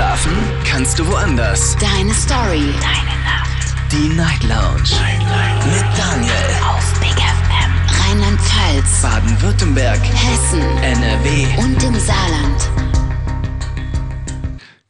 Schlafen 0.00 0.32
kannst 0.64 0.98
du 0.98 1.06
woanders. 1.06 1.76
Deine 1.76 2.14
Story. 2.14 2.72
Deine 2.80 3.16
Nacht. 3.22 3.92
Die 3.92 4.08
Night 4.16 4.42
Lounge. 4.44 4.88
Night, 4.98 5.20
Night. 5.28 5.66
Mit 5.66 5.98
Daniel. 5.98 6.32
Auf 6.66 7.00
Big 7.00 7.10
FM. 7.10 8.08
Rheinland-Pfalz. 8.08 9.02
Baden-Württemberg. 9.02 10.00
Hessen. 10.00 10.62
NRW. 10.82 11.46
Und 11.58 11.82
im 11.82 11.94
Saarland. 12.00 12.70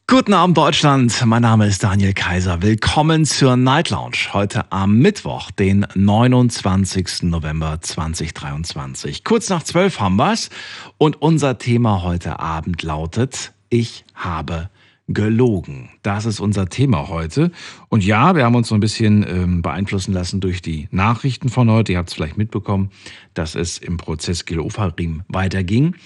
Guten 0.06 0.32
Abend 0.32 0.56
Deutschland, 0.56 1.20
mein 1.26 1.42
Name 1.42 1.66
ist 1.66 1.82
Daniel 1.82 2.14
Kaiser. 2.14 2.62
Willkommen 2.62 3.24
zur 3.24 3.56
Night 3.56 3.90
Lounge. 3.90 4.32
Heute 4.32 4.70
am 4.70 4.98
Mittwoch, 4.98 5.50
den 5.50 5.88
29. 5.92 7.22
November 7.22 7.80
2023. 7.80 9.24
Kurz 9.24 9.48
nach 9.48 9.64
zwölf 9.64 9.98
haben 9.98 10.14
wir's 10.14 10.50
und 10.98 11.20
unser 11.20 11.58
Thema 11.58 12.04
heute 12.04 12.38
Abend 12.38 12.84
lautet, 12.84 13.52
ich 13.70 14.04
habe 14.14 14.70
gelogen. 15.12 15.90
Das 16.02 16.24
ist 16.24 16.40
unser 16.40 16.68
Thema 16.68 17.08
heute. 17.08 17.50
Und 17.88 18.04
ja, 18.04 18.36
wir 18.36 18.44
haben 18.44 18.54
uns 18.54 18.68
so 18.68 18.74
ein 18.74 18.80
bisschen 18.80 19.26
ähm, 19.28 19.62
beeinflussen 19.62 20.12
lassen 20.12 20.40
durch 20.40 20.62
die 20.62 20.88
Nachrichten 20.92 21.48
von 21.48 21.68
heute. 21.70 21.92
Ihr 21.92 21.98
habt 21.98 22.10
es 22.10 22.14
vielleicht 22.14 22.38
mitbekommen, 22.38 22.90
dass 23.34 23.54
es 23.56 23.78
im 23.78 23.96
Prozess 23.96 24.44
Gil 24.44 24.60
Ofarim 24.60 25.22
weiterging 25.28 25.96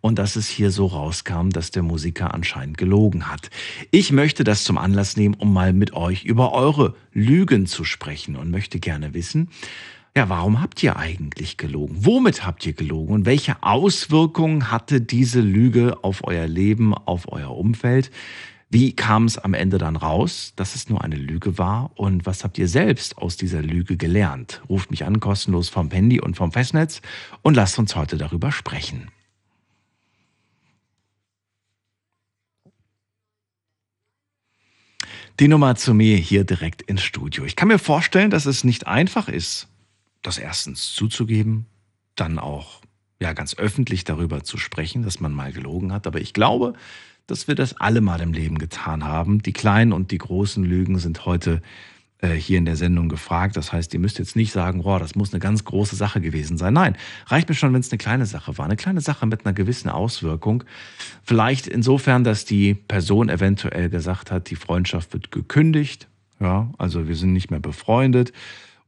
und 0.00 0.18
dass 0.18 0.36
es 0.36 0.48
hier 0.48 0.70
so 0.70 0.86
rauskam, 0.86 1.50
dass 1.50 1.70
der 1.70 1.82
Musiker 1.82 2.32
anscheinend 2.32 2.78
gelogen 2.78 3.30
hat. 3.30 3.50
Ich 3.90 4.12
möchte 4.12 4.44
das 4.44 4.64
zum 4.64 4.78
Anlass 4.78 5.16
nehmen, 5.16 5.34
um 5.34 5.52
mal 5.52 5.72
mit 5.72 5.92
euch 5.92 6.24
über 6.24 6.52
eure 6.52 6.94
Lügen 7.12 7.66
zu 7.66 7.84
sprechen 7.84 8.36
und 8.36 8.50
möchte 8.50 8.80
gerne 8.80 9.14
wissen, 9.14 9.48
ja, 10.16 10.28
warum 10.28 10.62
habt 10.62 10.80
ihr 10.82 10.96
eigentlich 10.96 11.56
gelogen? 11.56 11.96
Womit 11.98 12.46
habt 12.46 12.64
ihr 12.64 12.72
gelogen? 12.72 13.12
Und 13.12 13.26
welche 13.26 13.60
Auswirkungen 13.64 14.70
hatte 14.70 15.00
diese 15.00 15.40
Lüge 15.40 16.04
auf 16.04 16.22
euer 16.22 16.46
Leben, 16.46 16.94
auf 16.94 17.32
euer 17.32 17.50
Umfeld? 17.50 18.12
Wie 18.74 18.92
kam 18.92 19.26
es 19.26 19.38
am 19.38 19.54
Ende 19.54 19.78
dann 19.78 19.94
raus, 19.94 20.52
dass 20.56 20.74
es 20.74 20.88
nur 20.88 21.04
eine 21.04 21.14
Lüge 21.14 21.58
war? 21.58 21.92
Und 21.94 22.26
was 22.26 22.42
habt 22.42 22.58
ihr 22.58 22.66
selbst 22.66 23.16
aus 23.18 23.36
dieser 23.36 23.62
Lüge 23.62 23.96
gelernt? 23.96 24.62
Ruft 24.68 24.90
mich 24.90 25.04
an, 25.04 25.20
kostenlos 25.20 25.68
vom 25.68 25.92
Handy 25.92 26.20
und 26.20 26.34
vom 26.34 26.50
Festnetz 26.50 27.00
und 27.42 27.54
lasst 27.54 27.78
uns 27.78 27.94
heute 27.94 28.18
darüber 28.18 28.50
sprechen. 28.50 29.12
die 35.40 35.48
Nummer 35.48 35.76
zu 35.76 35.94
mir 35.94 36.16
hier 36.16 36.44
direkt 36.44 36.82
ins 36.82 37.02
Studio. 37.02 37.44
Ich 37.44 37.56
kann 37.56 37.68
mir 37.68 37.78
vorstellen, 37.78 38.30
dass 38.30 38.46
es 38.46 38.62
nicht 38.62 38.86
einfach 38.86 39.28
ist, 39.28 39.68
das 40.22 40.38
erstens 40.38 40.92
zuzugeben, 40.92 41.66
dann 42.14 42.38
auch 42.38 42.80
ja 43.20 43.32
ganz 43.32 43.56
öffentlich 43.56 44.04
darüber 44.04 44.44
zu 44.44 44.58
sprechen, 44.58 45.02
dass 45.02 45.18
man 45.18 45.32
mal 45.32 45.52
gelogen 45.52 45.92
hat. 45.92 46.06
Aber 46.06 46.20
ich 46.20 46.34
glaube, 46.34 46.74
dass 47.26 47.48
wir 47.48 47.54
das 47.54 47.80
alle 47.80 48.00
mal 48.00 48.20
im 48.20 48.32
Leben 48.32 48.58
getan 48.58 49.04
haben. 49.04 49.42
Die 49.42 49.52
kleinen 49.52 49.92
und 49.92 50.10
die 50.10 50.18
großen 50.18 50.64
Lügen 50.64 50.98
sind 50.98 51.24
heute 51.26 51.62
äh, 52.18 52.34
hier 52.34 52.58
in 52.58 52.64
der 52.64 52.76
Sendung 52.76 53.08
gefragt. 53.08 53.56
Das 53.56 53.72
heißt, 53.72 53.92
ihr 53.94 54.00
müsst 54.00 54.18
jetzt 54.18 54.36
nicht 54.36 54.52
sagen, 54.52 54.82
boah, 54.82 54.98
das 54.98 55.14
muss 55.14 55.32
eine 55.32 55.40
ganz 55.40 55.64
große 55.64 55.96
Sache 55.96 56.20
gewesen 56.20 56.56
sein. 56.56 56.74
Nein, 56.74 56.96
reicht 57.26 57.48
mir 57.48 57.54
schon, 57.54 57.72
wenn 57.72 57.80
es 57.80 57.90
eine 57.90 57.98
kleine 57.98 58.26
Sache 58.26 58.56
war. 58.56 58.64
Eine 58.64 58.76
kleine 58.76 59.00
Sache 59.00 59.26
mit 59.26 59.44
einer 59.44 59.52
gewissen 59.52 59.88
Auswirkung. 59.88 60.64
Vielleicht 61.22 61.66
insofern, 61.66 62.24
dass 62.24 62.44
die 62.44 62.74
Person 62.74 63.28
eventuell 63.28 63.90
gesagt 63.90 64.30
hat, 64.30 64.50
die 64.50 64.56
Freundschaft 64.56 65.12
wird 65.12 65.30
gekündigt. 65.30 66.08
Ja, 66.40 66.70
also 66.78 67.08
wir 67.08 67.16
sind 67.16 67.32
nicht 67.32 67.50
mehr 67.50 67.60
befreundet. 67.60 68.32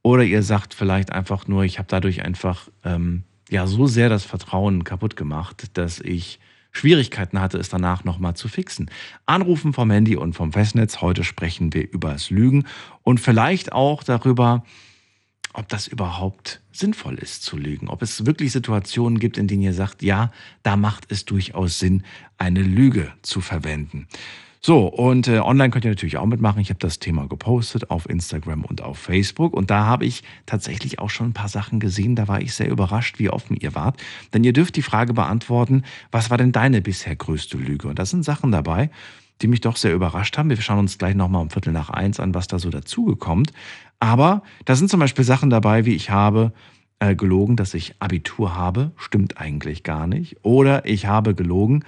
Oder 0.02 0.24
ihr 0.24 0.42
sagt 0.42 0.72
vielleicht 0.72 1.12
einfach 1.12 1.48
nur, 1.48 1.64
ich 1.64 1.78
habe 1.78 1.88
dadurch 1.88 2.22
einfach 2.22 2.68
ähm, 2.84 3.24
ja 3.50 3.66
so 3.66 3.86
sehr 3.86 4.08
das 4.08 4.24
Vertrauen 4.24 4.84
kaputt 4.84 5.16
gemacht, 5.16 5.70
dass 5.74 6.00
ich 6.00 6.38
Schwierigkeiten 6.76 7.40
hatte, 7.40 7.58
es 7.58 7.68
danach 7.68 8.04
nochmal 8.04 8.34
zu 8.34 8.48
fixen. 8.48 8.90
Anrufen 9.24 9.72
vom 9.72 9.90
Handy 9.90 10.16
und 10.16 10.34
vom 10.34 10.52
Festnetz. 10.52 11.00
Heute 11.00 11.24
sprechen 11.24 11.72
wir 11.72 11.90
über 11.90 12.12
das 12.12 12.30
Lügen 12.30 12.64
und 13.02 13.18
vielleicht 13.18 13.72
auch 13.72 14.02
darüber, 14.02 14.62
ob 15.54 15.68
das 15.68 15.86
überhaupt 15.86 16.60
sinnvoll 16.70 17.14
ist 17.14 17.42
zu 17.42 17.56
lügen. 17.56 17.88
Ob 17.88 18.02
es 18.02 18.26
wirklich 18.26 18.52
Situationen 18.52 19.18
gibt, 19.18 19.38
in 19.38 19.48
denen 19.48 19.62
ihr 19.62 19.72
sagt, 19.72 20.02
ja, 20.02 20.30
da 20.62 20.76
macht 20.76 21.10
es 21.10 21.24
durchaus 21.24 21.78
Sinn, 21.78 22.02
eine 22.36 22.60
Lüge 22.62 23.10
zu 23.22 23.40
verwenden. 23.40 24.06
So, 24.60 24.86
und 24.86 25.28
äh, 25.28 25.38
online 25.38 25.70
könnt 25.70 25.84
ihr 25.84 25.90
natürlich 25.90 26.16
auch 26.16 26.26
mitmachen. 26.26 26.60
Ich 26.60 26.70
habe 26.70 26.80
das 26.80 26.98
Thema 26.98 27.28
gepostet 27.28 27.90
auf 27.90 28.08
Instagram 28.08 28.64
und 28.64 28.82
auf 28.82 28.98
Facebook. 28.98 29.54
Und 29.54 29.70
da 29.70 29.84
habe 29.86 30.04
ich 30.04 30.22
tatsächlich 30.46 30.98
auch 30.98 31.10
schon 31.10 31.28
ein 31.28 31.32
paar 31.34 31.48
Sachen 31.48 31.78
gesehen. 31.78 32.16
Da 32.16 32.26
war 32.26 32.40
ich 32.40 32.54
sehr 32.54 32.68
überrascht, 32.68 33.18
wie 33.18 33.30
offen 33.30 33.56
ihr 33.56 33.74
wart. 33.74 34.02
Denn 34.34 34.44
ihr 34.44 34.52
dürft 34.52 34.76
die 34.76 34.82
Frage 34.82 35.14
beantworten, 35.14 35.84
was 36.10 36.30
war 36.30 36.38
denn 36.38 36.52
deine 36.52 36.82
bisher 36.82 37.14
größte 37.14 37.56
Lüge? 37.58 37.88
Und 37.88 37.98
da 37.98 38.06
sind 38.06 38.24
Sachen 38.24 38.50
dabei, 38.50 38.90
die 39.42 39.48
mich 39.48 39.60
doch 39.60 39.76
sehr 39.76 39.94
überrascht 39.94 40.36
haben. 40.38 40.48
Wir 40.48 40.60
schauen 40.60 40.78
uns 40.78 40.98
gleich 40.98 41.14
nochmal 41.14 41.42
um 41.42 41.50
Viertel 41.50 41.72
nach 41.72 41.90
eins 41.90 42.18
an, 42.18 42.34
was 42.34 42.46
da 42.46 42.58
so 42.58 42.70
dazugekommt. 42.70 43.52
Aber 44.00 44.42
da 44.64 44.74
sind 44.74 44.90
zum 44.90 45.00
Beispiel 45.00 45.24
Sachen 45.24 45.50
dabei, 45.50 45.84
wie 45.84 45.94
ich 45.94 46.10
habe 46.10 46.52
äh, 46.98 47.14
gelogen, 47.14 47.56
dass 47.56 47.74
ich 47.74 47.94
Abitur 48.00 48.54
habe. 48.54 48.92
Stimmt 48.96 49.38
eigentlich 49.38 49.82
gar 49.82 50.06
nicht. 50.06 50.38
Oder 50.42 50.86
ich 50.86 51.06
habe 51.06 51.34
gelogen, 51.34 51.84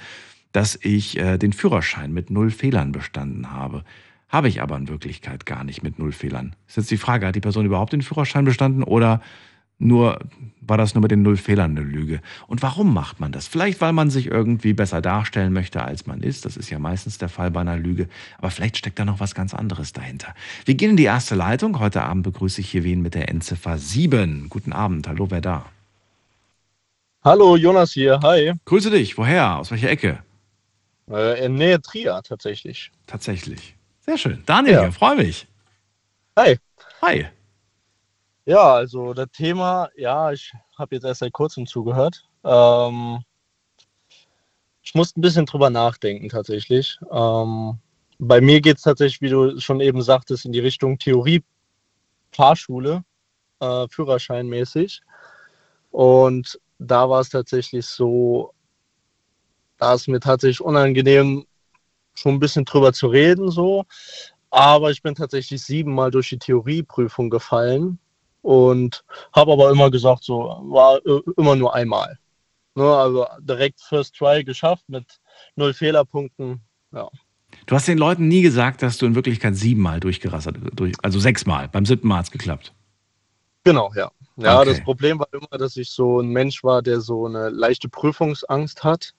dass 0.59 0.77
ich 0.83 1.17
äh, 1.17 1.39
den 1.39 1.53
Führerschein 1.53 2.13
mit 2.13 2.31
null 2.31 2.51
Fehlern 2.51 2.91
bestanden 2.91 3.53
habe. 3.53 3.85
Habe 4.29 4.49
ich 4.49 4.61
aber 4.61 4.77
in 4.77 4.89
Wirklichkeit 4.89 5.47
gar 5.47 5.63
nicht 5.63 5.85
mit 5.85 6.01
null 6.01 6.11
Fehlern. 6.11 6.57
Ist 6.67 6.79
jetzt 6.79 6.91
die 6.91 6.97
Frage, 6.97 7.29
hat 7.29 7.37
die 7.37 7.41
Person 7.41 7.65
überhaupt 7.65 7.93
den 7.93 8.03
Führerschein 8.03 8.45
bestanden 8.45 8.83
oder 8.83 9.23
nur 9.79 10.19
war 10.61 10.77
das 10.77 10.97
nur 10.97 11.03
mit 11.03 11.13
den 11.13 11.23
null 11.23 11.37
Fehlern 11.37 11.79
eine 11.79 11.87
Lüge? 11.87 12.21
Und 12.49 12.61
warum 12.61 12.93
macht 12.93 13.21
man 13.21 13.31
das? 13.31 13.47
Vielleicht, 13.47 13.81
weil 13.81 13.93
man 13.93 14.11
sich 14.11 14.27
irgendwie 14.27 14.73
besser 14.73 15.01
darstellen 15.01 15.53
möchte, 15.53 15.81
als 15.81 16.09
man 16.09 16.23
ist. 16.23 16.45
Das 16.45 16.57
ist 16.57 16.71
ja 16.71 16.81
meistens 16.81 17.19
der 17.19 17.29
Fall 17.29 17.53
bei 17.53 17.61
einer 17.61 17.77
Lüge. 17.77 18.09
Aber 18.39 18.51
vielleicht 18.51 18.79
steckt 18.79 18.99
da 18.99 19.05
noch 19.05 19.21
was 19.21 19.37
ganz 19.37 19.55
anderes 19.55 19.93
dahinter. 19.93 20.35
Wir 20.65 20.75
gehen 20.75 20.91
in 20.91 20.97
die 20.97 21.05
erste 21.05 21.37
Leitung. 21.37 21.79
Heute 21.79 22.03
Abend 22.03 22.25
begrüße 22.25 22.63
ich 22.63 22.69
hier 22.69 22.83
wen 22.83 23.01
mit 23.01 23.15
der 23.15 23.29
Endziffer 23.29 23.79
7. 23.79 24.49
Guten 24.49 24.73
Abend. 24.73 25.07
Hallo, 25.07 25.31
wer 25.31 25.41
da? 25.41 25.67
Hallo, 27.23 27.55
Jonas 27.57 27.93
hier. 27.93 28.19
Hi. 28.25 28.55
Grüße 28.65 28.91
dich. 28.91 29.17
Woher? 29.17 29.59
Aus 29.59 29.71
welcher 29.71 29.91
Ecke? 29.91 30.19
Äh, 31.11 31.45
in 31.45 31.55
Nähe 31.55 31.81
Trier 31.81 32.21
tatsächlich. 32.23 32.91
Tatsächlich. 33.07 33.77
Sehr 34.01 34.19
schön. 34.19 34.43
Daniel, 34.47 34.75
ja. 34.75 34.91
freue 34.91 35.17
mich. 35.17 35.47
Hi. 36.37 36.59
Hi. 37.03 37.27
Ja, 38.45 38.75
also 38.75 39.13
das 39.13 39.29
Thema, 39.33 39.91
ja, 39.97 40.33
ich 40.33 40.53
habe 40.79 40.95
jetzt 40.95 41.05
erst 41.05 41.21
seit 41.21 41.33
kurzem 41.33 41.67
zugehört. 41.67 42.25
Ähm, 42.45 43.23
ich 44.83 44.95
musste 44.95 45.21
ein 45.21 45.23
bisschen 45.23 45.45
drüber 45.45 45.69
nachdenken 45.69 46.31
tatsächlich. 46.31 46.99
Ähm, 47.11 47.79
bei 48.19 48.41
mir 48.41 48.61
geht 48.61 48.79
es 48.79 48.83
tatsächlich, 48.83 49.21
wie 49.21 49.29
du 49.29 49.61
schon 49.61 49.81
eben 49.81 50.01
sagtest, 50.01 50.47
in 50.47 50.53
die 50.53 50.61
Richtung 50.61 50.99
Theorie 50.99 51.45
Fahrschule, 52.33 53.05
äh, 53.61 53.87
Führerscheinmäßig. 53.91 55.03
Und 55.91 56.59
da 56.79 57.09
war 57.11 57.21
es 57.21 57.29
tatsächlich 57.29 57.87
so, 57.87 58.55
da 59.79 59.95
ist 59.95 60.09
mir 60.09 60.21
tatsächlich 60.21 60.61
unangenehm, 60.61 61.47
schon 62.15 62.35
ein 62.35 62.41
bisschen 62.41 62.65
drüber 62.65 62.93
zu 62.93 63.09
reden, 63.09 63.51
so. 63.51 63.85
Aber 64.51 64.91
ich 64.91 65.03
bin 65.03 65.15
tatsächlich 65.15 65.63
siebenmal 65.63 66.11
durch 66.11 66.31
die 66.31 66.39
Theorieprüfung 66.39 67.31
gefallen 67.31 67.99
und 68.43 69.05
habe 69.33 69.53
aber 69.53 69.71
immer 69.71 69.91
gesagt, 69.91 70.25
so 70.25 70.59
war 70.65 71.05
äh, 71.07 71.21
immer 71.37 71.55
nur 71.55 71.75
einmal. 71.75 72.19
Ne, 72.75 72.85
also 72.85 73.27
direkt 73.41 73.81
First 73.81 74.15
Try 74.17 74.45
geschafft 74.45 74.85
mit 74.89 75.05
null 75.57 75.75
Fehlerpunkten. 75.75 76.61
Ja. 76.93 77.09
Du 77.67 77.75
hast 77.75 77.89
den 77.89 77.99
Leuten 77.99 78.29
nie 78.29 78.43
gesagt, 78.43 78.83
dass 78.83 78.99
du 78.99 79.07
in 79.07 79.15
Wirklichkeit 79.15 79.57
siebenmal 79.57 80.01
durchgerasselt, 80.01 80.59
durch, 80.79 80.95
also 81.03 81.19
sechsmal. 81.19 81.69
Beim 81.69 81.85
siebten 81.85 82.09
Mal 82.09 82.19
hat 82.19 82.27
es 82.27 82.31
geklappt. 82.31 82.73
Genau, 83.65 83.93
ja. 83.95 84.11
Ja, 84.37 84.61
okay. 84.61 84.71
das 84.71 84.83
Problem 84.83 85.19
war 85.19 85.29
immer, 85.33 85.59
dass 85.59 85.77
ich 85.77 85.91
so 85.91 86.21
ein 86.21 86.29
Mensch 86.29 86.63
war, 86.63 86.81
der 86.81 87.01
so 87.01 87.27
eine 87.27 87.49
leichte 87.49 87.89
Prüfungsangst 87.89 88.85
hat. 88.85 89.15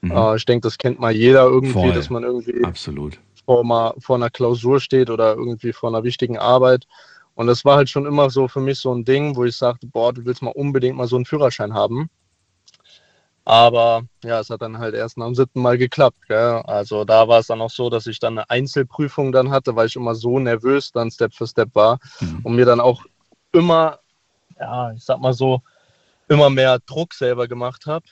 Mhm. 0.00 0.12
Äh, 0.12 0.36
ich 0.36 0.44
denke, 0.44 0.66
das 0.66 0.78
kennt 0.78 1.00
mal 1.00 1.12
jeder 1.12 1.44
irgendwie, 1.44 1.72
Voll. 1.72 1.92
dass 1.92 2.10
man 2.10 2.24
irgendwie 2.24 2.64
Absolut. 2.64 3.18
Vor, 3.44 3.64
mal, 3.64 3.94
vor 3.98 4.16
einer 4.16 4.30
Klausur 4.30 4.80
steht 4.80 5.10
oder 5.10 5.34
irgendwie 5.34 5.72
vor 5.72 5.88
einer 5.88 6.04
wichtigen 6.04 6.38
Arbeit. 6.38 6.86
Und 7.34 7.46
das 7.46 7.64
war 7.64 7.76
halt 7.76 7.88
schon 7.88 8.06
immer 8.06 8.30
so 8.30 8.48
für 8.48 8.60
mich 8.60 8.78
so 8.78 8.92
ein 8.92 9.04
Ding, 9.04 9.36
wo 9.36 9.44
ich 9.44 9.56
sagte, 9.56 9.86
boah, 9.86 10.12
du 10.12 10.24
willst 10.24 10.42
mal 10.42 10.50
unbedingt 10.50 10.96
mal 10.96 11.06
so 11.06 11.16
einen 11.16 11.24
Führerschein 11.24 11.72
haben. 11.72 12.10
Aber 13.44 14.02
ja, 14.24 14.40
es 14.40 14.50
hat 14.50 14.60
dann 14.60 14.78
halt 14.78 14.94
erst 14.94 15.16
dem 15.16 15.34
siebten 15.34 15.62
Mal 15.62 15.78
geklappt. 15.78 16.18
Gell? 16.28 16.62
Also 16.66 17.06
da 17.06 17.28
war 17.28 17.38
es 17.38 17.46
dann 17.46 17.62
auch 17.62 17.70
so, 17.70 17.88
dass 17.88 18.06
ich 18.06 18.18
dann 18.18 18.36
eine 18.36 18.50
Einzelprüfung 18.50 19.32
dann 19.32 19.50
hatte, 19.50 19.74
weil 19.74 19.86
ich 19.86 19.96
immer 19.96 20.14
so 20.14 20.38
nervös 20.38 20.92
dann 20.92 21.10
Step 21.10 21.32
für 21.32 21.46
Step 21.46 21.74
war 21.74 21.98
mhm. 22.20 22.40
und 22.42 22.56
mir 22.56 22.66
dann 22.66 22.80
auch 22.80 23.04
immer, 23.52 24.00
ja, 24.60 24.92
ich 24.92 25.02
sag 25.02 25.20
mal 25.20 25.32
so, 25.32 25.62
immer 26.28 26.50
mehr 26.50 26.78
Druck 26.80 27.14
selber 27.14 27.48
gemacht 27.48 27.86
habe. 27.86 28.04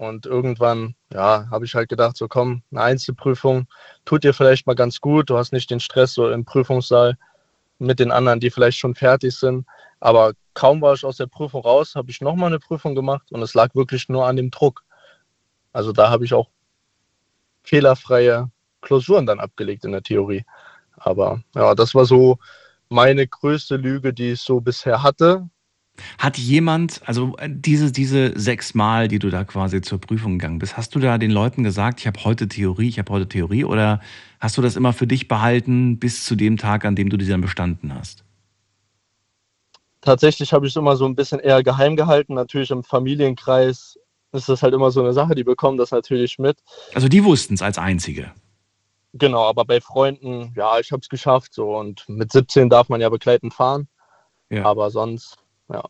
Und 0.00 0.24
irgendwann, 0.24 0.94
ja, 1.12 1.46
habe 1.50 1.66
ich 1.66 1.74
halt 1.74 1.90
gedacht, 1.90 2.16
so 2.16 2.26
komm, 2.26 2.62
eine 2.70 2.80
Einzelprüfung 2.80 3.66
tut 4.06 4.24
dir 4.24 4.32
vielleicht 4.32 4.66
mal 4.66 4.74
ganz 4.74 4.98
gut. 5.02 5.28
Du 5.28 5.36
hast 5.36 5.52
nicht 5.52 5.70
den 5.70 5.78
Stress 5.78 6.14
so 6.14 6.30
im 6.30 6.46
Prüfungssaal 6.46 7.18
mit 7.78 8.00
den 8.00 8.10
anderen, 8.10 8.40
die 8.40 8.50
vielleicht 8.50 8.78
schon 8.78 8.94
fertig 8.94 9.36
sind. 9.36 9.66
Aber 10.00 10.32
kaum 10.54 10.80
war 10.80 10.94
ich 10.94 11.04
aus 11.04 11.18
der 11.18 11.26
Prüfung 11.26 11.60
raus, 11.60 11.96
habe 11.96 12.10
ich 12.10 12.22
nochmal 12.22 12.46
eine 12.46 12.58
Prüfung 12.58 12.94
gemacht 12.94 13.30
und 13.30 13.42
es 13.42 13.52
lag 13.52 13.74
wirklich 13.74 14.08
nur 14.08 14.26
an 14.26 14.36
dem 14.36 14.50
Druck. 14.50 14.84
Also 15.74 15.92
da 15.92 16.08
habe 16.08 16.24
ich 16.24 16.32
auch 16.32 16.48
fehlerfreie 17.62 18.50
Klausuren 18.80 19.26
dann 19.26 19.38
abgelegt 19.38 19.84
in 19.84 19.92
der 19.92 20.02
Theorie. 20.02 20.46
Aber 20.96 21.42
ja, 21.54 21.74
das 21.74 21.94
war 21.94 22.06
so 22.06 22.38
meine 22.88 23.26
größte 23.26 23.76
Lüge, 23.76 24.14
die 24.14 24.32
ich 24.32 24.40
so 24.40 24.62
bisher 24.62 25.02
hatte. 25.02 25.46
Hat 26.18 26.38
jemand, 26.38 27.00
also 27.06 27.36
äh, 27.38 27.48
diese, 27.50 27.92
diese 27.92 28.38
sechs 28.38 28.74
Mal, 28.74 29.08
die 29.08 29.18
du 29.18 29.30
da 29.30 29.44
quasi 29.44 29.80
zur 29.80 30.00
Prüfung 30.00 30.38
gegangen 30.38 30.58
bist, 30.58 30.76
hast 30.76 30.94
du 30.94 30.98
da 30.98 31.18
den 31.18 31.30
Leuten 31.30 31.62
gesagt, 31.62 32.00
ich 32.00 32.06
habe 32.06 32.22
heute 32.24 32.48
Theorie, 32.48 32.88
ich 32.88 32.98
habe 32.98 33.12
heute 33.12 33.28
Theorie 33.28 33.64
oder 33.64 34.00
hast 34.40 34.56
du 34.58 34.62
das 34.62 34.76
immer 34.76 34.92
für 34.92 35.06
dich 35.06 35.28
behalten 35.28 35.98
bis 35.98 36.24
zu 36.24 36.36
dem 36.36 36.56
Tag, 36.56 36.84
an 36.84 36.96
dem 36.96 37.08
du 37.08 37.16
die 37.16 37.26
dann 37.26 37.40
bestanden 37.40 37.94
hast? 37.94 38.24
Tatsächlich 40.00 40.52
habe 40.52 40.66
ich 40.66 40.72
es 40.72 40.76
immer 40.76 40.96
so 40.96 41.04
ein 41.04 41.14
bisschen 41.14 41.40
eher 41.40 41.62
geheim 41.62 41.94
gehalten. 41.94 42.34
Natürlich 42.34 42.70
im 42.70 42.82
Familienkreis 42.82 43.98
ist 44.32 44.48
das 44.48 44.62
halt 44.62 44.74
immer 44.74 44.90
so 44.90 45.00
eine 45.00 45.12
Sache, 45.12 45.34
die 45.34 45.44
bekommen 45.44 45.76
das 45.76 45.90
natürlich 45.90 46.38
mit. 46.38 46.58
Also 46.94 47.08
die 47.08 47.24
wussten 47.24 47.54
es 47.54 47.62
als 47.62 47.78
einzige. 47.78 48.32
Genau, 49.12 49.44
aber 49.48 49.64
bei 49.64 49.80
Freunden, 49.80 50.52
ja, 50.56 50.78
ich 50.78 50.92
habe 50.92 51.00
es 51.00 51.08
geschafft 51.08 51.52
so 51.52 51.76
und 51.76 52.08
mit 52.08 52.30
17 52.30 52.70
darf 52.70 52.88
man 52.88 53.00
ja 53.00 53.08
begleitend 53.08 53.52
fahren. 53.52 53.88
Ja. 54.50 54.64
Aber 54.64 54.90
sonst, 54.90 55.36
ja. 55.72 55.84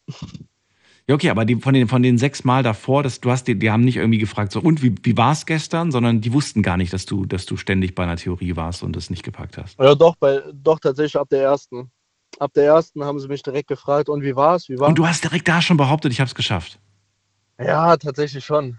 Ja, 1.08 1.14
okay, 1.14 1.30
aber 1.30 1.44
die, 1.44 1.56
von, 1.56 1.74
den, 1.74 1.88
von 1.88 2.02
den 2.04 2.18
sechs 2.18 2.44
Mal 2.44 2.62
davor, 2.62 3.02
das, 3.02 3.20
du 3.20 3.30
hast 3.32 3.48
die, 3.48 3.58
die 3.58 3.70
haben 3.70 3.82
nicht 3.82 3.96
irgendwie 3.96 4.18
gefragt, 4.18 4.52
so, 4.52 4.60
und 4.60 4.82
wie, 4.82 4.94
wie 5.02 5.16
war 5.16 5.32
es 5.32 5.44
gestern, 5.44 5.90
sondern 5.90 6.20
die 6.20 6.32
wussten 6.32 6.62
gar 6.62 6.76
nicht, 6.76 6.92
dass 6.92 7.04
du, 7.04 7.26
dass 7.26 7.46
du 7.46 7.56
ständig 7.56 7.96
bei 7.96 8.04
einer 8.04 8.16
Theorie 8.16 8.54
warst 8.54 8.84
und 8.84 8.94
das 8.94 9.10
nicht 9.10 9.24
gepackt 9.24 9.58
hast. 9.58 9.78
Ja, 9.80 9.94
doch, 9.96 10.14
bei, 10.16 10.40
doch 10.52 10.78
tatsächlich 10.78 11.16
ab 11.16 11.28
der 11.28 11.42
ersten. 11.42 11.90
Ab 12.38 12.52
der 12.54 12.64
ersten 12.66 13.02
haben 13.02 13.18
sie 13.18 13.26
mich 13.26 13.42
direkt 13.42 13.68
gefragt, 13.68 14.08
und 14.08 14.22
wie 14.22 14.36
war 14.36 14.54
es? 14.54 14.68
Wie 14.68 14.78
war's? 14.78 14.90
Und 14.90 14.98
du 14.98 15.06
hast 15.06 15.24
direkt 15.24 15.48
da 15.48 15.60
schon 15.60 15.76
behauptet, 15.76 16.12
ich 16.12 16.20
habe 16.20 16.28
es 16.28 16.34
geschafft. 16.34 16.78
Ja, 17.58 17.96
tatsächlich 17.96 18.44
schon. 18.44 18.78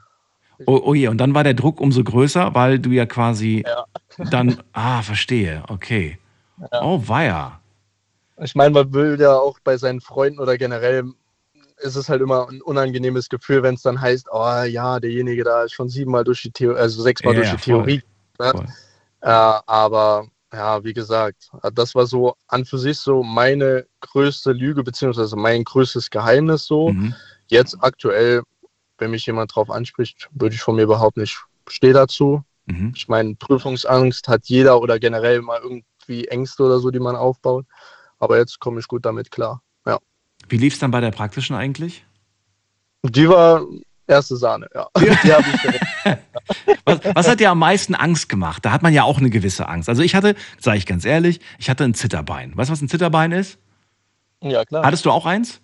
Oh, 0.68 0.80
oh 0.86 0.94
je, 0.94 1.08
und 1.10 1.18
dann 1.18 1.34
war 1.34 1.44
der 1.44 1.54
Druck 1.54 1.82
umso 1.82 2.04
größer, 2.04 2.54
weil 2.56 2.80
du 2.80 2.92
ja 2.92 3.06
quasi 3.06 3.64
Ja. 3.68 3.86
dann, 4.30 4.62
ah, 4.74 5.02
verstehe, 5.02 5.64
okay. 5.68 6.18
Ja. 6.72 6.82
Oh, 6.82 7.04
weia. 7.08 7.61
Ich 8.44 8.56
meine, 8.56 8.72
man 8.72 8.94
will 8.94 9.20
ja 9.20 9.36
auch 9.36 9.60
bei 9.64 9.78
seinen 9.78 10.02
Freunden 10.02 10.40
oder 10.40 10.58
generell 10.58 11.04
ist 11.78 11.96
es 11.96 12.10
halt 12.10 12.22
immer 12.22 12.48
ein 12.50 12.62
unangenehmes 12.62 13.30
Gefühl, 13.30 13.64
wenn 13.64 13.76
es 13.76 13.82
dann 13.82 14.00
heißt, 14.00 14.28
oh 14.32 14.64
ja, 14.64 15.00
derjenige 15.00 15.44
da 15.44 15.64
ist 15.64 15.74
schon 15.74 15.90
siebenmal 15.90 16.24
durch 16.24 16.42
die 16.42 16.52
Theorie, 16.52 16.80
also 16.80 17.02
sechsmal 17.02 17.34
Ja, 17.34 17.42
durch 17.42 17.52
die 17.52 17.58
Theorie. 17.58 18.04
Ne? 18.40 18.52
Voll. 18.52 18.68
Äh, 19.22 19.30
aber 19.30 20.28
ja, 20.54 20.84
wie 20.84 20.94
gesagt, 20.94 21.50
das 21.74 21.96
war 21.96 22.06
so 22.06 22.36
an 22.48 22.66
für 22.66 22.78
sich 22.78 22.98
so 22.98 23.24
meine 23.24 23.86
größte 24.02 24.52
Lüge, 24.52 24.84
beziehungsweise 24.84 25.36
mein 25.36 25.64
größtes 25.64 26.10
Geheimnis 26.10 26.66
so. 26.66 26.90
Mhm. 26.90 27.16
Jetzt 27.48 27.78
aktuell, 27.80 28.44
wenn 28.98 29.12
mich 29.12 29.26
jemand 29.26 29.56
drauf 29.56 29.70
anspricht, 29.70 30.30
würde 30.34 30.56
ich 30.56 30.62
von 30.62 30.76
mir 30.76 30.88
behaupten, 30.88 31.22
ich 31.22 31.38
stehe 31.68 31.94
dazu. 31.94 32.44
Mhm. 32.66 32.92
Ich 32.96 33.08
meine, 33.08 33.36
Prüfungsangst 33.36 34.28
hat 34.28 34.46
jeder 34.46 34.82
oder 34.82 35.00
generell 35.00 35.42
mal 35.42 35.62
irgendwie 35.62 36.28
Ängste 36.28 36.64
oder 36.64 36.80
so, 36.80 36.92
die 36.92 37.00
man 37.00 37.16
aufbaut. 37.16 37.66
Aber 38.22 38.38
jetzt 38.38 38.60
komme 38.60 38.80
ich 38.80 38.88
gut 38.88 39.04
damit 39.04 39.32
klar. 39.32 39.62
Ja. 39.86 40.00
Wie 40.48 40.58
lief 40.58 40.74
es 40.74 40.80
dann 40.80 40.92
bei 40.92 41.02
der 41.02 41.12
praktischen 41.12 41.56
eigentlich? 41.56 42.06
Die 43.04 43.28
war 43.28 43.66
erste 44.08 44.38
Sahne, 44.38 44.68
ja. 44.76 44.88
Die 44.98 45.10
habe 45.34 45.46
ich 45.54 45.62
direkt. 45.62 45.86
Was, 46.86 47.00
was 47.14 47.28
hat 47.28 47.40
dir 47.40 47.52
am 47.52 47.60
meisten 47.60 47.94
Angst 47.94 48.28
gemacht? 48.28 48.66
Da 48.66 48.72
hat 48.72 48.82
man 48.82 48.92
ja 48.92 49.04
auch 49.04 49.20
eine 49.20 49.30
gewisse 49.30 49.70
Angst. 49.70 49.88
Also 49.88 50.02
ich 50.02 50.16
hatte, 50.16 50.36
sage 50.60 50.80
ich 50.80 50.86
ganz 50.88 51.06
ehrlich, 51.06 51.40
ich 51.60 51.70
hatte 51.70 51.84
ein 51.84 51.94
Zitterbein. 51.94 52.58
Weißt 52.58 52.70
du, 52.70 52.72
was 52.72 52.82
ein 52.82 52.90
Zitterbein 52.90 53.32
ist? 53.32 53.60
Ja, 54.42 54.66
klar. 54.66 54.84
Hattest 54.84 55.06
du 55.06 55.12
auch 55.12 55.26
eins? 55.26 55.62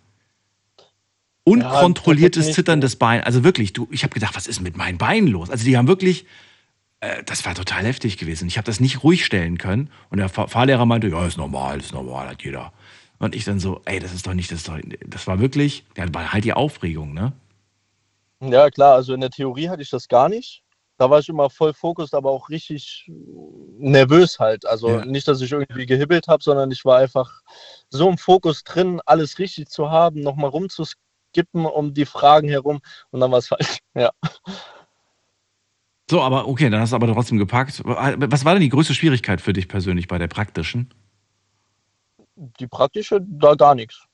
Unkontrolliertes 1.43 2.45
nicht, 2.45 2.55
Zittern 2.55 2.81
des 2.81 2.95
Beins. 2.97 3.25
Also 3.25 3.43
wirklich, 3.43 3.73
du, 3.73 3.87
ich 3.91 4.03
habe 4.03 4.13
gedacht, 4.13 4.35
was 4.35 4.47
ist 4.47 4.61
mit 4.61 4.77
meinen 4.77 4.97
Beinen 4.97 5.27
los? 5.27 5.49
Also 5.49 5.65
die 5.65 5.75
haben 5.75 5.87
wirklich, 5.87 6.25
äh, 6.99 7.23
das 7.23 7.45
war 7.45 7.55
total 7.55 7.85
heftig 7.85 8.17
gewesen. 8.17 8.47
Ich 8.47 8.57
habe 8.57 8.65
das 8.65 8.79
nicht 8.79 9.03
ruhig 9.03 9.25
stellen 9.25 9.57
können. 9.57 9.89
Und 10.09 10.17
der 10.19 10.29
Fahr 10.29 10.47
Fahrlehrer 10.47 10.85
meinte, 10.85 11.07
ja, 11.09 11.25
ist 11.25 11.37
normal, 11.37 11.79
ist 11.79 11.93
normal, 11.93 12.29
hat 12.29 12.43
jeder. 12.43 12.73
Und 13.19 13.35
ich 13.35 13.45
dann 13.45 13.59
so, 13.59 13.81
ey, 13.85 13.99
das 13.99 14.13
ist 14.13 14.27
doch 14.27 14.33
nicht, 14.33 14.51
das 14.51 14.63
doch, 14.63 14.77
das 15.05 15.27
war 15.27 15.39
wirklich, 15.39 15.85
ja, 15.97 16.05
war 16.13 16.33
halt 16.33 16.43
die 16.45 16.53
Aufregung, 16.53 17.13
ne? 17.13 17.33
Ja, 18.41 18.69
klar, 18.69 18.93
also 18.95 19.13
in 19.13 19.21
der 19.21 19.31
Theorie 19.31 19.69
hatte 19.69 19.81
ich 19.81 19.89
das 19.89 20.07
gar 20.07 20.29
nicht. 20.29 20.63
Da 20.99 21.09
war 21.09 21.19
ich 21.19 21.29
immer 21.29 21.49
voll 21.49 21.73
fokussiert, 21.73 22.15
aber 22.15 22.31
auch 22.31 22.49
richtig 22.49 23.05
nervös 23.77 24.39
halt. 24.39 24.65
Also 24.65 24.89
Ja. 24.89 25.05
nicht, 25.05 25.27
dass 25.27 25.41
ich 25.41 25.51
irgendwie 25.51 25.85
gehibbelt 25.85 26.27
habe, 26.27 26.43
sondern 26.43 26.71
ich 26.71 26.85
war 26.85 26.97
einfach 26.99 27.41
so 27.89 28.09
im 28.09 28.17
Fokus 28.17 28.63
drin, 28.63 28.99
alles 29.05 29.37
richtig 29.39 29.69
zu 29.69 29.89
haben, 29.91 30.21
nochmal 30.21 30.49
rumzuskippen 30.49 31.65
um 31.65 31.93
die 31.93 32.05
Fragen 32.05 32.49
herum 32.49 32.79
und 33.11 33.19
dann 33.19 33.31
war 33.31 33.39
es 33.39 33.47
falsch. 33.47 33.79
Ja. 33.95 34.11
So, 36.09 36.21
aber 36.21 36.47
okay, 36.47 36.69
dann 36.69 36.79
hast 36.79 36.91
du 36.91 36.95
aber 36.95 37.11
trotzdem 37.11 37.37
gepackt. 37.37 37.81
Was 37.85 38.45
war 38.45 38.53
denn 38.53 38.61
die 38.61 38.69
größte 38.69 38.93
Schwierigkeit 38.93 39.41
für 39.41 39.51
dich 39.53 39.67
persönlich 39.67 40.07
bei 40.07 40.17
der 40.17 40.27
praktischen? 40.27 40.89
Die 42.35 42.67
praktische, 42.67 43.19
da 43.21 43.55
gar 43.55 43.75
nichts. 43.75 44.05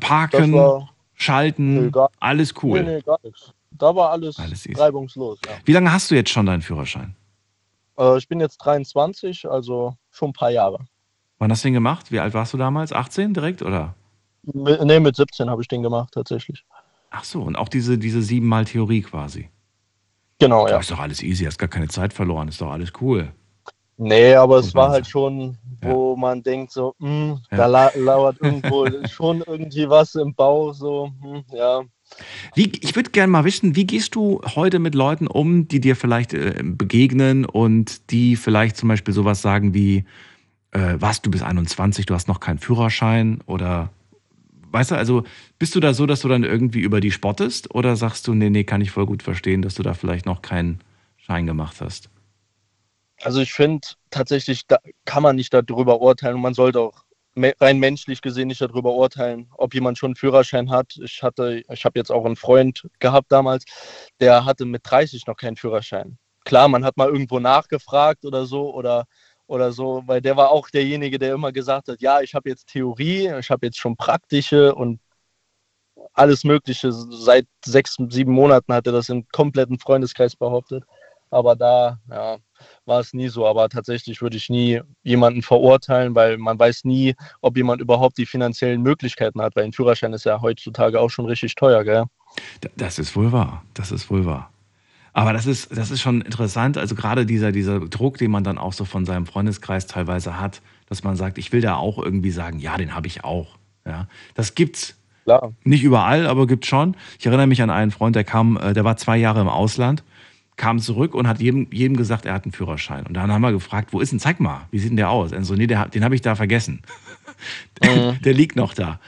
Parken, 0.00 0.52
war 0.54 0.88
Schalten, 1.14 1.74
Nö, 1.74 1.90
gar- 1.90 2.10
alles 2.20 2.54
cool. 2.62 2.82
nee, 2.82 2.96
nee, 2.96 3.00
gar 3.00 3.18
nichts. 3.22 3.52
Da 3.70 3.94
war 3.94 4.10
alles, 4.10 4.38
Alles 4.38 4.66
reibungslos. 4.74 5.38
Ja. 5.46 5.52
Wie 5.64 5.72
lange 5.72 5.92
hast 5.92 6.10
du 6.10 6.14
jetzt 6.14 6.30
schon 6.30 6.46
deinen 6.46 6.62
Führerschein? 6.62 7.14
Äh, 7.98 8.16
ich 8.18 8.26
bin 8.28 8.40
jetzt 8.40 8.58
23, 8.58 9.48
also 9.48 9.96
schon 10.10 10.30
ein 10.30 10.32
paar 10.32 10.50
Jahre. 10.50 10.86
Wann 11.38 11.50
hast 11.50 11.62
du 11.64 11.68
den 11.68 11.74
gemacht? 11.74 12.10
Wie 12.10 12.18
alt 12.20 12.32
warst 12.34 12.54
du 12.54 12.58
damals? 12.58 12.92
18 12.92 13.34
direkt 13.34 13.62
oder? 13.62 13.94
Mit, 14.42 14.82
nee, 14.84 15.00
mit 15.00 15.16
17 15.16 15.50
habe 15.50 15.60
ich 15.62 15.68
den 15.68 15.82
gemacht, 15.82 16.12
tatsächlich. 16.14 16.64
Ach 17.10 17.24
so, 17.24 17.42
und 17.42 17.56
auch 17.56 17.68
diese, 17.68 17.98
diese 17.98 18.22
siebenmal 18.22 18.64
Theorie 18.64 19.02
quasi. 19.02 19.50
Genau, 20.38 20.66
Ja. 20.66 20.74
ja. 20.74 20.80
Ist 20.80 20.90
doch 20.90 20.98
alles 20.98 21.22
easy, 21.22 21.44
hast 21.44 21.58
gar 21.58 21.68
keine 21.68 21.88
Zeit 21.88 22.12
verloren, 22.12 22.48
ist 22.48 22.60
doch 22.60 22.70
alles 22.70 22.92
cool. 23.00 23.32
Nee, 23.98 24.34
aber 24.34 24.58
es 24.58 24.74
war 24.74 24.90
halt 24.90 25.06
schon, 25.06 25.56
wo 25.80 26.16
man 26.16 26.42
denkt, 26.42 26.70
so, 26.72 26.94
hm, 27.00 27.38
Ja. 27.50 27.56
da 27.56 27.66
la 27.66 27.90
lauert 27.94 28.36
irgendwo 28.42 28.86
schon 29.10 29.42
irgendwie 29.46 29.88
was 29.88 30.14
im 30.16 30.34
Bauch, 30.34 30.74
so, 30.74 31.10
hm, 31.22 31.44
ja. 31.54 31.82
Wie, 32.54 32.70
ich 32.82 32.94
würde 32.94 33.10
gerne 33.10 33.32
mal 33.32 33.44
wissen, 33.44 33.74
wie 33.74 33.86
gehst 33.86 34.14
du 34.14 34.40
heute 34.54 34.78
mit 34.78 34.94
Leuten 34.94 35.26
um, 35.26 35.66
die 35.66 35.80
dir 35.80 35.96
vielleicht 35.96 36.34
äh, 36.34 36.62
begegnen 36.62 37.44
und 37.46 38.10
die 38.10 38.36
vielleicht 38.36 38.76
zum 38.76 38.88
Beispiel 38.90 39.12
sowas 39.14 39.42
sagen 39.42 39.72
wie, 39.74 40.04
äh, 40.72 40.96
was, 40.98 41.22
du 41.22 41.30
bist 41.30 41.42
21, 41.42 42.04
du 42.06 42.14
hast 42.14 42.28
noch 42.28 42.38
keinen 42.40 42.58
Führerschein 42.58 43.40
oder, 43.46 43.90
weißt 44.76 44.90
du, 44.90 44.94
also 44.94 45.24
bist 45.58 45.74
du 45.74 45.80
da 45.80 45.94
so, 45.94 46.04
dass 46.04 46.20
du 46.20 46.28
dann 46.28 46.44
irgendwie 46.44 46.80
über 46.80 47.00
die 47.00 47.10
spottest 47.10 47.74
oder 47.74 47.96
sagst 47.96 48.28
du, 48.28 48.34
nee, 48.34 48.50
nee, 48.50 48.64
kann 48.64 48.82
ich 48.82 48.90
voll 48.90 49.06
gut 49.06 49.22
verstehen, 49.22 49.62
dass 49.62 49.74
du 49.74 49.82
da 49.82 49.94
vielleicht 49.94 50.26
noch 50.26 50.42
keinen 50.42 50.80
Schein 51.16 51.46
gemacht 51.46 51.80
hast? 51.80 52.10
Also 53.22 53.40
ich 53.40 53.54
finde 53.54 53.88
tatsächlich, 54.10 54.66
da 54.66 54.76
kann 55.06 55.22
man 55.22 55.36
nicht 55.36 55.54
darüber 55.54 56.02
urteilen 56.02 56.36
und 56.36 56.42
man 56.42 56.52
sollte 56.52 56.80
auch 56.80 57.04
rein 57.58 57.78
menschlich 57.78 58.20
gesehen 58.20 58.48
nicht 58.48 58.60
darüber 58.60 58.92
urteilen, 58.92 59.48
ob 59.56 59.72
jemand 59.72 59.96
schon 59.96 60.08
einen 60.08 60.16
Führerschein 60.16 60.70
hat. 60.70 60.98
Ich 61.02 61.22
hatte, 61.22 61.62
ich 61.70 61.84
habe 61.86 61.98
jetzt 61.98 62.12
auch 62.12 62.26
einen 62.26 62.36
Freund 62.36 62.86
gehabt 62.98 63.32
damals, 63.32 63.64
der 64.20 64.44
hatte 64.44 64.66
mit 64.66 64.82
30 64.84 65.26
noch 65.26 65.36
keinen 65.36 65.56
Führerschein. 65.56 66.18
Klar, 66.44 66.68
man 66.68 66.84
hat 66.84 66.98
mal 66.98 67.08
irgendwo 67.08 67.40
nachgefragt 67.40 68.26
oder 68.26 68.44
so 68.44 68.72
oder 68.74 69.06
oder 69.46 69.72
so, 69.72 70.02
weil 70.06 70.20
der 70.20 70.36
war 70.36 70.50
auch 70.50 70.70
derjenige, 70.70 71.18
der 71.18 71.34
immer 71.34 71.52
gesagt 71.52 71.88
hat, 71.88 72.00
ja, 72.00 72.20
ich 72.20 72.34
habe 72.34 72.48
jetzt 72.48 72.68
Theorie, 72.68 73.32
ich 73.38 73.50
habe 73.50 73.66
jetzt 73.66 73.78
schon 73.78 73.96
praktische 73.96 74.74
und 74.74 75.00
alles 76.12 76.44
Mögliche. 76.44 76.92
Seit 76.92 77.46
sechs, 77.64 77.96
sieben 78.08 78.32
Monaten 78.32 78.72
hat 78.72 78.86
er 78.86 78.92
das 78.92 79.08
im 79.08 79.26
kompletten 79.28 79.78
Freundeskreis 79.78 80.36
behauptet. 80.36 80.84
Aber 81.30 81.56
da, 81.56 81.98
ja, 82.10 82.38
war 82.84 83.00
es 83.00 83.12
nie 83.12 83.28
so. 83.28 83.46
Aber 83.46 83.68
tatsächlich 83.68 84.22
würde 84.22 84.36
ich 84.36 84.48
nie 84.48 84.80
jemanden 85.02 85.42
verurteilen, 85.42 86.14
weil 86.14 86.38
man 86.38 86.58
weiß 86.58 86.84
nie, 86.84 87.14
ob 87.40 87.56
jemand 87.56 87.80
überhaupt 87.80 88.16
die 88.18 88.26
finanziellen 88.26 88.82
Möglichkeiten 88.82 89.42
hat, 89.42 89.56
weil 89.56 89.64
ein 89.64 89.72
Führerschein 89.72 90.12
ist 90.12 90.24
ja 90.24 90.40
heutzutage 90.40 91.00
auch 91.00 91.10
schon 91.10 91.26
richtig 91.26 91.54
teuer, 91.54 91.84
gell? 91.84 92.04
Das 92.76 92.98
ist 92.98 93.16
wohl 93.16 93.32
wahr. 93.32 93.64
Das 93.74 93.90
ist 93.92 94.10
wohl 94.10 94.24
wahr. 94.24 94.50
Aber 95.16 95.32
das 95.32 95.46
ist, 95.46 95.74
das 95.74 95.90
ist 95.90 96.02
schon 96.02 96.20
interessant. 96.20 96.76
Also 96.76 96.94
gerade 96.94 97.24
dieser, 97.24 97.50
dieser 97.50 97.80
Druck, 97.80 98.18
den 98.18 98.30
man 98.30 98.44
dann 98.44 98.58
auch 98.58 98.74
so 98.74 98.84
von 98.84 99.06
seinem 99.06 99.24
Freundeskreis 99.24 99.86
teilweise 99.86 100.38
hat, 100.38 100.60
dass 100.90 101.04
man 101.04 101.16
sagt, 101.16 101.38
ich 101.38 101.52
will 101.52 101.62
da 101.62 101.76
auch 101.76 101.98
irgendwie 101.98 102.30
sagen, 102.30 102.58
ja, 102.58 102.76
den 102.76 102.94
habe 102.94 103.06
ich 103.06 103.24
auch. 103.24 103.56
Ja, 103.86 104.08
das 104.34 104.54
gibt's 104.54 104.94
Klar. 105.24 105.54
nicht 105.64 105.84
überall, 105.84 106.26
aber 106.26 106.46
gibt 106.46 106.66
schon. 106.66 106.98
Ich 107.18 107.24
erinnere 107.24 107.46
mich 107.46 107.62
an 107.62 107.70
einen 107.70 107.92
Freund, 107.92 108.14
der 108.14 108.24
kam, 108.24 108.58
äh, 108.58 108.74
der 108.74 108.84
war 108.84 108.98
zwei 108.98 109.16
Jahre 109.16 109.40
im 109.40 109.48
Ausland, 109.48 110.04
kam 110.56 110.80
zurück 110.80 111.14
und 111.14 111.26
hat 111.26 111.40
jedem, 111.40 111.66
jedem 111.70 111.96
gesagt, 111.96 112.26
er 112.26 112.34
hat 112.34 112.44
einen 112.44 112.52
Führerschein. 112.52 113.06
Und 113.06 113.14
dann 113.14 113.32
haben 113.32 113.40
wir 113.40 113.52
gefragt, 113.52 113.94
wo 113.94 114.00
ist 114.00 114.12
denn? 114.12 114.20
Zeig 114.20 114.38
mal, 114.38 114.66
wie 114.70 114.78
sieht 114.78 114.90
denn 114.90 114.98
der 114.98 115.08
aus? 115.08 115.32
Und 115.32 115.44
so, 115.44 115.54
nee, 115.54 115.66
der, 115.66 115.88
den 115.88 116.04
habe 116.04 116.14
ich 116.14 116.20
da 116.20 116.34
vergessen. 116.34 116.82
Mhm. 117.82 118.18
der 118.22 118.32
liegt 118.32 118.56
noch 118.56 118.72
da. 118.72 118.98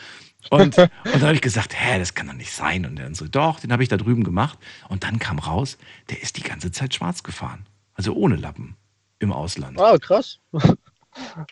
Und, 0.50 0.78
und 0.78 0.90
dann 1.04 1.22
habe 1.22 1.34
ich 1.34 1.40
gesagt, 1.40 1.74
hä, 1.74 1.98
das 1.98 2.14
kann 2.14 2.26
doch 2.26 2.34
nicht 2.34 2.52
sein. 2.52 2.86
Und 2.86 2.96
dann 2.98 3.14
so, 3.14 3.26
doch, 3.26 3.60
den 3.60 3.72
habe 3.72 3.82
ich 3.82 3.88
da 3.88 3.96
drüben 3.96 4.24
gemacht. 4.24 4.58
Und 4.88 5.04
dann 5.04 5.18
kam 5.18 5.38
raus, 5.38 5.78
der 6.10 6.22
ist 6.22 6.36
die 6.36 6.42
ganze 6.42 6.70
Zeit 6.72 6.94
schwarz 6.94 7.22
gefahren. 7.22 7.66
Also 7.94 8.14
ohne 8.14 8.36
Lappen 8.36 8.76
im 9.18 9.32
Ausland. 9.32 9.80
Ah, 9.80 9.98
krass. 9.98 10.38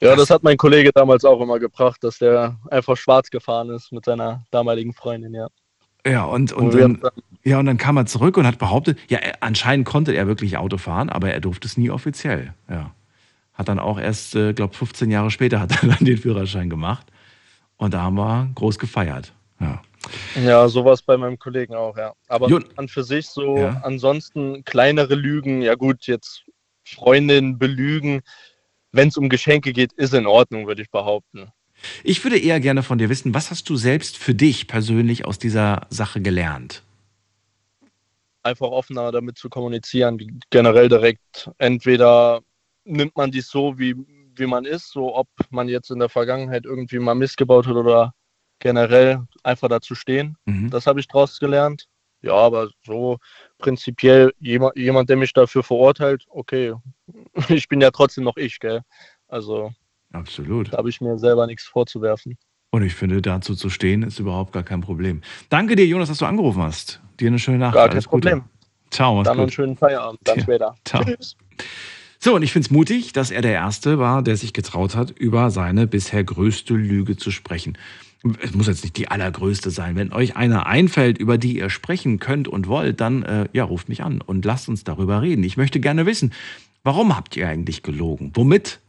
Ja, 0.00 0.14
das 0.14 0.30
hat 0.30 0.42
mein 0.44 0.56
Kollege 0.56 0.92
damals 0.92 1.24
auch 1.24 1.40
immer 1.40 1.58
gebracht, 1.58 2.04
dass 2.04 2.18
der 2.18 2.56
einfach 2.70 2.96
schwarz 2.96 3.30
gefahren 3.30 3.70
ist 3.70 3.90
mit 3.90 4.04
seiner 4.04 4.44
damaligen 4.52 4.92
Freundin, 4.92 5.34
ja. 5.34 5.48
Ja, 6.06 6.24
und, 6.24 6.52
und, 6.52 6.72
dann, 6.72 7.02
ja, 7.42 7.58
und 7.58 7.66
dann 7.66 7.78
kam 7.78 7.96
er 7.96 8.06
zurück 8.06 8.36
und 8.36 8.46
hat 8.46 8.58
behauptet, 8.58 8.96
ja, 9.08 9.18
er, 9.18 9.42
anscheinend 9.42 9.86
konnte 9.86 10.12
er 10.12 10.28
wirklich 10.28 10.56
Auto 10.56 10.76
fahren, 10.78 11.08
aber 11.08 11.32
er 11.32 11.40
durfte 11.40 11.66
es 11.66 11.76
nie 11.76 11.90
offiziell. 11.90 12.54
Ja. 12.70 12.94
hat 13.54 13.68
dann 13.68 13.80
auch 13.80 13.98
erst, 13.98 14.36
äh, 14.36 14.52
glaube 14.52 14.74
15 14.74 15.10
Jahre 15.10 15.32
später 15.32 15.58
hat 15.58 15.82
er 15.82 15.88
dann 15.88 16.04
den 16.04 16.18
Führerschein 16.18 16.70
gemacht. 16.70 17.06
Und 17.78 17.94
da 17.94 18.02
haben 18.02 18.16
wir 18.16 18.50
groß 18.54 18.78
gefeiert. 18.78 19.32
Ja. 19.60 19.82
Ja, 20.36 20.68
sowas 20.68 21.02
bei 21.02 21.16
meinem 21.16 21.38
Kollegen 21.38 21.74
auch, 21.74 21.96
ja. 21.96 22.12
Aber 22.28 22.48
Jun- 22.48 22.64
an 22.76 22.88
für 22.88 23.02
sich 23.02 23.26
so, 23.28 23.56
Ja. 23.58 23.80
ansonsten 23.82 24.64
kleinere 24.64 25.14
Lügen, 25.14 25.62
ja 25.62 25.74
gut, 25.74 26.06
jetzt 26.06 26.44
Freundin 26.84 27.58
belügen, 27.58 28.20
wenn 28.92 29.08
es 29.08 29.16
um 29.16 29.28
Geschenke 29.28 29.72
geht, 29.72 29.92
ist 29.94 30.14
in 30.14 30.26
Ordnung, 30.26 30.66
würde 30.66 30.82
ich 30.82 30.90
behaupten. 30.90 31.48
Ich 32.04 32.22
würde 32.24 32.38
eher 32.38 32.60
gerne 32.60 32.82
von 32.82 32.98
dir 32.98 33.08
wissen, 33.08 33.34
was 33.34 33.50
hast 33.50 33.68
du 33.68 33.76
selbst 33.76 34.16
für 34.16 34.34
dich 34.34 34.66
persönlich 34.68 35.24
aus 35.26 35.38
dieser 35.38 35.86
Sache 35.90 36.22
gelernt? 36.22 36.82
Einfach 38.42 38.68
offener 38.68 39.10
damit 39.10 39.36
zu 39.38 39.48
kommunizieren, 39.48 40.40
generell 40.50 40.88
direkt. 40.88 41.50
Entweder 41.58 42.40
nimmt 42.84 43.16
man 43.16 43.32
dies 43.32 43.48
so, 43.48 43.76
wie, 43.78 43.96
wie 44.38 44.46
man 44.46 44.64
ist, 44.64 44.90
so 44.90 45.14
ob 45.16 45.28
man 45.50 45.68
jetzt 45.68 45.90
in 45.90 45.98
der 45.98 46.08
Vergangenheit 46.08 46.64
irgendwie 46.64 46.98
mal 46.98 47.14
missgebaut 47.14 47.66
hat 47.66 47.74
oder 47.76 48.12
generell 48.58 49.22
einfach 49.42 49.68
dazu 49.68 49.94
stehen. 49.94 50.36
Mhm. 50.46 50.70
Das 50.70 50.86
habe 50.86 51.00
ich 51.00 51.08
draus 51.08 51.38
gelernt. 51.38 51.86
Ja, 52.22 52.32
aber 52.34 52.70
so 52.84 53.18
prinzipiell 53.58 54.32
jemand, 54.38 54.76
jemand, 54.76 55.08
der 55.10 55.16
mich 55.16 55.32
dafür 55.32 55.62
verurteilt, 55.62 56.24
okay, 56.28 56.74
ich 57.48 57.68
bin 57.68 57.80
ja 57.80 57.90
trotzdem 57.90 58.24
noch 58.24 58.36
ich, 58.36 58.58
gell? 58.58 58.82
Also 59.28 59.72
Absolut. 60.12 60.72
da 60.72 60.78
habe 60.78 60.88
ich 60.88 61.00
mir 61.00 61.18
selber 61.18 61.46
nichts 61.46 61.64
vorzuwerfen. 61.64 62.36
Und 62.70 62.82
ich 62.82 62.94
finde, 62.94 63.22
dazu 63.22 63.54
zu 63.54 63.70
stehen, 63.70 64.02
ist 64.02 64.18
überhaupt 64.18 64.52
gar 64.52 64.62
kein 64.62 64.80
Problem. 64.80 65.22
Danke 65.48 65.76
dir, 65.76 65.86
Jonas, 65.86 66.08
dass 66.08 66.18
du 66.18 66.26
angerufen 66.26 66.62
hast. 66.62 67.00
Dir 67.20 67.28
eine 67.28 67.38
schöne 67.38 67.58
Nacht. 67.58 67.74
Gar 67.74 67.86
kein 67.86 67.92
Alles 67.92 68.08
Gute. 68.08 68.28
Problem. 68.30 68.44
Ciao, 68.90 69.14
mach's 69.14 69.28
Dann 69.28 69.38
einen 69.38 69.46
gut. 69.46 69.54
schönen 69.54 69.76
Feierabend, 69.76 70.20
dann 70.24 70.38
Ja, 70.38 70.42
später. 70.42 70.74
ciao. 70.84 71.04
Tschüss. 71.04 71.36
So, 72.18 72.34
und 72.34 72.42
ich 72.42 72.52
finde 72.52 72.66
es 72.66 72.70
mutig, 72.70 73.12
dass 73.12 73.30
er 73.30 73.42
der 73.42 73.52
Erste 73.52 73.98
war, 73.98 74.22
der 74.22 74.36
sich 74.36 74.52
getraut 74.52 74.96
hat, 74.96 75.10
über 75.10 75.50
seine 75.50 75.86
bisher 75.86 76.24
größte 76.24 76.74
Lüge 76.74 77.16
zu 77.16 77.30
sprechen. 77.30 77.76
Es 78.42 78.54
muss 78.54 78.66
jetzt 78.66 78.82
nicht 78.82 78.96
die 78.96 79.08
allergrößte 79.08 79.70
sein. 79.70 79.94
Wenn 79.96 80.12
euch 80.12 80.36
eine 80.36 80.66
einfällt, 80.66 81.18
über 81.18 81.38
die 81.38 81.58
ihr 81.58 81.70
sprechen 81.70 82.18
könnt 82.18 82.48
und 82.48 82.66
wollt, 82.66 83.00
dann 83.00 83.22
äh, 83.22 83.48
ja, 83.52 83.64
ruft 83.64 83.88
mich 83.88 84.02
an 84.02 84.20
und 84.20 84.44
lasst 84.44 84.68
uns 84.68 84.84
darüber 84.84 85.22
reden. 85.22 85.44
Ich 85.44 85.56
möchte 85.56 85.78
gerne 85.78 86.06
wissen, 86.06 86.32
warum 86.82 87.16
habt 87.16 87.36
ihr 87.36 87.46
eigentlich 87.46 87.82
gelogen? 87.82 88.32
Womit 88.34 88.80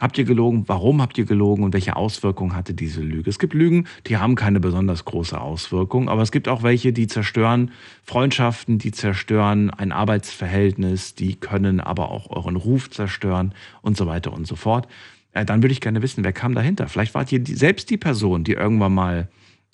habt 0.00 0.18
ihr 0.18 0.24
gelogen? 0.24 0.64
Warum 0.66 1.02
habt 1.02 1.18
ihr 1.18 1.24
gelogen? 1.24 1.64
Und 1.64 1.72
welche 1.72 1.96
Auswirkungen 1.96 2.54
hatte 2.54 2.74
diese 2.74 3.00
Lüge? 3.00 3.30
Es 3.30 3.38
gibt 3.38 3.54
Lügen, 3.54 3.86
die 4.06 4.16
haben 4.16 4.34
keine 4.34 4.60
besonders 4.60 5.04
große 5.04 5.40
Auswirkung, 5.40 6.08
aber 6.08 6.22
es 6.22 6.32
gibt 6.32 6.48
auch 6.48 6.62
welche, 6.62 6.92
die 6.92 7.06
zerstören 7.06 7.70
Freundschaften, 8.04 8.78
die 8.78 8.92
zerstören 8.92 9.70
ein 9.70 9.92
Arbeitsverhältnis, 9.92 11.14
die 11.14 11.34
können 11.34 11.80
aber 11.80 12.10
auch 12.10 12.30
euren 12.30 12.56
Ruf 12.56 12.90
zerstören 12.90 13.54
und 13.82 13.96
so 13.96 14.06
weiter 14.06 14.32
und 14.32 14.46
so 14.46 14.56
fort. 14.56 14.88
Äh, 15.32 15.44
dann 15.44 15.62
würde 15.62 15.72
ich 15.72 15.80
gerne 15.80 16.02
wissen, 16.02 16.24
wer 16.24 16.32
kam 16.32 16.54
dahinter? 16.54 16.88
Vielleicht 16.88 17.14
wart 17.14 17.32
ihr 17.32 17.44
selbst 17.44 17.90
die 17.90 17.98
Person, 17.98 18.44
die 18.44 18.52
irgendwann 18.52 18.94
mal 18.94 19.28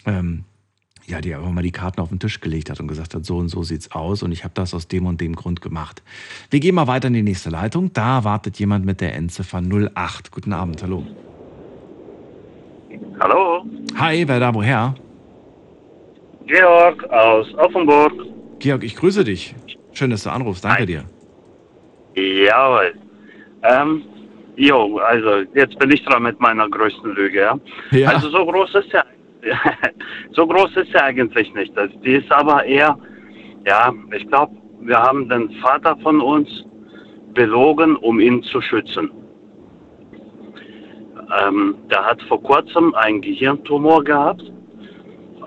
ähm, 0.07 0.45
ja, 1.07 1.21
die 1.21 1.35
einfach 1.35 1.51
mal 1.51 1.63
die 1.63 1.73
Karten 1.73 2.01
auf 2.01 2.09
den 2.09 2.19
Tisch 2.19 2.41
gelegt 2.41 2.71
hat 2.71 2.81
und 2.81 2.89
gesagt 2.89 3.15
hat, 3.15 3.25
so 3.25 3.37
und 3.37 3.49
so 3.49 3.63
sieht's 3.63 3.93
aus 3.93 4.23
und 4.23 4.33
ich 4.33 4.45
habe 4.45 4.55
das 4.55 4.75
aus 4.75 4.89
dem 4.89 5.07
und 5.07 5.21
dem 5.21 5.37
Grund 5.37 5.61
gemacht. 5.61 6.03
Wir 6.51 6.61
gehen 6.61 6.75
mal 6.75 6.87
weiter 6.87 7.09
in 7.09 7.15
die 7.15 7.23
nächste 7.23 7.51
Leitung. 7.51 7.93
Da 7.93 8.25
wartet 8.25 8.59
jemand 8.59 8.85
mit 8.85 9.01
der 9.01 9.15
Endziffer 9.15 9.61
08. 9.61 10.31
Guten 10.31 10.53
Abend, 10.53 10.83
hallo. 10.83 11.05
Hallo, 13.21 13.65
Hi, 13.97 14.27
wer 14.27 14.41
da 14.41 14.55
woher? 14.55 14.95
Georg 16.47 17.05
aus 17.11 17.53
Offenburg. 17.55 18.13
Georg, 18.59 18.85
ich 18.85 18.97
grüße 18.97 19.25
dich. 19.25 19.55
Schön, 19.93 20.11
dass 20.11 20.25
du 20.25 20.31
anrufst. 20.31 20.65
Danke 20.65 20.81
Hi. 20.81 20.87
dir. 20.87 21.05
Jawohl. 22.17 22.95
Ähm, 23.63 24.03
jo, 24.57 24.99
also 24.99 25.43
jetzt 25.55 25.79
bin 25.79 25.91
ich 25.91 26.05
dran 26.05 26.25
mit 26.25 26.39
meiner 26.41 26.69
größten 26.69 27.15
Lüge, 27.15 27.41
ja. 27.41 27.59
Ja. 27.91 28.11
Also 28.11 28.31
so 28.31 28.45
groß 28.45 28.75
ist 28.75 28.93
ja, 28.93 29.05
so 30.33 30.47
groß 30.47 30.77
ist 30.77 30.93
ja 30.93 31.05
eigentlich 31.05 31.53
nicht. 31.55 31.77
Das, 31.77 31.91
die 32.05 32.15
ist 32.15 32.31
aber 32.31 32.65
eher, 32.65 32.99
ja, 33.67 33.93
ich 34.17 34.27
glaube, 34.29 34.55
wir 34.81 34.99
haben 34.99 35.29
den 35.29 35.51
Vater 35.63 35.97
von 36.03 36.21
uns 36.21 36.49
belogen, 37.35 37.97
um 37.97 38.21
ihn 38.21 38.43
zu 38.43 38.61
schützen. 38.61 39.11
Ähm, 41.41 41.77
der 41.91 42.05
hat 42.05 42.23
vor 42.23 42.43
kurzem 42.43 42.95
einen 42.95 43.21
Gehirntumor 43.21 44.05
gehabt. 44.05 44.43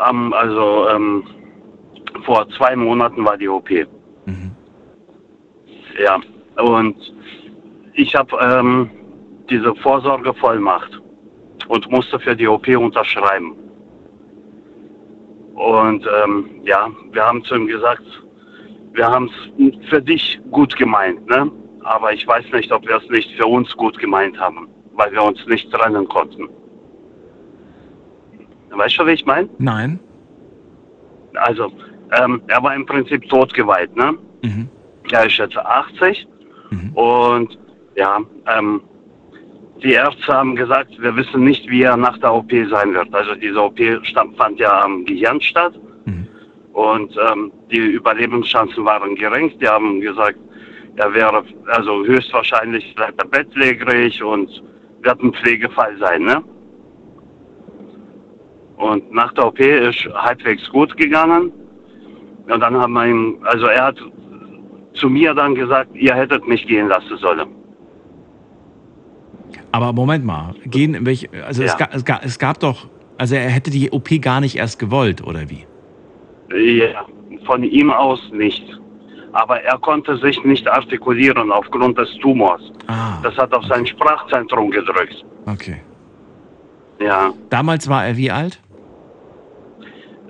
Ähm, 0.09 0.33
also 0.33 0.87
ähm, 0.89 1.23
vor 2.25 2.47
zwei 2.57 2.75
Monaten 2.75 3.23
war 3.23 3.37
die 3.37 3.47
OP. 3.47 3.69
Mhm. 4.25 4.51
Ja, 5.99 6.19
und 6.61 6.95
ich 7.93 8.15
habe 8.15 8.37
ähm, 8.41 8.89
diese 9.49 9.73
Vorsorgevollmacht 9.75 11.01
und 11.67 11.89
musste 11.89 12.19
für 12.19 12.35
die 12.35 12.47
OP 12.47 12.67
unterschreiben. 12.67 13.55
Und 15.57 16.05
ähm, 16.23 16.45
ja, 16.63 16.87
wir 17.11 17.25
haben 17.25 17.43
zu 17.43 17.55
ihm 17.55 17.65
gesagt, 17.67 18.03
wir 18.93 19.07
haben 19.07 19.29
es 19.57 19.89
für 19.89 20.01
dich 20.01 20.39
gut 20.51 20.75
gemeint, 20.77 21.25
ne? 21.27 21.51
Aber 21.83 22.13
ich 22.13 22.27
weiß 22.27 22.45
nicht, 22.53 22.71
ob 22.71 22.87
wir 22.87 22.97
es 22.97 23.09
nicht 23.09 23.31
für 23.35 23.47
uns 23.47 23.75
gut 23.75 23.97
gemeint 23.97 24.39
haben, 24.39 24.67
weil 24.93 25.11
wir 25.11 25.23
uns 25.23 25.43
nicht 25.47 25.71
trennen 25.71 26.07
konnten. 26.07 26.47
Weißt 28.69 28.99
du, 28.99 29.05
wie 29.07 29.11
ich 29.11 29.25
meine? 29.25 29.49
Nein. 29.57 29.99
Also, 31.33 31.71
ähm, 32.21 32.41
er 32.47 32.61
war 32.61 32.75
im 32.75 32.85
Prinzip 32.85 33.27
totgeweiht, 33.29 33.95
ne? 33.95 34.13
Mhm. 34.43 34.69
Er 35.11 35.25
ist 35.25 35.37
jetzt 35.37 35.57
80 35.57 36.27
Mhm. 36.69 36.91
und 36.95 37.57
ja, 37.95 38.19
ähm, 38.55 38.81
die 39.83 39.93
Ärzte 39.93 40.33
haben 40.33 40.55
gesagt, 40.55 40.99
wir 40.99 41.15
wissen 41.15 41.43
nicht, 41.43 41.69
wie 41.69 41.83
er 41.83 41.97
nach 41.97 42.17
der 42.19 42.33
OP 42.33 42.51
sein 42.69 42.93
wird. 42.93 43.13
Also 43.13 43.35
diese 43.35 43.61
OP 43.61 43.79
fand 44.37 44.59
ja 44.59 44.81
am 44.83 45.05
Gehirn 45.05 45.39
statt 45.41 45.73
Mhm. 46.05 46.27
und 46.73 47.15
ähm, 47.31 47.51
die 47.69 47.77
Überlebenschancen 47.77 48.85
waren 48.85 49.15
gering. 49.15 49.51
Die 49.59 49.67
haben 49.67 49.99
gesagt, 50.01 50.37
er 50.95 51.13
wäre 51.13 51.43
also 51.67 52.05
höchstwahrscheinlich 52.05 52.95
bleibt 52.95 53.21
er 53.21 53.27
bettlägerig 53.27 54.23
und 54.23 54.63
wird 55.01 55.21
ein 55.21 55.33
Pflegefall 55.33 55.97
sein, 55.99 56.23
ne? 56.23 56.43
Und 58.77 59.11
nach 59.11 59.33
der 59.33 59.47
OP 59.47 59.59
ist 59.59 60.07
halbwegs 60.13 60.69
gut 60.69 60.95
gegangen. 60.97 61.51
Und 62.47 62.59
dann 62.61 62.75
haben 62.75 62.93
wir 62.93 63.05
ihm, 63.07 63.37
also 63.43 63.65
er 63.67 63.85
hat 63.85 63.97
zu 64.93 65.09
mir 65.09 65.33
dann 65.33 65.55
gesagt, 65.55 65.89
ihr 65.95 66.13
hättet 66.13 66.47
mich 66.47 66.65
gehen 66.67 66.87
lassen 66.87 67.17
sollen. 67.17 67.49
Aber 69.71 69.93
Moment 69.93 70.25
mal, 70.25 70.55
gehen 70.65 70.93
in 70.93 71.05
welche, 71.05 71.29
also 71.45 71.63
es, 71.63 71.71
Ja. 71.71 71.77
gab, 71.77 71.93
es, 71.93 72.05
gab, 72.05 72.23
es 72.25 72.39
gab 72.39 72.59
doch, 72.59 72.87
also 73.17 73.35
er 73.35 73.49
hätte 73.49 73.69
die 73.71 73.91
OP 73.91 74.09
gar 74.21 74.39
nicht 74.41 74.55
erst 74.57 74.79
gewollt, 74.79 75.23
oder 75.25 75.49
wie? 75.49 75.65
Ja, 76.79 77.05
von 77.45 77.63
ihm 77.63 77.91
aus 77.91 78.21
nicht. 78.31 78.63
Aber 79.33 79.61
er 79.61 79.77
konnte 79.79 80.17
sich 80.17 80.41
nicht 80.43 80.67
artikulieren 80.67 81.51
aufgrund 81.51 81.97
des 81.97 82.09
Tumors. 82.21 82.61
Ah, 82.87 83.19
Das 83.21 83.35
hat 83.37 83.53
auf 83.53 83.65
sein 83.65 83.85
Sprachzentrum 83.85 84.71
gedrückt. 84.71 85.23
okay. 85.45 85.81
Ja. 86.99 87.31
Damals 87.51 87.87
war 87.87 88.07
er 88.07 88.17
wie 88.17 88.31
alt? 88.31 88.59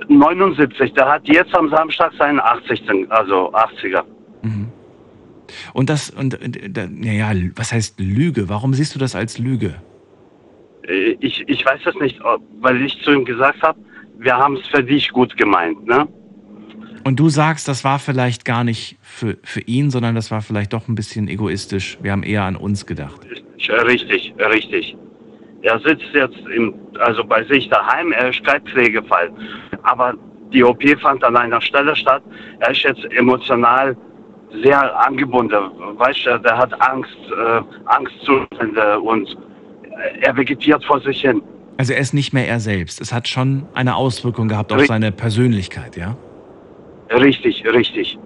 79, 0.09 0.93
der 0.93 1.07
hat 1.07 1.27
jetzt 1.27 1.53
am 1.55 1.69
Samstag 1.69 2.11
seinen 2.17 2.39
80. 2.39 2.81
also 3.09 3.51
80er. 3.53 4.03
Und 5.73 5.89
das, 5.89 6.09
und, 6.09 6.37
naja, 6.99 7.31
was 7.55 7.71
heißt 7.71 7.99
Lüge? 7.99 8.49
Warum 8.49 8.73
siehst 8.73 8.95
du 8.95 8.99
das 8.99 9.15
als 9.15 9.37
Lüge? 9.37 9.75
Äh, 10.87 11.17
Ich, 11.19 11.43
ich 11.47 11.65
weiß 11.65 11.81
es 11.85 11.95
nicht, 11.95 12.19
weil 12.61 12.81
ich 12.81 13.01
zu 13.03 13.11
ihm 13.11 13.25
gesagt 13.25 13.61
habe, 13.61 13.79
wir 14.19 14.35
haben 14.35 14.57
es 14.57 14.67
für 14.67 14.83
dich 14.83 15.09
gut 15.11 15.37
gemeint, 15.37 15.85
ne? 15.85 16.07
Und 17.03 17.19
du 17.19 17.29
sagst, 17.29 17.69
das 17.69 17.83
war 17.85 17.99
vielleicht 17.99 18.43
gar 18.43 18.65
nicht 18.65 18.97
für, 19.01 19.37
für 19.43 19.61
ihn, 19.61 19.91
sondern 19.91 20.15
das 20.15 20.29
war 20.29 20.41
vielleicht 20.41 20.73
doch 20.73 20.89
ein 20.89 20.95
bisschen 20.95 21.29
egoistisch. 21.29 21.97
Wir 22.01 22.11
haben 22.11 22.23
eher 22.23 22.43
an 22.43 22.57
uns 22.57 22.85
gedacht. 22.85 23.21
Richtig, 23.85 24.33
richtig. 24.37 24.97
Er 25.61 25.79
sitzt 25.79 26.13
jetzt 26.13 26.39
im, 26.53 26.73
also 26.99 27.23
bei 27.23 27.43
sich 27.45 27.69
daheim, 27.69 28.11
er 28.11 28.29
ist 28.29 28.43
kein 28.43 28.61
Pflegefall. 28.61 29.31
Aber 29.83 30.15
die 30.51 30.63
OP 30.63 30.83
fand 31.01 31.23
an 31.23 31.37
einer 31.37 31.61
Stelle 31.61 31.95
statt. 31.95 32.23
Er 32.59 32.71
ist 32.71 32.83
jetzt 32.83 33.03
emotional 33.11 33.95
sehr 34.61 34.99
angebunden. 35.05 35.71
Weißt 35.97 36.25
du, 36.25 36.39
der 36.39 36.57
hat 36.57 36.73
Angst, 36.81 37.17
äh, 37.31 37.61
Angstzustände 37.85 38.99
und 38.99 39.37
er 40.21 40.35
vegetiert 40.37 40.83
vor 40.85 40.99
sich 41.01 41.21
hin. 41.21 41.41
Also 41.77 41.93
er 41.93 41.99
ist 41.99 42.13
nicht 42.13 42.33
mehr 42.33 42.47
er 42.47 42.59
selbst. 42.59 43.01
Es 43.01 43.13
hat 43.13 43.27
schon 43.27 43.65
eine 43.73 43.95
Auswirkung 43.95 44.47
gehabt 44.47 44.71
auf 44.71 44.79
Ri- 44.79 44.87
seine 44.87 45.11
Persönlichkeit, 45.11 45.95
ja? 45.97 46.15
Richtig, 47.11 47.63
richtig. 47.71 48.17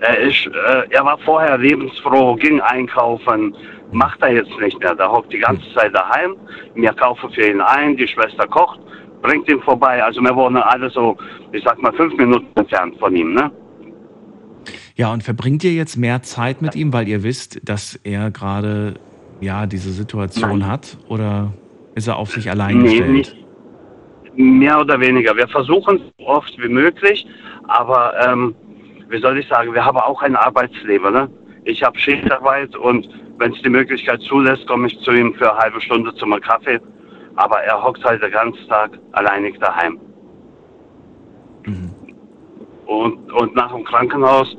Er 0.00 0.18
ist, 0.18 0.46
äh, 0.46 0.82
er 0.90 1.04
war 1.04 1.18
vorher 1.18 1.56
lebensfroh, 1.58 2.34
ging 2.36 2.60
einkaufen, 2.60 3.56
macht 3.92 4.20
er 4.22 4.34
jetzt 4.34 4.50
nicht 4.60 4.78
mehr. 4.80 4.94
Der 4.94 5.10
hockt 5.10 5.32
die 5.32 5.38
ganze 5.38 5.64
Zeit 5.74 5.94
daheim. 5.94 6.36
Wir 6.74 6.92
kaufen 6.92 7.30
für 7.30 7.48
ihn 7.50 7.60
ein, 7.60 7.96
die 7.96 8.06
Schwester 8.06 8.46
kocht, 8.46 8.78
bringt 9.22 9.48
ihn 9.48 9.60
vorbei. 9.62 10.02
Also 10.04 10.20
wir 10.20 10.34
wohnen 10.36 10.58
alle 10.58 10.90
so, 10.90 11.16
ich 11.52 11.64
sag 11.64 11.80
mal, 11.80 11.92
fünf 11.94 12.14
Minuten 12.16 12.46
entfernt 12.56 12.96
von 12.98 13.16
ihm, 13.16 13.34
ne? 13.34 13.50
Ja, 14.96 15.12
und 15.12 15.22
verbringt 15.22 15.62
ihr 15.62 15.72
jetzt 15.72 15.96
mehr 15.96 16.22
Zeit 16.22 16.62
mit 16.62 16.74
ihm, 16.74 16.92
weil 16.92 17.06
ihr 17.06 17.22
wisst, 17.22 17.60
dass 17.68 17.96
er 18.02 18.30
gerade 18.30 18.94
ja, 19.40 19.66
diese 19.66 19.92
Situation 19.92 20.60
Nein. 20.60 20.68
hat? 20.68 20.96
Oder 21.08 21.52
ist 21.94 22.08
er 22.08 22.16
auf 22.16 22.30
sich 22.30 22.50
allein 22.50 22.78
Nee, 22.78 22.88
gestellt? 22.88 23.10
nicht. 23.10 23.36
Mehr 24.36 24.80
oder 24.80 24.98
weniger. 25.00 25.36
Wir 25.36 25.48
versuchen 25.48 25.96
es 25.96 26.02
so 26.18 26.26
oft 26.26 26.58
wie 26.58 26.68
möglich, 26.68 27.26
aber 27.68 28.12
ähm, 28.26 28.54
wie 29.08 29.20
soll 29.20 29.38
ich 29.38 29.46
sagen, 29.48 29.72
wir 29.74 29.84
haben 29.84 29.98
auch 29.98 30.22
ein 30.22 30.34
Arbeitsleben. 30.36 31.12
Ne? 31.12 31.30
Ich 31.64 31.82
habe 31.82 31.98
Schichtarbeit 31.98 32.74
und 32.76 33.08
wenn 33.38 33.52
es 33.52 33.60
die 33.62 33.68
Möglichkeit 33.68 34.20
zulässt, 34.22 34.66
komme 34.66 34.86
ich 34.88 34.98
zu 35.00 35.12
ihm 35.12 35.34
für 35.34 35.50
eine 35.52 35.58
halbe 35.60 35.80
Stunde 35.80 36.14
zum 36.14 36.38
Kaffee. 36.40 36.80
Aber 37.36 37.60
er 37.60 37.82
hockt 37.82 38.02
halt 38.02 38.22
den 38.22 38.30
ganzen 38.30 38.66
Tag 38.68 38.98
alleinig 39.12 39.58
daheim. 39.58 39.98
Mhm. 41.66 41.90
Und, 42.86 43.32
und 43.32 43.54
nach 43.54 43.72
dem 43.72 43.84
Krankenhaus, 43.84 44.56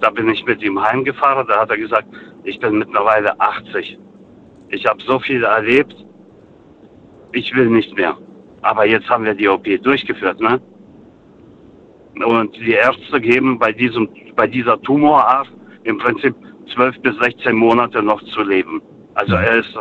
da 0.00 0.10
bin 0.10 0.28
ich 0.28 0.44
mit 0.44 0.62
ihm 0.62 0.80
heimgefahren. 0.80 1.46
Da 1.46 1.60
hat 1.60 1.70
er 1.70 1.78
gesagt, 1.78 2.08
ich 2.44 2.58
bin 2.58 2.78
mittlerweile 2.78 3.38
80. 3.40 3.98
Ich 4.68 4.86
habe 4.86 5.02
so 5.02 5.18
viel 5.18 5.44
erlebt, 5.44 5.94
ich 7.32 7.54
will 7.54 7.68
nicht 7.70 7.96
mehr. 7.96 8.16
Aber 8.62 8.86
jetzt 8.86 9.08
haben 9.08 9.24
wir 9.24 9.34
die 9.34 9.48
OP 9.48 9.66
durchgeführt, 9.82 10.40
ne? 10.40 10.60
Und 12.24 12.56
die 12.56 12.72
Ärzte 12.72 13.20
geben 13.20 13.58
bei 13.58 13.72
diesem, 13.72 14.08
bei 14.36 14.46
dieser 14.46 14.80
Tumorart 14.82 15.48
im 15.82 15.98
Prinzip 15.98 16.34
12 16.72 17.00
bis 17.00 17.16
16 17.18 17.54
Monate 17.54 18.02
noch 18.02 18.22
zu 18.22 18.42
leben. 18.42 18.80
Also 19.14 19.34
er 19.34 19.58
ist 19.58 19.76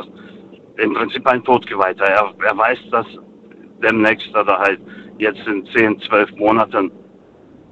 im 0.78 0.94
Prinzip 0.94 1.26
ein 1.28 1.44
Todgeweihter. 1.44 2.06
Er, 2.06 2.34
er 2.44 2.58
weiß, 2.58 2.80
dass 2.92 3.06
demnächst 3.82 4.30
oder 4.36 4.58
halt 4.58 4.80
jetzt 5.18 5.46
in 5.48 5.66
10, 5.68 6.00
12 6.02 6.32
Monaten 6.38 6.92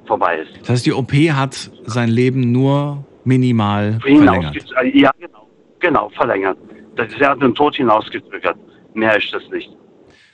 vorbei 0.06 0.38
ist. 0.38 0.60
Das 0.60 0.68
heißt, 0.70 0.86
die 0.86 0.92
OP 0.92 1.12
hat 1.12 1.70
sein 1.84 2.08
Leben 2.08 2.52
nur 2.52 3.04
minimal 3.24 3.98
verlängert. 4.00 4.56
Ja, 4.94 5.10
genau. 5.18 5.48
Genau, 5.80 6.08
verlängert. 6.10 6.58
Das, 6.96 7.10
sie 7.10 7.24
hat 7.24 7.40
den 7.42 7.54
Tod 7.54 7.76
hinausgezögert. 7.76 8.56
Mehr 8.94 9.16
ist 9.16 9.32
das 9.32 9.42
nicht. 9.50 9.70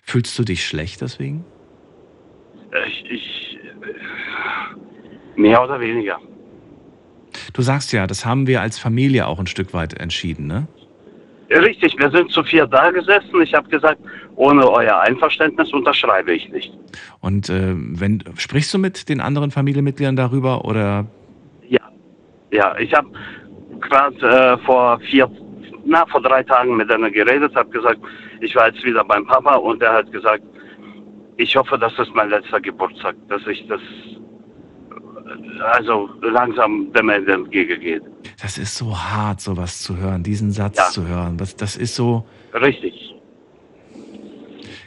Fühlst 0.02 0.38
du 0.38 0.42
dich 0.44 0.64
schlecht 0.66 1.00
deswegen? 1.00 1.44
Äh, 2.72 2.88
Ich, 2.88 3.04
ich, 3.10 3.58
äh, 3.64 5.40
mehr 5.40 5.62
oder 5.62 5.80
weniger. 5.80 6.18
Du 7.52 7.62
sagst 7.62 7.92
ja, 7.92 8.06
das 8.06 8.24
haben 8.26 8.46
wir 8.46 8.60
als 8.60 8.78
Familie 8.78 9.26
auch 9.26 9.38
ein 9.38 9.46
Stück 9.46 9.72
weit 9.74 9.94
entschieden, 9.94 10.46
ne? 10.46 10.66
Richtig, 11.50 11.98
wir 11.98 12.10
sind 12.10 12.30
zu 12.30 12.42
vier 12.42 12.66
da 12.66 12.90
gesessen. 12.90 13.40
Ich 13.42 13.54
habe 13.54 13.68
gesagt, 13.68 13.98
ohne 14.36 14.70
euer 14.70 15.00
Einverständnis 15.00 15.72
unterschreibe 15.72 16.32
ich 16.34 16.48
nicht. 16.50 16.72
Und 17.20 17.48
äh, 17.48 17.74
wenn 17.74 18.22
sprichst 18.36 18.72
du 18.74 18.78
mit 18.78 19.08
den 19.08 19.20
anderen 19.20 19.50
Familienmitgliedern 19.50 20.16
darüber 20.16 20.64
oder 20.64 21.06
Ja, 21.68 21.80
ja, 22.52 22.76
ich 22.78 22.92
habe 22.92 23.08
gerade 23.80 24.16
äh, 24.26 24.58
vor 24.66 25.00
vier, 25.00 25.30
na 25.86 26.04
vor 26.06 26.20
drei 26.20 26.42
Tagen 26.42 26.76
mit 26.76 26.92
einer 26.92 27.10
geredet, 27.10 27.54
habe 27.56 27.70
gesagt, 27.70 27.98
ich 28.40 28.54
war 28.54 28.68
jetzt 28.68 28.84
wieder 28.84 29.04
beim 29.04 29.26
Papa 29.26 29.56
und 29.56 29.82
er 29.82 29.94
hat 29.94 30.12
gesagt, 30.12 30.42
ich 31.38 31.56
hoffe, 31.56 31.78
das 31.78 31.92
ist 31.98 32.14
mein 32.14 32.28
letzter 32.28 32.60
Geburtstag, 32.60 33.16
dass 33.28 33.46
ich 33.46 33.66
das 33.68 33.80
also 35.72 36.08
langsam 36.22 36.92
dem 36.92 37.08
Ende 37.08 37.32
entgegengeht. 37.32 38.02
das 38.40 38.58
ist 38.58 38.76
so 38.76 38.96
hart, 38.96 39.40
sowas 39.40 39.80
zu 39.82 39.96
hören, 39.96 40.22
diesen 40.22 40.50
Satz 40.50 40.76
Ja. 40.78 40.84
zu 40.90 41.06
hören. 41.06 41.36
Das, 41.36 41.56
das 41.56 41.76
ist 41.76 41.94
so 41.94 42.24
Richtig. 42.54 43.14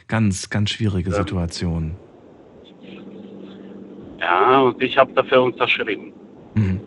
ganz, 0.08 0.48
ganz 0.50 0.70
schwierige 0.70 1.10
Ja. 1.10 1.16
Situation. 1.16 1.96
Ja, 4.20 4.60
und 4.60 4.80
ich 4.82 4.96
habe 4.96 5.12
dafür 5.14 5.42
unterschrieben. 5.42 6.12
Mhm. 6.54 6.80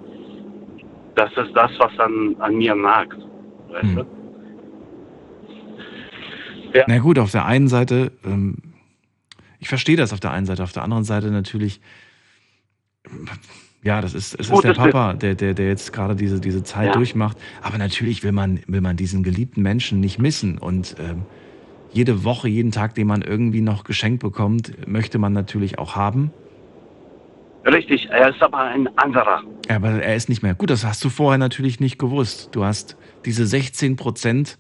Das 1.16 1.32
ist 1.38 1.54
das, 1.54 1.72
was 1.80 1.98
an, 2.00 2.36
an 2.40 2.56
mir 2.56 2.76
nagt. 2.76 3.18
Weißt 3.70 3.84
Hm. 3.84 3.96
du? 3.96 4.06
Na 6.88 6.98
gut, 7.00 7.20
auf 7.20 7.32
der 7.32 7.46
einen 7.46 7.68
Seite, 7.70 8.12
ähm, 8.26 8.58
ich 9.60 9.70
verstehe 9.70 9.96
das 9.96 10.12
auf 10.12 10.20
der 10.20 10.32
einen 10.32 10.46
Seite, 10.46 10.62
auf 10.64 10.74
der 10.74 10.84
anderen 10.84 11.06
Seite 11.06 11.32
natürlich, 11.32 11.80
ja, 13.84 14.02
das 14.02 14.14
ist, 14.14 14.40
es 14.40 14.50
ist 14.50 14.64
der 14.64 14.74
Papa, 14.74 15.14
der, 15.14 15.36
der, 15.36 15.54
der 15.54 15.68
jetzt 15.68 15.94
gerade 15.94 16.16
diese, 16.16 16.40
diese 16.40 16.64
Zeit 16.64 16.88
Ja. 16.88 16.92
durchmacht. 16.94 17.38
Aber 17.62 17.78
natürlich 17.78 18.24
will 18.24 18.32
man, 18.32 18.60
will 18.68 18.82
man 18.82 18.98
diesen 18.98 19.24
geliebten 19.24 19.62
Menschen 19.62 20.00
nicht 20.00 20.20
missen. 20.20 20.58
Und 20.58 20.96
ähm, 21.00 21.24
jede 21.94 22.24
Woche, 22.24 22.50
jeden 22.50 22.72
Tag, 22.72 22.96
den 22.96 23.08
man 23.08 23.22
irgendwie 23.22 23.62
noch 23.62 23.84
geschenkt 23.84 24.22
bekommt, 24.22 24.88
möchte 24.88 25.18
man 25.20 25.34
natürlich 25.34 25.78
auch 25.80 25.96
haben. 25.96 26.32
Richtig, 27.66 28.08
er 28.10 28.30
ist 28.30 28.42
aber 28.42 28.60
ein 28.60 28.88
anderer. 28.98 29.42
Aber 29.70 29.90
er 29.90 30.16
ist 30.16 30.30
nicht 30.30 30.44
mehr. 30.44 30.54
Gut, 30.54 30.70
das 30.70 30.86
hast 30.86 31.04
du 31.04 31.10
vorher 31.10 31.38
natürlich 31.40 31.80
nicht 31.80 31.98
gewusst. 31.98 32.50
Du 32.52 32.64
hast 32.64 32.96
diese 33.26 33.48
16 33.48 33.96
Prozent 33.96 34.60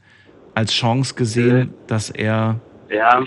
als 0.55 0.73
Chance 0.73 1.13
gesehen, 1.15 1.73
dass 1.87 2.09
er 2.09 2.59
Ja, 2.89 3.23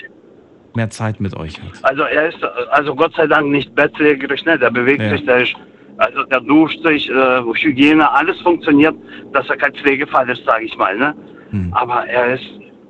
mehr 0.78 0.90
Zeit 0.90 1.16
mit 1.20 1.34
euch 1.42 1.54
hat. 1.60 1.74
also 1.90 2.02
er 2.04 2.28
ist 2.28 2.42
also 2.78 2.94
Gott 2.94 3.14
sei 3.18 3.26
Dank 3.26 3.46
nicht 3.58 3.74
bettlägerig, 3.74 4.44
ne? 4.46 4.58
der 4.58 4.70
bewegt 4.70 5.02
Ja. 5.02 5.10
sich, 5.10 5.24
der 5.26 5.38
ist, 5.42 5.54
also 5.98 6.22
der 6.32 6.40
duscht 6.40 6.80
sich, 6.86 7.10
äh, 7.10 7.40
Hygiene, 7.60 8.04
alles 8.18 8.40
funktioniert, 8.48 8.94
dass 9.34 9.48
er 9.52 9.56
kein 9.56 9.74
Pflegefall 9.74 10.28
ist, 10.30 10.44
sage 10.44 10.64
ich 10.64 10.76
mal. 10.78 10.96
Ne? 10.96 11.14
Hm. 11.50 11.72
Aber 11.72 12.06
er 12.06 12.34
ist, 12.36 12.48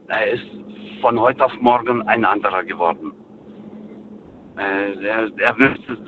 er 0.09 0.27
ist 0.37 0.47
von 1.01 1.19
heute 1.19 1.45
auf 1.45 1.55
morgen 1.61 2.03
ein 2.13 2.25
anderer 2.25 2.63
geworden. 2.65 3.13
Äh, 4.59 5.05
er, 5.07 5.31
er 5.39 5.55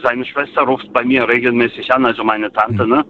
seine 0.03 0.25
Schwester 0.25 0.63
ruft 0.63 0.93
bei 0.93 1.05
mir 1.05 1.27
regelmäßig 1.29 1.93
an, 1.95 2.05
also 2.05 2.25
meine 2.25 2.53
Tante, 2.53 2.87
ne? 2.87 3.05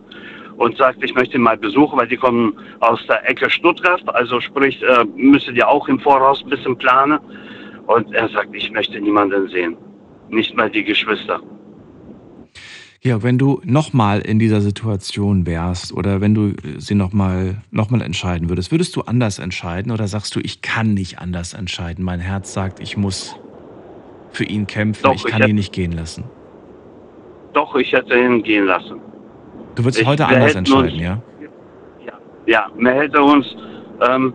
Und 0.58 0.76
sagt, 0.76 1.02
ich 1.02 1.14
möchte 1.14 1.36
ihn 1.38 1.42
mal 1.42 1.56
besuchen, 1.56 1.98
weil 1.98 2.06
die 2.08 2.18
kommen 2.18 2.52
aus 2.80 3.00
der 3.08 3.26
Ecke 3.30 3.48
Stuttgart, 3.48 4.02
also 4.14 4.40
sprich, 4.42 4.76
äh, 4.82 5.04
müsste 5.16 5.54
die 5.54 5.64
auch 5.64 5.88
im 5.88 5.98
Voraus 6.00 6.42
ein 6.44 6.50
bisschen 6.50 6.76
planen. 6.76 7.18
Und 7.94 8.12
er 8.14 8.28
sagt, 8.28 8.54
ich 8.54 8.70
möchte 8.70 9.00
niemanden 9.00 9.48
sehen. 9.48 9.76
Nicht 10.28 10.56
mal 10.56 10.70
die 10.70 10.84
Geschwister. 10.84 11.40
Georg, 13.02 13.22
wenn 13.24 13.36
du 13.38 13.60
nochmal 13.64 14.20
in 14.20 14.38
dieser 14.38 14.60
Situation 14.60 15.44
wärst 15.46 15.92
oder 15.92 16.20
wenn 16.20 16.34
du 16.34 16.52
sie 16.78 16.94
nochmal 16.94 17.56
noch 17.72 17.90
mal 17.90 18.00
entscheiden 18.02 18.48
würdest, 18.48 18.70
würdest 18.70 18.94
du 18.94 19.00
anders 19.02 19.38
entscheiden 19.40 19.90
oder 19.90 20.06
sagst 20.06 20.36
du, 20.36 20.40
ich 20.40 20.60
kann 20.62 20.94
nicht 20.94 21.18
anders 21.18 21.52
entscheiden? 21.54 22.04
Mein 22.04 22.20
Herz 22.20 22.52
sagt, 22.52 22.78
ich 22.78 22.96
muss 22.96 23.34
für 24.30 24.44
ihn 24.44 24.66
kämpfen, 24.68 25.02
Doch, 25.02 25.14
ich 25.14 25.24
ich 25.24 25.30
kann 25.32 25.40
hätt- 25.40 25.48
ihn 25.50 25.56
nicht 25.56 25.72
gehen 25.72 25.92
lassen. 25.92 26.24
Doch, 27.54 27.74
ich 27.74 27.92
hätte 27.92 28.16
ihn 28.16 28.42
gehen 28.44 28.66
lassen. 28.66 29.00
Du 29.74 29.82
würdest 29.84 30.02
Ich- 30.02 30.06
heute 30.06 30.26
anders 30.26 30.54
entscheiden, 30.54 30.92
uns- 30.92 31.00
ja? 31.00 31.22
Ja, 32.46 32.68
man 32.78 32.94
hätte 32.94 33.20
uns 33.20 33.46
ähm, 34.08 34.32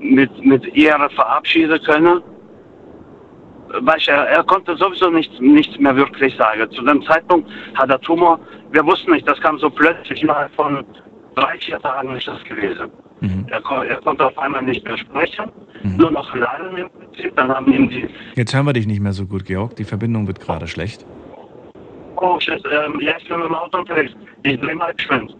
mit, 0.00 0.44
mit 0.44 0.64
Ehre 0.76 1.08
verabschieden 1.10 1.78
können. 1.84 2.20
Weißt, 3.80 4.08
du, 4.08 4.12
er, 4.12 4.28
er 4.28 4.42
konnte 4.44 4.76
sowieso 4.76 5.10
nichts, 5.10 5.38
nichts 5.40 5.78
mehr 5.78 5.94
wirklich 5.96 6.34
sagen. 6.36 6.70
Zu 6.72 6.82
dem 6.84 7.02
Zeitpunkt 7.04 7.48
hat 7.74 7.90
er 7.90 8.00
Tumor, 8.00 8.38
wir 8.72 8.84
wussten 8.84 9.12
nicht, 9.12 9.28
das 9.28 9.40
kam 9.40 9.58
so 9.58 9.70
plötzlich, 9.70 10.22
innerhalb 10.22 10.52
von 10.54 10.84
drei, 11.36 11.56
vier 11.58 11.80
Tagen 11.80 12.14
ist 12.16 12.26
das 12.26 12.42
gewesen. 12.44 12.90
Mhm. 13.20 13.46
Er, 13.50 13.62
er 13.84 13.96
konnte 13.96 14.26
auf 14.26 14.36
einmal 14.38 14.62
nicht 14.62 14.84
mehr 14.84 14.96
sprechen, 14.98 15.50
Mhm. 15.82 15.96
nur 15.96 16.10
noch 16.10 16.34
lallen 16.34 16.76
im 16.76 16.90
Prinzip. 16.90 17.34
Dann 17.36 17.48
haben 17.48 17.72
ihm 17.72 17.88
die, 17.88 18.06
Jetzt 18.34 18.54
hören 18.54 18.66
wir 18.66 18.74
dich 18.74 18.86
nicht 18.86 19.00
mehr 19.00 19.12
so 19.12 19.24
gut, 19.26 19.46
Georg. 19.46 19.76
Die 19.76 19.84
Verbindung 19.84 20.26
wird 20.26 20.38
gerade 20.40 20.66
schlecht. 20.66 21.06
oh 22.16 22.38
shit, 22.38 22.62
ähm, 22.70 23.00
ich 23.00 23.28
bin 23.28 23.38
mit 23.38 23.46
dem 23.48 23.54
Auto 23.54 23.78
unterwegs. 23.78 24.12
Ich 24.42 24.60
drehe 24.60 24.74
mal 24.74 24.92
geschwind. 24.94 25.34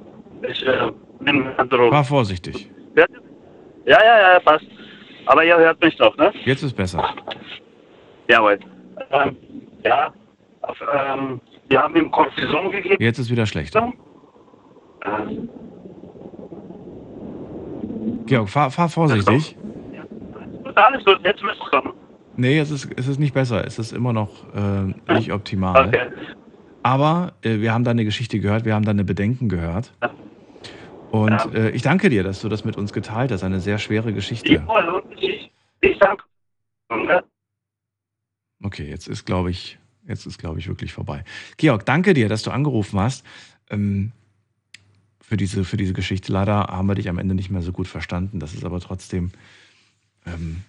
Ich 0.48 0.66
äh, 0.66 0.90
bin 1.20 1.46
Droge. 1.68 1.90
War 1.90 2.04
vorsichtig. 2.04 2.70
Ja, 2.96 3.04
ja, 4.04 4.32
ja, 4.34 4.40
passt. 4.40 4.64
Aber 5.26 5.44
ihr 5.44 5.56
hört 5.58 5.82
mich 5.82 5.96
doch, 5.96 6.16
ne? 6.16 6.32
Jetzt 6.44 6.62
ist 6.62 6.74
besser. 6.74 7.14
Jawohl. 8.30 8.58
Ähm, 9.10 9.36
ja, 9.84 10.12
auf, 10.62 10.80
ähm, 10.94 11.40
wir 11.68 11.82
haben 11.82 11.96
ihm 11.96 12.10
Cortison 12.10 12.70
gegeben. 12.70 12.96
Jetzt 13.02 13.18
ist 13.18 13.30
wieder 13.30 13.46
schlecht. 13.46 13.74
Äh, 13.74 13.80
Georg, 18.26 18.48
fahr, 18.48 18.70
fahr 18.70 18.88
vorsichtig. 18.88 19.56
gut, 20.62 20.76
alles 20.76 21.04
gut, 21.04 21.18
jetzt 21.24 21.42
müsste 21.42 21.64
es 21.64 21.70
kommen. 21.70 21.92
Nee, 22.36 22.58
es 22.58 22.70
ist, 22.70 22.88
es 22.96 23.08
ist 23.08 23.18
nicht 23.18 23.34
besser. 23.34 23.66
Es 23.66 23.78
ist 23.78 23.92
immer 23.92 24.12
noch 24.12 24.30
äh, 24.54 25.12
nicht 25.14 25.32
optimal. 25.32 25.88
Okay. 25.88 26.06
Aber 26.82 27.32
äh, 27.42 27.58
wir 27.58 27.74
haben 27.74 27.84
deine 27.84 28.04
Geschichte 28.04 28.38
gehört, 28.38 28.64
wir 28.64 28.74
haben 28.74 28.84
deine 28.84 29.04
Bedenken 29.04 29.48
gehört. 29.48 29.92
Ja. 30.02 30.10
Und 31.10 31.30
Ja. 31.32 31.46
äh, 31.54 31.70
ich 31.70 31.82
danke 31.82 32.08
dir, 32.08 32.22
dass 32.22 32.40
du 32.40 32.48
das 32.48 32.64
mit 32.64 32.76
uns 32.76 32.92
geteilt 32.92 33.32
hast. 33.32 33.42
Eine 33.42 33.58
sehr 33.58 33.78
schwere 33.78 34.12
Geschichte. 34.12 34.62
Ich, 35.18 35.50
ich 35.80 35.98
danke. 35.98 36.22
Okay, 38.62 38.88
jetzt 38.88 39.08
ist, 39.08 39.24
glaube 39.24 39.50
ich, 39.50 39.78
jetzt 40.06 40.26
ist, 40.26 40.38
glaube 40.38 40.58
ich, 40.58 40.68
wirklich 40.68 40.92
vorbei. 40.92 41.24
Georg, 41.56 41.86
danke 41.86 42.14
dir, 42.14 42.28
dass 42.28 42.42
du 42.42 42.50
angerufen 42.50 42.98
hast. 42.98 43.24
Ähm, 43.70 44.12
für 45.30 45.36
diese, 45.36 45.64
für 45.64 45.76
diese 45.76 45.92
Geschichte. 45.92 46.32
Leider 46.32 46.64
haben 46.64 46.88
wir 46.88 46.96
dich 46.96 47.08
am 47.08 47.18
Ende 47.18 47.36
nicht 47.36 47.50
mehr 47.50 47.62
so 47.62 47.70
gut 47.70 47.86
verstanden. 47.86 48.40
Das 48.40 48.52
ist 48.52 48.64
aber 48.64 48.80
trotzdem 48.80 49.30
ähm, 50.26 50.62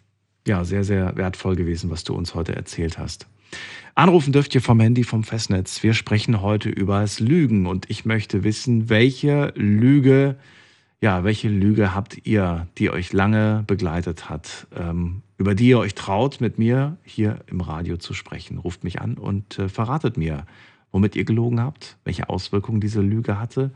ja, 0.47 0.63
sehr, 0.63 0.83
sehr 0.83 1.17
wertvoll 1.17 1.55
gewesen, 1.55 1.89
was 1.89 2.03
du 2.03 2.13
uns 2.13 2.35
heute 2.35 2.55
erzählt 2.55 2.99
hast. 2.99 3.25
Anrufen 3.95 4.31
dürft 4.31 4.53
ihr 4.53 4.61
vom 4.61 4.79
Handy 4.79 5.03
vom 5.03 5.23
Festnetz. 5.23 5.81
Wir 5.81 5.95
sprechen 5.95 6.41
heute 6.41 6.69
über 6.69 7.01
das 7.01 7.19
Lügen 7.19 7.65
und 7.65 7.89
ich 7.89 8.05
möchte 8.05 8.43
wissen, 8.43 8.87
welche 8.87 9.51
Lüge 9.55 10.37
Ja, 11.03 11.23
welche 11.23 11.49
Lüge 11.49 11.95
habt 11.95 12.27
ihr, 12.27 12.67
die 12.77 12.91
euch 12.91 13.11
lange 13.11 13.63
begleitet 13.65 14.29
hat, 14.29 14.67
ähm, 14.75 15.23
über 15.41 15.55
die 15.55 15.69
ihr 15.69 15.79
euch 15.79 15.95
traut, 15.95 16.39
mit 16.39 16.59
mir 16.59 16.97
hier 17.03 17.39
im 17.47 17.61
Radio 17.61 17.97
zu 17.97 18.13
sprechen? 18.13 18.59
Ruft 18.59 18.83
mich 18.83 19.01
an 19.01 19.15
und 19.15 19.57
äh, 19.57 19.69
verratet 19.69 20.15
mir, 20.15 20.45
womit 20.91 21.15
ihr 21.15 21.23
gelogen 21.23 21.59
habt, 21.59 21.97
welche 22.03 22.29
Auswirkungen 22.29 22.79
diese 22.79 23.01
Lüge 23.01 23.39
hatte, 23.39 23.73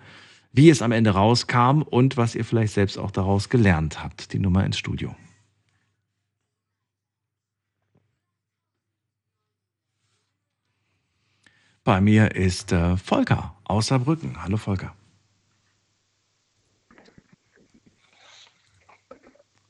wie 0.53 0.69
es 0.69 0.83
am 0.83 0.91
Ende 0.91 1.09
rauskam 1.09 1.81
und 1.81 2.17
was 2.17 2.35
ihr 2.35 2.45
vielleicht 2.45 2.73
selbst 2.73 2.99
auch 2.99 3.09
daraus 3.09 3.49
gelernt 3.49 4.03
habt. 4.03 4.31
Die 4.33 4.37
Nummer 4.37 4.63
ins 4.63 4.77
Studio. 4.77 5.15
Bei 11.83 11.99
mir 11.99 12.35
ist 12.35 12.73
äh, 12.73 12.95
Volker 12.95 13.55
aus 13.63 13.87
Saarbrücken. 13.87 14.43
Hallo 14.43 14.57
Volker. 14.57 14.95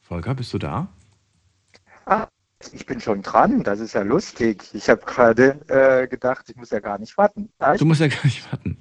Volker, 0.02 0.36
bist 0.36 0.54
du 0.54 0.58
da? 0.58 0.90
Ah, 2.06 2.28
ich 2.72 2.86
bin 2.86 3.00
schon 3.00 3.22
dran. 3.22 3.64
Das 3.64 3.80
ist 3.80 3.94
ja 3.94 4.02
lustig. 4.02 4.64
Ich 4.74 4.90
habe 4.90 5.02
gerade 5.06 5.60
äh, 5.68 6.08
gedacht, 6.08 6.46
ich 6.50 6.56
muss 6.56 6.70
ja 6.70 6.80
gar 6.80 6.98
nicht 7.00 7.18
warten. 7.18 7.50
Nein? 7.60 7.78
Du 7.78 7.86
musst 7.86 8.02
ja 8.02 8.08
gar 8.10 8.24
nicht 8.24 8.52
warten. 8.52 8.78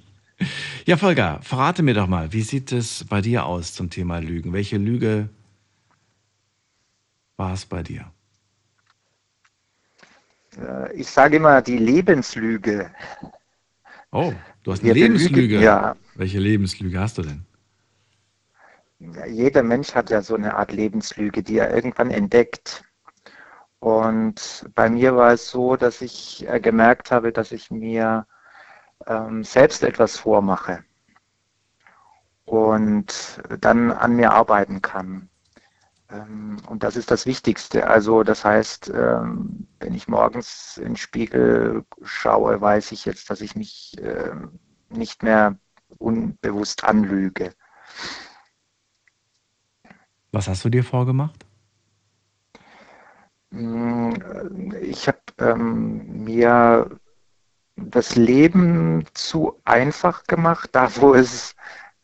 Ja, 0.85 0.97
Volker, 0.97 1.39
verrate 1.41 1.81
mir 1.81 1.93
doch 1.93 2.07
mal, 2.07 2.33
wie 2.33 2.41
sieht 2.41 2.71
es 2.71 3.05
bei 3.05 3.21
dir 3.21 3.45
aus 3.45 3.73
zum 3.73 3.89
Thema 3.89 4.19
Lügen? 4.19 4.53
Welche 4.53 4.77
Lüge 4.77 5.29
war 7.37 7.53
es 7.53 7.65
bei 7.65 7.83
dir? 7.83 8.11
Äh, 10.57 10.93
ich 10.93 11.09
sage 11.09 11.37
immer 11.37 11.61
die 11.61 11.77
Lebenslüge. 11.77 12.91
Oh, 14.11 14.33
du 14.63 14.71
hast 14.71 14.83
eine 14.83 14.93
Wir 14.93 15.03
Lebenslüge. 15.03 15.59
Ja. 15.59 15.95
Welche 16.15 16.39
Lebenslüge 16.39 16.99
hast 16.99 17.17
du 17.17 17.23
denn? 17.23 17.45
jeder 19.27 19.61
Mensch 19.61 19.93
hat 19.93 20.09
ja 20.09 20.21
so 20.21 20.35
eine 20.35 20.55
Art 20.55 20.71
Lebenslüge, 20.71 21.43
die 21.43 21.57
er 21.57 21.73
irgendwann 21.73 22.11
entdeckt. 22.11 22.83
Und 23.85 24.65
bei 24.73 24.89
mir 24.89 25.15
war 25.15 25.33
es 25.33 25.51
so, 25.51 25.75
dass 25.75 26.01
ich 26.01 26.43
äh, 26.49 26.59
gemerkt 26.59 27.11
habe, 27.11 27.31
dass 27.31 27.51
ich 27.51 27.69
mir 27.69 28.25
ähm, 29.05 29.43
selbst 29.43 29.83
etwas 29.83 30.17
vormache 30.17 30.83
und 32.45 33.43
dann 33.59 33.91
an 33.91 34.15
mir 34.15 34.31
arbeiten 34.31 34.81
kann. 34.81 35.29
Ähm, 36.09 36.57
und 36.67 36.81
das 36.81 36.95
ist 36.95 37.11
das 37.11 37.27
Wichtigste. 37.27 37.85
Also 37.85 38.23
das 38.23 38.43
heißt, 38.43 38.89
ähm, 38.89 39.67
wenn 39.79 39.93
ich 39.93 40.07
morgens 40.07 40.77
in 40.77 40.85
den 40.85 40.95
Spiegel 40.95 41.85
schaue, 42.01 42.59
weiß 42.59 42.91
ich 42.91 43.05
jetzt, 43.05 43.29
dass 43.29 43.39
ich 43.39 43.55
mich 43.55 44.01
äh, 44.01 44.31
nicht 44.89 45.21
mehr 45.21 45.59
unbewusst 45.99 46.83
anlüge. 46.85 47.53
Was 50.31 50.47
hast 50.47 50.65
du 50.65 50.69
dir 50.69 50.83
vorgemacht? 50.83 51.44
Mm, 53.51 54.13
ich 54.81 55.07
habe 55.07 55.19
ähm, 55.39 56.23
mir 56.23 56.89
das 57.77 58.15
Leben 58.15 59.05
zu 59.13 59.59
einfach 59.65 60.23
gemacht, 60.25 60.69
da 60.73 60.89
wo 60.97 61.13
es 61.13 61.55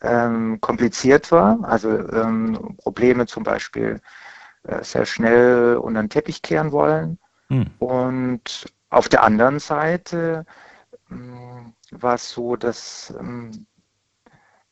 ähm, 0.01 0.59
kompliziert 0.61 1.31
war. 1.31 1.59
Also 1.63 1.89
ähm, 1.89 2.75
Probleme 2.77 3.25
zum 3.25 3.43
Beispiel 3.43 4.01
äh, 4.63 4.83
sehr 4.83 5.05
schnell 5.05 5.77
unter 5.77 6.01
den 6.01 6.09
Teppich 6.09 6.41
kehren 6.41 6.71
wollen. 6.71 7.19
Hm. 7.49 7.67
Und 7.79 8.65
auf 8.89 9.09
der 9.09 9.23
anderen 9.23 9.59
Seite 9.59 10.45
ähm, 11.09 11.73
war 11.91 12.15
es 12.15 12.29
so, 12.29 12.55
dass 12.55 13.13
ähm, 13.19 13.65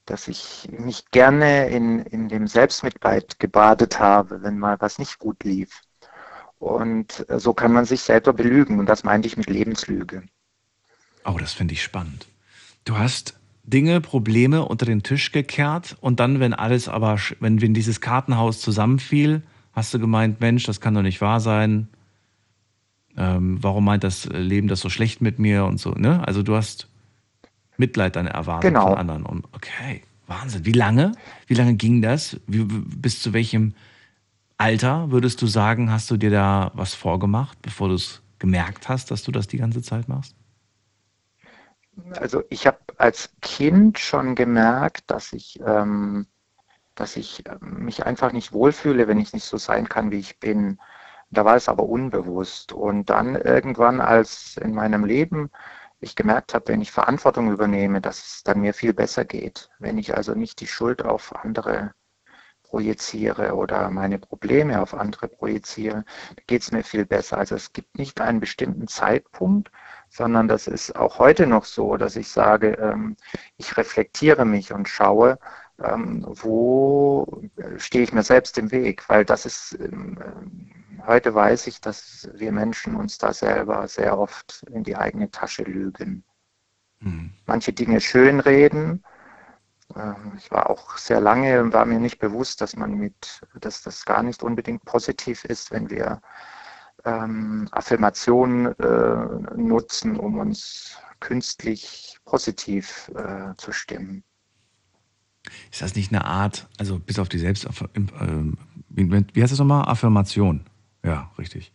dass 0.09 0.27
ich 0.27 0.67
mich 0.71 1.11
gerne 1.11 1.69
in, 1.69 1.99
in 1.99 2.29
dem 2.29 2.47
Selbstmitleid 2.47 3.39
gebadet 3.39 3.99
habe, 3.99 4.41
wenn 4.41 4.57
mal 4.57 4.77
was 4.79 4.97
nicht 4.97 5.19
gut 5.19 5.43
lief. 5.43 5.81
Und 6.59 7.25
äh, 7.29 7.39
so 7.39 7.53
kann 7.53 7.73
man 7.73 7.85
sich 7.85 8.01
selber 8.01 8.33
belügen. 8.33 8.79
Und 8.79 8.85
das 8.85 9.03
meinte 9.03 9.27
ich 9.27 9.37
mit 9.37 9.49
Lebenslüge. 9.49 10.23
Oh, 11.25 11.37
das 11.39 11.53
finde 11.53 11.73
ich 11.73 11.81
spannend. 11.81 12.27
Du 12.85 12.97
hast 12.97 13.39
Dinge, 13.63 14.01
Probleme 14.01 14.65
unter 14.65 14.85
den 14.85 15.03
Tisch 15.03 15.31
gekehrt 15.31 15.95
und 16.01 16.19
dann, 16.19 16.39
wenn 16.39 16.53
alles 16.53 16.87
aber, 16.87 17.19
wenn, 17.39 17.61
wenn 17.61 17.73
dieses 17.73 18.01
Kartenhaus 18.01 18.61
zusammenfiel, 18.61 19.43
hast 19.73 19.93
du 19.93 19.99
gemeint, 19.99 20.41
Mensch, 20.41 20.63
das 20.63 20.81
kann 20.81 20.95
doch 20.95 21.01
nicht 21.01 21.21
wahr 21.21 21.39
sein. 21.39 21.87
Ähm, 23.15 23.57
warum 23.61 23.85
meint 23.85 24.03
das 24.03 24.25
Leben 24.25 24.67
das 24.67 24.79
so 24.79 24.89
schlecht 24.89 25.21
mit 25.21 25.39
mir 25.39 25.65
und 25.65 25.79
so, 25.79 25.91
ne? 25.91 26.25
Also 26.27 26.41
du 26.41 26.55
hast 26.55 26.87
Mitleid 27.77 28.15
dann 28.15 28.27
erwartet 28.27 28.69
genau. 28.69 28.87
von 28.87 28.97
anderen. 28.97 29.25
Und 29.25 29.45
okay, 29.51 30.01
Wahnsinn. 30.27 30.65
Wie 30.65 30.71
lange? 30.71 31.11
Wie 31.47 31.53
lange 31.53 31.75
ging 31.75 32.01
das? 32.01 32.39
Wie, 32.47 32.63
bis 32.63 33.21
zu 33.21 33.33
welchem 33.33 33.73
Alter 34.59 35.09
würdest 35.09 35.41
du 35.41 35.47
sagen, 35.47 35.89
hast 35.89 36.11
du 36.11 36.17
dir 36.17 36.31
da 36.31 36.71
was 36.73 36.93
vorgemacht, 36.93 37.61
bevor 37.61 37.87
du 37.87 37.95
es 37.95 38.21
gemerkt 38.39 38.89
hast, 38.89 39.09
dass 39.09 39.23
du 39.23 39.31
das 39.31 39.47
die 39.47 39.57
ganze 39.57 39.81
Zeit 39.81 40.09
machst? 40.09 40.35
Also 42.11 42.43
ich 42.49 42.67
habe 42.67 42.77
als 42.97 43.29
Kind 43.41 43.99
schon 43.99 44.35
gemerkt, 44.35 45.09
dass 45.09 45.31
ich, 45.31 45.61
ähm, 45.65 46.27
dass 46.95 47.15
ich 47.15 47.43
ähm, 47.47 47.85
mich 47.85 48.05
einfach 48.05 48.33
nicht 48.33 48.51
wohlfühle, 48.51 49.07
wenn 49.07 49.19
ich 49.21 49.31
nicht 49.31 49.45
so 49.45 49.55
sein 49.55 49.87
kann, 49.87 50.11
wie 50.11 50.19
ich 50.19 50.41
bin. 50.41 50.77
Da 51.31 51.45
war 51.45 51.55
es 51.55 51.69
aber 51.69 51.83
unbewusst. 51.83 52.73
Und 52.73 53.09
dann 53.09 53.35
irgendwann, 53.35 54.01
als 54.01 54.57
in 54.57 54.73
meinem 54.73 55.05
Leben 55.05 55.51
ich 56.01 56.17
gemerkt 56.17 56.53
habe, 56.53 56.67
wenn 56.67 56.81
ich 56.81 56.91
Verantwortung 56.91 57.49
übernehme, 57.49 58.01
dass 58.01 58.17
es 58.19 58.43
dann 58.43 58.59
mir 58.59 58.73
viel 58.73 58.93
besser 58.93 59.23
geht. 59.23 59.69
Wenn 59.79 59.97
ich 59.97 60.17
also 60.17 60.33
nicht 60.33 60.59
die 60.59 60.67
Schuld 60.67 61.01
auf 61.05 61.33
andere 61.33 61.93
projiziere 62.69 63.55
oder 63.55 63.89
meine 63.89 64.19
Probleme 64.19 64.81
auf 64.81 64.93
andere 64.93 65.27
projiziere, 65.27 66.05
geht 66.47 66.61
es 66.61 66.71
mir 66.71 66.83
viel 66.83 67.05
besser. 67.05 67.37
Also 67.37 67.55
es 67.55 67.73
gibt 67.73 67.97
nicht 67.97 68.21
einen 68.21 68.39
bestimmten 68.39 68.87
Zeitpunkt, 68.87 69.71
sondern 70.09 70.47
das 70.47 70.67
ist 70.67 70.95
auch 70.95 71.19
heute 71.19 71.47
noch 71.47 71.65
so, 71.65 71.97
dass 71.97 72.15
ich 72.15 72.29
sage, 72.29 72.73
ähm, 72.73 73.17
ich 73.57 73.75
reflektiere 73.77 74.45
mich 74.45 74.71
und 74.73 74.87
schaue, 74.87 75.39
ähm, 75.83 76.25
wo 76.27 77.41
stehe 77.77 78.03
ich 78.03 78.13
mir 78.13 78.23
selbst 78.23 78.57
im 78.57 78.71
Weg, 78.71 79.07
weil 79.09 79.25
das 79.25 79.45
ist 79.45 79.77
ähm, 79.79 80.17
heute 81.07 81.33
weiß 81.33 81.67
ich, 81.67 81.81
dass 81.81 82.29
wir 82.33 82.51
Menschen 82.51 82.95
uns 82.95 83.17
da 83.17 83.33
selber 83.33 83.87
sehr 83.87 84.17
oft 84.17 84.63
in 84.71 84.83
die 84.83 84.95
eigene 84.95 85.31
Tasche 85.31 85.63
lügen. 85.63 86.23
Mhm. 86.99 87.31
Manche 87.45 87.73
Dinge 87.73 88.01
schönreden. 88.01 89.03
Ähm, 89.95 90.33
ich 90.37 90.51
war 90.51 90.69
auch 90.69 90.97
sehr 90.97 91.21
lange 91.21 91.61
und 91.61 91.73
war 91.73 91.85
mir 91.85 91.99
nicht 91.99 92.19
bewusst, 92.19 92.61
dass 92.61 92.75
man 92.75 92.93
mit, 92.95 93.41
dass 93.59 93.81
das 93.81 94.05
gar 94.05 94.23
nicht 94.23 94.43
unbedingt 94.43 94.85
positiv 94.85 95.45
ist, 95.45 95.71
wenn 95.71 95.89
wir 95.89 96.21
ähm, 97.05 97.67
Affirmationen 97.71 98.77
äh, 98.79 99.55
nutzen, 99.55 100.17
um 100.17 100.37
uns 100.37 100.97
künstlich 101.19 102.17
positiv 102.25 103.11
äh, 103.15 103.55
zu 103.57 103.71
stimmen. 103.71 104.23
Ist 105.71 105.81
das 105.81 105.95
nicht 105.95 106.11
eine 106.11 106.25
Art, 106.25 106.67
also 106.77 106.99
bis 106.99 107.19
auf 107.19 107.29
die 107.29 107.39
Selbst, 107.39 107.65
äh, 107.65 107.69
wie 108.93 109.41
heißt 109.41 109.51
das 109.51 109.59
nochmal? 109.59 109.87
Affirmation. 109.87 110.65
Ja, 111.03 111.31
richtig. 111.37 111.71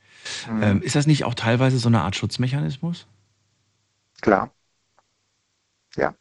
Mhm. 0.51 0.63
Ähm, 0.63 0.83
ist 0.83 0.97
das 0.97 1.07
nicht 1.07 1.25
auch 1.25 1.35
teilweise 1.35 1.79
so 1.79 1.89
eine 1.89 2.03
Art 2.03 2.15
Schutzmechanismus? 2.15 3.07
Klar. 4.21 4.51
Ja. 5.97 6.15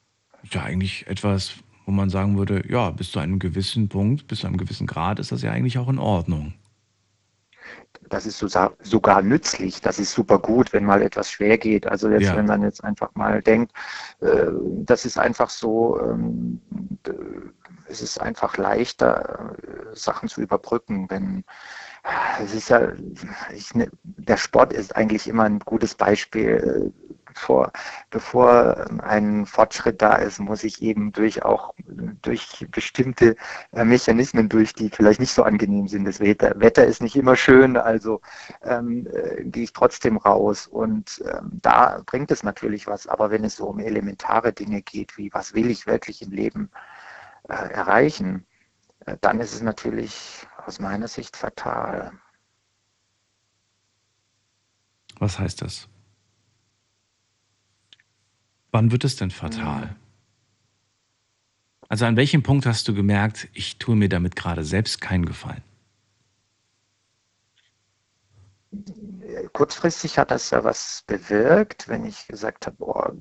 Ist 0.44 0.54
ja 0.54 0.64
eigentlich 0.64 1.08
etwas, 1.08 1.54
wo 1.86 1.92
man 1.92 2.10
sagen 2.10 2.38
würde, 2.38 2.64
ja, 2.68 2.90
bis 2.92 3.12
zu 3.12 3.20
einem 3.20 3.40
gewissen 3.40 3.90
Punkt, 3.90 4.28
bis 4.28 4.40
zu 4.40 4.48
einem 4.48 4.58
gewissen 4.58 4.88
Grad 4.88 5.20
ist 5.20 5.32
das 5.32 5.42
ja 5.42 5.52
eigentlich 5.52 5.78
auch 5.78 5.90
in 5.90 6.00
Ordnung. 6.00 6.54
Das 8.10 8.26
ist 8.26 8.38
sogar 8.38 9.22
nützlich, 9.22 9.82
das 9.82 9.98
ist 9.98 10.12
super 10.12 10.38
gut, 10.38 10.74
wenn 10.74 10.86
mal 10.86 11.02
etwas 11.02 11.32
schwer 11.32 11.58
geht. 11.58 11.88
Also 11.88 12.10
jetzt, 12.10 12.24
ja. 12.24 12.36
wenn 12.36 12.46
man 12.46 12.62
jetzt 12.62 12.84
einfach 12.84 13.10
mal 13.16 13.42
denkt, 13.42 13.72
äh, 14.20 14.48
das 14.86 15.06
ist 15.06 15.18
einfach 15.18 15.50
so, 15.50 16.00
ähm, 16.00 16.60
es 17.88 18.02
ist 18.02 18.20
einfach 18.20 18.58
leichter, 18.58 19.56
äh, 19.64 19.96
Sachen 19.96 20.28
zu 20.30 20.42
überbrücken, 20.42 21.10
wenn 21.10 21.44
es 22.44 22.54
ist 22.54 22.70
ja, 22.70 22.92
ich, 23.54 23.74
ne, 23.76 23.90
der 24.04 24.38
Sport 24.38 24.74
ist 24.74 24.96
eigentlich 24.96 25.28
immer 25.28 25.44
ein 25.44 25.60
gutes 25.60 25.96
Beispiel. 25.96 26.92
Bevor, 27.34 27.72
bevor 28.10 28.86
ein 29.02 29.46
Fortschritt 29.46 30.02
da 30.02 30.16
ist, 30.16 30.40
muss 30.40 30.64
ich 30.64 30.82
eben 30.82 31.12
durch 31.12 31.44
auch 31.44 31.74
durch 32.22 32.66
bestimmte 32.72 33.36
äh, 33.72 33.84
Mechanismen 33.84 34.50
durch, 34.50 34.74
die 34.74 34.90
vielleicht 34.90 35.20
nicht 35.20 35.34
so 35.34 35.44
angenehm 35.44 35.88
sind. 35.88 36.06
Das 36.06 36.20
Wetter, 36.20 36.54
Wetter 36.60 36.86
ist 36.86 37.02
nicht 37.02 37.16
immer 37.16 37.36
schön, 37.36 37.78
also 37.78 38.22
ähm, 38.64 39.08
äh, 39.08 39.44
gehe 39.44 39.64
ich 39.64 39.74
trotzdem 39.74 40.18
raus 40.18 40.68
und 40.68 41.24
ähm, 41.26 41.60
da 41.62 42.02
bringt 42.06 42.32
es 42.32 42.44
natürlich 42.44 42.88
was. 42.88 43.08
Aber 43.08 43.32
wenn 43.32 43.44
es 43.44 43.58
so 43.58 43.68
um 43.68 43.80
elementare 43.80 44.54
Dinge 44.54 44.82
geht, 44.82 45.18
wie 45.18 45.34
was 45.34 45.54
will 45.54 45.70
ich 45.70 45.88
wirklich 45.88 46.22
im 46.22 46.32
Leben 46.32 46.70
äh, 47.50 47.54
erreichen, 47.54 48.46
äh, 49.06 49.18
dann 49.22 49.40
ist 49.40 49.54
es 49.54 49.62
natürlich 49.62 50.48
aus 50.66 50.80
meiner 50.80 51.08
Sicht 51.08 51.36
fatal. 51.36 52.12
Was 55.20 55.40
heißt 55.40 55.62
das? 55.62 55.88
Wann 58.74 58.92
wird 58.92 59.04
es 59.04 59.16
denn 59.16 59.30
fatal? 59.30 59.96
Also 61.90 62.06
an 62.06 62.16
welchem 62.18 62.42
Punkt 62.42 62.66
hast 62.66 62.88
du 62.88 62.96
gemerkt, 62.96 63.48
ich 63.54 63.78
tue 63.78 63.96
mir 63.96 64.10
damit 64.10 64.36
gerade 64.36 64.64
selbst 64.64 65.00
keinen 65.00 65.28
Gefallen? 65.28 65.62
Kurzfristig 69.54 70.18
hat 70.18 70.32
das 70.32 70.50
ja 70.50 70.64
was 70.64 71.04
bewirkt, 71.06 71.88
wenn 71.88 72.04
ich 72.04 72.26
gesagt 72.28 72.66
habe, 72.66 72.78
boah, 72.78 73.14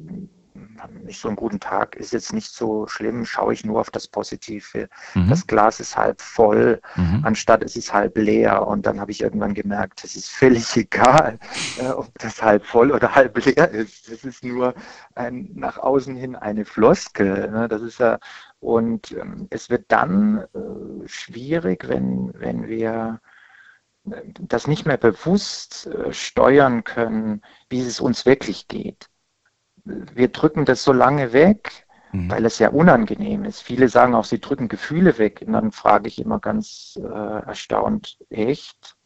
nicht 1.05 1.21
so 1.21 1.29
einen 1.29 1.37
guten 1.37 1.61
Tag, 1.61 1.97
ist 1.97 2.13
jetzt 2.13 2.33
nicht 2.33 2.53
so 2.53 2.87
schlimm, 2.87 3.25
schaue 3.25 3.53
ich 3.53 3.65
nur 3.65 3.81
auf 3.81 3.91
das 3.91 4.09
Positive. 4.09 4.89
Mhm. 5.15 5.29
Das 5.29 5.47
Glas 5.47 5.81
ist 5.81 5.97
halb 5.97 6.21
voll, 6.21 6.81
mhm. 6.97 7.23
anstatt 7.25 7.63
es 7.63 7.77
ist 7.77 7.93
halb 7.93 8.17
leer. 8.19 8.67
Und 8.67 8.87
dann 8.87 9.01
habe 9.01 9.11
ich 9.11 9.23
irgendwann 9.23 9.55
gemerkt, 9.55 10.05
es 10.05 10.17
ist 10.17 10.31
völlig 10.31 10.77
egal, 10.77 11.39
äh, 11.79 11.89
ob 11.89 12.11
das 12.19 12.43
halb 12.43 12.65
voll 12.67 12.91
oder 12.93 13.15
halb 13.15 13.45
leer 13.45 13.71
ist. 13.71 14.11
Das 14.11 14.25
ist 14.25 14.45
nur 14.45 14.75
ein, 15.15 15.51
nach 15.55 15.79
außen 15.79 16.17
hin 16.17 16.37
eine 16.37 16.65
Floskel. 16.65 17.51
Ne? 17.51 17.69
Das 17.69 17.83
ist 17.83 17.99
ja, 17.99 18.19
und 18.61 19.13
ähm, 19.13 19.49
es 19.51 19.71
wird 19.71 19.87
dann 19.89 20.45
äh, 20.55 21.09
schwierig, 21.09 21.89
wenn, 21.89 22.33
wenn 22.35 22.67
wir 22.69 23.21
äh, 24.11 24.23
das 24.41 24.67
nicht 24.67 24.87
mehr 24.87 24.99
bewusst 24.99 25.87
äh, 25.87 26.13
steuern 26.13 26.85
können, 26.85 27.43
wie 27.69 27.81
es 27.81 28.01
uns 28.01 28.27
wirklich 28.27 28.69
geht 28.69 29.09
wir 29.85 30.29
drücken 30.29 30.65
das 30.65 30.85
so 30.85 30.93
lange 30.93 31.33
weg, 31.33 31.87
mhm. 32.13 32.31
weil 32.31 32.45
es 32.45 32.59
ja 32.59 32.71
unangenehm 32.71 33.45
ist. 33.45 33.63
Viele 33.63 33.89
sagen 33.89 34.15
auch, 34.15 34.25
sie 34.25 34.41
drücken 34.41 34.69
Gefühle 34.69 35.19
weg. 35.19 35.43
Und 35.47 35.53
dann 35.53 35.73
frage 35.73 36.09
ich 36.09 36.21
immer 36.21 36.39
ganz 36.39 36.99
äh, 37.03 37.07
erstaunt, 37.47 38.19
echt? 38.31 38.97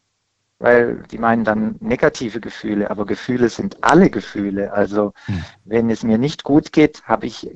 Weil 0.59 1.03
die 1.11 1.19
meinen 1.19 1.43
dann 1.43 1.75
negative 1.79 2.39
Gefühle, 2.39 2.89
aber 2.89 3.05
Gefühle 3.05 3.49
sind 3.49 3.83
alle 3.83 4.09
Gefühle. 4.09 4.73
Also 4.73 5.13
mhm. 5.27 5.43
wenn 5.65 5.89
es 5.89 6.03
mir 6.03 6.17
nicht 6.17 6.43
gut 6.43 6.71
geht, 6.71 7.03
habe 7.03 7.27
ich 7.27 7.49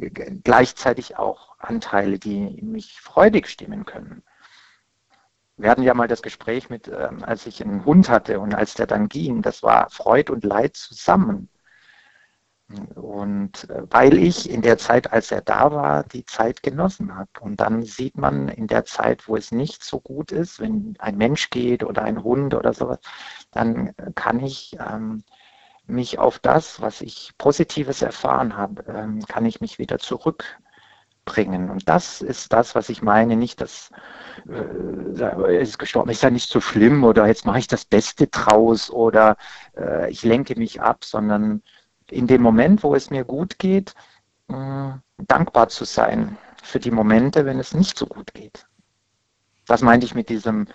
gleichzeitig 0.44 1.18
auch 1.18 1.56
Anteile, 1.60 2.20
die 2.20 2.62
mich 2.62 3.02
freudig 3.02 3.48
stimmen 3.48 3.86
können. 3.86 4.24
Wir 5.58 5.70
hatten 5.70 5.84
ja 5.84 5.94
mal 5.94 6.08
das 6.08 6.24
Gespräch 6.24 6.70
mit, 6.70 6.88
ähm, 6.88 7.24
als 7.24 7.46
ich 7.46 7.64
einen 7.64 7.86
Hund 7.86 8.10
hatte 8.10 8.40
und 8.40 8.56
als 8.56 8.74
der 8.74 8.88
dann 8.88 9.10
ging, 9.10 9.44
das 9.44 9.62
war 9.62 9.90
Freud 9.92 10.32
und 10.32 10.44
Leid 10.44 10.76
zusammen. 10.76 11.50
Und 12.96 13.70
äh, 13.70 13.84
weil 13.90 14.18
ich 14.18 14.50
in 14.50 14.62
der 14.62 14.78
Zeit, 14.78 15.12
als 15.12 15.32
er 15.32 15.42
da 15.42 15.72
war, 15.72 16.04
die 16.04 16.26
Zeit 16.26 16.64
genossen 16.64 17.16
habe. 17.16 17.30
Und 17.40 17.60
dann 17.60 17.84
sieht 17.84 18.18
man 18.18 18.48
in 18.50 18.68
der 18.68 18.86
Zeit, 18.86 19.28
wo 19.28 19.36
es 19.36 19.52
nicht 19.52 19.84
so 19.84 20.00
gut 20.00 20.32
ist, 20.32 20.60
wenn 20.60 20.96
ein 21.00 21.18
Mensch 21.18 21.50
geht 21.50 21.84
oder 21.84 22.04
ein 22.04 22.24
Hund 22.24 22.54
oder 22.54 22.74
sowas, 22.74 23.00
dann 23.52 23.94
kann 24.16 24.40
ich 24.40 24.78
ähm, 24.80 25.24
mich 25.88 26.20
auf 26.20 26.40
das, 26.40 26.82
was 26.82 27.02
ich 27.02 27.32
Positives 27.38 28.02
erfahren 28.02 28.56
habe, 28.58 28.84
ähm, 28.88 29.26
kann 29.28 29.46
ich 29.46 29.62
mich 29.62 29.78
wieder 29.80 30.00
zurückbringen. 30.00 31.70
Und 31.70 31.88
das 31.90 32.22
ist 32.22 32.54
das, 32.54 32.76
was 32.76 32.90
ich 32.90 33.02
meine, 33.02 33.36
nicht 33.36 33.62
dass 33.62 33.92
äh, 34.50 35.62
ist 35.62 35.80
gestorben, 35.80 36.10
ist 36.10 36.24
ja 36.24 36.30
nicht 36.30 36.50
so 36.50 36.62
schlimm 36.62 37.04
oder 37.04 37.28
jetzt 37.28 37.46
mache 37.46 37.60
ich 37.60 37.68
das 37.68 37.86
Beste 37.86 38.28
draus 38.28 38.90
oder 38.90 39.38
äh, 39.78 40.10
ich 40.10 40.24
lenke 40.24 40.58
mich 40.58 40.82
ab, 40.82 41.04
sondern 41.04 41.62
in 42.12 42.28
dem 42.28 42.42
Moment, 42.42 42.84
wo 42.84 42.94
es 42.96 43.10
mir 43.10 43.24
gut 43.24 43.58
geht, 43.58 43.96
dankbar 44.48 45.70
zu 45.70 45.86
sein 45.86 46.38
für 46.62 46.80
die 46.80 46.92
Momente, 46.92 47.46
wenn 47.46 47.60
es 47.60 47.74
nicht 47.74 47.98
so 47.98 48.06
gut 48.06 48.34
geht. 48.34 48.68
Das 49.68 49.82
meinte 49.82 50.06
ich 50.06 50.16
mit 50.16 50.28
diesem, 50.30 50.68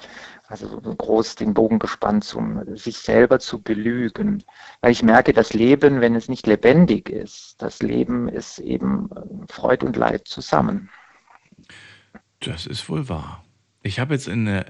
also 0.46 0.81
groß 0.81 1.35
den 1.35 1.53
Bogen 1.53 1.79
gespannt, 1.79 2.33
um 2.35 2.77
sich 2.77 2.96
selber 2.99 3.38
zu 3.38 3.61
belügen. 3.61 4.42
Weil 4.81 4.92
ich 4.92 5.03
merke, 5.03 5.33
das 5.33 5.53
Leben, 5.53 6.01
wenn 6.01 6.14
es 6.14 6.29
nicht 6.29 6.46
lebendig 6.46 7.11
ist, 7.11 7.57
das 7.59 7.83
Leben 7.83 8.29
ist 8.29 8.59
eben 8.59 9.11
äh, 9.11 9.53
Freud 9.53 9.85
und 9.85 9.96
Leid 9.96 10.27
zusammen. 10.29 10.88
Das 12.40 12.66
ist 12.66 12.88
wohl 12.88 13.09
wahr. 13.09 13.44
Ich 13.83 13.99
habe 13.99 14.14
jetzt 14.14 14.29
in 14.29 14.49
eine 14.49 14.66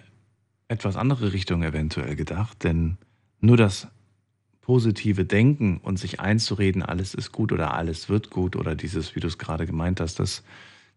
etwas 0.68 0.96
andere 0.96 1.32
Richtung 1.32 1.62
eventuell 1.62 2.16
gedacht, 2.16 2.64
denn 2.64 2.98
nur 3.40 3.56
das 3.56 3.86
positive 4.66 5.24
Denken 5.24 5.78
und 5.78 5.96
sich 5.96 6.18
einzureden, 6.18 6.82
alles 6.82 7.14
ist 7.14 7.30
gut 7.30 7.52
oder 7.52 7.74
alles 7.74 8.08
wird 8.08 8.30
gut 8.30 8.56
oder 8.56 8.74
dieses, 8.74 9.14
wie 9.14 9.20
du 9.20 9.28
es 9.28 9.38
gerade 9.38 9.64
gemeint 9.64 10.00
hast, 10.00 10.18
das 10.18 10.42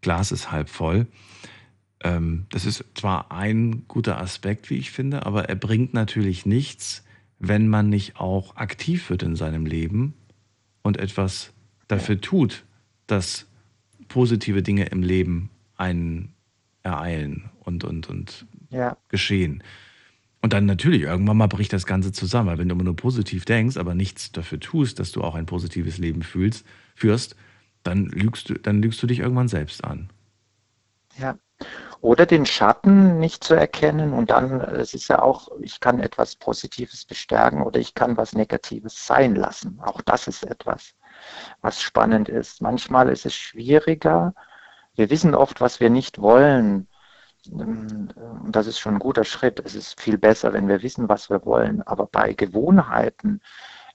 Glas 0.01 0.31
ist 0.31 0.51
halb 0.51 0.69
voll. 0.69 1.05
Ähm, 2.03 2.47
das 2.49 2.65
ist 2.65 2.83
zwar 2.95 3.31
ein 3.31 3.83
guter 3.87 4.19
Aspekt, 4.19 4.71
wie 4.71 4.77
ich 4.77 4.89
finde, 4.89 5.23
aber 5.27 5.49
er 5.49 5.55
bringt 5.55 5.93
natürlich 5.93 6.47
nichts, 6.47 7.03
wenn 7.37 7.67
man 7.67 7.89
nicht 7.89 8.15
auch 8.19 8.55
aktiv 8.55 9.11
wird 9.11 9.21
in 9.21 9.35
seinem 9.35 9.67
Leben 9.67 10.15
und 10.81 10.97
etwas 10.97 11.53
dafür 11.87 12.19
tut, 12.19 12.63
dass 13.05 13.45
positive 14.07 14.63
Dinge 14.63 14.85
im 14.85 15.03
Leben 15.03 15.51
einen 15.75 16.33
ereilen 16.81 17.51
und, 17.59 17.83
und, 17.83 18.09
und 18.09 18.47
ja. 18.71 18.97
geschehen. 19.09 19.61
Und 20.41 20.53
dann 20.53 20.65
natürlich, 20.65 21.01
irgendwann 21.01 21.37
mal 21.37 21.47
bricht 21.47 21.73
das 21.73 21.85
Ganze 21.85 22.11
zusammen, 22.11 22.47
weil 22.49 22.57
wenn 22.57 22.69
du 22.69 22.75
immer 22.75 22.85
nur 22.85 22.95
positiv 22.95 23.43
denkst, 23.45 23.77
aber 23.77 23.93
nichts 23.93 24.31
dafür 24.31 24.59
tust, 24.59 24.99
dass 24.99 25.11
du 25.11 25.21
auch 25.21 25.35
ein 25.35 25.45
positives 25.45 25.97
Leben 25.97 26.21
fühlst, 26.21 26.65
führst, 26.95 27.35
dann 27.83 28.05
lügst 28.05 28.49
du, 28.49 28.53
dann 28.53 28.81
lügst 28.81 29.01
du 29.03 29.07
dich 29.07 29.19
irgendwann 29.19 29.49
selbst 29.49 29.83
an. 29.83 30.09
Ja. 31.17 31.37
Oder 31.99 32.25
den 32.25 32.45
Schatten 32.45 33.19
nicht 33.19 33.43
zu 33.43 33.53
erkennen 33.53 34.13
und 34.13 34.29
dann, 34.29 34.61
es 34.61 34.93
ist 34.93 35.09
ja 35.09 35.21
auch, 35.21 35.49
ich 35.59 35.81
kann 35.81 35.99
etwas 35.99 36.37
Positives 36.37 37.03
bestärken 37.03 37.61
oder 37.61 37.81
ich 37.81 37.93
kann 37.93 38.15
was 38.15 38.31
Negatives 38.33 39.05
sein 39.05 39.35
lassen. 39.35 39.81
Auch 39.83 39.99
das 40.01 40.27
ist 40.27 40.45
etwas, 40.45 40.93
was 41.59 41.81
spannend 41.81 42.29
ist. 42.29 42.61
Manchmal 42.61 43.09
ist 43.09 43.25
es 43.25 43.35
schwieriger. 43.35 44.33
Wir 44.95 45.09
wissen 45.09 45.35
oft, 45.35 45.59
was 45.59 45.81
wir 45.81 45.89
nicht 45.89 46.19
wollen 46.19 46.87
das 47.45 48.67
ist 48.67 48.79
schon 48.79 48.95
ein 48.95 48.99
guter 48.99 49.23
Schritt. 49.23 49.59
Es 49.65 49.75
ist 49.75 49.99
viel 49.99 50.17
besser, 50.17 50.53
wenn 50.53 50.67
wir 50.67 50.81
wissen, 50.83 51.09
was 51.09 51.29
wir 51.29 51.45
wollen. 51.45 51.81
Aber 51.83 52.05
bei 52.05 52.33
Gewohnheiten, 52.33 53.41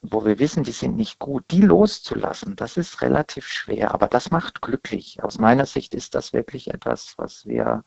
wo 0.02 0.24
wir 0.24 0.38
wissen, 0.38 0.64
die 0.64 0.72
sind 0.72 0.96
nicht 0.96 1.18
gut, 1.18 1.44
die 1.50 1.62
loszulassen, 1.62 2.56
das 2.56 2.76
ist 2.76 3.02
relativ 3.02 3.46
schwer. 3.46 3.92
Aber 3.94 4.08
das 4.08 4.30
macht 4.30 4.62
glücklich. 4.62 5.22
Aus 5.22 5.38
meiner 5.38 5.66
Sicht 5.66 5.94
ist 5.94 6.14
das 6.14 6.32
wirklich 6.32 6.72
etwas, 6.72 7.14
was 7.16 7.46
wir, 7.46 7.84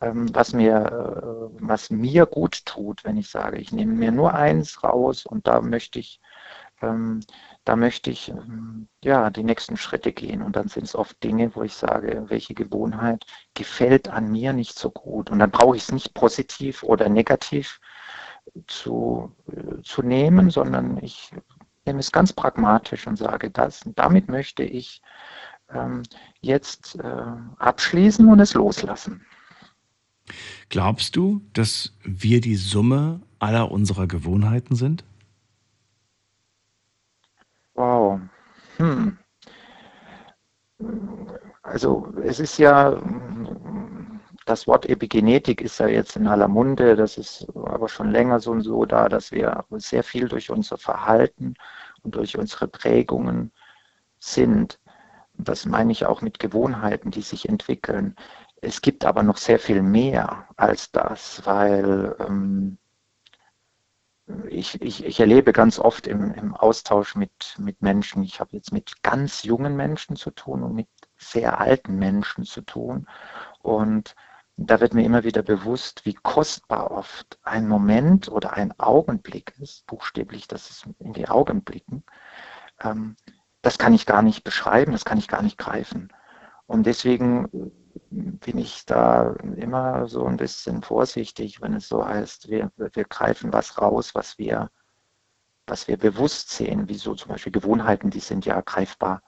ähm, 0.00 0.34
was 0.34 0.52
mir, 0.52 0.76
äh, 0.86 1.56
was 1.60 1.90
mir 1.90 2.26
gut 2.26 2.64
tut, 2.66 3.04
wenn 3.04 3.16
ich 3.16 3.30
sage, 3.30 3.58
ich 3.58 3.72
nehme 3.72 3.94
mir 3.94 4.12
nur 4.12 4.34
eins 4.34 4.82
raus 4.84 5.26
und 5.26 5.46
da 5.46 5.60
möchte 5.60 5.98
ich 5.98 6.20
ähm, 6.82 7.20
da 7.68 7.76
möchte 7.76 8.10
ich 8.10 8.30
ähm, 8.30 8.88
ja 9.04 9.28
die 9.28 9.42
nächsten 9.42 9.76
Schritte 9.76 10.10
gehen. 10.12 10.40
Und 10.40 10.56
dann 10.56 10.68
sind 10.68 10.84
es 10.84 10.94
oft 10.94 11.22
Dinge, 11.22 11.54
wo 11.54 11.62
ich 11.62 11.74
sage, 11.74 12.24
welche 12.28 12.54
Gewohnheit 12.54 13.26
gefällt 13.52 14.08
an 14.08 14.32
mir 14.32 14.54
nicht 14.54 14.78
so 14.78 14.90
gut. 14.90 15.30
Und 15.30 15.38
dann 15.38 15.50
brauche 15.50 15.76
ich 15.76 15.82
es 15.82 15.92
nicht 15.92 16.14
positiv 16.14 16.82
oder 16.82 17.10
negativ 17.10 17.78
zu, 18.68 19.36
äh, 19.52 19.82
zu 19.82 20.00
nehmen, 20.00 20.48
sondern 20.48 20.96
ich 21.02 21.30
nehme 21.84 21.98
es 21.98 22.10
ganz 22.10 22.32
pragmatisch 22.32 23.06
und 23.06 23.16
sage, 23.16 23.50
das, 23.50 23.82
damit 23.94 24.28
möchte 24.28 24.62
ich 24.62 25.02
ähm, 25.70 26.04
jetzt 26.40 26.98
äh, 26.98 27.26
abschließen 27.58 28.26
und 28.28 28.40
es 28.40 28.54
loslassen. 28.54 29.26
Glaubst 30.70 31.16
du, 31.16 31.42
dass 31.52 31.92
wir 32.02 32.40
die 32.40 32.56
Summe 32.56 33.20
aller 33.38 33.70
unserer 33.70 34.06
Gewohnheiten 34.06 34.74
sind? 34.74 35.04
Wow. 37.78 38.20
Hm. 38.78 39.18
Also 41.62 42.12
es 42.24 42.40
ist 42.40 42.58
ja, 42.58 43.00
das 44.46 44.66
Wort 44.66 44.86
Epigenetik 44.86 45.60
ist 45.60 45.78
ja 45.78 45.86
jetzt 45.86 46.16
in 46.16 46.26
aller 46.26 46.48
Munde, 46.48 46.96
das 46.96 47.18
ist 47.18 47.46
aber 47.54 47.88
schon 47.88 48.10
länger 48.10 48.40
so 48.40 48.50
und 48.50 48.62
so 48.62 48.84
da, 48.84 49.08
dass 49.08 49.30
wir 49.30 49.64
sehr 49.76 50.02
viel 50.02 50.28
durch 50.28 50.50
unser 50.50 50.76
Verhalten 50.76 51.54
und 52.02 52.16
durch 52.16 52.36
unsere 52.36 52.66
Prägungen 52.66 53.52
sind. 54.18 54.80
Das 55.34 55.64
meine 55.64 55.92
ich 55.92 56.04
auch 56.04 56.20
mit 56.20 56.40
Gewohnheiten, 56.40 57.12
die 57.12 57.22
sich 57.22 57.48
entwickeln. 57.48 58.16
Es 58.60 58.82
gibt 58.82 59.04
aber 59.04 59.22
noch 59.22 59.36
sehr 59.36 59.60
viel 59.60 59.82
mehr 59.82 60.48
als 60.56 60.90
das, 60.90 61.42
weil 61.46 62.16
ähm, 62.18 62.78
ich, 64.48 64.80
ich, 64.82 65.04
ich 65.04 65.20
erlebe 65.20 65.52
ganz 65.52 65.78
oft 65.78 66.06
im, 66.06 66.32
im 66.32 66.54
Austausch 66.54 67.16
mit, 67.16 67.56
mit 67.58 67.80
Menschen, 67.82 68.22
ich 68.22 68.40
habe 68.40 68.50
jetzt 68.52 68.72
mit 68.72 69.02
ganz 69.02 69.42
jungen 69.42 69.76
Menschen 69.76 70.16
zu 70.16 70.30
tun 70.30 70.62
und 70.62 70.74
mit 70.74 70.88
sehr 71.16 71.60
alten 71.60 71.98
Menschen 71.98 72.44
zu 72.44 72.60
tun. 72.62 73.06
Und 73.62 74.14
da 74.56 74.80
wird 74.80 74.92
mir 74.92 75.04
immer 75.04 75.24
wieder 75.24 75.42
bewusst, 75.42 76.04
wie 76.04 76.14
kostbar 76.14 76.90
oft 76.90 77.38
ein 77.42 77.68
Moment 77.68 78.28
oder 78.28 78.54
ein 78.54 78.78
Augenblick 78.78 79.54
ist, 79.60 79.86
buchstäblich, 79.86 80.48
das 80.48 80.70
ist 80.70 80.86
in 80.98 81.12
die 81.12 81.28
Augen 81.28 81.62
blicken. 81.62 82.02
Ähm, 82.80 83.16
das 83.62 83.78
kann 83.78 83.94
ich 83.94 84.06
gar 84.06 84.22
nicht 84.22 84.44
beschreiben, 84.44 84.92
das 84.92 85.04
kann 85.04 85.18
ich 85.18 85.28
gar 85.28 85.42
nicht 85.42 85.58
greifen. 85.58 86.12
Und 86.66 86.86
deswegen 86.86 87.72
bin 88.10 88.58
ich 88.58 88.84
da 88.86 89.34
immer 89.56 90.08
so 90.08 90.24
ein 90.26 90.36
bisschen 90.36 90.82
vorsichtig, 90.82 91.60
wenn 91.60 91.74
es 91.74 91.88
so 91.88 92.04
heißt, 92.06 92.48
wir, 92.48 92.70
wir 92.76 93.04
greifen 93.04 93.52
was 93.52 93.78
raus, 93.80 94.14
was 94.14 94.38
wir, 94.38 94.70
was 95.66 95.88
wir 95.88 95.96
bewusst 95.98 96.50
sehen, 96.50 96.88
wie 96.88 96.94
so 96.96 97.14
zum 97.14 97.30
Beispiel 97.30 97.52
Gewohnheiten, 97.52 98.10
die 98.10 98.20
sind 98.20 98.46
ja 98.46 98.60
greifbar. 98.60 99.22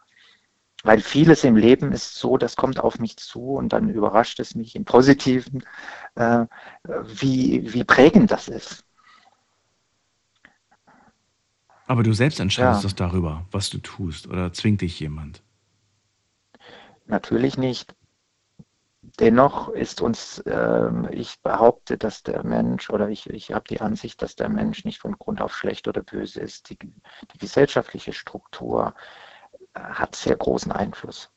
weil 0.83 1.01
vieles 1.01 1.45
im 1.45 1.57
Leben 1.57 1.93
ist 1.93 2.17
so, 2.17 2.37
das 2.39 2.57
kommt 2.57 2.81
auf 2.81 2.99
mich 2.99 3.17
zu 3.19 3.55
und 3.55 3.71
dann 3.73 3.91
überrascht 3.91 4.41
es 4.41 4.55
mich 4.55 4.75
im 4.77 4.85
Positiven, 4.85 5.63
äh, 6.15 6.47
wie, 7.05 7.73
wie 7.75 7.85
prägend 7.85 8.31
das 8.31 8.49
ist. 8.49 8.85
Aber 11.87 12.03
du 12.03 12.15
selbst 12.15 12.41
entscheidest 12.41 12.83
Ja. 12.83 12.89
das 12.89 12.95
darüber, 12.95 13.47
was 13.51 13.69
du 13.69 13.79
tust, 13.79 14.27
oder 14.29 14.51
zwingt 14.55 14.81
dich 14.81 14.99
jemand? 14.99 15.43
Natürlich 17.07 17.59
nicht. 17.59 17.95
Dennoch 19.19 19.69
ist 19.69 20.01
uns, 20.01 20.43
ähm, 20.47 21.09
ich 21.11 21.41
behaupte, 21.43 21.99
dass 21.99 22.23
der 22.23 22.45
Mensch 22.45 22.91
oder 22.91 23.09
ich, 23.11 23.29
ich 23.31 23.53
habe 23.53 23.65
die 23.69 23.81
Ansicht, 23.81 24.23
dass 24.23 24.37
der 24.37 24.49
Mensch 24.49 24.85
nicht 24.85 24.99
von 24.99 25.19
Grund 25.19 25.41
auf 25.41 25.55
schlecht 25.55 25.89
oder 25.89 26.03
böse 26.03 26.41
ist. 26.41 26.71
Die, 26.71 26.79
die 26.79 27.39
gesellschaftliche 27.39 28.13
Struktur 28.13 28.95
äh, 29.75 29.81
hat 29.81 30.17
sehr 30.17 30.37
großen 30.37 30.73
Einfluss. 30.73 31.31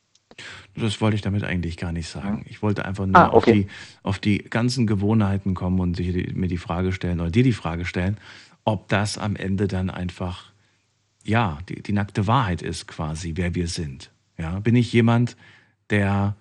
Das 0.76 1.02
wollte 1.02 1.16
ich 1.16 1.22
damit 1.22 1.44
eigentlich 1.44 1.78
gar 1.78 1.92
nicht 1.92 2.10
sagen. 2.10 2.44
Ich 2.50 2.62
wollte 2.62 2.86
einfach 2.86 3.06
nur 3.06 3.18
Ah, 3.18 3.28
auf, 3.30 3.44
okay. 3.44 3.52
die, 3.52 3.68
auf 4.02 4.18
die 4.20 4.40
ganzen 4.40 4.88
Gewohnheiten 4.88 5.54
kommen 5.54 5.80
und 5.80 5.96
sich 5.96 6.12
die, 6.12 6.34
mir 6.34 6.48
die 6.48 6.58
Frage 6.58 6.92
stellen, 6.92 7.20
oder 7.20 7.30
dir 7.32 7.44
die 7.44 7.54
Frage 7.54 7.86
stellen, 7.86 8.18
ob 8.66 8.88
das 8.90 9.18
am 9.18 9.36
Ende 9.36 9.68
dann 9.68 9.90
einfach, 9.90 10.52
ja, 11.24 11.60
die, 11.70 11.84
die 11.84 11.94
nackte 11.94 12.28
Wahrheit 12.28 12.62
ist 12.62 12.88
quasi, 12.88 13.34
wer 13.36 13.56
wir 13.56 13.68
sind. 13.68 14.12
Ja, 14.38 14.60
bin 14.60 14.76
ich 14.76 14.94
jemand, 14.94 15.38
der, 15.90 16.36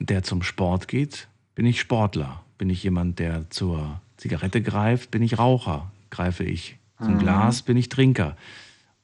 der 0.00 0.22
zum 0.22 0.42
Sport 0.42 0.88
geht? 0.88 1.28
Bin 1.54 1.66
ich 1.66 1.80
Sportler? 1.80 2.42
Bin 2.58 2.70
ich 2.70 2.82
jemand, 2.82 3.18
der 3.18 3.48
zur 3.50 4.00
Zigarette 4.16 4.60
greift? 4.62 5.10
Bin 5.10 5.22
ich 5.22 5.38
Raucher? 5.38 5.90
Greife 6.10 6.44
ich 6.44 6.78
zum 7.00 7.18
Glas? 7.18 7.62
Bin 7.62 7.76
ich 7.76 7.88
Trinker? 7.88 8.36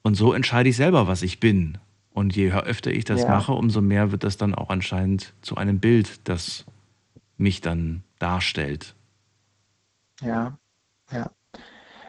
Und 0.02 0.14
so 0.14 0.32
entscheide 0.32 0.68
ich 0.68 0.76
selber, 0.76 1.06
was 1.06 1.22
ich 1.22 1.40
bin. 1.40 1.78
Und 2.12 2.34
je 2.34 2.50
öfter 2.52 2.90
ich 2.90 3.04
das 3.04 3.22
Ja. 3.22 3.28
mache, 3.28 3.52
umso 3.52 3.80
mehr 3.80 4.10
wird 4.10 4.24
das 4.24 4.36
dann 4.36 4.54
auch 4.54 4.70
anscheinend 4.70 5.34
zu 5.42 5.56
einem 5.56 5.80
Bild, 5.80 6.20
das 6.24 6.64
mich 7.36 7.60
dann 7.60 8.02
darstellt. 8.18 8.94
Ja, 10.22 10.56
ja. 11.12 11.30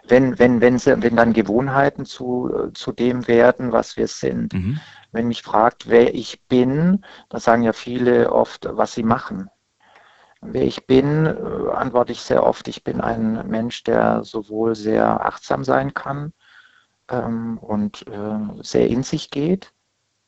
Wenn, 0.07 0.39
wenn, 0.39 0.61
wenn, 0.61 0.79
sie, 0.79 1.01
wenn 1.01 1.17
dann 1.17 1.33
Gewohnheiten 1.33 2.05
zu, 2.05 2.49
äh, 2.53 2.73
zu 2.73 2.93
dem 2.93 3.27
werden, 3.27 3.73
was 3.73 3.97
wir 3.97 4.07
sind. 4.07 4.53
Mhm. 4.53 4.79
Wenn 5.17 5.29
mich 5.29 5.41
fragt, 5.41 5.89
wer 5.89 6.13
ich 6.13 6.43
bin, 6.43 7.03
da 7.29 7.39
sagen 7.39 7.63
ja 7.63 7.73
viele 7.73 8.31
oft, 8.31 8.67
was 8.69 8.93
sie 8.93 9.01
machen. 9.01 9.49
Wer 10.41 10.61
ich 10.61 10.85
bin, 10.85 11.25
äh, 11.25 11.71
antworte 11.71 12.11
ich 12.11 12.21
sehr 12.21 12.43
oft, 12.43 12.67
ich 12.67 12.83
bin 12.83 13.01
ein 13.01 13.47
Mensch, 13.47 13.83
der 13.83 14.23
sowohl 14.23 14.75
sehr 14.75 15.25
achtsam 15.25 15.63
sein 15.63 15.95
kann 15.95 16.33
ähm, 17.09 17.57
und 17.57 18.05
äh, 18.07 18.61
sehr 18.61 18.89
in 18.89 19.01
sich 19.01 19.31
geht, 19.31 19.73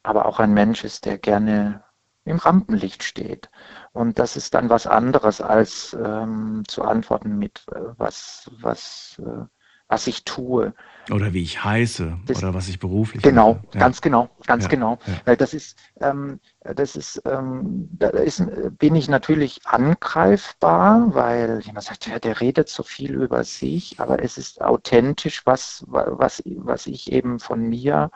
aber 0.01 0.25
auch 0.25 0.39
ein 0.39 0.55
Mensch 0.55 0.83
ist, 0.83 1.05
der 1.05 1.19
gerne 1.19 1.83
im 2.25 2.37
Rampenlicht 2.37 3.03
steht. 3.03 3.51
Und 3.91 4.17
das 4.17 4.35
ist 4.37 4.55
dann 4.55 4.71
was 4.71 4.87
anderes, 4.87 5.39
als 5.39 5.93
ähm, 5.93 6.63
zu 6.67 6.81
antworten 6.81 7.37
mit, 7.37 7.63
äh, 7.75 7.79
was, 7.97 8.49
was, 8.59 9.21
äh, 9.23 9.45
was 9.87 10.07
ich 10.07 10.25
tue. 10.25 10.73
Oder 11.11 11.33
wie 11.33 11.41
ich 11.43 11.63
heiße 11.63 12.17
Das- 12.25 12.37
oder 12.37 12.53
was 12.53 12.67
ich 12.67 12.79
beruflich 12.79 13.23
Genau, 13.23 13.55
mache. 13.55 13.65
Ja. 13.73 13.79
ganz 13.79 14.01
genau, 14.01 14.29
ganz 14.45 14.63
Ja, 14.65 14.69
genau. 14.69 14.99
ja. 15.07 15.13
Weil 15.25 15.37
das 15.37 15.53
ist, 15.53 15.77
ähm, 16.01 16.39
das 16.61 16.95
ist, 16.95 17.21
ähm, 17.25 17.89
da 17.93 18.09
ist, 18.09 18.43
bin 18.77 18.95
ich 18.95 19.07
natürlich 19.09 19.61
angreifbar, 19.65 21.13
weil 21.13 21.61
jemand 21.63 21.85
sagt, 21.85 22.07
ja, 22.07 22.19
der 22.19 22.41
redet 22.41 22.69
so 22.69 22.83
viel 22.83 23.13
über 23.13 23.43
sich, 23.43 23.99
aber 23.99 24.23
es 24.23 24.37
ist 24.37 24.61
authentisch, 24.61 25.45
was, 25.45 25.83
was, 25.87 26.43
was 26.45 26.87
ich 26.87 27.11
eben 27.11 27.39
von 27.39 27.61
mir 27.69 28.11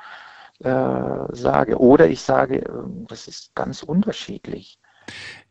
äh, 0.59 0.69
sage. 1.31 1.77
Oder 1.79 2.07
ich 2.09 2.21
sage, 2.21 2.59
ähm, 2.59 3.05
das 3.07 3.27
ist 3.27 3.55
ganz 3.55 3.83
unterschiedlich. 3.83 4.77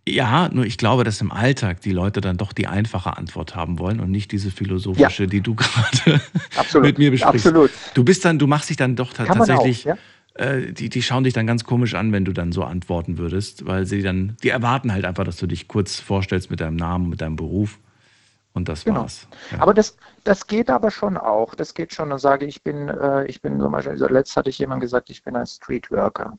Ja, 0.09 0.49
nur 0.53 0.65
ich 0.67 0.79
glaube, 0.79 1.05
dass 1.05 1.21
im 1.21 1.31
Alltag 1.31 1.81
die 1.81 1.93
Leute 1.93 2.21
dann 2.21 2.37
doch 2.37 2.53
die 2.53 2.67
einfache 2.67 3.17
Antwort 3.17 3.55
haben 3.55 3.79
wollen 3.79 4.01
und 4.01 4.11
nicht 4.11 4.33
diese 4.33 4.51
philosophische, 4.51 5.29
die 5.29 5.41
du 5.41 5.55
gerade 5.57 6.21
mit 6.81 6.99
mir 6.99 7.13
besprichst. 7.13 7.47
absolut. 7.47 7.71
Du 7.95 8.03
bist 8.03 8.25
dann, 8.25 8.39
du 8.39 8.49
machst 8.49 8.69
dich 8.69 8.77
dann 8.77 8.97
doch 8.97 9.13
ta- 9.13 9.25
Kann 9.25 9.39
man 9.39 9.49
auch, 9.51 9.55
tatsächlich, 9.63 9.85
ja. 9.85 9.97
äh, 10.35 10.73
die, 10.73 10.89
die 10.89 11.03
schauen 11.03 11.23
dich 11.23 11.35
dann 11.35 11.47
ganz 11.47 11.63
komisch 11.63 11.95
an, 11.95 12.11
wenn 12.11 12.25
du 12.25 12.33
dann 12.33 12.51
so 12.51 12.65
antworten 12.65 13.17
würdest, 13.17 13.65
weil 13.65 13.87
sie 13.87 14.03
dann, 14.03 14.37
die 14.43 14.49
erwarten 14.49 14.93
halt 14.93 15.05
einfach, 15.05 15.23
dass 15.23 15.37
du 15.37 15.47
dich 15.47 15.69
kurz 15.69 16.01
vorstellst 16.01 16.51
mit 16.51 16.61
deinem 16.61 16.75
Namen, 16.77 17.09
mit 17.09 17.21
deinem 17.21 17.37
Beruf 17.37 17.79
und 18.55 18.69
das 18.69 18.85
Genau. 18.85 19.03
war's. 19.03 19.29
Ja. 19.53 19.61
Aber 19.61 19.73
das, 19.73 19.97
das 20.25 20.49
geht 20.49 20.69
aber 20.69 20.91
schon 20.91 21.17
auch. 21.17 21.55
Das 21.55 21.75
geht 21.75 21.95
schon. 21.95 22.11
Dann 22.11 22.19
sage 22.19 22.45
ich, 22.45 22.57
ich 22.57 22.63
bin, 22.65 22.89
äh, 22.89 23.25
ich 23.27 23.41
bin 23.41 23.61
zum 23.61 23.71
Beispiel, 23.71 23.93
also 23.93 24.09
letzt 24.09 24.37
hatte 24.37 24.51
ich 24.51 24.59
jemand 24.59 24.81
gesagt, 24.81 25.11
ich 25.11 25.23
bin 25.23 25.37
ein 25.37 25.47
Streetworker. 25.47 26.37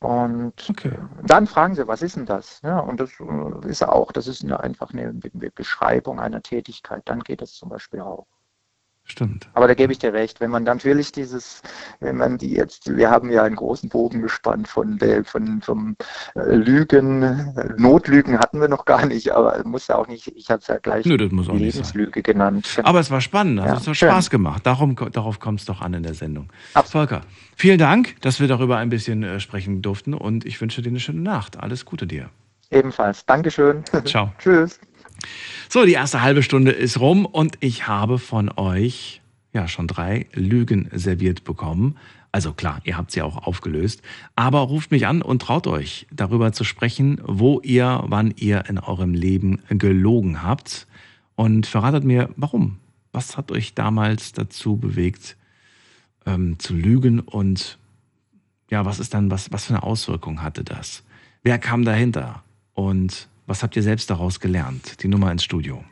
Und 0.00 0.54
Okay. 0.70 0.98
dann 1.26 1.46
fragen 1.46 1.74
sie, 1.74 1.86
was 1.86 2.02
ist 2.02 2.16
denn 2.16 2.26
das? 2.26 2.60
Ja, 2.62 2.80
und 2.80 3.00
das 3.00 3.10
äh, 3.20 3.68
ist 3.68 3.82
auch, 3.84 4.12
das 4.12 4.26
ist 4.26 4.42
eine, 4.44 4.60
einfach 4.60 4.92
eine 4.92 5.12
Be- 5.12 5.50
Beschreibung 5.50 6.20
einer 6.20 6.42
Tätigkeit. 6.42 7.02
Dann 7.06 7.20
geht 7.20 7.42
das 7.42 7.52
zum 7.54 7.68
Beispiel 7.68 8.00
auch. 8.00 8.26
Stimmt. 9.10 9.48
Aber 9.54 9.66
da 9.66 9.74
gebe 9.74 9.92
ich 9.92 9.98
dir 9.98 10.12
recht, 10.12 10.40
wenn 10.40 10.52
man 10.52 10.62
natürlich 10.62 11.10
dieses, 11.10 11.62
wenn 11.98 12.16
man 12.16 12.38
die 12.38 12.54
jetzt, 12.54 12.96
wir 12.96 13.10
haben 13.10 13.28
ja 13.32 13.42
einen 13.42 13.56
großen 13.56 13.88
Bogen 13.88 14.22
gespannt 14.22 14.68
von 14.68 14.98
der, 14.98 15.24
von, 15.24 15.60
vom 15.62 15.96
äh, 16.36 16.54
Lügen, 16.54 17.24
äh, 17.24 17.74
Notlügen 17.76 18.38
hatten 18.38 18.60
wir 18.60 18.68
noch 18.68 18.84
gar 18.84 19.04
nicht, 19.06 19.32
aber 19.32 19.60
muss 19.64 19.88
ja 19.88 19.96
auch 19.96 20.06
nicht, 20.06 20.28
ich 20.28 20.48
habe 20.48 20.60
es 20.60 20.68
ja 20.68 20.78
gleich 20.78 21.04
Nö, 21.06 21.16
das 21.16 21.32
muss 21.32 21.48
auch. 21.48 21.54
Lebenslüge 21.54 22.22
genannt. 22.22 22.80
Aber 22.84 23.00
es 23.00 23.10
war 23.10 23.20
spannend, 23.20 23.58
also 23.58 23.74
Ja, 23.74 23.80
es 23.80 23.88
hat 23.88 23.96
schön. 23.96 24.08
Spaß 24.10 24.30
gemacht. 24.30 24.64
Darum, 24.64 24.94
darauf 25.10 25.40
kommt 25.40 25.58
es 25.58 25.66
doch 25.66 25.80
an 25.80 25.92
in 25.94 26.04
der 26.04 26.14
Sendung. 26.14 26.48
Absolut. 26.74 27.10
Volker, 27.10 27.26
vielen 27.56 27.78
Dank, 27.78 28.14
dass 28.20 28.38
wir 28.38 28.46
darüber 28.46 28.76
ein 28.76 28.90
bisschen 28.90 29.24
äh, 29.24 29.40
sprechen 29.40 29.82
durften 29.82 30.14
und 30.14 30.46
ich 30.46 30.60
wünsche 30.60 30.82
dir 30.82 30.90
eine 30.90 31.00
schöne 31.00 31.20
Nacht. 31.20 31.58
Alles 31.58 31.84
Gute 31.84 32.06
dir. 32.06 32.30
Ebenfalls. 32.70 33.26
Dankeschön. 33.26 33.82
Ciao. 34.04 34.32
Tschüss. 34.38 34.78
So, 35.68 35.84
die 35.84 35.92
erste 35.92 36.22
halbe 36.22 36.42
Stunde 36.42 36.72
ist 36.72 37.00
rum 37.00 37.26
und 37.26 37.56
ich 37.60 37.86
habe 37.86 38.18
von 38.18 38.50
euch 38.56 39.20
ja 39.52 39.68
schon 39.68 39.86
drei 39.86 40.26
Lügen 40.32 40.88
serviert 40.92 41.44
bekommen. 41.44 41.96
Also 42.32 42.52
klar, 42.52 42.80
ihr 42.84 42.96
habt 42.96 43.10
sie 43.10 43.22
auch 43.22 43.46
aufgelöst. 43.46 44.02
Aber 44.36 44.60
ruft 44.60 44.90
mich 44.92 45.06
an 45.06 45.22
und 45.22 45.42
traut 45.42 45.66
euch, 45.66 46.06
darüber 46.12 46.52
zu 46.52 46.64
sprechen, 46.64 47.20
wo 47.24 47.60
ihr, 47.60 48.04
wann 48.06 48.32
ihr 48.36 48.66
in 48.68 48.78
eurem 48.78 49.14
Leben 49.14 49.60
gelogen 49.68 50.42
habt. 50.42 50.86
Und 51.34 51.66
verratet 51.66 52.04
mir, 52.04 52.30
warum. 52.36 52.78
Was 53.12 53.36
hat 53.36 53.50
euch 53.50 53.74
damals 53.74 54.32
dazu 54.32 54.76
bewegt, 54.76 55.36
ähm, 56.26 56.58
zu 56.60 56.74
lügen 56.74 57.18
und 57.18 57.78
ja, 58.70 58.84
was 58.84 59.00
ist 59.00 59.14
dann, 59.14 59.32
was, 59.32 59.50
was 59.50 59.64
für 59.64 59.74
eine 59.74 59.82
Auswirkung 59.82 60.42
hatte 60.42 60.62
das? 60.62 61.02
Wer 61.42 61.58
kam 61.58 61.84
dahinter? 61.84 62.44
Und 62.74 63.28
was 63.50 63.64
habt 63.64 63.74
ihr 63.74 63.82
selbst 63.82 64.08
daraus 64.08 64.38
gelernt? 64.38 65.02
Die 65.02 65.08
Nummer 65.08 65.32
ins 65.32 65.42
Studio. 65.42 65.84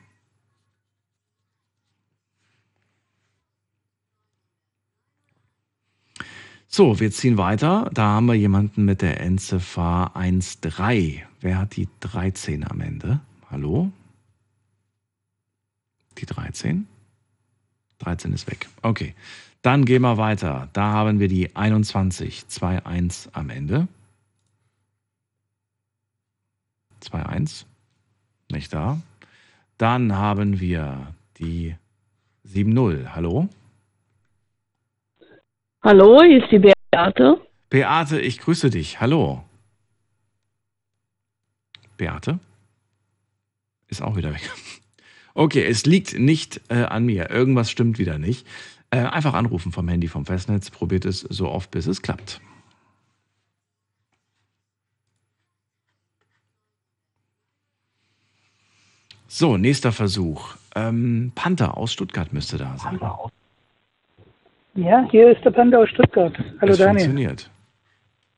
So, 6.69 7.01
wir 7.01 7.11
ziehen 7.11 7.37
weiter. 7.37 7.91
Da 7.93 8.11
haben 8.11 8.27
wir 8.27 8.37
jemanden 8.37 8.85
mit 8.85 9.03
der 9.03 9.21
Endziffer 9.21 10.13
13. 10.15 11.25
Wer 11.41 11.59
hat 11.59 11.75
die 11.75 11.89
13 11.99 12.63
am 12.63 12.81
Ende? 12.81 13.19
Hallo? 13.51 13.91
Die 16.19 16.27
13? 16.27 16.87
13 17.99 18.35
ist 18.35 18.47
weg. 18.47 18.69
Okay. 18.83 19.17
Dann 19.63 19.85
gehen 19.85 20.03
wir 20.03 20.17
weiter. 20.17 20.69
Da 20.75 20.93
haben 20.93 21.19
wir 21.19 21.27
die 21.27 21.57
21, 21.57 22.45
2-1 22.49 23.31
am 23.33 23.51
Ende. 23.51 23.89
2-1. 27.03 27.65
Nicht 28.51 28.73
da. 28.73 29.01
Dann 29.77 30.17
haben 30.17 30.61
wir 30.61 31.15
die 31.39 31.77
7-0. 32.47 33.15
Hallo? 33.15 33.49
Hallo, 35.83 36.23
hier 36.23 36.43
ist 36.43 36.51
die 36.51 36.59
Beate. 36.59 37.41
Beate, 37.71 38.21
ich 38.21 38.39
grüße 38.39 38.71
dich. 38.71 39.01
Hallo. 39.01 39.45
Beate? 41.97 42.39
Ist 43.89 44.03
auch 44.03 44.17
wieder 44.17 44.33
weg. 44.33 44.51
Okay, 45.35 45.65
es 45.65 45.87
liegt 45.87 46.19
nicht 46.19 46.63
äh, 46.69 46.83
an 46.83 47.07
mir. 47.07 47.31
Irgendwas 47.31 47.71
stimmt 47.71 48.01
wieder 48.01 48.19
nicht. 48.19 48.45
Äh, 48.91 49.03
einfach 49.03 49.35
anrufen 49.35 49.71
vom 49.71 49.87
Handy, 49.87 50.09
vom 50.09 50.27
Festnetz. 50.27 50.69
Probiert 50.69 51.05
es 51.05 51.21
so 51.21 51.49
oft, 51.49 51.71
bis 51.71 51.87
es 51.87 52.03
klappt. 52.03 52.41
So, 59.29 59.57
nächster 59.59 59.93
Versuch. 59.93 60.55
Ähm, 60.75 61.33
Panther 61.35 61.77
aus 61.77 61.93
Stuttgart 61.93 62.33
müsste 62.33 62.57
da 62.57 62.75
sein. 62.79 62.99
Ja, 64.75 65.07
hier 65.11 65.31
ist 65.37 65.45
der 65.45 65.51
Panda 65.51 65.79
aus 65.79 65.91
Stuttgart. 65.91 66.33
Hallo 66.61 66.73
es 66.73 66.79
Daniel. 66.79 67.01
funktioniert. 67.01 67.51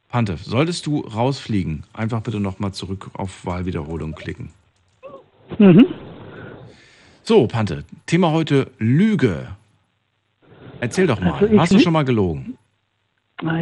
Panther, 0.09 0.37
solltest 0.37 0.87
du 0.87 1.01
rausfliegen, 1.01 1.85
einfach 1.93 2.21
bitte 2.21 2.41
nochmal 2.41 2.73
zurück 2.73 3.11
auf 3.13 3.47
Wahlwiederholung 3.47 4.15
klicken. 4.15 4.51
Mhm. 5.59 5.87
So, 7.23 7.47
Panther, 7.47 7.85
Thema 8.07 8.33
heute 8.33 8.71
Lüge. 8.79 9.47
Erzähl 10.81 11.07
doch 11.07 11.21
mal, 11.21 11.35
Also 11.35 11.59
hast 11.59 11.73
du 11.73 11.79
schon 11.79 11.93
mal 11.93 12.05
gelogen? 12.05 12.57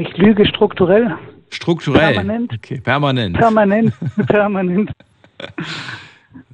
Ich 0.01 0.16
lüge 0.16 0.47
strukturell. 0.47 1.14
Strukturell. 1.51 2.14
Permanent. 2.14 2.53
Okay, 2.55 2.81
permanent. 2.81 3.37
Permanent, 3.37 3.93
permanent. 4.26 4.91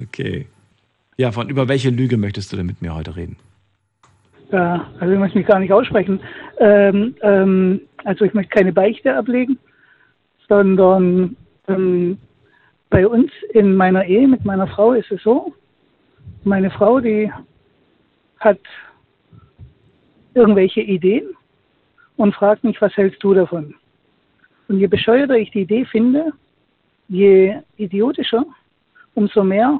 Okay. 0.01 0.47
Ja, 1.17 1.31
von 1.31 1.49
über 1.49 1.67
welche 1.67 1.89
Lüge 1.89 2.17
möchtest 2.17 2.51
du 2.51 2.57
denn 2.57 2.65
mit 2.65 2.81
mir 2.81 2.93
heute 2.93 3.15
reden? 3.15 3.37
Ja, 4.51 4.87
also 4.99 5.13
ich 5.13 5.19
möchte 5.19 5.37
mich 5.37 5.47
gar 5.47 5.59
nicht 5.59 5.71
aussprechen. 5.71 6.19
Ähm, 6.59 7.15
ähm, 7.21 7.81
also 8.03 8.25
ich 8.25 8.33
möchte 8.33 8.53
keine 8.53 8.73
Beichte 8.73 9.15
ablegen, 9.15 9.57
sondern 10.47 11.35
ähm, 11.67 12.17
bei 12.89 13.07
uns 13.07 13.31
in 13.53 13.75
meiner 13.75 14.05
Ehe 14.05 14.27
mit 14.27 14.45
meiner 14.45 14.67
Frau 14.67 14.93
ist 14.93 15.11
es 15.11 15.23
so, 15.23 15.53
meine 16.43 16.69
Frau, 16.69 16.99
die 16.99 17.31
hat 18.39 18.59
irgendwelche 20.33 20.81
Ideen 20.81 21.29
und 22.17 22.35
fragt 22.35 22.63
mich, 22.63 22.79
was 22.81 22.95
hältst 22.95 23.23
du 23.23 23.33
davon? 23.33 23.73
Und 24.67 24.79
je 24.79 24.87
bescheuerter 24.87 25.37
ich 25.37 25.51
die 25.51 25.61
Idee 25.61 25.85
finde, 25.85 26.33
je 27.07 27.55
idiotischer, 27.77 28.45
umso 29.15 29.43
mehr 29.43 29.79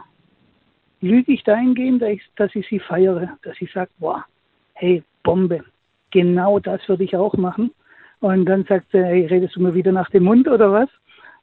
lüge 1.05 1.31
ich 1.31 1.43
dahingehend, 1.43 2.03
dass 2.35 2.55
ich, 2.55 2.67
sie 2.67 2.79
feiere, 2.79 3.37
dass 3.43 3.55
ich 3.61 3.71
sage, 3.71 3.91
boah, 3.99 4.25
hey, 4.73 5.03
Bombe, 5.23 5.63
genau 6.11 6.59
das 6.59 6.87
würde 6.89 7.03
ich 7.03 7.15
auch 7.15 7.33
machen. 7.35 7.71
Und 8.19 8.45
dann 8.45 8.65
sagt 8.65 8.91
sie, 8.91 9.03
hey, 9.03 9.25
redest 9.27 9.55
du 9.55 9.61
mir 9.61 9.73
wieder 9.73 9.91
nach 9.91 10.09
dem 10.09 10.23
Mund 10.23 10.47
oder 10.47 10.71
was? 10.71 10.89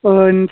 Und 0.00 0.50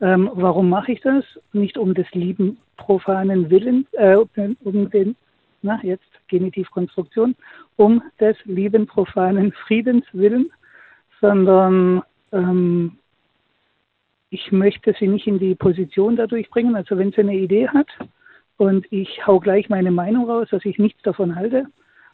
ähm, 0.00 0.30
warum 0.34 0.68
mache 0.68 0.92
ich 0.92 1.00
das? 1.00 1.24
Nicht 1.52 1.76
um 1.76 1.94
des 1.94 2.10
lieben 2.12 2.58
profanen 2.76 3.50
Willens, 3.50 3.86
äh, 3.92 4.16
um 4.16 4.90
den, 4.90 5.16
na 5.62 5.80
jetzt 5.82 6.08
Genitivkonstruktion, 6.28 7.34
um 7.76 8.02
des 8.20 8.36
lieben 8.44 8.86
profanen 8.86 9.52
Friedens 9.52 10.04
willen, 10.12 10.50
sondern 11.20 12.02
ähm, 12.32 12.96
ich 14.30 14.52
möchte 14.52 14.94
sie 14.98 15.08
nicht 15.08 15.26
in 15.26 15.38
die 15.38 15.54
Position 15.54 16.16
dadurch 16.16 16.48
bringen. 16.50 16.76
Also 16.76 16.96
wenn 16.96 17.12
sie 17.12 17.20
eine 17.20 17.34
Idee 17.34 17.68
hat 17.68 17.88
und 18.58 18.86
ich 18.92 19.26
hau 19.26 19.40
gleich 19.40 19.68
meine 19.68 19.90
Meinung 19.90 20.28
raus, 20.28 20.48
dass 20.50 20.64
ich 20.64 20.78
nichts 20.78 21.00
davon 21.02 21.34
halte 21.34 21.66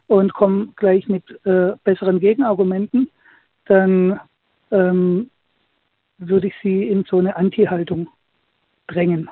und 0.07 0.33
komme 0.33 0.69
gleich 0.75 1.07
mit 1.07 1.23
äh, 1.45 1.73
besseren 1.83 2.19
Gegenargumenten, 2.19 3.09
dann 3.65 4.19
ähm, 4.71 5.29
würde 6.19 6.47
ich 6.47 6.53
sie 6.61 6.87
in 6.87 7.03
so 7.03 7.17
eine 7.17 7.35
Anti-Haltung 7.35 8.07
drängen. 8.87 9.29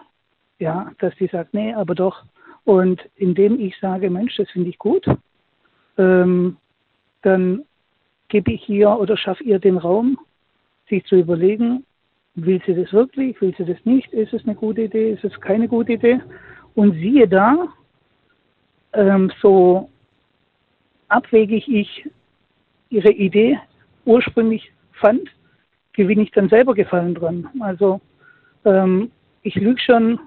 Ja, 0.59 0.91
dass 0.99 1.15
sie 1.17 1.27
sagt, 1.27 1.53
nee, 1.53 1.73
aber 1.73 1.95
doch. 1.95 2.23
Und 2.65 3.01
indem 3.15 3.59
ich 3.59 3.77
sage, 3.79 4.09
Mensch, 4.09 4.35
das 4.37 4.49
finde 4.49 4.69
ich 4.69 4.77
gut, 4.77 5.05
ähm, 5.97 6.57
dann 7.21 7.63
gebe 8.29 8.51
ich 8.51 8.67
ihr 8.67 8.89
oder 8.89 9.17
schaffe 9.17 9.43
ihr 9.43 9.59
den 9.59 9.77
Raum, 9.77 10.17
sich 10.89 11.05
zu 11.05 11.15
überlegen, 11.15 11.85
will 12.35 12.61
sie 12.65 12.73
das 12.73 12.91
wirklich, 12.91 13.39
will 13.41 13.53
sie 13.57 13.65
das 13.65 13.77
nicht, 13.85 14.11
ist 14.13 14.33
es 14.33 14.43
eine 14.45 14.55
gute 14.55 14.81
Idee, 14.81 15.11
ist 15.11 15.23
es 15.23 15.39
keine 15.39 15.67
gute 15.67 15.93
Idee. 15.93 16.19
Und 16.75 16.93
siehe 16.93 17.27
da, 17.27 17.67
ähm, 18.93 19.31
so 19.41 19.89
abwegig 21.07 21.67
ich 21.67 22.09
ihre 22.89 23.11
Idee 23.11 23.59
ursprünglich 24.05 24.71
fand, 24.93 25.29
gewinne 25.93 26.23
ich 26.23 26.31
dann 26.31 26.49
selber 26.49 26.73
Gefallen 26.73 27.15
dran. 27.15 27.49
Also 27.59 28.01
ähm, 28.65 29.11
ich 29.43 29.55
lüge 29.55 29.79
schon 29.79 30.19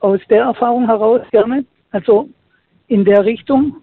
aus 0.00 0.20
der 0.28 0.44
Erfahrung 0.44 0.86
heraus 0.86 1.22
gerne, 1.30 1.64
also 1.90 2.28
in 2.88 3.04
der 3.04 3.24
Richtung, 3.24 3.76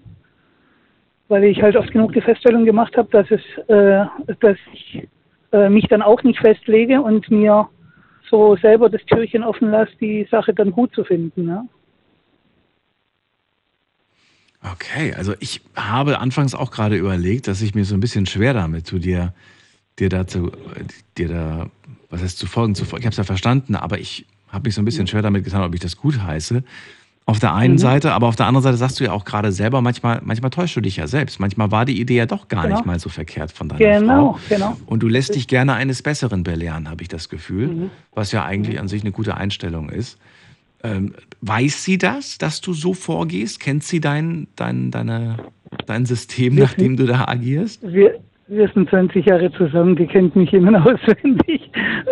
weil 1.28 1.43
ich 1.45 1.62
halt 1.62 1.76
oft 1.76 1.91
genug 1.91 2.14
die 2.14 2.22
Feststellung 2.22 2.66
gemacht 2.66 2.95
habe, 2.98 3.10
dass 3.12 3.30
es, 3.32 3.41
äh, 3.68 4.06
dass 4.39 4.58
ich 4.74 5.08
äh, 5.52 5.70
mich 5.70 5.88
dann 5.88 6.02
auch 6.02 6.24
nicht 6.24 6.39
festlege 6.39 7.02
und 7.02 7.30
mir 7.30 7.70
so 8.30 8.56
selber 8.58 8.89
das 8.89 9.04
Türchen 9.06 9.43
offen 9.43 9.72
lasse, 9.72 9.91
die 10.02 10.28
Sache 10.30 10.54
dann 10.54 10.72
gut 10.72 10.93
zu 10.93 11.04
finden. 11.04 11.48
Ja. 11.48 11.66
Okay, 14.64 15.14
also 15.14 15.34
ich 15.39 15.62
habe 15.76 16.20
anfangs 16.20 16.55
auch 16.55 16.72
gerade 16.72 16.95
überlegt, 16.95 17.47
dass 17.47 17.62
ich 17.62 17.76
mir 17.76 17.86
so 17.86 17.93
ein 17.93 17.99
bisschen 17.99 18.26
schwer 18.26 18.53
damit 18.53 18.88
zu 18.88 18.99
dir, 18.99 19.34
dir 19.99 20.10
dazu, 20.10 20.51
dir 21.18 21.28
da, 21.28 21.70
was 22.10 22.22
heißt 22.22 22.38
zu 22.38 22.47
folgen, 22.47 22.76
zu 22.76 22.86
folgen. 22.86 23.03
Ich 23.03 23.05
habe 23.05 23.12
es 23.12 23.18
ja 23.18 23.24
verstanden, 23.24 23.76
aber 23.76 23.99
ich 23.99 24.26
habe 24.49 24.68
mich 24.68 24.76
so 24.76 24.82
ein 24.82 24.86
bisschen 24.86 25.08
schwer 25.08 25.22
damit 25.22 25.43
getan, 25.43 25.62
ob 25.64 25.74
ich 25.74 25.80
das 25.80 25.97
gut 25.97 26.22
heiße. 26.22 26.64
Auf 27.26 27.39
der 27.39 27.53
einen 27.53 27.74
mhm. 27.74 27.80
Seite, 27.80 28.14
aber 28.14 28.28
auf 28.28 28.38
der 28.38 28.45
anderen 28.45 28.64
Seite 28.64 28.78
sagst 28.78 29.01
du 29.01 29.03
ja 29.03 29.12
auch 29.12 29.26
gerade 29.26 29.51
selber, 29.51 29.82
manchmal, 29.82 30.22
manchmal 30.24 30.49
täuschst 30.49 30.78
du 30.78 30.82
dich 30.82 30.95
ja 30.95 31.08
selbst. 31.08 31.41
Manchmal 31.41 31.72
war 31.72 31.84
die 31.84 31.99
Idee 31.99 32.16
ja 32.16 32.26
doch 32.26 32.47
gar 32.47 32.64
genau. 32.64 32.78
nicht 32.78 32.86
mal 32.86 32.99
so 32.99 33.10
verkehrt 33.10 33.51
von 33.51 33.68
deiner 33.68 33.99
genau, 33.99 34.34
Frau. 34.34 34.39
Genau, 34.47 34.70
genau. 34.70 34.78
Und 34.86 35.03
du 35.03 35.10
lässt 35.10 35.36
dich 35.36 35.49
gerne 35.49 35.74
eines 35.74 36.01
Besseren 36.01 36.43
belehren, 36.43 36.89
habe 36.89 37.01
ich 37.01 37.10
das 37.10 37.28
Gefühl, 37.28 37.68
mhm. 37.68 37.89
was 38.14 38.32
ja 38.32 38.45
eigentlich 38.45 38.80
an 38.80 38.88
sich 38.88 39.01
eine 39.01 39.12
gute 39.12 39.36
Einstellung 39.36 39.89
ist. 39.89 40.18
Ähm, 40.88 41.13
weiß 41.41 41.83
sie 41.83 41.97
das, 41.97 42.38
dass 42.38 42.61
du 42.61 42.73
so 42.73 42.93
vorgehst? 42.93 43.59
Kennt 43.59 43.83
sie 43.83 43.99
dein, 43.99 44.47
dein, 44.55 44.91
deine, 44.91 45.38
dein 45.85 46.05
System, 46.05 46.55
wir 46.55 46.63
nach 46.63 46.73
dem 46.73 46.95
du 46.95 47.05
da 47.05 47.25
agierst? 47.27 47.81
Wir, 47.85 48.19
wir 48.47 48.69
sind 48.69 48.89
20 48.89 49.25
Jahre 49.25 49.51
zusammen, 49.51 49.95
die 49.95 50.07
kennt 50.07 50.35
mich 50.35 50.53
innen 50.53 50.75
auswendig. 50.75 51.69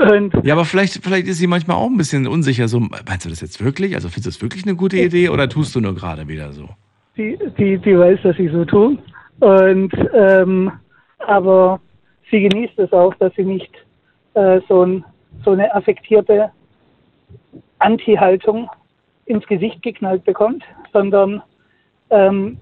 Und 0.09 0.34
ja, 0.43 0.53
aber 0.53 0.65
vielleicht, 0.65 1.03
vielleicht 1.03 1.28
ist 1.28 1.38
sie 1.38 1.47
manchmal 1.47 1.78
auch 1.78 1.88
ein 1.88 1.97
bisschen 1.97 2.28
unsicher. 2.28 2.67
So, 2.67 2.80
meinst 2.80 3.26
du 3.26 3.30
das 3.30 3.41
jetzt 3.41 3.63
wirklich? 3.63 3.95
Also 3.95 4.09
findest 4.09 4.26
du 4.26 4.30
das 4.30 4.41
wirklich 4.41 4.65
eine 4.65 4.76
gute 4.76 4.97
Idee 4.97 5.30
oder 5.30 5.47
tust 5.47 5.76
du 5.76 5.80
nur 5.80 5.95
gerade 5.95 6.28
wieder 6.28 6.51
so? 6.51 6.69
Die, 7.15 7.38
die, 7.57 7.78
die 7.78 7.97
weiß, 7.97 8.19
dass 8.23 8.38
ich 8.38 8.51
so 8.51 8.65
tue. 8.65 8.97
Und, 9.39 9.93
ähm, 10.13 10.71
aber 11.19 11.80
sie 12.30 12.41
genießt 12.41 12.78
es 12.80 12.91
auch, 12.91 13.13
dass 13.15 13.34
sie 13.36 13.43
nicht 13.45 13.71
äh, 14.34 14.59
so, 14.67 14.84
ein, 14.84 15.05
so 15.43 15.51
eine 15.51 15.73
affektierte 15.73 16.51
Anti-Haltung 17.80 18.69
ins 19.26 19.45
Gesicht 19.47 19.82
geknallt 19.82 20.23
bekommt, 20.23 20.63
sondern 20.93 21.41
ähm, 22.09 22.57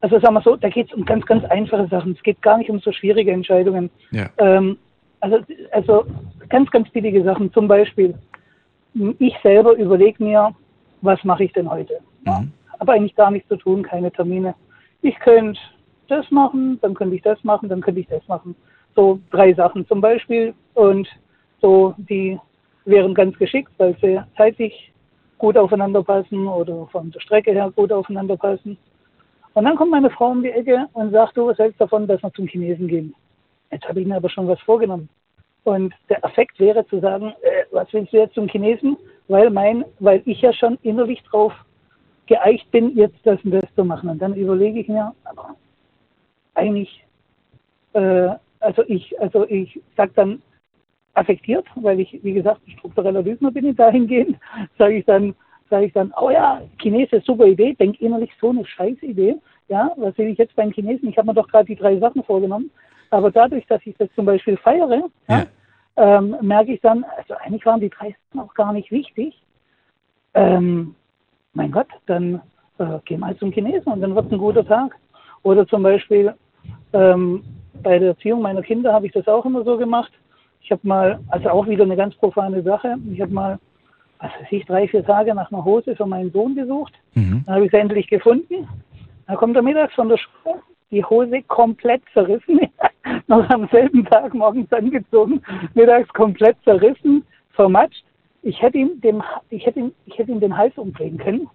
also 0.00 0.20
sagen 0.20 0.34
wir 0.34 0.42
so, 0.42 0.56
da 0.56 0.68
geht 0.68 0.88
es 0.88 0.94
um 0.94 1.04
ganz, 1.04 1.24
ganz 1.26 1.44
einfache 1.46 1.88
Sachen. 1.88 2.12
Es 2.12 2.22
geht 2.22 2.40
gar 2.42 2.58
nicht 2.58 2.70
um 2.70 2.80
so 2.80 2.92
schwierige 2.92 3.32
Entscheidungen. 3.32 3.90
Ja. 4.10 4.28
Ähm, 4.38 4.78
also, 5.20 5.38
also 5.72 6.06
ganz, 6.48 6.70
ganz 6.70 6.88
billige 6.90 7.24
Sachen. 7.24 7.52
Zum 7.52 7.66
Beispiel, 7.66 8.14
ich 9.18 9.34
selber 9.42 9.74
überlege 9.74 10.22
mir, 10.22 10.54
was 11.00 11.22
mache 11.24 11.44
ich 11.44 11.52
denn 11.52 11.70
heute? 11.70 11.98
Mhm. 12.24 12.52
Aber 12.78 12.92
eigentlich 12.92 13.16
gar 13.16 13.30
nichts 13.30 13.48
zu 13.48 13.56
tun, 13.56 13.82
keine 13.82 14.12
Termine. 14.12 14.54
Ich 15.02 15.18
könnte 15.18 15.58
das 16.08 16.30
machen, 16.30 16.78
dann 16.82 16.94
könnte 16.94 17.16
ich 17.16 17.22
das 17.22 17.42
machen, 17.42 17.68
dann 17.68 17.80
könnte 17.80 18.00
ich 18.00 18.06
das 18.06 18.26
machen. 18.28 18.54
So 18.94 19.18
drei 19.30 19.54
Sachen 19.54 19.86
zum 19.88 20.00
Beispiel. 20.00 20.54
Und 20.74 21.08
so, 21.60 21.94
die 21.96 22.38
wären 22.86 23.14
ganz 23.14 23.36
geschickt, 23.38 23.70
weil 23.78 23.96
sie 24.00 24.20
zeitlich 24.36 24.92
gut 25.38 25.56
aufeinander 25.56 26.02
passen 26.02 26.48
oder 26.48 26.86
von 26.86 27.10
der 27.10 27.20
Strecke 27.20 27.52
her 27.52 27.70
gut 27.76 27.92
aufeinander 27.92 28.36
passen. 28.36 28.78
Und 29.54 29.64
dann 29.64 29.76
kommt 29.76 29.90
meine 29.90 30.10
Frau 30.10 30.30
um 30.30 30.42
die 30.42 30.50
Ecke 30.50 30.86
und 30.92 31.12
sagt, 31.12 31.36
du, 31.36 31.46
was 31.46 31.58
hältst 31.58 31.80
davon, 31.80 32.06
dass 32.06 32.22
wir 32.22 32.32
zum 32.32 32.46
Chinesen 32.46 32.88
gehen? 32.88 33.14
Jetzt 33.70 33.88
habe 33.88 34.00
ich 34.00 34.06
mir 34.06 34.16
aber 34.16 34.30
schon 34.30 34.48
was 34.48 34.60
vorgenommen. 34.60 35.08
Und 35.64 35.92
der 36.08 36.24
Effekt 36.24 36.58
wäre 36.60 36.86
zu 36.86 37.00
sagen, 37.00 37.34
äh, 37.42 37.64
was 37.72 37.92
willst 37.92 38.12
du 38.12 38.18
jetzt 38.18 38.34
zum 38.34 38.48
Chinesen? 38.48 38.96
Weil 39.28 39.50
mein, 39.50 39.84
weil 39.98 40.22
ich 40.24 40.40
ja 40.40 40.52
schon 40.52 40.78
innerlich 40.82 41.22
drauf 41.24 41.52
geeicht 42.26 42.70
bin, 42.70 42.96
jetzt 42.96 43.18
das 43.24 43.40
und 43.44 43.52
das 43.52 43.64
zu 43.74 43.84
machen. 43.84 44.08
Und 44.08 44.20
dann 44.20 44.34
überlege 44.34 44.80
ich 44.80 44.88
mir, 44.88 45.12
aber 45.24 45.56
eigentlich, 46.54 47.04
äh, 47.94 48.28
also 48.60 48.82
ich, 48.86 49.20
also 49.20 49.46
ich 49.48 49.80
sag 49.96 50.14
dann 50.14 50.40
affektiert, 51.16 51.66
weil 51.76 52.00
ich, 52.00 52.18
wie 52.22 52.34
gesagt, 52.34 52.60
struktureller 52.78 53.22
Lügner 53.22 53.50
bin 53.50 53.74
dahingehend, 53.74 54.36
sage 54.78 54.96
ich 54.96 55.04
dann, 55.04 55.34
sage 55.70 55.86
ich 55.86 55.92
dann, 55.92 56.12
oh 56.20 56.30
ja, 56.30 56.60
Chinese, 56.80 57.20
super 57.24 57.46
Idee, 57.46 57.74
denk 57.74 58.00
innerlich 58.00 58.30
so 58.40 58.50
eine 58.50 58.64
scheiß 58.64 59.02
Idee. 59.02 59.36
Ja, 59.68 59.90
was 59.96 60.14
sehe 60.14 60.28
ich 60.28 60.38
jetzt 60.38 60.54
beim 60.54 60.70
Chinesen? 60.70 61.08
Ich 61.08 61.18
habe 61.18 61.26
mir 61.26 61.34
doch 61.34 61.48
gerade 61.48 61.64
die 61.64 61.74
drei 61.74 61.98
Sachen 61.98 62.22
vorgenommen. 62.22 62.70
Aber 63.10 63.30
dadurch, 63.30 63.66
dass 63.66 63.80
ich 63.84 63.96
das 63.96 64.08
zum 64.14 64.26
Beispiel 64.26 64.56
feiere, 64.56 65.08
ja. 65.28 65.38
Ja, 65.38 65.46
ähm, 65.96 66.36
merke 66.40 66.72
ich 66.72 66.80
dann, 66.82 67.04
also 67.16 67.34
eigentlich 67.34 67.64
waren 67.64 67.80
die 67.80 67.90
drei 67.90 68.14
Sachen 68.28 68.40
auch 68.40 68.54
gar 68.54 68.72
nicht 68.72 68.90
wichtig. 68.90 69.34
Ähm, 70.34 70.94
mein 71.54 71.72
Gott, 71.72 71.88
dann 72.06 72.42
äh, 72.78 72.98
geh 73.06 73.16
mal 73.16 73.36
zum 73.38 73.50
Chinesen 73.50 73.92
und 73.92 74.02
dann 74.02 74.14
wird 74.14 74.26
es 74.26 74.32
ein 74.32 74.38
guter 74.38 74.66
Tag. 74.66 74.96
Oder 75.42 75.66
zum 75.66 75.82
Beispiel 75.82 76.34
ähm, 76.92 77.42
bei 77.82 77.98
der 77.98 78.08
Erziehung 78.08 78.42
meiner 78.42 78.62
Kinder 78.62 78.92
habe 78.92 79.06
ich 79.06 79.12
das 79.12 79.26
auch 79.26 79.44
immer 79.44 79.64
so 79.64 79.76
gemacht. 79.76 80.12
Ich 80.66 80.72
habe 80.72 80.80
mal, 80.82 81.20
also 81.28 81.48
auch 81.50 81.68
wieder 81.68 81.84
eine 81.84 81.94
ganz 81.94 82.16
profane 82.16 82.60
Sache, 82.60 82.96
ich 83.12 83.20
habe 83.20 83.32
mal 83.32 83.58
was 84.18 84.30
weiß 84.40 84.48
ich, 84.50 84.64
drei, 84.66 84.88
vier 84.88 85.04
Tage 85.04 85.32
nach 85.32 85.52
einer 85.52 85.64
Hose 85.64 85.94
für 85.94 86.06
meinen 86.06 86.32
Sohn 86.32 86.56
gesucht. 86.56 86.92
Mhm. 87.14 87.44
Dann 87.46 87.54
habe 87.54 87.66
ich 87.66 87.70
sie 87.70 87.76
endlich 87.76 88.08
gefunden. 88.08 88.66
Dann 89.28 89.36
kommt 89.36 89.54
er 89.54 89.62
mittags 89.62 89.94
von 89.94 90.08
der 90.08 90.16
Schule, 90.16 90.60
die 90.90 91.04
Hose 91.04 91.40
komplett 91.42 92.02
zerrissen, 92.12 92.60
noch 93.28 93.48
am 93.48 93.68
selben 93.68 94.04
Tag 94.06 94.34
morgens 94.34 94.72
angezogen, 94.72 95.40
mittags 95.74 96.08
komplett 96.08 96.56
zerrissen, 96.64 97.24
vermatscht. 97.52 98.04
Ich 98.42 98.60
hätte 98.60 98.78
ihm, 98.78 99.00
dem, 99.02 99.22
ich 99.50 99.64
hätte 99.66 99.78
ihm, 99.78 99.92
ich 100.06 100.18
hätte 100.18 100.32
ihm 100.32 100.40
den 100.40 100.56
Hals 100.56 100.76
umdrehen 100.76 101.18
können. 101.18 101.48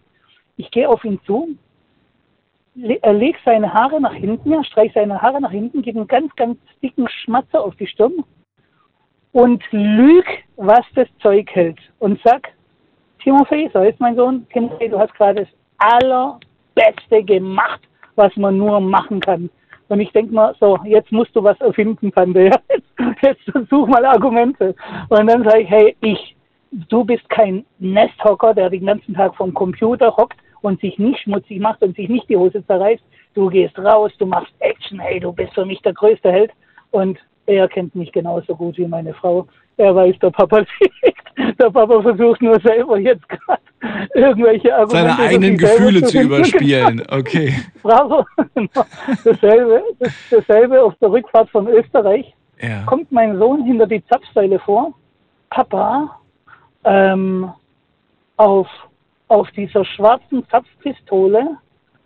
Ich 0.56 0.72
gehe 0.72 0.88
auf 0.88 1.04
ihn 1.04 1.20
zu, 1.26 1.50
er 3.02 3.14
legt 3.14 3.40
seine 3.44 3.74
Haare 3.74 4.00
nach 4.00 4.14
hinten, 4.14 4.54
er 4.54 4.64
streicht 4.64 4.94
seine 4.94 5.22
Haare 5.22 5.42
nach 5.42 5.52
hinten, 5.52 5.82
gibt 5.82 5.98
einen 5.98 6.08
ganz, 6.08 6.34
ganz 6.38 6.58
dicken 6.82 7.10
Schmatzer 7.10 7.62
auf 7.62 7.76
die 7.76 7.88
Stirn 7.88 8.24
und 9.34 9.64
lüg, 9.72 10.26
was 10.58 10.86
das 10.96 11.08
Zeug 11.22 11.50
hält. 11.52 11.80
Und 12.00 12.20
sag, 12.24 12.50
Timothy, 13.24 13.70
so 13.74 13.82
ist 13.82 14.00
mein 14.00 14.16
Sohn, 14.16 14.48
Timothy, 14.52 14.90
du 14.90 15.00
hast 15.00 15.14
gerade 15.16 15.46
das 15.46 15.50
allerbeste 15.78 17.24
gemacht, 17.24 17.82
was 18.16 18.36
man 18.36 18.58
nur 18.58 18.80
machen 18.80 19.20
kann. 19.20 19.50
Und 19.90 20.00
ich 20.00 20.12
denke 20.12 20.34
mal, 20.34 20.56
so, 20.60 20.78
jetzt 20.86 21.12
musst 21.12 21.36
du 21.36 21.44
was 21.44 21.60
erfinden, 21.60 22.12
Tante. 22.14 22.50
Jetzt, 23.22 23.42
jetzt 23.46 23.70
such 23.70 23.88
mal 23.88 24.06
Argumente. 24.06 24.74
Und 25.10 25.28
dann 25.28 25.44
sage 25.44 25.62
ich, 25.62 25.70
hey, 25.70 25.96
ich, 26.02 26.36
du 26.72 27.04
bist 27.04 27.28
kein 27.30 27.66
Nesthocker, 27.80 28.54
der 28.54 28.70
den 28.70 28.86
ganzen 28.86 29.14
Tag 29.14 29.36
vom 29.36 29.54
Computer 29.54 30.16
hockt 30.16 30.38
und 30.62 30.80
sich 30.82 30.98
nicht 30.98 31.20
schmutzig 31.20 31.60
macht 31.60 31.82
und 31.82 31.96
sich 31.96 32.10
nicht 32.10 32.30
die 32.30 32.38
Hose 32.38 32.66
zerreißt. 32.66 33.04
Du 33.34 33.50
gehst 33.50 33.78
raus, 33.78 34.12
du 34.18 34.26
machst 34.26 34.54
Action, 34.60 35.00
hey, 35.00 35.20
du 35.20 35.32
bist 35.32 35.54
für 35.54 35.66
mich 35.66 35.82
der 35.82 35.94
größte 35.94 36.32
Held. 36.32 36.52
Und 36.92 37.20
er 37.52 37.68
kennt 37.68 37.96
mich 37.96 38.12
genauso 38.12 38.56
gut 38.56 38.78
wie 38.78 38.88
meine 38.88 39.14
Frau. 39.14 39.48
Er 39.78 39.96
weiß, 39.96 40.18
der 40.20 40.32
Papa 40.32 40.64
siegt. 40.80 41.60
Der 41.60 41.70
Papa 41.70 42.02
versucht 42.02 42.42
nur 42.42 42.60
selber 42.62 43.00
jetzt 43.00 43.28
gerade 43.28 43.62
irgendwelche 44.14 44.76
Argumente. 44.76 45.12
Seine 45.12 45.30
eigenen 45.30 45.58
Gefühle 45.58 46.04
zu 46.04 46.22
überspielen. 46.22 47.04
Okay. 47.12 47.56
Bravo. 47.82 48.26
Dasselbe, 49.24 49.84
dasselbe 50.30 50.82
auf 50.82 50.94
der 51.02 51.12
Rückfahrt 51.12 51.50
von 51.50 51.68
Österreich. 51.68 52.34
Ja. 52.62 52.84
Kommt 52.86 53.12
mein 53.12 53.38
Sohn 53.38 53.66
hinter 53.66 53.88
die 53.88 54.04
Zapfsäule 54.06 54.60
vor. 54.60 54.94
Papa, 55.50 56.20
ähm, 56.86 57.52
auf, 58.38 58.68
auf 59.28 59.50
dieser 59.52 59.84
schwarzen 59.84 60.48
Zapfpistole, 60.50 61.58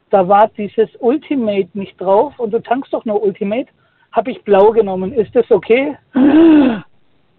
da 0.10 0.28
war 0.28 0.50
dieses 0.58 0.90
Ultimate 1.00 1.70
nicht 1.74 2.00
drauf 2.00 2.38
und 2.40 2.52
du 2.52 2.62
tankst 2.62 2.94
doch 2.94 3.06
nur 3.06 3.22
Ultimate 3.22 3.68
habe 4.16 4.32
ich 4.32 4.42
blau 4.44 4.72
genommen. 4.72 5.14
Ist 5.14 5.36
das 5.36 5.50
okay? 5.52 5.98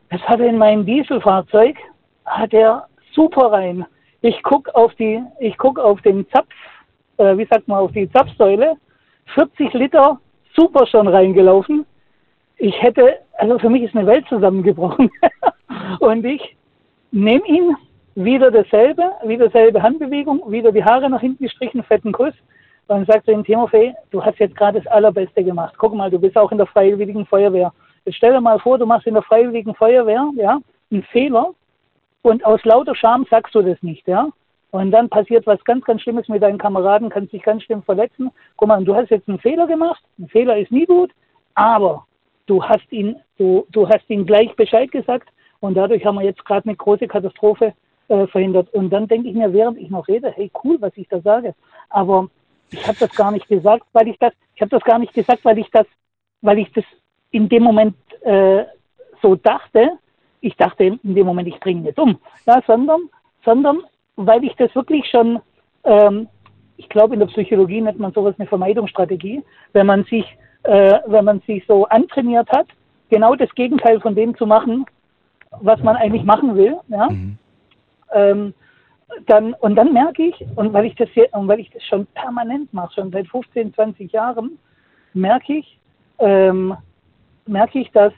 Das 0.09 0.20
hat 0.20 0.39
er 0.39 0.47
in 0.47 0.57
meinem 0.57 0.87
Dieselfahrzeug, 0.87 1.77
hat 2.24 2.55
er 2.55 2.87
super 3.12 3.51
rein. 3.51 3.85
Ich 4.20 4.41
gucke 4.45 4.72
auf 4.72 4.95
die, 4.95 5.20
ich 5.41 5.59
guck 5.59 5.81
auf 5.81 6.01
den 6.03 6.24
Zapf, 6.31 6.47
äh, 7.16 7.37
wie 7.37 7.45
sagt 7.47 7.66
man, 7.66 7.79
auf 7.79 7.91
die 7.91 8.09
Zapfsäule. 8.12 8.77
40 9.35 9.72
Liter 9.72 10.20
super 10.55 10.87
schon 10.87 11.09
reingelaufen. 11.09 11.85
Ich 12.57 12.81
hätte, 12.81 13.18
also 13.37 13.59
für 13.59 13.68
mich 13.68 13.83
ist 13.83 13.97
eine 13.97 14.07
Welt 14.07 14.24
zusammengebrochen. 14.29 15.11
Und 15.99 16.24
ich 16.24 16.57
nehme 17.11 17.45
ihn, 17.49 17.77
wieder 18.14 18.53
dasselbe, 18.53 19.11
wieder 19.24 19.47
dasselbe 19.47 19.83
Handbewegung, 19.83 20.41
wieder 20.53 20.70
die 20.70 20.85
Haare 20.85 21.11
nach 21.11 21.20
hinten 21.20 21.43
gestrichen, 21.43 21.83
fetten 21.83 22.12
Kuss 22.12 22.33
dann 22.89 23.05
sagt 23.07 23.28
er 23.28 23.34
ihm, 23.34 23.45
Timofey, 23.45 23.95
du 24.11 24.24
hast 24.24 24.39
jetzt 24.39 24.57
gerade 24.57 24.80
das 24.80 24.93
Allerbeste 24.93 25.43
gemacht. 25.43 25.74
Guck 25.78 25.95
mal, 25.95 26.11
du 26.11 26.18
bist 26.18 26.37
auch 26.37 26.53
in 26.53 26.59
der 26.59 26.66
Freiwilligen 26.66 27.26
Feuerwehr. 27.26 27.72
Jetzt 28.05 28.16
stell 28.16 28.32
dir 28.32 28.41
mal 28.41 28.61
vor, 28.61 28.78
du 28.78 28.87
machst 28.87 29.07
in 29.07 29.14
der 29.14 29.22
Freiwilligen 29.22 29.74
Feuerwehr 29.74 30.30
ja, 30.37 30.61
einen 30.91 31.03
Fehler 31.05 31.51
und 32.22 32.45
aus 32.45 32.64
lauter 32.64 32.95
Scham 32.95 33.26
sagst 33.30 33.55
du 33.55 33.62
das 33.62 33.82
nicht. 33.82 34.07
ja. 34.07 34.28
Und 34.70 34.91
dann 34.91 35.09
passiert 35.09 35.47
was 35.47 35.62
ganz, 35.64 35.84
ganz 35.84 36.03
Schlimmes 36.03 36.28
mit 36.28 36.43
deinen 36.43 36.59
Kameraden, 36.59 37.09
kannst 37.09 37.32
dich 37.32 37.43
ganz 37.43 37.62
schlimm 37.62 37.82
verletzen. 37.82 38.30
Guck 38.57 38.68
mal, 38.68 38.84
du 38.84 38.95
hast 38.95 39.11
jetzt 39.11 39.28
einen 39.28 39.39
Fehler 39.39 39.66
gemacht. 39.66 40.03
Ein 40.18 40.28
Fehler 40.28 40.59
ist 40.59 40.70
nie 40.70 40.84
gut, 40.84 41.12
aber 41.55 42.05
du 42.47 42.62
hast 42.62 42.91
ihn, 42.93 43.16
du, 43.39 43.66
du 43.70 43.89
hast 43.89 44.09
ihm 44.11 44.26
gleich 44.26 44.55
Bescheid 44.55 44.91
gesagt 44.93 45.28
und 45.61 45.76
dadurch 45.76 46.05
haben 46.05 46.16
wir 46.16 46.24
jetzt 46.24 46.45
gerade 46.45 46.68
eine 46.68 46.76
große 46.76 47.09
Katastrophe 47.09 47.74
äh, 48.09 48.26
verhindert. 48.26 48.72
Und 48.74 48.91
dann 48.91 49.09
denke 49.09 49.28
ich 49.28 49.34
mir, 49.34 49.53
während 49.53 49.78
ich 49.78 49.91
noch 49.91 50.07
rede, 50.09 50.30
hey 50.30 50.51
cool, 50.62 50.76
was 50.80 50.93
ich 50.97 51.09
da 51.09 51.20
sage. 51.20 51.55
Aber 51.89 52.28
ich 52.71 52.87
habe 52.87 52.99
das 52.99 53.11
gar 53.14 53.31
nicht 53.31 53.49
gesagt, 53.49 53.85
weil 53.93 54.09
ich 54.09 54.19
das, 54.19 54.33
ich 54.55 54.61
habe 54.61 54.71
das 54.71 54.83
gar 54.83 54.99
nicht 54.99 55.14
gesagt, 55.14 55.45
weil 55.45 55.59
ich 55.59 55.71
das, 55.71 55.87
weil 56.43 56.59
ich 56.59 56.73
das 56.73 56.85
in 57.31 57.49
dem 57.49 57.62
Moment 57.62 57.97
äh, 58.23 58.64
so 59.23 59.35
dachte. 59.37 59.93
Ich 60.41 60.57
dachte 60.57 60.85
in 60.85 61.14
dem 61.14 61.27
Moment, 61.27 61.49
ich 61.49 61.59
bringe 61.61 61.83
nicht 61.83 61.99
um, 61.99 62.19
ja, 62.47 62.62
sondern, 62.67 63.09
sondern 63.45 63.79
weil 64.17 64.45
ich 64.45 64.55
das 64.57 64.75
wirklich 64.75 65.09
schon, 65.11 65.41
ähm, 65.85 66.29
ich 66.77 66.89
glaube 66.89 67.14
in 67.14 67.21
der 67.21 67.27
Psychologie 67.27 67.81
nennt 67.81 67.99
man 67.99 68.12
sowas 68.12 68.35
eine 68.39 68.49
Vermeidungsstrategie, 68.49 69.43
wenn 69.73 69.87
man 69.87 70.05
sich, 70.05 70.25
äh, 70.64 70.99
wenn 71.07 71.25
man 71.25 71.41
sich 71.47 71.64
so 71.67 71.87
antrainiert 71.87 72.49
hat, 72.51 72.67
genau 73.11 73.35
das 73.35 73.53
Gegenteil 73.55 74.01
von 74.01 74.14
dem 74.14 74.37
zu 74.37 74.47
machen, 74.47 74.85
was 75.61 75.81
man 75.83 75.97
eigentlich 75.97 76.25
machen 76.25 76.55
will. 76.57 76.77
Ja. 76.89 77.09
Mhm. 77.11 77.39
Ähm, 78.12 78.55
dann, 79.26 79.54
und 79.54 79.76
dann 79.76 79.92
merke 79.92 80.24
ich, 80.24 80.44
und 80.57 80.72
weil 80.72 80.86
ich 80.86 80.94
das 80.96 81.09
hier, 81.11 81.28
und 81.32 81.48
weil 81.48 81.61
ich 81.61 81.70
das 81.70 81.82
schon 81.84 82.07
permanent 82.07 82.72
mache, 82.72 82.94
schon 82.94 83.11
seit 83.11 83.28
15, 83.28 83.74
20 83.74 84.12
Jahren, 84.12 84.59
merke 85.14 85.54
ich, 85.54 85.78
ähm, 86.18 86.76
merke 87.46 87.78
ich, 87.78 87.90
dass, 87.92 88.12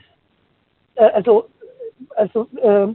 äh, 0.95 1.05
also, 1.05 1.45
also, 2.15 2.47
äh, 2.61 2.87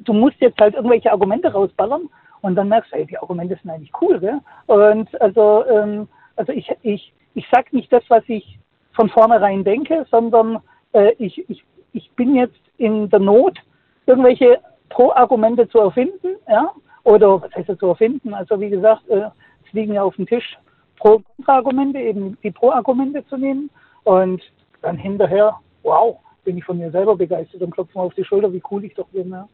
du 0.00 0.12
musst 0.12 0.40
jetzt 0.40 0.58
halt 0.60 0.74
irgendwelche 0.74 1.12
Argumente 1.12 1.52
rausballern 1.52 2.08
und 2.42 2.56
dann 2.56 2.68
merkst 2.68 2.92
du, 2.92 2.96
ey, 2.96 3.06
die 3.06 3.18
Argumente 3.18 3.58
sind 3.62 3.70
eigentlich 3.70 3.92
cool, 4.00 4.18
gell? 4.18 4.40
Und 4.66 5.20
also, 5.20 5.64
ähm, 5.66 6.08
also 6.36 6.52
ich, 6.52 6.70
ich, 6.82 7.12
ich 7.34 7.46
sag 7.50 7.72
nicht 7.72 7.92
das, 7.92 8.02
was 8.08 8.24
ich 8.26 8.58
von 8.92 9.08
vornherein 9.08 9.64
denke, 9.64 10.06
sondern 10.10 10.58
äh, 10.92 11.12
ich, 11.18 11.48
ich, 11.48 11.64
ich 11.92 12.10
bin 12.12 12.34
jetzt 12.34 12.60
in 12.78 13.08
der 13.08 13.20
Not, 13.20 13.58
irgendwelche 14.06 14.58
Pro-Argumente 14.90 15.68
zu 15.68 15.78
erfinden, 15.78 16.36
ja, 16.48 16.72
oder 17.04 17.42
was 17.42 17.54
heißt 17.54 17.68
das 17.68 17.78
zu 17.78 17.86
erfinden? 17.86 18.34
Also 18.34 18.60
wie 18.60 18.70
gesagt, 18.70 19.08
äh, 19.08 19.28
es 19.66 19.72
liegen 19.72 19.94
ja 19.94 20.02
auf 20.02 20.16
dem 20.16 20.26
Tisch 20.26 20.56
Pro- 20.98 21.16
und 21.16 21.26
Kontra-Argumente, 21.36 21.98
eben 21.98 22.36
die 22.42 22.50
Pro-Argumente 22.50 23.24
zu 23.28 23.36
nehmen 23.36 23.70
und 24.04 24.42
dann 24.82 24.96
hinterher, 24.96 25.54
wow, 25.82 26.18
bin 26.44 26.58
ich 26.58 26.64
von 26.64 26.78
mir 26.78 26.90
selber 26.90 27.16
begeistert 27.16 27.62
und 27.62 27.70
klopfe 27.70 27.96
mal 27.96 28.04
auf 28.04 28.14
die 28.14 28.24
Schulter, 28.24 28.52
wie 28.52 28.62
cool 28.70 28.84
ich 28.84 28.94
doch 28.94 29.08
bin. 29.08 29.30
Ja. 29.30 29.48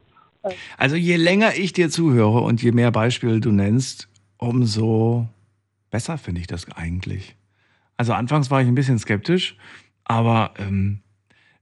Also 0.78 0.96
je 0.96 1.16
länger 1.16 1.54
ich 1.56 1.72
dir 1.72 1.90
zuhöre 1.90 2.40
und 2.40 2.62
je 2.62 2.72
mehr 2.72 2.90
Beispiele 2.90 3.40
du 3.40 3.52
nennst, 3.52 4.08
umso 4.38 5.26
besser 5.90 6.18
finde 6.18 6.40
ich 6.40 6.46
das 6.46 6.70
eigentlich. 6.72 7.36
Also 7.96 8.12
anfangs 8.12 8.50
war 8.50 8.62
ich 8.62 8.68
ein 8.68 8.74
bisschen 8.74 8.98
skeptisch, 8.98 9.56
aber 10.04 10.54
ähm, 10.58 11.00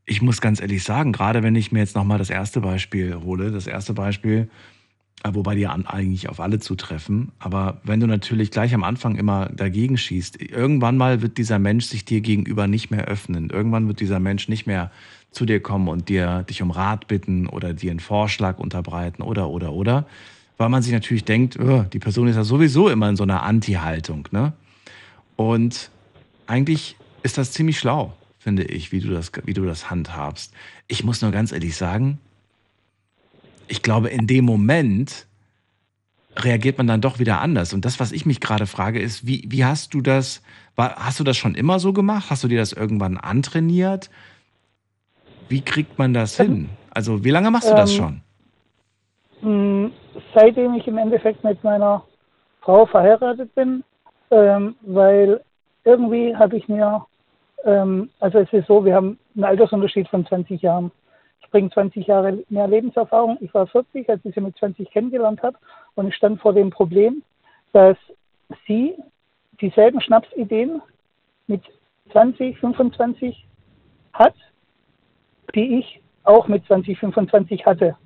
ich 0.05 0.22
muss 0.22 0.41
ganz 0.41 0.61
ehrlich 0.61 0.84
sagen, 0.84 1.12
gerade 1.12 1.43
wenn 1.43 1.57
ich 1.57 1.72
mir 1.72 1.80
jetzt 1.80 1.97
nochmal 1.97 2.18
das 2.18 2.30
erste 2.30 2.61
Beispiel 2.61 3.16
hole, 3.16 3.51
das 3.51 3.66
erste 3.66 3.95
Beispiel, 3.95 4.43
äh, 4.43 4.78
wobei 5.25 5.55
die 5.55 5.66
eigentlich 5.66 6.29
auf 6.29 6.41
alle 6.41 6.59
zutreffen. 6.59 7.33
Aber 7.39 7.81
wenn 7.83 8.01
du 8.01 8.07
natürlich 8.07 8.51
gleich 8.51 8.75
am 8.75 8.85
Anfang 8.85 9.16
immer 9.16 9.47
dagegen 9.47 9.99
schießt, 9.99 10.41
irgendwann 10.41 10.97
mal 10.97 11.23
wird 11.23 11.39
dieser 11.39 11.59
Mensch 11.59 11.87
sich 11.87 12.05
dir 12.05 12.21
gegenüber 12.21 12.66
nicht 12.66 12.91
mehr 12.91 13.07
öffnen. 13.07 13.51
Irgendwann 13.51 13.89
wird 13.89 14.01
dieser 14.01 14.21
Mensch 14.21 14.49
nicht 14.49 14.66
mehr 14.66 14.91
zu 15.31 15.45
dir 15.45 15.61
kommen 15.61 15.89
und 15.89 16.09
dir 16.09 16.45
dich 16.49 16.62
um 16.62 16.71
Rat 16.71 17.09
bitten 17.09 17.47
oder 17.47 17.75
dir 17.75 17.91
einen 17.91 18.01
Vorschlag 18.01 18.59
unterbreiten 18.59 19.23
oder 19.23 19.49
oder 19.51 19.73
oder, 19.73 20.07
weil 20.57 20.69
man 20.69 20.83
sich 20.83 20.93
natürlich 20.93 21.25
denkt, 21.25 21.59
oh, 21.59 21.85
die 21.93 21.99
Person 21.99 22.29
ist 22.29 22.37
ja 22.37 22.45
sowieso 22.45 22.89
immer 22.89 23.09
in 23.09 23.16
so 23.16 23.25
einer 23.25 23.43
Anti-Haltung, 23.43 24.29
ne? 24.31 24.53
Und 25.37 25.91
eigentlich 26.47 26.97
ist 27.23 27.39
das 27.39 27.53
ziemlich 27.53 27.79
schlau, 27.79 28.16
finde 28.39 28.64
ich, 28.64 28.91
wie 28.91 29.01
du 29.01 29.11
das, 29.11 29.31
wie 29.45 29.55
du 29.55 29.64
das 29.64 29.91
handhabst. 29.91 30.53
Ich 30.89 31.05
muss 31.05 31.23
nur 31.23 31.31
ganz 31.31 31.53
ehrlich 31.53 31.77
sagen, 31.77 32.19
ich 33.69 33.83
glaube, 33.83 34.09
in 34.09 34.27
dem 34.27 34.45
Moment 34.45 35.27
reagiert 36.37 36.79
man 36.79 36.87
dann 36.87 37.01
doch 37.01 37.19
wieder 37.19 37.41
anders. 37.41 37.73
Und 37.73 37.85
das, 37.85 38.01
was 38.01 38.12
ich 38.12 38.27
mich 38.27 38.41
gerade 38.41 38.66
frage, 38.66 39.01
ist, 39.01 39.27
wie, 39.27 39.45
wie 39.49 39.64
hast 39.64 39.95
du 39.95 40.01
das, 40.01 40.43
war, 40.77 40.97
hast 40.97 41.19
du 41.21 41.25
das 41.25 41.37
schon 41.37 41.55
immer 41.55 41.79
so 41.79 41.93
gemacht? 41.93 42.31
Hast 42.31 42.45
du 42.45 42.49
dir 42.49 42.59
das 42.59 42.73
irgendwann 42.73 43.16
antrainiert? 43.16 44.11
Wie 45.49 45.62
kriegt 45.62 45.99
man 45.99 46.14
das 46.14 46.37
hin? 46.37 46.71
Also, 46.91 47.25
wie 47.25 47.31
lange 47.31 47.51
machst 47.51 47.71
du 47.71 47.75
das 47.75 47.93
Ähm, 47.93 47.97
schon? 47.97 48.23
mh, 49.43 49.91
Seitdem 50.35 50.75
ich 50.75 50.87
im 50.87 50.99
Endeffekt 50.99 51.45
mit 51.45 51.62
meiner 51.64 52.05
Frau 52.61 52.87
verheiratet 52.87 53.55
bin, 53.55 53.85
ähm, 54.31 54.77
weil 54.83 55.41
irgendwie 55.85 56.37
habe 56.37 56.57
ich 56.57 56.69
mir, 56.69 57.07
ähm, 57.64 58.11
also 58.21 58.39
es 58.39 58.53
ist 58.53 58.66
so, 58.66 58.85
wir 58.85 58.95
haben 58.95 59.19
einen 59.35 59.45
Altersunterschied 59.45 60.09
von 60.09 60.27
20 60.27 60.61
Jahren. 60.62 60.91
Bringe 61.51 61.70
20 61.70 62.07
Jahre 62.07 62.44
mehr 62.49 62.68
Lebenserfahrung. 62.68 63.38
Ich 63.40 63.53
war 63.55 63.66
40, 63.66 64.09
als 64.09 64.24
ich 64.24 64.34
sie 64.34 64.40
mit 64.40 64.57
20 64.57 64.90
kennengelernt 64.90 65.42
habe. 65.42 65.57
Und 65.94 66.09
ich 66.09 66.14
stand 66.14 66.40
vor 66.40 66.53
dem 66.53 66.70
Problem, 66.70 67.22
dass 67.72 67.96
sie 68.66 68.94
dieselben 69.61 70.01
Schnapsideen 70.01 70.82
mit 71.46 71.62
20, 72.12 72.59
25 72.59 73.46
hat, 74.12 74.34
die 75.55 75.78
ich 75.78 76.01
auch 76.24 76.49
mit 76.49 76.64
20, 76.66 76.99
25 76.99 77.64
hatte, 77.66 77.96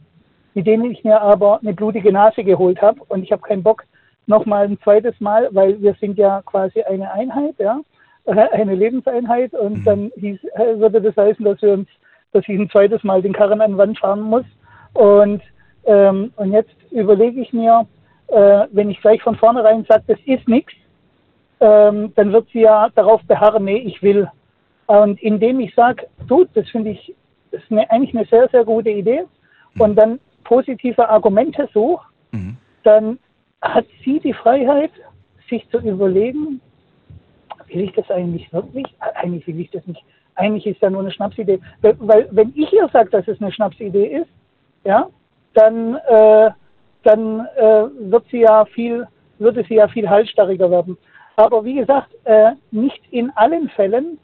mit 0.54 0.66
denen 0.66 0.90
ich 0.90 1.02
mir 1.04 1.20
aber 1.20 1.60
eine 1.60 1.74
blutige 1.74 2.12
Nase 2.12 2.44
geholt 2.44 2.80
habe. 2.80 3.02
Und 3.08 3.22
ich 3.22 3.32
habe 3.32 3.42
keinen 3.42 3.62
Bock 3.62 3.84
nochmal 4.26 4.66
ein 4.66 4.78
zweites 4.80 5.18
Mal, 5.20 5.48
weil 5.52 5.80
wir 5.80 5.94
sind 6.00 6.18
ja 6.18 6.42
quasi 6.42 6.82
eine 6.82 7.12
Einheit, 7.12 7.56
ja, 7.58 7.80
äh, 8.24 8.32
eine 8.32 8.74
Lebenseinheit. 8.74 9.52
Und 9.54 9.84
dann 9.84 10.12
hieß, 10.16 10.38
äh, 10.54 10.78
würde 10.78 11.02
das 11.02 11.16
heißen, 11.16 11.44
dass 11.44 11.60
wir 11.62 11.72
uns, 11.72 11.88
dass 12.32 12.48
ich 12.48 12.58
ein 12.58 12.70
zweites 12.70 13.02
Mal 13.04 13.22
den 13.22 13.32
Karren 13.32 13.60
an 13.60 13.72
die 13.72 13.78
Wand 13.78 13.98
fahren 13.98 14.22
muss 14.22 14.44
und 14.94 15.42
ähm, 15.84 16.32
und 16.36 16.52
jetzt 16.52 16.74
überlege 16.90 17.40
ich 17.40 17.52
mir, 17.52 17.86
äh, 18.28 18.66
wenn 18.70 18.90
ich 18.90 19.00
gleich 19.00 19.20
von 19.22 19.36
vornherein 19.36 19.84
sage, 19.88 20.04
das 20.06 20.18
ist 20.26 20.46
nichts, 20.46 20.72
ähm, 21.60 22.12
dann 22.14 22.32
wird 22.32 22.48
sie 22.52 22.60
ja 22.60 22.88
darauf 22.94 23.20
beharren, 23.24 23.64
nee, 23.64 23.78
ich 23.78 24.00
will. 24.00 24.30
Und 24.86 25.20
indem 25.20 25.58
ich 25.58 25.74
sage, 25.74 26.06
du, 26.28 26.44
das 26.54 26.68
finde 26.68 26.90
ich 26.90 27.14
das 27.50 27.62
ist 27.62 27.70
eine, 27.72 27.90
eigentlich 27.90 28.16
eine 28.16 28.26
sehr, 28.26 28.48
sehr 28.50 28.64
gute 28.64 28.90
Idee, 28.90 29.24
und 29.78 29.96
dann 29.96 30.20
positive 30.44 31.08
Argumente 31.08 31.68
sucht, 31.72 32.06
Mhm. 32.32 32.56
dann 32.82 33.18
hat 33.60 33.84
sie 34.04 34.18
die 34.20 34.32
Freiheit, 34.32 34.90
sich 35.48 35.68
zu 35.70 35.78
überlegen, 35.78 36.60
will 37.74 37.84
ich 37.84 37.92
das 37.92 38.10
eigentlich 38.10 38.52
wirklich? 38.52 38.86
Eigentlich 38.98 39.46
will 39.46 39.60
ich 39.60 39.70
das 39.70 39.86
nicht. 39.86 40.02
Eigentlich 40.34 40.66
ist 40.66 40.80
ja 40.80 40.90
nur 40.90 41.00
eine 41.00 41.10
Schnapsidee. 41.10 41.60
Weil, 41.82 41.96
weil 42.00 42.28
wenn 42.30 42.52
ich 42.54 42.72
ihr 42.72 42.88
sage, 42.92 43.10
dass 43.10 43.28
es 43.28 43.40
eine 43.40 43.52
Schnapsidee 43.52 44.06
ist, 44.06 44.30
ja, 44.84 45.08
dann, 45.54 45.96
äh, 46.08 46.50
dann 47.02 47.46
äh, 47.56 47.84
wird 48.10 48.24
sie 48.30 48.40
ja 48.40 48.64
viel, 48.64 49.06
würde 49.38 49.64
sie 49.68 49.74
ja 49.74 49.88
viel 49.88 50.08
halsstarriger 50.08 50.70
werden. 50.70 50.96
Aber 51.36 51.64
wie 51.64 51.74
gesagt, 51.74 52.10
äh, 52.24 52.52
nicht 52.70 53.00
in 53.10 53.30
allen 53.36 53.68
Fällen 53.70 54.18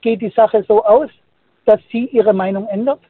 geht 0.00 0.20
die 0.20 0.30
Sache 0.30 0.64
so 0.68 0.84
aus, 0.84 1.10
dass 1.64 1.80
sie 1.90 2.06
ihre 2.06 2.32
Meinung 2.32 2.66
ändert. 2.68 3.00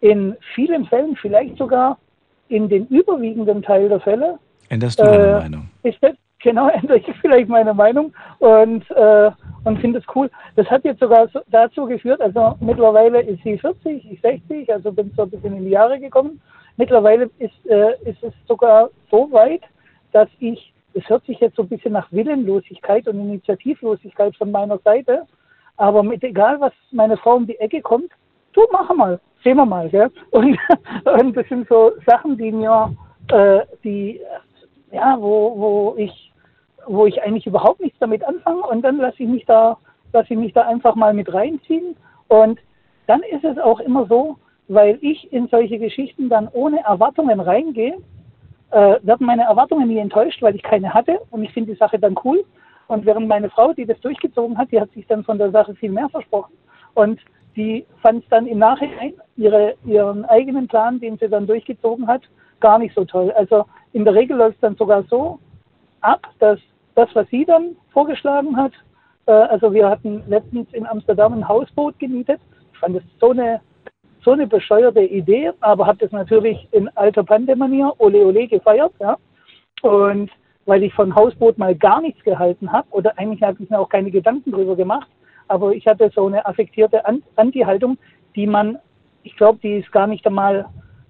In 0.00 0.36
vielen 0.54 0.84
Fällen, 0.86 1.16
vielleicht 1.16 1.56
sogar 1.56 1.98
in 2.48 2.68
den 2.68 2.86
überwiegenden 2.88 3.62
Teil 3.62 3.88
der 3.88 4.00
Fälle, 4.00 4.38
Änderst 4.68 4.98
du 4.98 5.04
deine 5.04 5.24
äh, 5.24 5.40
Meinung? 5.40 5.68
ist 5.82 5.98
das, 6.00 6.14
genau, 6.42 6.68
ändere 6.74 6.98
ich 6.98 7.06
vielleicht 7.20 7.48
meine 7.48 7.74
Meinung 7.74 8.12
und, 8.38 8.90
äh, 8.90 9.30
und 9.64 9.78
finde 9.80 10.00
es 10.00 10.04
cool. 10.14 10.30
Das 10.56 10.68
hat 10.70 10.84
jetzt 10.84 11.00
sogar 11.00 11.28
so, 11.28 11.40
dazu 11.48 11.86
geführt, 11.86 12.20
also 12.20 12.56
mittlerweile 12.60 13.22
ist 13.22 13.42
sie 13.42 13.58
40, 13.58 14.10
ich 14.10 14.20
60, 14.20 14.72
also 14.72 14.92
bin 14.92 15.12
so 15.16 15.22
ein 15.22 15.30
bisschen 15.30 15.56
in 15.56 15.64
die 15.64 15.70
Jahre 15.70 15.98
gekommen. 15.98 16.40
Mittlerweile 16.76 17.30
ist, 17.38 17.66
äh, 17.66 17.94
ist 18.04 18.22
es 18.22 18.32
sogar 18.46 18.90
so 19.10 19.30
weit, 19.32 19.62
dass 20.12 20.28
ich, 20.40 20.72
es 20.94 21.08
hört 21.08 21.24
sich 21.26 21.40
jetzt 21.40 21.56
so 21.56 21.62
ein 21.62 21.68
bisschen 21.68 21.92
nach 21.92 22.10
Willenlosigkeit 22.12 23.06
und 23.08 23.20
Initiativlosigkeit 23.20 24.36
von 24.36 24.50
meiner 24.50 24.78
Seite, 24.78 25.26
aber 25.76 26.02
mit 26.02 26.22
egal, 26.22 26.60
was 26.60 26.72
meine 26.90 27.16
Frau 27.16 27.36
um 27.36 27.46
die 27.46 27.58
Ecke 27.58 27.80
kommt, 27.80 28.10
du 28.52 28.62
mach 28.70 28.94
mal, 28.94 29.20
sehen 29.42 29.56
wir 29.56 29.66
mal. 29.66 29.88
Gell? 29.88 30.10
Und, 30.30 30.58
und 31.04 31.36
das 31.36 31.48
sind 31.48 31.68
so 31.68 31.92
Sachen, 32.06 32.36
die 32.36 32.52
mir, 32.52 32.94
äh, 33.28 33.60
die, 33.82 34.20
ja, 34.92 35.16
wo, 35.18 35.54
wo 35.56 35.94
ich 35.96 36.31
wo 36.86 37.06
ich 37.06 37.22
eigentlich 37.22 37.46
überhaupt 37.46 37.80
nichts 37.80 37.98
damit 37.98 38.24
anfange 38.24 38.62
und 38.62 38.82
dann 38.82 38.98
lasse 38.98 39.22
ich 39.22 39.28
mich 39.28 39.44
da, 39.46 39.78
lasse 40.12 40.32
ich 40.32 40.38
mich 40.38 40.52
da 40.52 40.62
einfach 40.62 40.94
mal 40.94 41.14
mit 41.14 41.32
reinziehen 41.32 41.96
und 42.28 42.58
dann 43.06 43.22
ist 43.22 43.44
es 43.44 43.58
auch 43.58 43.80
immer 43.80 44.06
so, 44.06 44.36
weil 44.68 44.98
ich 45.00 45.32
in 45.32 45.48
solche 45.48 45.78
Geschichten 45.78 46.28
dann 46.28 46.48
ohne 46.52 46.80
Erwartungen 46.80 47.40
reingehe, 47.40 47.96
äh, 48.70 48.96
werden 49.02 49.26
meine 49.26 49.42
Erwartungen 49.42 49.88
nie 49.88 49.98
enttäuscht, 49.98 50.40
weil 50.42 50.54
ich 50.54 50.62
keine 50.62 50.94
hatte 50.94 51.20
und 51.30 51.42
ich 51.42 51.52
finde 51.52 51.72
die 51.72 51.78
Sache 51.78 51.98
dann 51.98 52.14
cool. 52.24 52.44
Und 52.88 53.06
während 53.06 53.28
meine 53.28 53.48
Frau, 53.50 53.72
die 53.72 53.86
das 53.86 54.00
durchgezogen 54.00 54.58
hat, 54.58 54.70
die 54.70 54.80
hat 54.80 54.90
sich 54.92 55.06
dann 55.06 55.24
von 55.24 55.38
der 55.38 55.50
Sache 55.50 55.74
viel 55.74 55.90
mehr 55.90 56.08
versprochen 56.08 56.52
und 56.94 57.20
die 57.56 57.84
fand 58.00 58.22
es 58.22 58.28
dann 58.30 58.46
im 58.46 58.58
Nachhinein 58.58 59.14
ihre, 59.36 59.74
ihren 59.84 60.24
eigenen 60.24 60.68
Plan, 60.68 61.00
den 61.00 61.18
sie 61.18 61.28
dann 61.28 61.46
durchgezogen 61.46 62.06
hat, 62.06 62.22
gar 62.60 62.78
nicht 62.78 62.94
so 62.94 63.04
toll. 63.04 63.30
Also 63.32 63.66
in 63.92 64.04
der 64.04 64.14
Regel 64.14 64.36
läuft 64.38 64.54
es 64.54 64.60
dann 64.60 64.76
sogar 64.76 65.02
so 65.04 65.38
ab, 66.00 66.26
dass 66.38 66.58
das, 66.94 67.08
was 67.14 67.28
sie 67.28 67.44
dann 67.44 67.76
vorgeschlagen 67.92 68.56
hat, 68.56 68.72
äh, 69.26 69.32
also 69.32 69.72
wir 69.72 69.88
hatten 69.88 70.22
letztens 70.26 70.72
in 70.72 70.86
Amsterdam 70.86 71.32
ein 71.32 71.48
Hausboot 71.48 71.98
gemietet. 71.98 72.40
Ich 72.72 72.78
fand 72.78 72.96
das 72.96 73.02
so 73.20 73.30
eine, 73.30 73.60
so 74.22 74.32
eine 74.32 74.46
bescheuerte 74.46 75.02
Idee, 75.02 75.52
aber 75.60 75.86
habe 75.86 75.98
das 75.98 76.12
natürlich 76.12 76.68
in 76.72 76.88
alter 76.96 77.24
Pandemanier, 77.24 77.92
ole 77.98 78.24
ole, 78.24 78.46
gefeiert. 78.46 78.92
Ja? 79.00 79.16
Und 79.82 80.30
weil 80.66 80.84
ich 80.84 80.94
von 80.94 81.14
Hausboot 81.14 81.58
mal 81.58 81.74
gar 81.74 82.00
nichts 82.00 82.22
gehalten 82.22 82.70
habe, 82.70 82.86
oder 82.90 83.18
eigentlich 83.18 83.42
habe 83.42 83.62
ich 83.62 83.70
mir 83.70 83.78
auch 83.78 83.88
keine 83.88 84.10
Gedanken 84.10 84.52
drüber 84.52 84.76
gemacht, 84.76 85.08
aber 85.48 85.72
ich 85.72 85.86
hatte 85.86 86.10
so 86.14 86.26
eine 86.26 86.44
affektierte 86.46 87.04
An- 87.04 87.22
Anti-Haltung, 87.36 87.98
die 88.36 88.46
man, 88.46 88.78
ich 89.24 89.36
glaube, 89.36 89.58
die 89.62 89.78
ist 89.78 89.90
gar 89.90 90.06
nicht 90.06 90.26
einmal, 90.26 90.66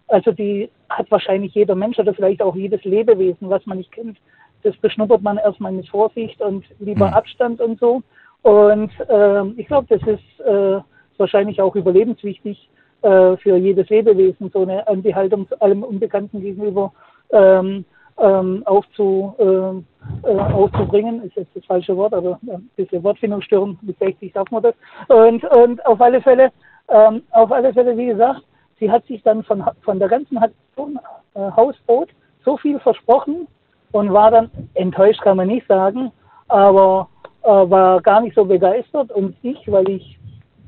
also 0.09 0.33
die 0.33 0.71
hat 0.89 1.11
wahrscheinlich 1.11 1.55
jeder 1.55 1.75
Mensch 1.75 1.99
oder 1.99 2.15
vielleicht 2.15 2.43
auch 2.43 2.57
jedes 2.57 2.83
Lebewesen, 2.85 3.51
was 3.51 3.65
man 3.67 3.79
nicht 3.79 3.93
kennt. 3.93 4.19
Das 4.63 4.77
beschnuppert 4.77 5.23
man 5.23 5.39
erstmal 5.39 5.73
mit 5.73 5.89
Vorsicht 5.89 6.41
und 6.41 6.65
lieber 6.79 7.09
Mhm. 7.09 7.15
Abstand 7.15 7.61
und 7.61 7.81
so. 7.81 8.03
Und 8.43 8.91
ähm, 9.09 9.55
ich 9.57 9.67
glaube, 9.67 9.87
das 9.97 10.07
ist 10.09 10.41
äh, 10.47 10.81
wahrscheinlich 11.17 11.61
auch 11.61 11.75
überlebenswichtig 11.77 12.69
äh, 13.03 13.37
für 13.37 13.57
jedes 13.57 13.89
Lebewesen, 13.89 14.51
so 14.53 14.63
eine 14.63 14.87
Anti-Haltung 14.87 15.49
zu 15.49 15.61
allem 15.61 15.83
Unbekannten 15.83 16.41
gegenüber 16.41 16.93
ähm, 17.31 17.85
ähm, 18.19 18.63
aufzu, 18.67 19.35
ähm, 19.39 19.85
äh, 20.25 20.37
aufzubringen. 20.37 21.23
Ist 21.25 21.37
jetzt 21.37 21.55
das 21.55 21.65
falsche 21.65 21.97
Wort, 21.97 22.15
aber 22.15 22.39
äh, 22.47 22.55
ein 22.55 22.71
bisschen 22.77 23.03
Wortfindungsstörung 23.03 23.79
mit 23.83 23.99
60 23.99 24.33
darf 24.33 24.51
man 24.51 24.63
das. 24.63 24.75
Und, 25.09 25.45
und 25.45 25.85
auf 25.87 26.01
alle 26.01 26.21
Fälle, 26.21 26.53
ähm, 26.89 27.23
auf 27.31 27.51
alle 27.51 27.73
Fälle, 27.73 27.97
wie 27.97 28.07
gesagt, 28.07 28.43
sie 28.79 28.91
hat 28.91 29.05
sich 29.07 29.23
dann 29.23 29.43
von, 29.45 29.65
von 29.83 29.99
der 29.99 30.09
ganzen 30.09 30.39
Aktion 30.39 30.99
äh, 31.35 31.51
Hausboot 31.57 32.11
so 32.45 32.57
viel 32.57 32.79
versprochen 32.81 33.47
und 33.93 34.13
war 34.13 34.31
dann 34.31 34.51
enttäuscht, 34.75 35.23
kann 35.23 35.37
man 35.37 35.49
nicht 35.49 35.67
sagen, 35.67 36.11
aber 36.49 37.09
äh, 37.43 37.49
war 37.49 38.01
gar 38.01 38.21
nicht 38.21 38.35
so 38.35 38.45
begeistert. 38.45 39.11
Und 39.13 39.37
ich, 39.43 39.71
weil 39.71 39.89
ich, 39.89 40.19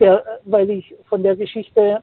der, 0.00 0.22
weil 0.44 0.70
ich 0.70 0.94
von 1.08 1.22
der 1.22 1.36
Geschichte 1.36 2.00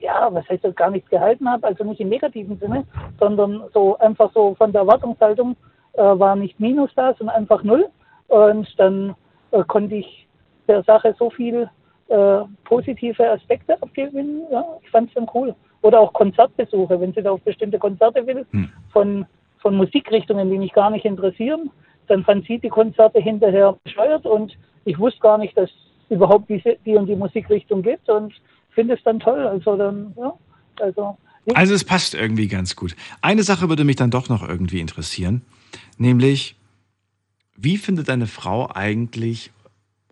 ja, 0.00 0.28
was 0.32 0.48
heißt 0.48 0.64
das, 0.64 0.74
gar 0.74 0.90
nichts 0.90 1.08
gehalten 1.10 1.48
habe, 1.48 1.66
also 1.66 1.84
nicht 1.84 2.00
im 2.00 2.08
negativen 2.08 2.58
Sinne, 2.58 2.84
sondern 3.18 3.62
so 3.72 3.98
einfach 3.98 4.32
so 4.32 4.54
von 4.54 4.72
der 4.72 4.82
Erwartungshaltung 4.82 5.56
äh, 5.92 6.02
war 6.02 6.36
nicht 6.36 6.58
Minus 6.58 6.90
da, 6.96 7.14
sondern 7.14 7.36
einfach 7.36 7.62
Null. 7.62 7.86
Und 8.28 8.68
dann 8.78 9.14
äh, 9.50 9.62
konnte 9.64 9.96
ich 9.96 10.26
der 10.68 10.82
Sache 10.84 11.14
so 11.18 11.30
viel 11.30 11.68
äh, 12.08 12.38
positive 12.64 13.30
Aspekte 13.30 13.80
abgewinnen. 13.82 14.42
Ja, 14.50 14.64
ich 14.82 14.90
fand 14.90 15.08
es 15.08 15.14
dann 15.14 15.28
cool. 15.34 15.54
Oder 15.82 16.00
auch 16.00 16.12
Konzertbesuche, 16.12 17.00
wenn 17.00 17.12
sie 17.12 17.22
da 17.22 17.32
auf 17.32 17.42
bestimmte 17.42 17.78
Konzerte 17.78 18.26
will, 18.26 18.46
Hm. 18.50 18.68
von, 18.92 19.26
von 19.60 19.76
Musikrichtungen, 19.76 20.50
die 20.50 20.58
mich 20.58 20.72
gar 20.72 20.90
nicht 20.90 21.04
interessieren, 21.04 21.70
dann 22.08 22.24
fand 22.24 22.46
sie 22.46 22.58
die 22.58 22.68
Konzerte 22.68 23.20
hinterher 23.20 23.78
bescheuert 23.84 24.26
und 24.26 24.56
ich 24.84 24.98
wusste 24.98 25.20
gar 25.20 25.38
nicht, 25.38 25.56
dass 25.56 25.70
überhaupt 26.08 26.48
diese, 26.48 26.76
die 26.84 26.96
und 26.96 27.06
die 27.06 27.16
Musikrichtung 27.16 27.82
gibt 27.82 28.08
und 28.08 28.34
finde 28.70 28.94
es 28.94 29.02
dann 29.04 29.20
toll. 29.20 29.46
Also 29.46 29.76
dann, 29.76 30.14
ja, 30.18 30.32
also 30.80 31.16
Also 31.54 31.74
es 31.74 31.84
passt 31.84 32.14
irgendwie 32.14 32.48
ganz 32.48 32.76
gut. 32.76 32.96
Eine 33.22 33.42
Sache 33.42 33.68
würde 33.68 33.84
mich 33.84 33.96
dann 33.96 34.10
doch 34.10 34.28
noch 34.28 34.46
irgendwie 34.46 34.80
interessieren, 34.80 35.42
nämlich 35.98 36.56
wie 37.56 37.76
findet 37.76 38.08
deine 38.08 38.26
Frau 38.26 38.68
eigentlich 38.74 39.52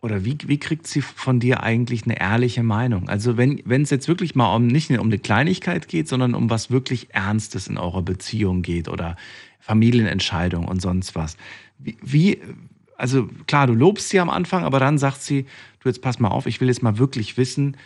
oder 0.01 0.24
wie, 0.24 0.38
wie 0.46 0.59
kriegt 0.59 0.86
sie 0.86 1.03
von 1.03 1.40
dir 1.40 1.62
eigentlich 1.62 2.05
eine 2.05 2.20
ehrliche 2.20 2.62
Meinung? 2.62 3.09
Also 3.09 3.36
wenn 3.36 3.61
wenn 3.64 3.82
es 3.82 3.90
jetzt 3.90 4.09
wirklich 4.09 4.34
mal 4.34 4.55
um 4.55 4.66
nicht 4.66 4.90
um 4.90 5.07
eine 5.07 5.18
Kleinigkeit 5.18 5.88
geht, 5.88 6.09
sondern 6.09 6.34
um 6.34 6.51
was 6.51 6.70
wirklich 6.70 7.09
Ernstes 7.14 7.66
in 7.66 7.78
eurer 7.78 8.03
Beziehung 8.03 8.62
geht 8.62 8.88
oder 8.88 9.16
Familienentscheidung 9.61 10.66
und 10.66 10.80
sonst 10.80 11.14
was. 11.14 11.36
Wie, 11.78 11.96
wie 12.03 12.38
also 12.96 13.28
klar, 13.46 13.66
du 13.66 13.74
lobst 13.74 14.09
sie 14.09 14.20
am 14.20 14.30
Anfang, 14.30 14.64
aber 14.64 14.80
dann 14.80 14.99
sagt 14.99 15.22
sie, 15.22 15.46
du 15.80 15.88
jetzt 15.88 16.03
pass 16.03 16.18
mal 16.18 16.28
auf, 16.28 16.46
ich 16.46 16.61
will 16.61 16.68
jetzt 16.68 16.82
mal 16.82 16.99
wirklich 16.99 17.36
wissen, 17.36 17.76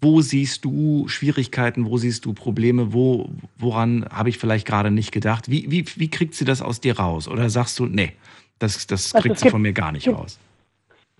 wo 0.00 0.20
siehst 0.20 0.64
du 0.64 1.08
Schwierigkeiten, 1.08 1.86
wo 1.86 1.98
siehst 1.98 2.24
du 2.24 2.32
Probleme, 2.32 2.92
wo, 2.92 3.30
woran 3.56 4.04
habe 4.10 4.28
ich 4.28 4.38
vielleicht 4.38 4.66
gerade 4.66 4.90
nicht 4.90 5.12
gedacht? 5.12 5.50
Wie, 5.50 5.70
wie, 5.70 5.84
wie 5.96 6.08
kriegt 6.08 6.34
sie 6.34 6.44
das 6.44 6.62
aus 6.62 6.80
dir 6.80 6.98
raus? 6.98 7.26
Oder 7.28 7.50
sagst 7.50 7.78
du, 7.78 7.86
nee, 7.86 8.12
das, 8.58 8.86
das 8.86 9.14
Also 9.14 9.22
kriegt 9.22 9.36
es 9.36 9.42
sie 9.42 9.50
von 9.50 9.62
mir 9.62 9.72
gar 9.72 9.92
nicht 9.92 10.08
raus? 10.08 10.38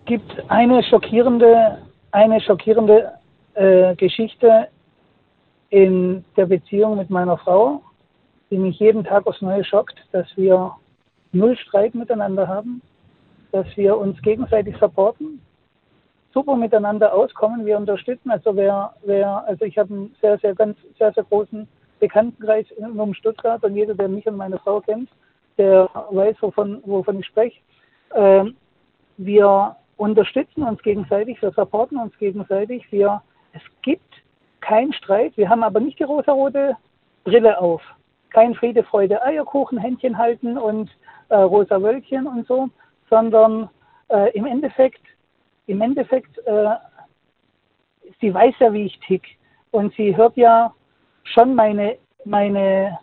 Gibt 0.05 0.31
eine 0.49 0.83
schockierende, 0.83 1.79
eine 2.11 2.41
schockierende 2.41 3.13
äh, 3.53 3.95
Geschichte 3.95 4.67
in 5.69 6.23
der 6.35 6.47
Beziehung 6.47 6.97
mit 6.97 7.09
meiner 7.09 7.37
Frau, 7.37 7.81
die 8.49 8.57
mich 8.57 8.79
jeden 8.79 9.03
Tag 9.03 9.27
aufs 9.27 9.41
Neue 9.41 9.63
schockt, 9.63 9.95
dass 10.11 10.27
wir 10.35 10.71
null 11.31 11.55
Streit 11.57 11.93
miteinander 11.93 12.47
haben, 12.47 12.81
dass 13.51 13.67
wir 13.75 13.97
uns 13.97 14.19
gegenseitig 14.21 14.75
supporten, 14.77 15.41
super 16.33 16.55
miteinander 16.55 17.13
auskommen, 17.13 17.65
wir 17.65 17.77
unterstützen. 17.77 18.31
Also 18.31 18.55
wer, 18.55 18.93
wer, 19.03 19.45
also 19.47 19.65
ich 19.65 19.77
habe 19.77 19.93
einen 19.93 20.15
sehr, 20.21 20.37
sehr 20.39 20.55
ganz, 20.55 20.77
sehr, 20.97 21.13
sehr 21.13 21.23
großen 21.23 21.67
Bekanntenkreis 21.99 22.65
um 22.77 23.13
Stuttgart 23.13 23.63
und 23.63 23.75
jeder, 23.75 23.93
der 23.93 24.07
mich 24.07 24.25
und 24.25 24.37
meine 24.37 24.57
Frau 24.59 24.79
kennt, 24.79 25.09
der 25.57 25.89
weiß, 26.11 26.37
wovon, 26.41 26.81
wovon 26.85 27.19
ich 27.19 27.25
spreche. 27.25 27.59
Ähm, 28.15 28.55
wir 29.17 29.75
unterstützen 29.99 30.63
uns 30.63 30.81
gegenseitig, 30.81 31.41
wir 31.41 31.51
supporten 31.51 31.97
uns 31.97 32.17
gegenseitig. 32.17 32.89
Wir, 32.89 33.21
es 33.51 33.61
gibt 33.81 34.13
keinen 34.61 34.93
Streit. 34.93 35.35
Wir 35.35 35.49
haben 35.49 35.61
aber 35.61 35.81
nicht 35.81 35.99
die 35.99 36.03
rosa-rote 36.03 36.77
Brille 37.25 37.59
auf. 37.59 37.81
Kein 38.29 38.55
Friede, 38.55 38.83
Freude, 38.83 39.21
Eierkuchen, 39.21 39.77
Händchen 39.77 40.17
halten 40.17 40.57
und 40.57 40.89
äh, 41.27 41.35
rosa 41.35 41.81
Wölkchen 41.81 42.27
und 42.27 42.47
so, 42.47 42.69
sondern 43.09 43.69
äh, 44.07 44.31
im 44.37 44.45
Endeffekt, 44.45 45.01
im 45.67 45.81
Endeffekt, 45.81 46.37
äh, 46.47 46.75
sie 48.21 48.33
weiß 48.33 48.55
ja, 48.59 48.71
wie 48.71 48.85
ich 48.85 48.99
tick. 49.01 49.23
Und 49.71 49.93
sie 49.95 50.15
hört 50.15 50.37
ja 50.37 50.73
schon 51.23 51.55
meine, 51.55 51.97
meine, 52.23 52.97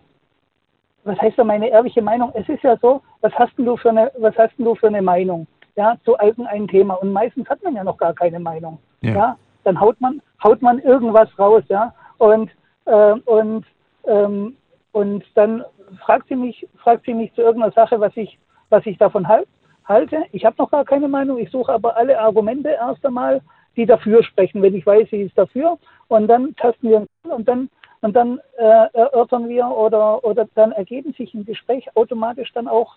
was 1.04 1.20
heißt 1.20 1.38
da 1.38 1.44
meine 1.44 1.68
ehrliche 1.68 2.00
Meinung? 2.00 2.32
Es 2.34 2.48
ist 2.48 2.62
ja 2.62 2.78
so, 2.78 3.02
was 3.20 3.34
hast 3.34 3.56
denn 3.58 3.66
du 3.66 3.76
für 3.76 3.90
eine, 3.90 4.10
was 4.16 4.36
hast 4.38 4.56
denn 4.56 4.64
du 4.64 4.74
für 4.74 4.86
eine 4.88 5.02
Meinung? 5.02 5.46
Ja, 5.76 5.96
zu 6.04 6.16
irgendeinem 6.20 6.68
Thema. 6.68 6.94
Und 6.94 7.12
meistens 7.12 7.48
hat 7.48 7.62
man 7.62 7.74
ja 7.74 7.84
noch 7.84 7.98
gar 7.98 8.14
keine 8.14 8.40
Meinung. 8.40 8.78
Ja. 9.02 9.12
Ja. 9.12 9.38
dann 9.64 9.78
haut 9.78 10.00
man, 10.00 10.22
haut 10.42 10.62
man 10.62 10.78
irgendwas 10.78 11.28
raus, 11.38 11.62
ja. 11.68 11.94
Und, 12.18 12.50
äh, 12.86 13.12
und, 13.26 13.64
ähm, 14.06 14.56
und 14.92 15.24
dann 15.34 15.64
fragt 16.04 16.28
sie 16.28 16.36
mich, 16.36 16.66
fragt 16.78 17.04
sie 17.04 17.14
mich 17.14 17.32
zu 17.34 17.42
irgendeiner 17.42 17.72
Sache, 17.72 18.00
was 18.00 18.16
ich, 18.16 18.38
was 18.70 18.86
ich 18.86 18.96
davon 18.96 19.28
halt, 19.28 19.46
halte. 19.84 20.24
Ich 20.32 20.44
habe 20.44 20.56
noch 20.58 20.70
gar 20.70 20.84
keine 20.84 21.08
Meinung, 21.08 21.38
ich 21.38 21.50
suche 21.50 21.72
aber 21.72 21.96
alle 21.96 22.18
Argumente 22.18 22.70
erst 22.70 23.04
einmal, 23.04 23.42
die 23.76 23.86
dafür 23.86 24.22
sprechen, 24.22 24.62
wenn 24.62 24.74
ich 24.74 24.86
weiß, 24.86 25.08
sie 25.10 25.22
ist 25.22 25.36
dafür. 25.36 25.78
Und 26.08 26.28
dann 26.28 26.56
tasten 26.56 26.88
wir 26.88 27.06
und 27.24 27.46
dann 27.46 27.68
und 28.02 28.14
dann 28.14 28.40
äh, 28.56 28.86
erörtern 28.92 29.48
wir 29.48 29.66
oder, 29.66 30.22
oder 30.24 30.46
dann 30.54 30.72
ergeben 30.72 31.12
sich 31.14 31.34
im 31.34 31.44
Gespräch 31.44 31.88
automatisch 31.96 32.52
dann 32.52 32.68
auch 32.68 32.96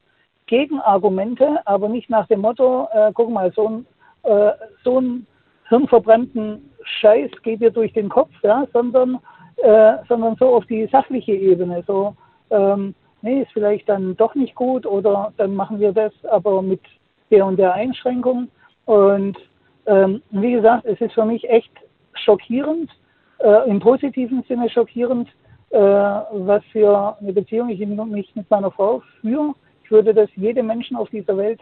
Gegenargumente, 0.50 1.60
aber 1.66 1.88
nicht 1.88 2.10
nach 2.10 2.28
dem 2.28 2.41
Motto, 2.41 2.88
äh, 2.91 3.12
guck 3.14 3.30
mal, 3.30 3.52
so 3.54 3.68
ein, 3.70 3.86
äh, 4.24 4.52
so 4.84 5.00
ein 5.00 5.28
hirnverbrannten 5.70 6.72
Scheiß 6.84 7.30
geht 7.43 7.62
dir 7.62 7.70
durch 7.70 7.93
den 7.93 8.10
Kopf, 8.10 8.32
ja, 8.41 8.66
sondern, 8.74 9.20
äh, 9.58 9.93
sondern 10.08 10.36
so 10.38 10.56
auf 10.56 10.66
die 10.66 10.88
sachliche 10.88 11.34
Ebene. 11.34 11.84
So, 11.86 12.16
ähm, 12.50 12.95
nee, 13.22 13.43
ist 13.43 13.52
vielleicht 13.54 13.88
dann 13.88 14.18
doch 14.18 14.34
nicht 14.34 14.56
gut 14.56 14.88
oder 14.88 15.32
dann 15.38 15.56
machen 15.56 15.80
wir 15.80 15.91
das 15.91 16.14
aber 16.32 16.64
mit 16.64 16.82
der 17.30 17.45
und 17.45 17.58
der 17.58 17.76
Einschränkung. 17.76 18.47
Und 18.86 19.38
ähm, 19.86 20.24
wie 20.32 20.54
gesagt, 20.54 20.86
es 20.86 21.00
ist 21.00 21.14
für 21.14 21.26
mich 21.26 21.47
echt 21.47 21.72
schockierend, 22.14 22.89
äh, 23.38 23.70
im 23.70 23.80
positiven 23.80 24.43
Sinne 24.47 24.68
schockierend, 24.68 25.30
äh, 25.70 25.78
was 25.78 26.64
für 26.72 27.16
eine 27.22 27.34
Beziehung 27.34 27.70
ich 27.70 27.80
mit 27.80 28.50
meiner 28.50 28.72
Frau 28.72 29.04
führe. 29.22 29.54
Ich 29.89 29.91
würde 29.91 30.13
das 30.13 30.29
jedem 30.35 30.67
Menschen 30.67 30.95
auf 30.95 31.09
dieser 31.09 31.35
Welt 31.35 31.59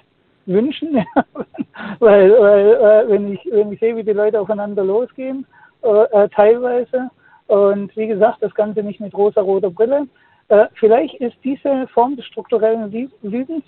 wünschen, 0.47 0.95
weil, 1.99 2.29
weil 2.37 2.67
äh, 2.73 3.09
wenn, 3.09 3.31
ich, 3.31 3.39
wenn 3.49 3.71
ich 3.71 3.79
sehe, 3.79 3.95
wie 3.95 4.03
die 4.03 4.11
Leute 4.11 4.41
aufeinander 4.41 4.83
losgehen, 4.83 5.45
äh, 5.81 5.87
äh, 5.87 6.27
teilweise, 6.27 7.09
und 7.47 7.95
wie 7.95 8.07
gesagt, 8.07 8.39
das 8.41 8.53
Ganze 8.53 8.83
nicht 8.83 8.99
mit 8.99 9.13
rosa-roter 9.13 9.69
Brille. 9.69 10.07
Äh, 10.49 10.65
vielleicht 10.73 11.15
ist 11.21 11.37
diese 11.41 11.87
Form 11.93 12.17
des 12.17 12.25
strukturellen 12.25 12.91
Lügens 13.21 13.63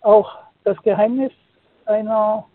auch 0.00 0.38
das 0.64 0.80
Geheimnis 0.84 1.32
einer 1.84 2.46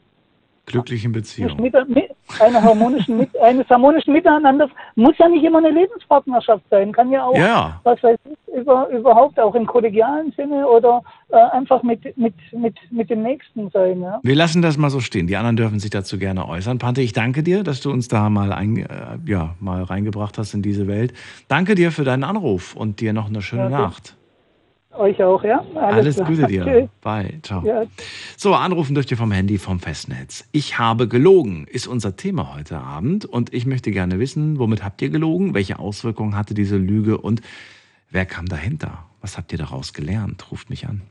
glücklichen 0.65 1.11
Beziehung. 1.11 1.61
Mit, 1.61 1.73
mit, 1.89 2.09
einer 2.39 2.61
harmonischen, 2.61 3.27
eines 3.41 3.69
harmonischen 3.69 4.13
Miteinanders 4.13 4.71
muss 4.95 5.17
ja 5.17 5.27
nicht 5.27 5.43
immer 5.43 5.59
eine 5.59 5.71
Lebenspartnerschaft 5.71 6.63
sein, 6.69 6.91
kann 6.91 7.11
ja 7.11 7.25
auch, 7.25 7.35
ja. 7.35 7.79
was 7.83 8.01
weiß 8.01 8.17
ich, 8.25 8.55
über, 8.59 8.87
überhaupt 8.89 9.39
auch 9.39 9.55
im 9.55 9.65
kollegialen 9.65 10.31
Sinne 10.31 10.67
oder 10.67 11.01
äh, 11.29 11.35
einfach 11.51 11.83
mit, 11.83 12.17
mit, 12.17 12.33
mit, 12.53 12.75
mit 12.91 13.09
dem 13.09 13.23
Nächsten 13.23 13.69
sein. 13.71 14.01
Ja? 14.01 14.19
Wir 14.23 14.35
lassen 14.35 14.61
das 14.61 14.77
mal 14.77 14.89
so 14.89 14.99
stehen. 14.99 15.27
Die 15.27 15.35
anderen 15.35 15.57
dürfen 15.57 15.79
sich 15.79 15.89
dazu 15.89 16.17
gerne 16.17 16.47
äußern. 16.47 16.77
Pante, 16.77 17.01
ich 17.01 17.13
danke 17.13 17.43
dir, 17.43 17.63
dass 17.63 17.81
du 17.81 17.91
uns 17.91 18.07
da 18.07 18.29
mal, 18.29 18.53
ein, 18.53 18.77
äh, 18.77 18.85
ja, 19.25 19.55
mal 19.59 19.83
reingebracht 19.83 20.37
hast 20.37 20.53
in 20.53 20.61
diese 20.61 20.87
Welt. 20.87 21.13
Danke 21.47 21.75
dir 21.75 21.91
für 21.91 22.03
deinen 22.03 22.23
Anruf 22.23 22.75
und 22.75 23.01
dir 23.01 23.13
noch 23.13 23.27
eine 23.27 23.41
schöne 23.41 23.63
ja, 23.63 23.69
Nacht. 23.69 24.15
Euch 24.95 25.23
auch, 25.23 25.43
ja? 25.43 25.65
Alles, 25.75 26.19
Alles 26.19 26.27
Gute 26.27 26.47
dir. 26.47 26.63
Tschüss. 26.65 26.89
Bye. 27.01 27.39
Ciao. 27.41 27.65
Ja. 27.65 27.85
So, 28.37 28.53
anrufen 28.53 28.93
dürft 28.93 29.09
ihr 29.09 29.17
vom 29.17 29.31
Handy 29.31 29.57
vom 29.57 29.79
Festnetz. 29.79 30.47
Ich 30.51 30.77
habe 30.77 31.07
gelogen, 31.07 31.65
ist 31.67 31.87
unser 31.87 32.15
Thema 32.15 32.53
heute 32.55 32.77
Abend. 32.79 33.25
Und 33.25 33.53
ich 33.53 33.65
möchte 33.65 33.91
gerne 33.91 34.19
wissen, 34.19 34.59
womit 34.59 34.83
habt 34.83 35.01
ihr 35.01 35.09
gelogen? 35.09 35.53
Welche 35.53 35.79
Auswirkungen 35.79 36.35
hatte 36.35 36.53
diese 36.53 36.77
Lüge? 36.77 37.17
Und 37.17 37.41
wer 38.11 38.25
kam 38.25 38.45
dahinter? 38.45 39.05
Was 39.21 39.37
habt 39.37 39.51
ihr 39.51 39.57
daraus 39.57 39.93
gelernt? 39.93 40.51
Ruft 40.51 40.69
mich 40.69 40.87
an. 40.87 41.01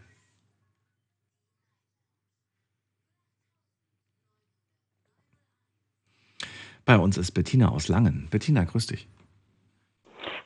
Bei 6.85 6.99
uns 6.99 7.17
ist 7.17 7.33
Bettina 7.33 7.69
aus 7.69 7.89
Langen. 7.89 8.29
Bettina, 8.31 8.65
grüß 8.65 8.89
dich. 8.89 9.09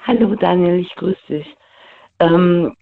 Hallo 0.07 0.35
Daniel, 0.37 0.79
ich 0.79 0.95
grüße 0.95 1.19
dich. 1.29 1.57
Ähm, 2.21 2.75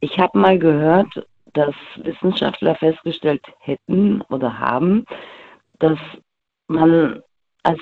ich 0.00 0.18
habe 0.18 0.38
mal 0.38 0.58
gehört, 0.58 1.26
dass 1.54 1.74
Wissenschaftler 1.96 2.74
festgestellt 2.76 3.42
hätten 3.60 4.20
oder 4.22 4.58
haben, 4.58 5.04
dass 5.78 5.98
man 6.68 7.20
als 7.62 7.80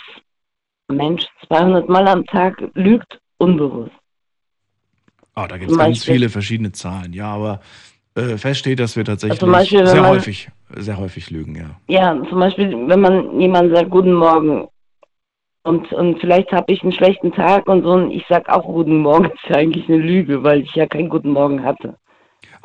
Mensch 0.89 1.27
200 1.49 1.89
Mal 1.89 2.07
am 2.09 2.25
Tag 2.27 2.63
lügt, 2.75 3.21
unbewusst. 3.39 3.93
Oh, 5.35 5.45
da 5.49 5.59
gibt 5.59 5.71
es 5.71 5.77
ganz 5.77 6.05
viele 6.05 6.29
verschiedene 6.29 6.73
Zahlen, 6.73 7.13
ja, 7.13 7.27
aber 7.27 7.61
äh, 8.15 8.39
fest 8.39 8.61
steht, 8.61 8.81
dass 8.81 8.97
wir 8.97 9.05
tatsächlich 9.05 9.43
also 9.43 9.53
Beispiel, 9.53 9.87
sehr 9.87 10.01
man, 10.01 10.11
häufig, 10.13 10.49
sehr 10.75 10.97
häufig 10.97 11.31
lügen, 11.31 11.57
ja. 11.57 11.71
Ja, 11.89 12.23
zum 12.31 12.41
Beispiel, 12.41 12.71
wenn 12.89 13.01
man 13.01 13.39
jemand 13.39 13.75
sagt, 13.75 13.91
guten 13.91 14.15
Morgen, 14.15 14.69
und, 15.65 15.93
und 15.93 16.21
vielleicht 16.21 16.53
habe 16.53 16.73
ich 16.73 16.83
einen 16.83 16.93
schlechten 16.93 17.33
Tag 17.33 17.69
und 17.69 17.83
so, 17.83 17.91
und 17.91 18.13
ich 18.13 18.25
sage 18.29 18.55
auch 18.55 18.65
guten 18.65 18.99
Morgen, 18.99 19.25
ist 19.35 19.51
ja 19.51 19.57
eigentlich 19.57 19.89
eine 19.89 19.99
Lüge, 19.99 20.43
weil 20.43 20.61
ich 20.63 20.75
ja 20.75 20.87
keinen 20.87 21.11
guten 21.11 21.31
Morgen 21.31 21.63
hatte. 21.63 21.99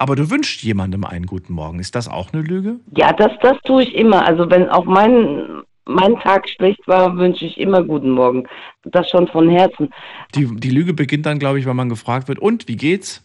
Aber 0.02 0.16
du 0.16 0.32
wünschst 0.32 0.64
jemandem 0.64 1.04
einen 1.04 1.28
guten 1.28 1.54
Morgen. 1.54 1.78
Ist 1.78 1.94
das 1.94 2.08
auch 2.08 2.34
eine 2.34 2.42
Lüge? 2.42 2.80
Ja, 2.98 3.14
das, 3.14 3.34
das 3.44 3.56
tue 3.66 3.84
ich 3.84 3.94
immer. 3.94 4.26
Also 4.26 4.50
wenn 4.50 4.68
auch 4.68 4.86
mein, 4.86 5.62
mein 5.86 6.20
Tag 6.22 6.50
schlecht 6.50 6.88
war, 6.88 7.16
wünsche 7.18 7.46
ich 7.46 7.60
immer 7.60 7.84
guten 7.84 8.10
Morgen. 8.10 8.48
Das 8.84 9.08
schon 9.12 9.28
von 9.28 9.48
Herzen. 9.48 9.94
Die, 10.34 10.48
die 10.56 10.72
Lüge 10.72 10.96
beginnt 10.96 11.28
dann, 11.28 11.38
glaube 11.38 11.60
ich, 11.60 11.68
wenn 11.68 11.76
man 11.76 11.88
gefragt 11.88 12.30
wird, 12.30 12.40
und 12.40 12.68
wie 12.68 12.78
geht's? 12.78 13.24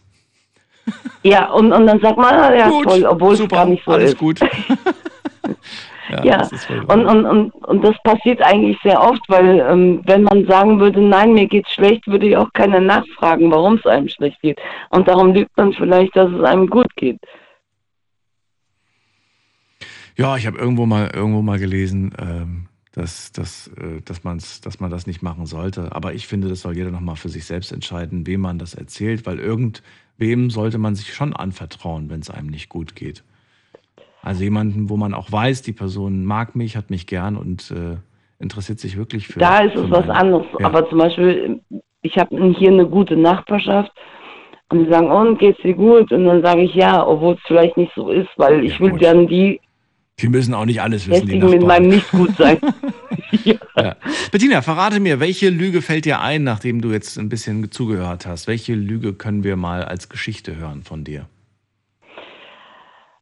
Ja, 1.23 1.49
und, 1.49 1.73
und 1.73 1.87
dann 1.87 1.99
sagt 1.99 2.17
man, 2.17 2.35
ah, 2.35 2.53
ja, 2.53 2.69
gut, 2.69 2.83
toll, 2.83 3.05
obwohl 3.05 3.35
super, 3.35 3.55
es 3.55 3.59
gar 3.59 3.65
nicht 3.65 3.83
so 3.83 3.91
alles 3.93 4.11
ist. 4.11 4.19
gut. 4.19 4.39
Ja, 6.09 6.23
ja. 6.23 6.49
und, 6.87 7.05
und, 7.05 7.25
und, 7.25 7.51
und 7.51 7.83
das 7.83 7.95
passiert 8.03 8.41
eigentlich 8.41 8.77
sehr 8.83 9.01
oft, 9.01 9.21
weil 9.27 9.59
ähm, 9.59 10.01
wenn 10.05 10.23
man 10.23 10.45
sagen 10.45 10.79
würde, 10.79 11.01
nein, 11.01 11.33
mir 11.33 11.47
geht's 11.47 11.71
schlecht, 11.73 12.07
würde 12.07 12.27
ich 12.27 12.37
auch 12.37 12.51
keiner 12.53 12.79
nachfragen, 12.79 13.51
warum 13.51 13.75
es 13.75 13.85
einem 13.85 14.07
schlecht 14.07 14.41
geht. 14.41 14.59
Und 14.89 15.07
darum 15.07 15.33
lügt 15.33 15.55
man 15.57 15.73
vielleicht, 15.73 16.15
dass 16.15 16.31
es 16.31 16.43
einem 16.43 16.67
gut 16.67 16.95
geht. 16.95 17.19
Ja, 20.15 20.35
ich 20.35 20.47
habe 20.47 20.57
irgendwo 20.57 20.85
mal 20.85 21.11
irgendwo 21.13 21.41
mal 21.41 21.59
gelesen, 21.59 22.11
ähm, 22.19 22.67
dass, 22.93 23.31
dass, 23.31 23.67
äh, 23.77 24.01
dass, 24.03 24.23
man's, 24.23 24.61
dass 24.61 24.79
man 24.79 24.89
das 24.89 25.05
nicht 25.05 25.21
machen 25.21 25.45
sollte. 25.45 25.95
Aber 25.95 26.13
ich 26.13 26.25
finde, 26.25 26.49
das 26.49 26.61
soll 26.61 26.75
jeder 26.75 26.89
nochmal 26.89 27.15
für 27.15 27.29
sich 27.29 27.45
selbst 27.45 27.71
entscheiden, 27.71 28.25
wem 28.25 28.41
man 28.41 28.57
das 28.57 28.73
erzählt, 28.73 29.27
weil 29.27 29.37
irgendwem 29.37 30.49
sollte 30.49 30.79
man 30.79 30.95
sich 30.95 31.13
schon 31.13 31.35
anvertrauen, 31.35 32.09
wenn 32.09 32.21
es 32.21 32.31
einem 32.31 32.47
nicht 32.47 32.69
gut 32.69 32.95
geht. 32.95 33.23
Also 34.21 34.43
jemanden, 34.43 34.89
wo 34.89 34.97
man 34.97 35.13
auch 35.13 35.31
weiß, 35.31 35.61
die 35.61 35.73
Person 35.73 36.25
mag 36.25 36.55
mich, 36.55 36.75
hat 36.75 36.89
mich 36.89 37.07
gern 37.07 37.37
und 37.37 37.71
äh, 37.71 37.97
interessiert 38.39 38.79
sich 38.79 38.97
wirklich 38.97 39.27
für. 39.27 39.39
Da 39.39 39.59
ist 39.59 39.75
es 39.75 39.89
was 39.89 40.09
anderes. 40.09 40.45
Ja. 40.59 40.65
Aber 40.65 40.87
zum 40.89 40.99
Beispiel, 40.99 41.61
ich 42.01 42.17
habe 42.17 42.53
hier 42.53 42.71
eine 42.71 42.87
gute 42.87 43.15
Nachbarschaft 43.15 43.91
und 44.69 44.85
die 44.85 44.91
sagen, 44.91 45.09
und 45.09 45.39
geht's 45.39 45.61
dir 45.61 45.73
gut? 45.73 46.11
Und 46.11 46.25
dann 46.25 46.41
sage 46.41 46.63
ich 46.63 46.73
ja, 46.73 47.05
obwohl 47.05 47.35
es 47.35 47.41
vielleicht 47.45 47.77
nicht 47.77 47.91
so 47.95 48.09
ist, 48.09 48.29
weil 48.37 48.65
ich 48.65 48.79
will 48.79 48.91
gerne 48.91 49.25
die. 49.27 49.61
Die 50.19 50.29
müssen 50.29 50.53
auch 50.53 50.65
nicht 50.65 50.81
alles 50.81 51.07
wissen, 51.07 51.27
die 51.27 51.39
mit 51.39 51.61
meinem 51.61 51.89
nicht 51.89 52.09
gut 52.09 52.35
sein. 52.37 52.57
ja. 53.43 53.55
Ja. 53.75 53.95
Bettina, 54.31 54.63
verrate 54.63 54.99
mir, 54.99 55.19
welche 55.19 55.49
Lüge 55.49 55.83
fällt 55.83 56.05
dir 56.05 56.21
ein, 56.21 56.43
nachdem 56.43 56.81
du 56.81 56.91
jetzt 56.91 57.17
ein 57.19 57.29
bisschen 57.29 57.71
zugehört 57.71 58.25
hast? 58.25 58.47
Welche 58.47 58.73
Lüge 58.73 59.13
können 59.13 59.43
wir 59.43 59.55
mal 59.55 59.83
als 59.83 60.09
Geschichte 60.09 60.55
hören 60.57 60.81
von 60.83 61.03
dir? 61.03 61.27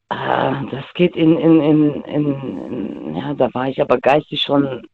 Ah, 0.10 0.64
das 0.72 0.86
geht 0.94 1.16
in, 1.16 1.38
in, 1.38 1.62
in, 1.62 2.04
in, 2.04 3.16
ja, 3.16 3.34
da 3.34 3.52
war 3.54 3.68
ich 3.68 3.82
aber 3.82 3.98
geistig 3.98 4.42
schon 4.42 4.88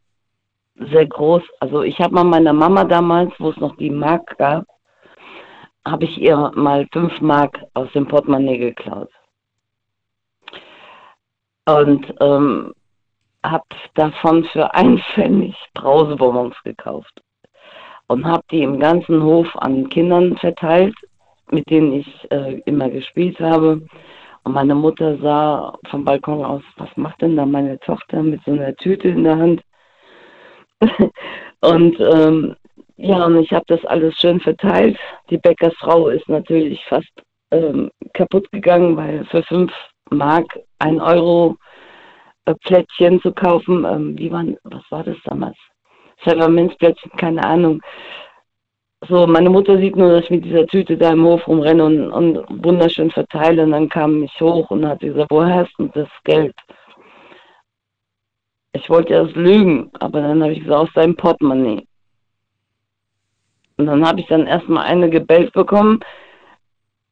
sehr 0.76 1.06
groß. 1.06 1.44
Also 1.60 1.84
ich 1.84 2.00
habe 2.00 2.16
mal 2.16 2.24
meiner 2.24 2.54
Mama 2.54 2.84
damals, 2.86 3.34
wo 3.40 3.50
es 3.50 3.58
noch 3.58 3.76
die 3.78 3.90
Mark 3.90 4.38
gab, 4.38 4.66
habe 5.86 6.06
ich 6.06 6.18
ihr 6.18 6.52
mal 6.56 6.88
fünf 6.94 7.20
Mark 7.22 7.60
aus 7.74 7.92
dem 7.94 8.08
Portemonnaie 8.08 8.58
geklaut. 8.58 9.10
Und 11.66 12.14
ähm, 12.20 12.74
habe 13.44 13.66
davon 13.96 14.46
für 14.46 14.74
einen 14.74 15.00
Pfennig 15.14 15.56
Brausebonbons 15.74 16.56
gekauft. 16.64 17.22
Und 18.08 18.26
habe 18.26 18.44
die 18.52 18.64
im 18.64 18.80
ganzen 18.80 19.24
Hof 19.24 19.48
an 19.56 19.90
Kindern 19.90 20.38
verteilt, 20.38 20.96
mit 21.50 21.70
denen 21.70 21.94
ich 21.94 22.32
äh, 22.32 22.60
immer 22.66 22.90
gespielt 22.90 23.40
habe. 23.40 23.82
Und 24.44 24.54
meine 24.54 24.76
Mutter 24.76 25.18
sah 25.20 25.78
vom 25.90 26.04
Balkon 26.04 26.44
aus, 26.44 26.64
was 26.78 26.90
macht 26.96 27.22
denn 27.22 27.36
da 27.36 27.46
meine 27.46 27.80
Tochter 27.80 28.24
mit 28.24 28.42
so 28.46 28.52
einer 28.52 28.76
Tüte 28.76 29.10
in 29.10 29.24
der 29.24 29.38
Hand? 29.38 29.62
und 31.62 32.00
ähm, 32.00 32.56
ja, 32.98 33.26
und 33.26 33.38
ich 33.38 33.52
habe 33.52 33.66
das 33.68 33.84
alles 33.86 34.16
schön 34.16 34.40
verteilt. 34.40 34.98
Die 35.30 35.38
Bäckersfrau 35.38 36.10
ist 36.10 36.28
natürlich 36.28 36.84
fast 36.86 37.12
ähm, 37.52 37.92
kaputt 38.14 38.52
gegangen, 38.52 38.98
weil 38.98 39.26
für 39.26 39.44
fünf 39.44 39.72
Mark 40.10 40.60
ein 40.80 41.00
Euro 41.00 41.58
äh, 42.46 42.56
Plättchen 42.66 43.22
zu 43.22 43.32
kaufen, 43.32 43.86
ähm, 43.86 44.18
wie 44.18 44.32
waren, 44.32 44.58
was 44.64 44.84
war 44.90 45.04
das 45.04 45.18
damals? 45.26 45.58
Pfefferminzplättchen, 46.24 47.12
keine 47.18 47.44
Ahnung. 47.44 47.82
So, 49.08 49.26
meine 49.26 49.50
Mutter 49.50 49.78
sieht 49.80 49.96
nur, 49.96 50.12
dass 50.12 50.26
ich 50.26 50.30
mit 50.30 50.46
dieser 50.46 50.68
Tüte 50.68 50.96
da 50.96 51.12
im 51.12 51.24
Hof 51.24 51.48
rumrenne 51.48 51.86
und, 51.86 52.12
und 52.12 52.64
wunderschön 52.64 53.10
verteile. 53.10 53.64
Und 53.64 53.72
dann 53.72 53.90
kam 53.90 54.24
ich 54.24 54.40
hoch 54.40 54.70
und 54.70 54.86
hat 54.86 55.00
gesagt, 55.00 55.32
woher 55.32 55.56
hast 55.56 55.74
du 55.80 55.88
das 55.88 56.08
Geld? 56.24 56.56
Ich 58.74 58.90
wollte 58.90 59.14
erst 59.14 59.36
lügen, 59.36 59.90
aber 60.00 60.22
dann 60.22 60.42
habe 60.44 60.54
ich 60.54 60.60
gesagt, 60.60 60.80
aus 60.80 60.94
deinem 60.94 61.16
Portemonnaie. 61.16 61.88
Und 63.78 63.88
dann 63.88 64.06
habe 64.06 64.20
ich 64.20 64.28
dann 64.28 64.46
erstmal 64.46 64.86
eine 64.86 65.10
gebellt 65.10 65.52
bekommen. 65.54 66.02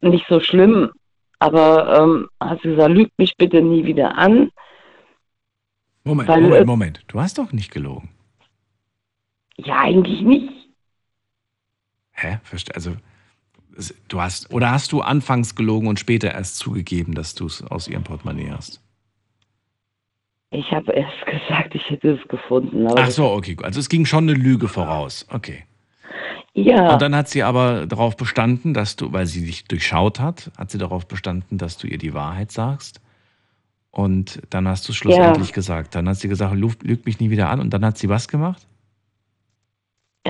Nicht 0.02 0.28
so 0.30 0.40
schlimm, 0.40 0.92
aber 1.40 2.00
ähm, 2.00 2.30
hat 2.40 2.62
sie 2.62 2.70
gesagt, 2.70 2.92
lügt 2.92 3.18
mich 3.18 3.36
bitte 3.36 3.62
nie 3.62 3.84
wieder 3.86 4.16
an. 4.18 4.52
Moment, 6.04 6.30
Moment, 6.30 6.68
Moment. 6.68 7.04
Du 7.08 7.20
hast 7.20 7.40
doch 7.40 7.52
nicht 7.52 7.72
gelogen. 7.72 8.10
Ja, 9.58 9.80
eigentlich 9.80 10.22
nicht. 10.22 10.59
Hä? 12.20 12.40
Verste 12.44 12.76
also, 12.76 12.96
du 14.08 14.22
hast, 14.22 14.54
oder 14.54 14.72
hast 14.72 14.92
du 14.92 15.02
anfangs 15.02 15.56
gelogen 15.56 15.88
und 15.88 16.00
später 16.00 16.34
erst 16.34 16.58
zugegeben, 16.58 17.14
dass 17.16 17.36
du 17.36 17.46
es 17.46 17.64
aus 17.64 17.88
ihrem 17.88 18.04
Portemonnaie 18.04 18.52
hast? 18.52 18.82
Ich 20.52 20.72
habe 20.72 20.92
erst 20.94 21.26
gesagt, 21.26 21.76
ich 21.76 21.90
hätte 21.90 22.12
es 22.12 22.28
gefunden. 22.28 22.88
Ach 22.96 23.10
so, 23.10 23.32
okay. 23.32 23.56
gut. 23.56 23.66
Also 23.66 23.80
es 23.80 23.90
ging 23.90 24.06
schon 24.06 24.30
eine 24.30 24.34
Lüge 24.34 24.68
voraus. 24.68 25.26
Okay. 25.32 25.64
Ja, 26.54 26.94
Und 26.94 27.02
dann 27.02 27.16
hat 27.16 27.30
sie 27.30 27.44
aber 27.44 27.86
darauf 27.86 28.18
bestanden, 28.18 28.74
dass 28.74 28.96
du, 28.96 29.14
weil 29.14 29.28
sie 29.28 29.46
dich 29.46 29.66
durchschaut 29.66 30.20
hat, 30.20 30.52
hat 30.58 30.72
sie 30.72 30.78
darauf 30.78 31.08
bestanden, 31.08 31.58
dass 31.58 31.78
du 31.78 31.88
ihr 31.88 32.00
die 32.00 32.14
Wahrheit 32.14 32.52
sagst. 32.52 33.00
Und 33.92 34.42
dann 34.50 34.68
hast 34.68 34.88
du 34.88 34.92
es 34.92 34.98
schlussendlich 34.98 35.54
gesagt. 35.54 35.96
Dann 35.96 36.10
hat 36.10 36.18
sie 36.18 36.28
gesagt, 36.28 36.56
lüg 36.56 37.06
mich 37.06 37.20
nie 37.20 37.30
wieder 37.30 37.50
an. 37.50 37.60
Und 37.60 37.72
dann 37.72 37.86
hat 37.86 37.98
sie 37.98 38.10
was 38.10 38.28
gemacht? 38.28 38.68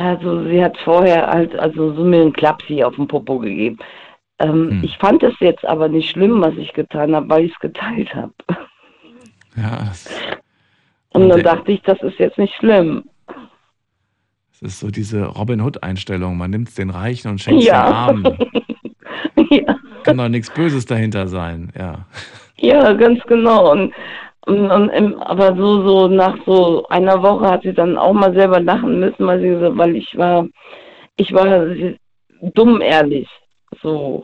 Also 0.02 0.44
sie 0.46 0.64
hat 0.64 0.78
vorher 0.80 1.28
halt 1.28 1.58
also 1.58 1.94
so 1.94 2.04
mir 2.04 2.22
einen 2.22 2.34
Klapsi 2.34 2.84
auf 2.84 2.96
den 2.96 3.08
Popo 3.08 3.40
gegeben. 3.40 3.78
Ähm, 4.40 4.70
Hm. 4.70 4.84
Ich 4.84 4.98
fand 4.98 5.22
es 5.24 5.34
jetzt 5.40 5.66
aber 5.66 5.88
nicht 5.90 6.10
schlimm, 6.12 6.42
was 6.42 6.56
ich 6.56 6.74
getan 6.74 7.16
habe, 7.16 7.30
weil 7.30 7.46
ich 7.46 7.52
es 7.54 7.60
geteilt 7.60 8.14
habe. 8.16 8.34
Ja, 9.56 9.92
Und 11.10 11.28
dann 11.30 11.44
dachte 11.44 11.72
ich, 11.72 11.82
das 11.82 12.02
ist 12.02 12.18
jetzt 12.20 12.38
nicht 12.38 12.54
schlimm. 12.56 13.04
das 14.52 14.62
ist 14.62 14.80
so 14.80 14.90
diese 14.92 15.26
Robin 15.26 15.60
Hood-Einstellung. 15.62 16.38
Man 16.38 16.52
nimmt 16.52 16.70
es 16.70 16.76
den 16.76 16.90
Reichen 16.90 17.32
und 17.32 17.42
schenkt 17.42 17.62
es 17.62 17.68
Ja. 17.68 17.86
den 18.14 18.26
Armen. 18.26 18.38
ja. 19.50 19.76
Kann 20.04 20.18
doch 20.18 20.30
nichts 20.30 20.50
Böses 20.54 20.86
dahinter 20.86 21.28
sein. 21.28 21.72
Ja. 21.78 22.06
Ja, 22.58 22.94
ganz 22.94 23.22
genau. 23.24 23.72
Und, 23.72 23.94
und, 24.46 24.72
und 24.72 25.16
aber 25.22 25.56
so, 25.56 25.88
so 25.88 26.08
nach 26.08 26.38
so 26.46 26.88
einer 26.88 27.22
Woche 27.22 27.50
hat 27.50 27.64
sie 27.64 27.74
dann 27.74 27.98
auch 27.98 28.14
mal 28.14 28.34
selber 28.34 28.60
lachen 28.60 29.00
müssen, 29.00 29.28
weil 29.28 29.42
sie 29.42 29.50
gesagt, 29.50 29.78
weil 29.78 29.96
ich 29.96 30.18
war, 30.18 30.48
ich 31.18 31.34
war 31.34 31.68
dumm 32.54 32.82
ehrlich. 32.82 33.28
So. 33.82 34.24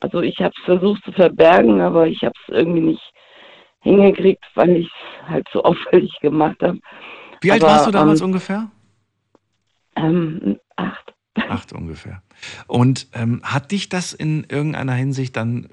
Also 0.00 0.20
ich 0.20 0.38
habe 0.38 0.52
es 0.56 0.64
versucht 0.64 1.02
zu 1.04 1.12
verbergen, 1.12 1.80
aber 1.80 2.06
ich 2.06 2.22
habe 2.22 2.34
es 2.46 2.54
irgendwie 2.54 2.80
nicht 2.80 3.12
hingekriegt, 3.80 4.44
weil 4.54 4.76
ich 4.76 4.86
es 4.86 5.28
halt 5.28 5.46
so 5.52 5.62
auffällig 5.64 6.12
gemacht 6.20 6.56
habe. 6.62 6.78
Wie 7.40 7.52
alt 7.52 7.62
Aber, 7.62 7.72
warst 7.72 7.86
du 7.86 7.90
damals 7.90 8.20
ähm, 8.20 8.26
ungefähr? 8.26 8.70
Ähm, 9.96 10.58
acht. 10.76 11.14
Acht 11.48 11.72
ungefähr. 11.72 12.22
Und 12.66 13.08
ähm, 13.12 13.40
hat 13.44 13.70
dich 13.70 13.88
das 13.88 14.12
in 14.12 14.44
irgendeiner 14.48 14.94
Hinsicht 14.94 15.36
dann 15.36 15.68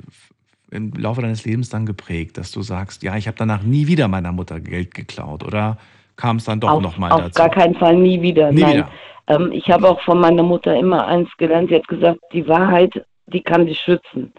im 0.75 0.91
Laufe 0.93 1.21
deines 1.21 1.45
Lebens 1.45 1.69
dann 1.69 1.85
geprägt, 1.85 2.37
dass 2.37 2.51
du 2.51 2.61
sagst, 2.61 3.03
ja, 3.03 3.15
ich 3.15 3.27
habe 3.27 3.37
danach 3.37 3.63
nie 3.63 3.87
wieder 3.87 4.07
meiner 4.07 4.31
Mutter 4.31 4.59
Geld 4.59 4.93
geklaut? 4.93 5.43
Oder 5.43 5.77
kam 6.15 6.37
es 6.37 6.45
dann 6.45 6.59
doch 6.59 6.71
auf, 6.71 6.81
nochmal 6.81 7.11
auf 7.11 7.21
dazu? 7.21 7.41
gar 7.41 7.49
keinen 7.49 7.75
Fall 7.75 7.95
nie 7.95 8.21
wieder. 8.21 8.51
Nie 8.51 8.61
Nein. 8.61 8.73
wieder. 8.73 8.89
Ähm, 9.27 9.51
ich 9.51 9.69
habe 9.69 9.89
auch 9.89 10.01
von 10.01 10.19
meiner 10.19 10.43
Mutter 10.43 10.75
immer 10.75 11.07
eins 11.07 11.29
gelernt. 11.37 11.69
Sie 11.69 11.75
hat 11.75 11.87
gesagt, 11.87 12.19
die 12.33 12.47
Wahrheit, 12.47 13.05
die 13.27 13.41
kann 13.41 13.65
dich 13.65 13.79
schützen. 13.79 14.33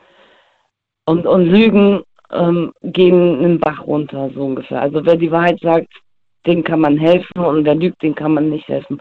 Und, 1.06 1.26
und 1.26 1.46
Lügen 1.46 2.02
ähm, 2.32 2.72
gehen 2.82 3.38
einen 3.38 3.60
Bach 3.60 3.86
runter, 3.86 4.30
so 4.34 4.44
ungefähr. 4.44 4.82
Also 4.82 5.04
wer 5.04 5.16
die 5.16 5.30
Wahrheit 5.30 5.58
sagt, 5.60 5.88
dem 6.46 6.62
kann 6.62 6.80
man 6.80 6.96
helfen 6.96 7.44
und 7.44 7.64
wer 7.64 7.74
lügt, 7.74 8.02
dem 8.02 8.14
kann 8.14 8.34
man 8.34 8.50
nicht 8.50 8.68
helfen. 8.68 9.00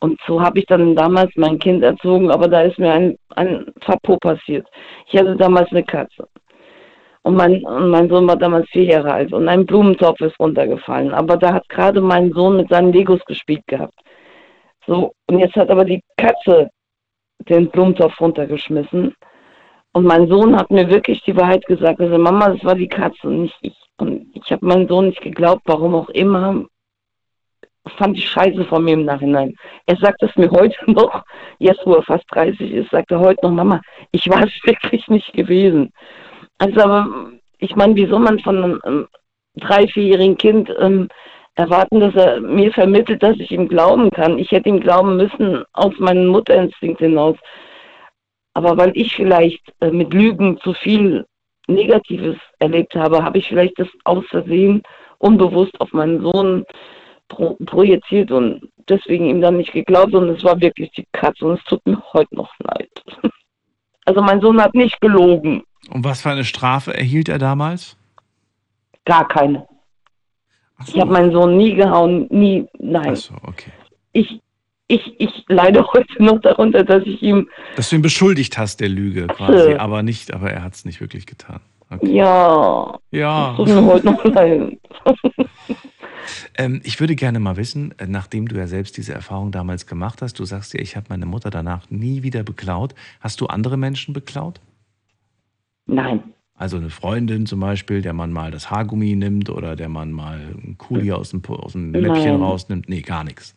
Und 0.00 0.18
so 0.26 0.40
habe 0.40 0.58
ich 0.58 0.66
dann 0.66 0.96
damals 0.96 1.30
mein 1.36 1.58
Kind 1.58 1.82
erzogen, 1.82 2.30
aber 2.30 2.48
da 2.48 2.62
ist 2.62 2.78
mir 2.78 2.92
ein, 2.92 3.18
ein 3.36 3.66
Verpo 3.80 4.16
passiert. 4.16 4.66
Ich 5.06 5.18
hatte 5.18 5.36
damals 5.36 5.70
eine 5.70 5.84
Katze. 5.84 6.26
Und 7.22 7.36
mein, 7.36 7.62
und 7.64 7.90
mein 7.90 8.08
Sohn 8.08 8.26
war 8.26 8.36
damals 8.36 8.68
vier 8.70 8.84
Jahre 8.84 9.12
alt 9.12 9.32
und 9.32 9.46
ein 9.48 9.66
Blumentopf 9.66 10.20
ist 10.20 10.38
runtergefallen. 10.40 11.12
Aber 11.12 11.36
da 11.36 11.52
hat 11.52 11.68
gerade 11.68 12.00
mein 12.00 12.32
Sohn 12.32 12.56
mit 12.56 12.70
seinen 12.70 12.92
Legos 12.92 13.22
gespielt 13.26 13.66
gehabt. 13.66 13.98
So, 14.86 15.12
und 15.26 15.38
jetzt 15.38 15.54
hat 15.56 15.70
aber 15.70 15.84
die 15.84 16.02
Katze 16.16 16.70
den 17.48 17.68
Blumentopf 17.70 18.18
runtergeschmissen. 18.20 19.14
Und 19.92 20.04
mein 20.04 20.28
Sohn 20.28 20.56
hat 20.56 20.70
mir 20.70 20.88
wirklich 20.88 21.22
die 21.24 21.36
Wahrheit 21.36 21.66
gesagt. 21.66 22.00
Also 22.00 22.16
Mama, 22.16 22.50
das 22.50 22.64
war 22.64 22.74
die 22.74 22.88
Katze 22.88 23.26
und 23.26 23.42
nicht 23.42 23.58
ich. 23.60 23.76
Und 23.98 24.26
ich 24.34 24.50
habe 24.50 24.64
meinem 24.64 24.88
Sohn 24.88 25.08
nicht 25.08 25.20
geglaubt, 25.20 25.62
warum 25.66 25.94
auch 25.94 26.08
immer. 26.10 26.64
Fand 27.96 28.16
ich 28.16 28.28
scheiße 28.28 28.64
von 28.64 28.84
mir 28.84 28.94
im 28.94 29.04
Nachhinein. 29.04 29.54
Er 29.86 29.96
sagt 29.96 30.22
es 30.22 30.34
mir 30.36 30.50
heute 30.50 30.76
noch, 30.90 31.22
jetzt 31.58 31.84
wo 31.84 31.94
er 31.94 32.02
fast 32.02 32.24
30 32.30 32.72
ist, 32.72 32.90
sagt 32.90 33.10
er 33.10 33.20
heute 33.20 33.44
noch, 33.44 33.52
Mama, 33.52 33.80
ich 34.12 34.28
war 34.30 34.44
es 34.44 34.52
wirklich 34.64 35.06
nicht 35.08 35.32
gewesen. 35.34 35.92
Also 36.60 37.32
ich 37.58 37.74
meine, 37.74 37.96
wie 37.96 38.06
soll 38.06 38.20
man 38.20 38.38
von 38.40 38.56
einem 38.62 38.80
ähm, 38.84 39.08
drei-, 39.56 39.88
vierjährigen 39.88 40.36
Kind 40.36 40.70
ähm, 40.78 41.08
erwarten, 41.54 42.00
dass 42.00 42.14
er 42.14 42.40
mir 42.40 42.70
vermittelt, 42.72 43.22
dass 43.22 43.38
ich 43.38 43.50
ihm 43.50 43.66
glauben 43.66 44.10
kann. 44.10 44.38
Ich 44.38 44.50
hätte 44.50 44.68
ihm 44.68 44.80
glauben 44.80 45.16
müssen 45.16 45.64
aus 45.72 45.98
meinem 45.98 46.28
Mutterinstinkt 46.28 47.00
hinaus. 47.00 47.36
Aber 48.52 48.76
weil 48.76 48.92
ich 48.94 49.16
vielleicht 49.16 49.62
äh, 49.80 49.90
mit 49.90 50.12
Lügen 50.12 50.58
zu 50.60 50.74
viel 50.74 51.24
Negatives 51.66 52.36
erlebt 52.58 52.94
habe, 52.94 53.24
habe 53.24 53.38
ich 53.38 53.48
vielleicht 53.48 53.78
das 53.78 53.88
aus 54.04 54.24
Versehen 54.28 54.82
unbewusst 55.18 55.80
auf 55.80 55.92
meinen 55.92 56.20
Sohn 56.20 56.66
pro 57.28 57.56
projiziert 57.64 58.32
und 58.32 58.68
deswegen 58.88 59.26
ihm 59.26 59.40
dann 59.40 59.56
nicht 59.56 59.72
geglaubt 59.72 60.14
und 60.14 60.28
es 60.30 60.44
war 60.44 60.60
wirklich 60.60 60.90
die 60.92 61.06
Katze 61.12 61.46
und 61.46 61.58
es 61.58 61.64
tut 61.64 61.84
mir 61.86 62.02
heute 62.12 62.34
noch 62.34 62.52
leid. 62.58 62.90
Also 64.06 64.22
mein 64.22 64.40
Sohn 64.40 64.60
hat 64.60 64.74
nicht 64.74 65.00
gelogen, 65.00 65.62
Und 65.88 66.04
was 66.04 66.22
für 66.22 66.30
eine 66.30 66.44
Strafe 66.44 66.96
erhielt 66.96 67.28
er 67.28 67.38
damals? 67.38 67.96
gar 69.04 69.26
keine. 69.26 69.66
Ach 70.76 70.86
Ich 70.88 71.00
habe 71.00 71.12
meinen 71.12 71.32
Sohn 71.32 71.56
nie 71.56 71.74
gehauen, 71.74 72.26
nie, 72.30 72.66
nein. 72.78 73.10
Achso, 73.10 73.34
okay. 73.42 73.72
ich, 74.12 74.40
ich, 74.86 75.18
ich 75.18 75.44
leide 75.48 75.84
heute 75.92 76.22
noch 76.22 76.40
darunter, 76.40 76.84
dass 76.84 77.02
ich 77.04 77.20
ihm, 77.22 77.48
Dass 77.76 77.90
du 77.90 77.96
ihn 77.96 78.02
beschuldigt 78.02 78.56
hast 78.56 78.80
der 78.80 78.88
Lüge 78.88 79.26
quasi, 79.26 79.74
aber 79.74 80.02
nicht, 80.02 80.32
aber 80.32 80.50
er 80.50 80.62
hat 80.62 80.74
es 80.74 80.84
nicht 80.84 81.00
wirklich 81.00 81.26
getan. 81.26 81.60
Okay. 81.90 82.12
ja, 82.12 82.98
Ja. 83.10 83.54
tut 83.56 83.66
mir 83.66 83.84
heute 83.84 84.06
noch 84.06 84.24
leid. 84.24 84.78
Ähm, 86.54 86.80
ich 86.84 87.00
würde 87.00 87.16
gerne 87.16 87.40
mal 87.40 87.56
wissen, 87.56 87.94
äh, 87.98 88.06
nachdem 88.06 88.46
du 88.46 88.56
ja 88.56 88.66
selbst 88.66 88.96
diese 88.96 89.12
Erfahrung 89.12 89.50
damals 89.50 89.86
gemacht 89.86 90.22
hast, 90.22 90.38
du 90.38 90.44
sagst 90.44 90.74
ja, 90.74 90.80
ich 90.80 90.94
habe 90.94 91.06
meine 91.08 91.26
Mutter 91.26 91.50
danach 91.50 91.90
nie 91.90 92.22
wieder 92.22 92.44
beklaut. 92.44 92.94
Hast 93.20 93.40
du 93.40 93.46
andere 93.46 93.76
Menschen 93.76 94.14
beklaut? 94.14 94.60
Nein, 95.94 96.22
Also 96.54 96.76
eine 96.76 96.90
Freundin 96.90 97.46
zum 97.46 97.60
Beispiel, 97.60 98.02
der 98.02 98.12
man 98.12 98.32
mal 98.32 98.50
das 98.50 98.70
Haargummi 98.70 99.14
nimmt 99.16 99.48
oder 99.50 99.76
der 99.76 99.88
man 99.88 100.12
mal 100.12 100.34
einen 100.38 100.76
Kuli 100.78 101.10
aus 101.12 101.30
dem, 101.30 101.42
aus 101.46 101.72
dem 101.72 101.92
Läppchen 101.92 102.32
Nein. 102.32 102.42
rausnimmt. 102.42 102.88
Nee, 102.88 103.00
gar 103.02 103.24
nichts. 103.24 103.56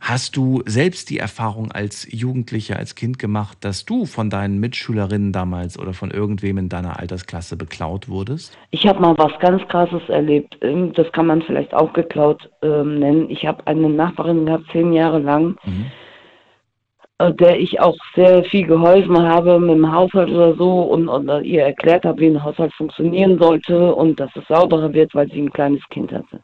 Hast 0.00 0.36
du 0.36 0.62
selbst 0.66 1.10
die 1.10 1.18
Erfahrung 1.18 1.72
als 1.72 2.06
Jugendlicher, 2.12 2.76
als 2.76 2.94
Kind 2.94 3.18
gemacht, 3.18 3.58
dass 3.62 3.84
du 3.84 4.04
von 4.06 4.30
deinen 4.30 4.60
Mitschülerinnen 4.60 5.32
damals 5.32 5.78
oder 5.78 5.92
von 5.94 6.10
irgendwem 6.12 6.58
in 6.58 6.68
deiner 6.68 7.00
Altersklasse 7.00 7.56
beklaut 7.56 8.08
wurdest? 8.08 8.56
ich 8.70 8.86
habe 8.86 9.00
mal 9.00 9.16
was 9.18 9.32
ganz 9.40 9.62
Krasses 9.68 10.02
erlebt. 10.08 10.58
Ähm, 10.60 10.92
Das 10.92 11.10
kann 11.12 11.26
man 11.26 11.42
vielleicht 11.42 11.74
auch 11.74 11.92
geklaut 11.92 12.48
ähm, 12.62 12.98
nennen. 13.00 13.30
Ich 13.30 13.46
habe 13.46 13.66
eine 13.66 13.88
Nachbarin 13.88 14.46
gehabt, 14.46 14.64
zehn 14.70 14.92
Jahre 14.92 15.18
lang, 15.18 15.56
Mhm. 15.64 15.86
Äh, 17.24 17.34
der 17.34 17.58
ich 17.58 17.80
auch 17.80 17.96
sehr 18.14 18.44
viel 18.44 18.66
geholfen 18.66 19.18
habe 19.18 19.58
mit 19.58 19.76
dem 19.76 19.92
Haushalt 19.92 20.30
oder 20.30 20.54
so 20.54 20.82
und, 20.82 21.08
und 21.08 21.28
äh, 21.28 21.40
ihr 21.40 21.62
erklärt 21.62 22.04
habe, 22.04 22.20
wie 22.20 22.26
ein 22.26 22.42
Haushalt 22.42 22.72
funktionieren 22.74 23.38
sollte 23.38 23.94
und 23.94 24.18
dass 24.20 24.30
es 24.36 24.46
sauberer 24.48 24.92
wird, 24.92 25.14
weil 25.14 25.28
sie 25.30 25.42
ein 25.42 25.52
kleines 25.52 25.82
Kind 25.90 26.12
hatte. 26.12 26.40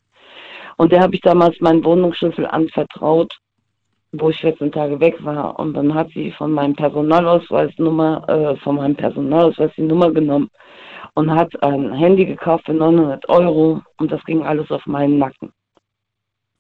Und 0.76 0.93
der 0.93 1.01
habe 1.01 1.14
ich 1.14 1.20
damals 1.20 1.61
meinen 1.61 1.85
Wohnungsschlüssel 1.85 2.47
anvertraut, 2.47 3.37
wo 4.12 4.31
ich 4.31 4.39
14 4.39 4.72
Tage 4.72 4.99
weg 5.01 5.22
war. 5.24 5.59
Und 5.59 5.74
dann 5.74 5.95
hat 5.95 6.09
sie 6.14 6.33
von 6.33 6.53
meinem 6.53 6.74
Personalausweisnummer, 6.74 8.28
äh, 8.28 8.57
von 8.57 8.76
meinem 8.76 8.97
Personalausweis 8.97 9.70
die 9.76 9.83
Nummer 9.83 10.11
genommen 10.11 10.51
und 11.14 11.31
hat 11.31 11.51
ein 11.62 11.93
Handy 11.93 12.24
gekauft 12.24 12.66
für 12.66 12.74
900 12.74 13.28
Euro 13.28 13.83
und 13.99 14.11
das 14.11 14.24
ging 14.24 14.43
alles 14.43 14.70
auf 14.70 14.85
meinen 14.87 15.18
Nacken. 15.18 15.53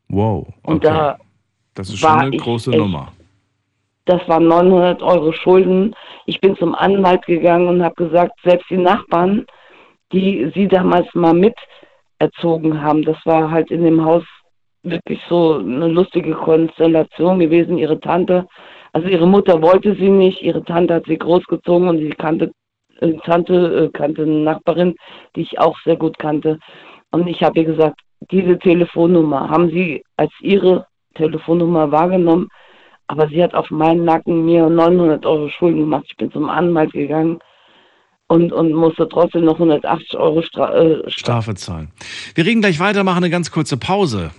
Wow. 0.08 0.48
Und 0.62 0.84
Okay. 0.84 0.94
da 0.94 1.16
das 1.74 1.88
ist 1.88 1.98
schon 1.98 2.10
eine 2.10 2.36
große 2.36 2.70
Nummer. 2.70 3.12
Das 4.06 4.26
waren 4.28 4.48
900 4.48 5.02
Euro 5.02 5.32
Schulden. 5.32 5.94
Ich 6.26 6.40
bin 6.40 6.56
zum 6.56 6.74
Anwalt 6.74 7.24
gegangen 7.26 7.68
und 7.68 7.82
habe 7.82 7.94
gesagt, 7.94 8.32
selbst 8.42 8.68
die 8.70 8.76
Nachbarn, 8.76 9.46
die 10.12 10.50
sie 10.54 10.68
damals 10.68 11.06
mal 11.14 11.34
mit 11.34 11.54
erzogen 12.18 12.82
haben, 12.82 13.02
das 13.04 13.16
war 13.24 13.50
halt 13.50 13.70
in 13.70 13.84
dem 13.84 14.04
Haus 14.04 14.24
wirklich 14.82 15.20
so 15.28 15.58
eine 15.58 15.88
lustige 15.88 16.32
Konstellation 16.32 17.38
gewesen. 17.38 17.78
Ihre 17.78 18.00
Tante, 18.00 18.46
also 18.92 19.08
ihre 19.08 19.26
Mutter 19.26 19.60
wollte 19.62 19.94
sie 19.94 20.08
nicht, 20.08 20.42
ihre 20.42 20.64
Tante 20.64 20.94
hat 20.94 21.06
sie 21.06 21.18
großgezogen 21.18 21.88
und 21.88 21.98
die 21.98 22.10
kannte, 22.10 22.50
äh, 23.00 23.12
Tante 23.24 23.54
äh, 23.54 23.96
kannte 23.96 24.22
eine 24.22 24.40
Nachbarin, 24.40 24.94
die 25.36 25.42
ich 25.42 25.58
auch 25.58 25.78
sehr 25.84 25.96
gut 25.96 26.18
kannte. 26.18 26.58
Und 27.10 27.26
ich 27.26 27.42
habe 27.42 27.60
ihr 27.60 27.66
gesagt, 27.66 28.00
diese 28.30 28.58
Telefonnummer 28.58 29.48
haben 29.48 29.70
Sie 29.70 30.04
als 30.16 30.32
Ihre 30.40 30.86
Telefonnummer 31.14 31.90
wahrgenommen, 31.90 32.48
Aber 33.10 33.26
sie 33.26 33.42
hat 33.42 33.54
auf 33.54 33.68
meinen 33.72 34.04
Nacken 34.04 34.44
mir 34.44 34.68
900 34.68 35.26
Euro 35.26 35.48
Schulden 35.48 35.80
gemacht. 35.80 36.04
Ich 36.06 36.16
bin 36.16 36.30
zum 36.30 36.48
Anwalt 36.48 36.92
gegangen 36.92 37.40
und, 38.28 38.52
und 38.52 38.72
musste 38.72 39.08
trotzdem 39.08 39.46
noch 39.46 39.54
180 39.54 40.16
Euro 40.16 40.42
Stra 40.42 40.72
äh, 40.76 41.10
Strafe 41.10 41.56
zahlen. 41.56 41.90
Wir 42.36 42.46
reden 42.46 42.60
gleich 42.60 42.78
weiter, 42.78 43.02
machen 43.02 43.24
eine 43.24 43.30
ganz 43.30 43.50
kurze 43.50 43.76
Pause. 43.76 44.30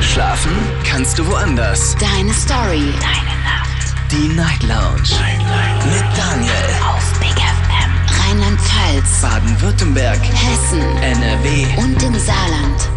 Schlafen 0.00 0.52
kannst 0.88 1.18
du 1.18 1.26
woanders. 1.26 1.96
Deine 1.96 2.32
Story. 2.32 2.86
Deine 3.02 3.34
Nacht. 3.42 4.12
Die 4.12 4.28
Night 4.36 4.62
Lounge. 4.62 5.10
Night, 5.18 5.42
Night. 5.42 5.86
Mit 5.86 6.06
Daniel. 6.16 6.70
Auf 6.88 7.18
Big 7.18 7.34
FM. 7.34 8.30
Rheinland-Pfalz. 8.30 9.22
Baden-Württemberg. 9.22 10.20
Hessen. 10.20 10.82
NRW. 11.02 11.66
Und 11.82 12.00
im 12.00 12.14
Saarland. 12.14 12.95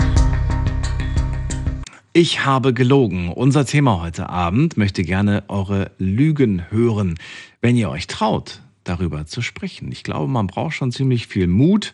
Ich 2.22 2.44
habe 2.44 2.74
gelogen. 2.74 3.32
Unser 3.32 3.66
Thema 3.66 4.02
heute 4.02 4.28
Abend 4.28 4.76
möchte 4.76 5.04
gerne 5.04 5.46
eure 5.48 5.92
Lügen 6.00 6.70
hören, 6.70 7.16
wenn 7.62 7.78
ihr 7.78 7.90
euch 7.90 8.08
traut, 8.08 8.62
darüber 8.84 9.26
zu 9.26 9.42
sprechen. 9.42 9.90
Ich 9.94 10.04
glaube, 10.04 10.28
man 10.28 10.48
braucht 10.48 10.74
schon 10.74 10.92
ziemlich 10.92 11.28
viel 11.28 11.48
Mut 11.48 11.94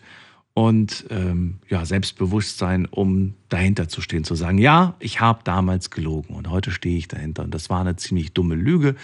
und 0.52 1.06
ähm, 1.10 1.60
ja, 1.68 1.84
Selbstbewusstsein, 1.84 2.86
um 2.86 3.34
dahinter 3.48 3.88
zu 3.88 4.00
stehen, 4.00 4.24
zu 4.24 4.34
sagen, 4.34 4.58
ja, 4.58 4.96
ich 4.98 5.20
habe 5.20 5.42
damals 5.44 5.90
gelogen 5.90 6.34
und 6.34 6.50
heute 6.50 6.72
stehe 6.72 6.98
ich 6.98 7.06
dahinter 7.06 7.44
und 7.44 7.54
das 7.54 7.70
war 7.70 7.82
eine 7.82 7.94
ziemlich 7.94 8.32
dumme 8.32 8.56
Lüge 8.56 8.96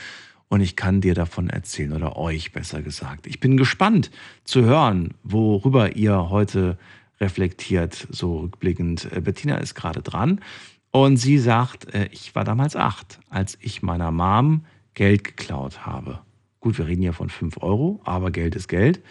und 0.48 0.60
ich 0.60 0.74
kann 0.74 1.00
dir 1.00 1.14
davon 1.14 1.50
erzählen 1.50 1.92
oder 1.92 2.16
euch 2.16 2.50
besser 2.50 2.82
gesagt. 2.82 3.28
Ich 3.28 3.38
bin 3.38 3.56
gespannt 3.56 4.10
zu 4.42 4.62
hören, 4.62 5.14
worüber 5.22 5.94
ihr 5.94 6.30
heute 6.30 6.78
reflektiert, 7.20 8.08
so 8.10 8.38
rückblickend. 8.40 9.08
Äh, 9.12 9.20
Bettina 9.20 9.58
ist 9.58 9.76
gerade 9.76 10.02
dran 10.02 10.40
und 10.92 11.16
sie 11.16 11.38
sagt, 11.38 11.92
äh, 11.94 12.08
ich 12.12 12.34
war 12.34 12.44
damals 12.44 12.76
acht, 12.76 13.18
als 13.28 13.58
ich 13.60 13.82
meiner 13.82 14.12
Mom 14.12 14.64
Geld 14.94 15.24
geklaut 15.24 15.84
habe. 15.84 16.20
Gut, 16.60 16.78
wir 16.78 16.86
reden 16.86 17.02
hier 17.02 17.14
von 17.14 17.30
fünf 17.30 17.56
Euro, 17.60 18.00
aber 18.04 18.30
Geld 18.30 18.54
ist 18.54 18.68
Geld. 18.68 19.02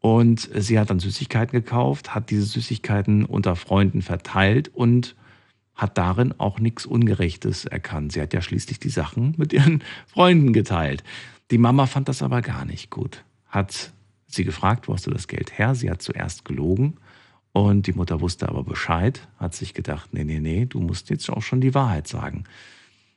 Und 0.00 0.50
sie 0.54 0.78
hat 0.78 0.90
dann 0.90 1.00
Süßigkeiten 1.00 1.52
gekauft, 1.52 2.14
hat 2.14 2.30
diese 2.30 2.42
Süßigkeiten 2.42 3.24
unter 3.24 3.56
Freunden 3.56 4.02
verteilt 4.02 4.68
und 4.74 5.16
hat 5.74 5.96
darin 5.96 6.34
auch 6.38 6.60
nichts 6.60 6.84
Ungerechtes 6.84 7.64
erkannt. 7.64 8.12
Sie 8.12 8.20
hat 8.20 8.34
ja 8.34 8.42
schließlich 8.42 8.78
die 8.78 8.90
Sachen 8.90 9.34
mit 9.38 9.52
ihren 9.52 9.82
Freunden 10.06 10.52
geteilt. 10.52 11.02
Die 11.50 11.58
Mama 11.58 11.86
fand 11.86 12.08
das 12.08 12.22
aber 12.22 12.42
gar 12.42 12.64
nicht 12.64 12.90
gut. 12.90 13.24
Hat 13.46 13.92
sie 14.26 14.44
gefragt, 14.44 14.86
wo 14.86 14.94
hast 14.94 15.06
du 15.06 15.10
das 15.10 15.28
Geld 15.28 15.58
her? 15.58 15.74
Sie 15.74 15.90
hat 15.90 16.02
zuerst 16.02 16.44
gelogen 16.44 16.98
und 17.52 17.86
die 17.86 17.92
Mutter 17.92 18.20
wusste 18.20 18.48
aber 18.48 18.64
Bescheid, 18.64 19.28
hat 19.38 19.54
sich 19.54 19.74
gedacht, 19.74 20.10
nee, 20.12 20.24
nee, 20.24 20.40
nee, 20.40 20.64
du 20.66 20.80
musst 20.80 21.10
jetzt 21.10 21.28
auch 21.30 21.42
schon 21.42 21.60
die 21.60 21.74
Wahrheit 21.74 22.08
sagen. 22.08 22.44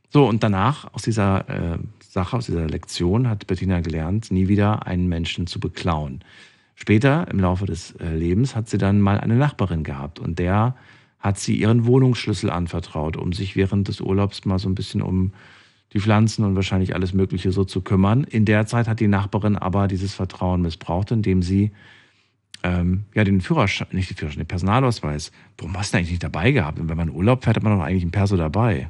So, 0.10 0.28
und 0.28 0.44
danach, 0.44 0.94
aus 0.94 1.04
dieser 1.04 1.50
äh, 1.50 1.78
Sache, 2.00 2.38
aus 2.38 2.46
dieser 2.46 2.68
Lektion, 2.68 3.30
hat 3.30 3.48
Bettina 3.48 3.80
gelernt, 3.80 4.32
nie 4.32 4.48
wieder 4.48 4.88
einen 4.88 5.08
Menschen 5.08 5.48
zu 5.48 5.60
beklauen. 5.60 6.24
Später 6.76 7.28
im 7.30 7.40
Laufe 7.40 7.66
des 7.66 7.92
äh, 7.94 8.16
Lebens 8.16 8.56
hat 8.56 8.70
sie 8.70 8.78
dann 8.78 9.00
mal 9.00 9.20
eine 9.20 9.36
Nachbarin 9.36 9.84
gehabt 9.84 10.20
und 10.20 10.38
der 10.40 10.76
hat 11.20 11.40
sie 11.40 11.56
ihren 11.56 11.86
Wohnungsschlüssel 11.86 12.50
anvertraut, 12.50 13.18
um 13.18 13.34
sich 13.34 13.56
während 13.56 13.88
des 13.88 14.02
Urlaubs 14.02 14.46
mal 14.46 14.60
so 14.60 14.70
ein 14.70 14.76
bisschen 14.76 15.02
um 15.02 15.32
die 15.94 16.00
Pflanzen 16.00 16.44
und 16.44 16.56
wahrscheinlich 16.56 16.94
alles 16.94 17.14
Mögliche 17.14 17.52
so 17.52 17.64
zu 17.64 17.82
kümmern. 17.82 18.26
In 18.26 18.44
der 18.46 18.66
Zeit 18.68 18.88
hat 18.88 19.00
die 19.00 19.08
Nachbarin 19.08 19.56
aber 19.56 19.88
dieses 19.88 20.14
Vertrauen 20.14 20.62
missbraucht, 20.62 21.12
indem 21.12 21.42
sie 21.42 21.72
ähm, 22.66 23.04
ja 23.14 23.24
den 23.24 23.42
Führerschein, 23.42 23.88
nicht 23.92 24.10
den 24.10 24.18
Führerschein, 24.18 24.40
den 24.40 24.48
Personalausweis, 24.48 25.32
warum 25.58 25.78
hast 25.78 25.94
du 25.94 25.98
eigentlich 25.98 26.12
nicht 26.12 26.24
dabei 26.24 26.52
gehabt? 26.52 26.80
Und 26.80 26.90
wenn 26.90 26.98
man 26.98 27.12
Urlaub 27.12 27.44
fährt, 27.44 27.58
hat 27.58 27.64
man 27.64 27.78
doch 27.78 27.86
eigentlich 27.86 28.02
einen 28.02 28.12
Perso 28.12 28.38
dabei. 28.38 28.90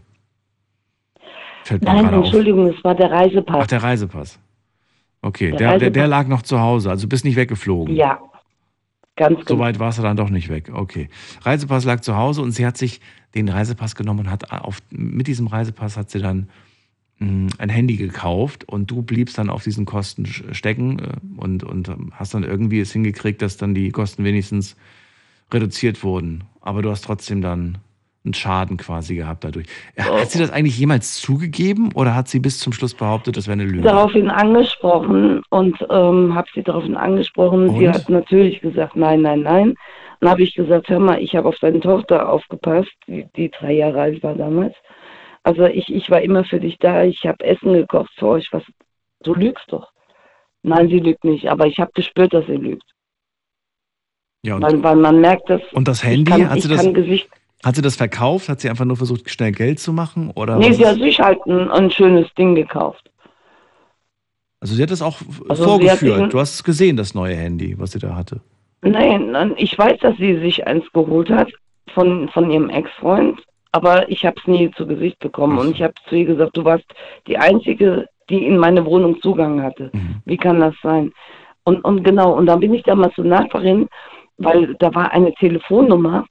Fällt 1.65 1.83
Nein, 1.83 2.13
Entschuldigung, 2.13 2.67
es 2.67 2.83
war 2.83 2.95
der 2.95 3.11
Reisepass. 3.11 3.57
Ach, 3.59 3.67
der 3.67 3.83
Reisepass. 3.83 4.39
Okay, 5.21 5.51
der, 5.51 5.79
der, 5.79 5.89
der, 5.89 6.07
lag 6.07 6.27
noch 6.27 6.43
zu 6.43 6.59
Hause, 6.59 6.89
also 6.91 7.07
bist 7.07 7.25
nicht 7.25 7.35
weggeflogen. 7.35 7.95
Ja, 7.95 8.19
ganz 9.15 9.39
genau. 9.39 9.47
So 9.47 9.59
weit 9.59 9.79
warst 9.79 9.97
du 9.97 10.03
dann 10.03 10.15
doch 10.15 10.29
nicht 10.29 10.49
weg. 10.49 10.71
Okay. 10.71 11.09
Reisepass 11.41 11.83
lag 11.83 12.01
zu 12.01 12.15
Hause 12.15 12.43
und 12.43 12.51
sie 12.51 12.65
hat 12.65 12.77
sich 12.77 13.01
den 13.33 13.49
Reisepass 13.49 13.95
genommen 13.95 14.21
und 14.21 14.29
hat 14.29 14.51
auf, 14.51 14.79
mit 14.91 15.27
diesem 15.27 15.47
Reisepass 15.47 15.97
hat 15.97 16.11
sie 16.11 16.19
dann 16.19 16.49
ein 17.19 17.69
Handy 17.69 17.95
gekauft 17.95 18.67
und 18.67 18.91
du 18.91 19.01
bliebst 19.01 19.37
dann 19.37 19.49
auf 19.49 19.63
diesen 19.63 19.85
Kosten 19.85 20.25
stecken 20.25 20.99
äh, 20.99 21.41
und, 21.41 21.63
und 21.63 21.89
hast 22.11 22.33
dann 22.33 22.43
irgendwie 22.43 22.79
es 22.79 22.91
hingekriegt, 22.91 23.41
dass 23.41 23.57
dann 23.57 23.73
die 23.73 23.91
Kosten 23.91 24.23
wenigstens 24.23 24.75
reduziert 25.53 26.03
wurden. 26.03 26.43
Aber 26.61 26.81
du 26.81 26.89
hast 26.89 27.05
trotzdem 27.05 27.41
dann 27.41 27.77
einen 28.25 28.33
Schaden 28.33 28.77
quasi 28.77 29.15
gehabt 29.15 29.43
dadurch. 29.43 29.67
Hat 29.97 30.31
sie 30.31 30.39
das 30.39 30.51
eigentlich 30.51 30.77
jemals 30.77 31.21
zugegeben 31.21 31.91
oder 31.93 32.15
hat 32.15 32.27
sie 32.27 32.39
bis 32.39 32.59
zum 32.59 32.73
Schluss 32.73 32.93
behauptet, 32.93 33.37
das 33.37 33.47
wäre 33.47 33.53
eine 33.53 33.65
Lüge? 33.65 33.83
Daraufhin 33.83 34.29
angesprochen 34.29 35.41
und 35.49 35.77
ähm, 35.89 36.33
habe 36.33 36.47
sie 36.53 36.63
daraufhin 36.63 36.97
angesprochen. 36.97 37.69
Und? 37.69 37.79
Sie 37.79 37.87
hat 37.87 38.09
natürlich 38.09 38.61
gesagt, 38.61 38.95
nein, 38.95 39.21
nein, 39.21 39.41
nein. 39.41 39.75
Dann 40.19 40.29
habe 40.29 40.43
ich 40.43 40.55
gesagt, 40.55 40.89
hör 40.89 40.99
mal, 40.99 41.21
ich 41.21 41.35
habe 41.35 41.47
auf 41.47 41.57
deine 41.59 41.79
Tochter 41.79 42.27
aufgepasst, 42.27 42.91
die, 43.07 43.27
die, 43.35 43.51
drei 43.51 43.73
Jahre 43.73 44.01
alt 44.01 44.23
war 44.23 44.33
damals. 44.33 44.73
Also 45.45 45.65
ich, 45.65 45.93
ich 45.93 46.09
war 46.09 46.21
immer 46.21 46.43
für 46.43 46.59
dich 46.59 46.79
da, 46.79 47.03
ich 47.03 47.23
habe 47.23 47.45
Essen 47.45 47.73
gekocht 47.73 48.11
für 48.17 48.29
euch. 48.29 48.51
Was, 48.51 48.63
du 49.21 49.35
lügst 49.35 49.65
doch. 49.67 49.91
Nein, 50.63 50.89
sie 50.89 50.99
lügt 50.99 51.23
nicht, 51.23 51.47
aber 51.47 51.67
ich 51.67 51.79
habe 51.79 51.91
gespürt, 51.93 52.33
dass 52.33 52.47
sie 52.47 52.55
lügt. 52.55 52.89
Ja, 54.43 54.55
und, 54.55 54.63
weil, 54.63 54.83
weil 54.83 54.95
man 54.95 55.21
merkt, 55.21 55.47
dass 55.47 55.61
und 55.71 55.87
das 55.87 56.03
Handy, 56.03 56.31
kann, 56.31 56.49
hat 56.49 56.61
sie 56.61 56.67
das, 56.67 56.91
Gesicht, 56.91 57.29
hat 57.63 57.75
sie 57.75 57.83
das 57.83 57.95
verkauft? 57.95 58.49
Hat 58.49 58.59
sie 58.59 58.71
einfach 58.71 58.85
nur 58.85 58.97
versucht, 58.97 59.29
schnell 59.29 59.51
Geld 59.51 59.79
zu 59.79 59.93
machen? 59.93 60.31
Oder 60.33 60.57
nee, 60.57 60.71
sie 60.71 60.85
hat 60.87 60.97
sich 60.97 61.19
halt 61.19 61.45
ein, 61.45 61.69
ein, 61.69 61.91
schönes 61.91 62.33
Ding 62.33 62.55
gekauft. 62.55 63.11
Also 64.61 64.73
sie 64.73 64.81
hat 64.81 64.89
es 64.89 65.03
auch 65.03 65.19
also 65.47 65.63
vorgeführt. 65.63 66.33
Du 66.33 66.39
hast 66.39 66.55
es 66.55 66.63
gesehen, 66.63 66.97
das 66.97 67.13
neue 67.13 67.35
Handy, 67.35 67.77
was 67.77 67.91
sie 67.91 67.99
da 67.99 68.15
hatte. 68.15 68.41
Nein, 68.81 69.53
ich 69.57 69.77
weiß, 69.77 69.99
dass 69.99 70.17
sie 70.17 70.39
sich 70.39 70.65
eins 70.65 70.85
geholt 70.91 71.29
hat 71.29 71.51
von, 71.93 72.29
von 72.29 72.49
ihrem 72.49 72.69
Ex-Freund, 72.69 73.39
aber 73.75 74.09
ich 74.09 74.25
habe 74.25 74.37
es 74.39 74.47
nie 74.47 74.71
zu 74.71 74.87
Gesicht 74.87 75.19
bekommen. 75.19 75.57
Und 75.57 75.71
ich 75.75 75.81
habe 75.83 75.93
zu 76.07 76.15
ihr 76.15 76.25
gesagt, 76.25 76.55
du 76.55 76.63
warst 76.63 76.85
die 77.27 77.37
Einzige, 77.37 78.07
die 78.29 78.47
in 78.47 78.57
meine 78.57 78.85
Wohnung 78.85 79.19
Zugang 79.21 79.61
hatte. 79.61 79.89
Mhm. 79.91 80.21
Wie 80.23 80.37
kann 80.37 80.61
das 80.61 80.75
sein? 80.81 81.11
Und, 81.65 81.83
und 81.83 82.03
genau, 82.05 82.31
und 82.31 82.45
dann 82.45 82.61
bin 82.61 82.73
ich 82.73 82.83
damals 82.83 83.13
zur 83.15 83.25
Nachbarin, 83.25 83.89
weil 84.37 84.75
da 84.75 84.95
war 84.95 85.11
eine 85.11 85.33
Telefonnummer 85.33 86.25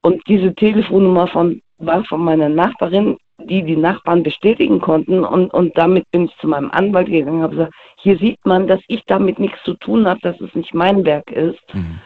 und 0.00 0.22
diese 0.28 0.54
Telefonnummer 0.54 1.26
von, 1.26 1.60
war 1.76 2.04
von 2.04 2.24
meiner 2.24 2.48
Nachbarin, 2.48 3.18
die 3.38 3.62
die 3.62 3.76
Nachbarn 3.76 4.22
bestätigen 4.22 4.80
konnten. 4.80 5.24
Und, 5.24 5.52
und 5.52 5.76
damit 5.76 6.10
bin 6.10 6.24
ich 6.24 6.36
zu 6.38 6.48
meinem 6.48 6.70
Anwalt 6.70 7.08
gegangen 7.08 7.38
und 7.38 7.42
habe 7.42 7.56
gesagt, 7.56 7.74
hier 7.98 8.16
sieht 8.16 8.38
man, 8.46 8.66
dass 8.66 8.80
ich 8.88 9.02
damit 9.06 9.38
nichts 9.38 9.62
zu 9.64 9.74
tun 9.74 10.08
habe, 10.08 10.20
dass 10.22 10.40
es 10.40 10.54
nicht 10.54 10.72
mein 10.72 11.04
Werk 11.04 11.30
ist. 11.30 11.74
Mhm. 11.74 12.00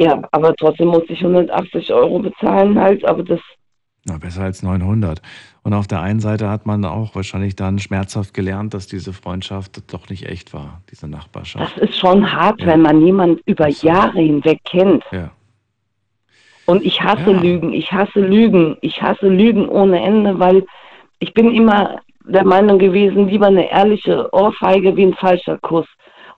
Ja, 0.00 0.22
aber 0.32 0.54
trotzdem 0.56 0.88
musste 0.88 1.12
ich 1.12 1.20
180 1.20 1.92
Euro 1.92 2.18
bezahlen 2.18 2.78
halt, 2.78 3.04
aber 3.04 3.22
das... 3.22 3.40
Na, 4.06 4.18
besser 4.18 4.42
als 4.42 4.62
900. 4.62 5.22
Und 5.62 5.72
auf 5.72 5.86
der 5.86 6.00
einen 6.02 6.20
Seite 6.20 6.50
hat 6.50 6.66
man 6.66 6.84
auch 6.84 7.14
wahrscheinlich 7.14 7.56
dann 7.56 7.78
schmerzhaft 7.78 8.34
gelernt, 8.34 8.74
dass 8.74 8.86
diese 8.86 9.12
Freundschaft 9.12 9.92
doch 9.92 10.10
nicht 10.10 10.26
echt 10.26 10.52
war, 10.52 10.82
diese 10.90 11.08
Nachbarschaft. 11.08 11.76
Das 11.76 11.88
ist 11.88 11.98
schon 11.98 12.30
hart, 12.30 12.60
ja. 12.60 12.66
wenn 12.66 12.82
man 12.82 13.00
jemanden 13.00 13.40
über 13.46 13.68
Jahre 13.68 14.20
hinweg 14.20 14.60
kennt. 14.64 15.04
Ja. 15.10 15.30
Und 16.66 16.84
ich 16.84 17.00
hasse 17.00 17.30
ja. 17.30 17.40
Lügen, 17.40 17.72
ich 17.72 17.92
hasse 17.92 18.20
Lügen, 18.20 18.76
ich 18.80 19.00
hasse 19.00 19.28
Lügen 19.28 19.68
ohne 19.68 20.02
Ende, 20.02 20.38
weil 20.38 20.66
ich 21.18 21.32
bin 21.32 21.54
immer 21.54 22.00
der 22.26 22.44
Meinung 22.44 22.78
gewesen, 22.78 23.28
lieber 23.28 23.46
eine 23.46 23.70
ehrliche 23.70 24.32
Ohrfeige 24.32 24.96
wie 24.96 25.06
ein 25.06 25.14
falscher 25.14 25.58
Kuss. 25.58 25.86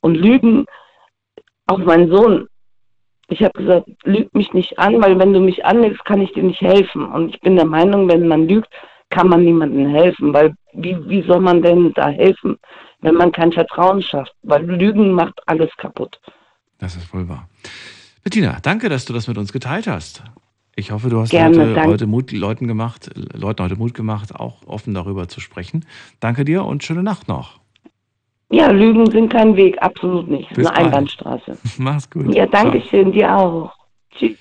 Und 0.01 0.17
Lügen, 0.17 0.67
auch 1.67 1.79
mein 1.79 2.09
Sohn, 2.11 2.49
ich 3.29 3.43
habe 3.43 3.59
gesagt, 3.59 3.89
lüg 4.05 4.33
mich 4.35 4.53
nicht 4.53 4.79
an, 4.79 5.01
weil 5.01 5.19
wenn 5.19 5.33
du 5.33 5.41
mich 5.41 5.65
anlegst, 5.65 6.05
kann 6.05 6.21
ich 6.21 6.33
dir 6.33 6.45
nicht 6.45 6.61
helfen. 6.61 7.05
Und 7.07 7.35
ich 7.35 7.41
bin 7.41 7.57
der 7.57 7.67
Meinung, 7.67 8.09
wenn 8.09 8.29
man 8.29 8.47
lügt, 8.47 8.69
kann 9.11 9.29
man 9.29 9.45
niemandem 9.45 9.89
helfen, 9.89 10.33
weil 10.33 10.55
wie, 10.73 10.97
wie 11.09 11.23
soll 11.23 11.41
man 11.41 11.63
denn 11.63 11.93
da 11.95 12.09
helfen, 12.09 12.59
wenn 13.01 13.15
man 13.15 13.33
kein 13.33 13.53
Vertrauen 13.53 14.03
schafft? 14.03 14.35
Weil 14.43 14.65
Lügen 14.65 15.13
macht 15.13 15.41
alles 15.47 15.71
kaputt. 15.77 16.21
Das 16.79 16.97
ist 16.97 17.13
wohl 17.15 17.29
wahr. 17.29 17.49
Bettina, 18.23 18.59
danke, 18.63 18.89
dass 18.89 19.05
du 19.05 19.13
das 19.13 19.29
mit 19.29 19.39
uns 19.39 19.53
geteilt 19.53 19.87
hast. 19.87 20.23
Ich 20.75 20.91
hoffe, 20.91 21.09
du 21.09 21.21
hast 21.21 21.31
Gerne, 21.31 21.71
heute, 21.71 21.85
heute 21.85 22.07
Mut, 22.07 22.33
Leuten, 22.33 22.69
gemacht, 22.69 23.11
Leuten 23.15 23.63
heute 23.63 23.77
Mut 23.77 23.95
gemacht, 23.95 24.35
auch 24.35 24.67
offen 24.67 24.93
darüber 24.93 25.27
zu 25.27 25.41
sprechen. 25.41 25.87
Danke 26.21 26.45
dir 26.45 26.65
und 26.65 26.85
schöne 26.85 27.03
Nacht 27.03 27.29
noch. 27.29 27.61
Ja, 28.51 28.71
Lügen 28.71 29.11
sind 29.11 29.31
kein 29.33 29.57
Weg, 29.57 29.77
absolut 29.83 30.29
nicht. 30.29 30.51
Es 30.53 30.59
ist 30.59 30.67
eine 30.67 30.87
Einbahnstraße. 30.87 31.59
Mach's 31.79 32.09
gut. 32.09 32.33
Ja, 32.35 32.47
danke 32.47 32.79
Ciao. 32.79 32.89
schön, 32.91 33.13
dir 33.13 33.37
auch. 33.37 33.73
Tschüss. 34.17 34.39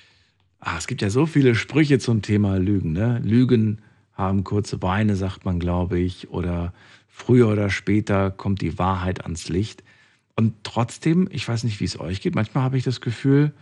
Ah, 0.60 0.76
es 0.78 0.86
gibt 0.86 1.02
ja 1.02 1.10
so 1.10 1.26
viele 1.26 1.54
Sprüche 1.54 1.98
zum 1.98 2.22
Thema 2.22 2.56
Lügen. 2.56 2.92
Ne? 2.92 3.20
Lügen 3.24 3.82
haben 4.14 4.44
kurze 4.44 4.78
Beine, 4.78 5.16
sagt 5.16 5.44
man, 5.44 5.58
glaube 5.58 5.98
ich. 5.98 6.30
Oder 6.30 6.72
früher 7.08 7.48
oder 7.48 7.68
später 7.70 8.30
kommt 8.30 8.62
die 8.62 8.78
Wahrheit 8.78 9.24
ans 9.24 9.48
Licht. 9.48 9.82
Und 10.36 10.54
trotzdem, 10.62 11.28
ich 11.30 11.46
weiß 11.48 11.64
nicht, 11.64 11.80
wie 11.80 11.84
es 11.84 11.98
euch 11.98 12.20
geht, 12.20 12.34
manchmal 12.34 12.64
habe 12.64 12.76
ich 12.76 12.84
das 12.84 13.00
Gefühl, 13.00 13.52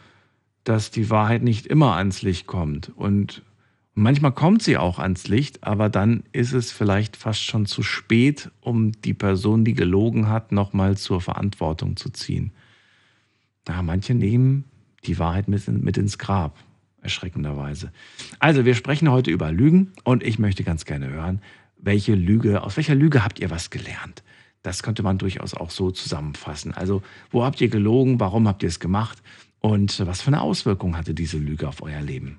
dass 0.65 0.91
die 0.91 1.09
Wahrheit 1.11 1.43
nicht 1.43 1.67
immer 1.67 1.95
ans 1.97 2.23
Licht 2.23 2.47
kommt. 2.47 2.91
Und, 2.97 3.43
Manchmal 3.97 4.33
kommt 4.33 4.63
sie 4.63 4.77
auch 4.77 4.99
ans 4.99 5.29
Licht, 5.29 5.63
aber 5.63 5.89
dann 5.89 6.25
ist 6.33 6.53
es 6.53 6.73
vielleicht 6.73 7.17
fast 7.17 7.43
schon 7.45 7.65
zu 7.65 7.85
spät, 7.85 8.51
um 8.61 8.91
die 8.91 9.15
Person, 9.15 9.65
die 9.65 9.75
gelogen 9.75 10.29
hat, 10.29 10.51
nochmal 10.51 10.97
zur 10.97 11.21
Verantwortung 11.21 11.97
zu 11.97 12.11
ziehen. 12.11 12.53
Ja, 13.69 13.83
manche 13.83 14.15
nehmen 14.15 14.65
die 15.07 15.19
Wahrheit 15.21 15.47
mit, 15.47 15.69
mit 15.69 15.97
ins 15.97 16.19
Grab, 16.19 16.59
erschreckenderweise. 17.03 17.93
Also, 18.41 18.65
wir 18.65 18.75
sprechen 18.75 19.11
heute 19.11 19.31
über 19.31 19.53
Lügen 19.53 19.93
und 20.03 20.25
ich 20.25 20.41
möchte 20.41 20.65
ganz 20.65 20.85
gerne 20.85 21.11
hören, 21.11 21.41
welche 21.79 22.15
Lüge, 22.15 22.63
aus 22.63 22.77
welcher 22.77 22.97
Lüge 22.97 23.23
habt 23.25 23.39
ihr 23.39 23.51
was 23.51 23.71
gelernt? 23.71 24.25
Das 24.63 24.83
könnte 24.83 25.05
man 25.05 25.19
durchaus 25.19 25.55
auch 25.55 25.71
so 25.71 25.93
zusammenfassen. 25.93 26.75
Also, 26.75 27.03
wo 27.31 27.45
habt 27.45 27.61
ihr 27.61 27.69
gelogen? 27.69 28.19
Warum 28.19 28.49
habt 28.49 28.65
ihr 28.65 28.69
es 28.69 28.81
gemacht? 28.81 29.23
Und 29.61 30.05
was 30.05 30.23
für 30.23 30.29
eine 30.29 30.41
Auswirkung 30.41 30.97
hatte 30.97 31.15
diese 31.15 31.39
Lüge 31.39 31.69
auf 31.69 31.81
euer 31.83 32.01
Leben? 32.01 32.39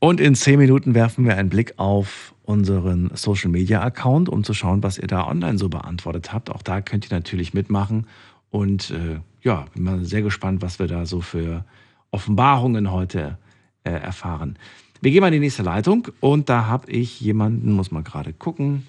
Und 0.00 0.20
in 0.20 0.34
zehn 0.34 0.58
Minuten 0.58 0.94
werfen 0.94 1.24
wir 1.24 1.36
einen 1.36 1.48
Blick 1.48 1.74
auf 1.76 2.34
unseren 2.44 3.10
Social 3.14 3.50
Media 3.50 3.82
Account, 3.82 4.28
um 4.28 4.44
zu 4.44 4.54
schauen, 4.54 4.82
was 4.82 4.98
ihr 4.98 5.08
da 5.08 5.26
online 5.26 5.58
so 5.58 5.68
beantwortet 5.68 6.32
habt. 6.32 6.50
Auch 6.50 6.62
da 6.62 6.80
könnt 6.80 7.10
ihr 7.10 7.14
natürlich 7.14 7.52
mitmachen. 7.52 8.06
Und 8.50 8.90
äh, 8.90 9.20
ja, 9.42 9.66
bin 9.74 9.82
mal 9.82 10.04
sehr 10.04 10.22
gespannt, 10.22 10.62
was 10.62 10.78
wir 10.78 10.86
da 10.86 11.04
so 11.04 11.20
für 11.20 11.64
Offenbarungen 12.10 12.92
heute 12.92 13.38
äh, 13.84 13.90
erfahren. 13.90 14.56
Wir 15.00 15.10
gehen 15.10 15.20
mal 15.20 15.28
in 15.28 15.34
die 15.34 15.40
nächste 15.40 15.62
Leitung 15.62 16.08
und 16.20 16.48
da 16.48 16.66
habe 16.66 16.90
ich 16.90 17.20
jemanden, 17.20 17.72
muss 17.72 17.90
man 17.90 18.04
gerade 18.04 18.32
gucken. 18.32 18.86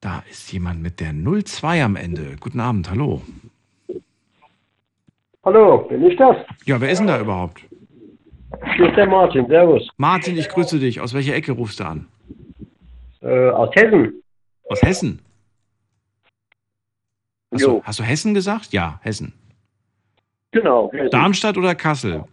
Da 0.00 0.22
ist 0.30 0.52
jemand 0.52 0.82
mit 0.82 1.00
der 1.00 1.12
02 1.12 1.82
am 1.82 1.96
Ende. 1.96 2.36
Guten 2.38 2.60
Abend, 2.60 2.90
hallo. 2.90 3.22
Hallo, 5.44 5.78
bin 5.88 6.04
ich 6.04 6.16
das? 6.16 6.36
Ja, 6.64 6.80
wer 6.80 6.90
ist 6.90 6.98
denn 6.98 7.06
da 7.06 7.20
überhaupt? 7.20 7.64
Hier 8.76 8.88
ist 8.88 8.96
der 8.96 9.06
Martin, 9.06 9.46
servus. 9.46 9.88
Martin, 9.96 10.36
ich 10.36 10.48
grüße 10.48 10.78
dich. 10.78 11.00
Aus 11.00 11.14
welcher 11.14 11.34
Ecke 11.34 11.52
rufst 11.52 11.80
du 11.80 11.84
an? 11.84 12.06
Äh, 13.20 13.50
aus 13.50 13.70
Hessen. 13.74 14.22
Aus 14.68 14.82
Hessen? 14.82 15.20
Hast 17.52 17.64
du, 17.64 17.82
hast 17.84 17.98
du 18.00 18.02
Hessen 18.02 18.34
gesagt? 18.34 18.72
Ja, 18.72 18.98
Hessen. 19.02 19.32
Genau. 20.50 20.90
Hessen. 20.92 21.10
Darmstadt 21.10 21.56
oder 21.56 21.74
Kassel? 21.74 22.24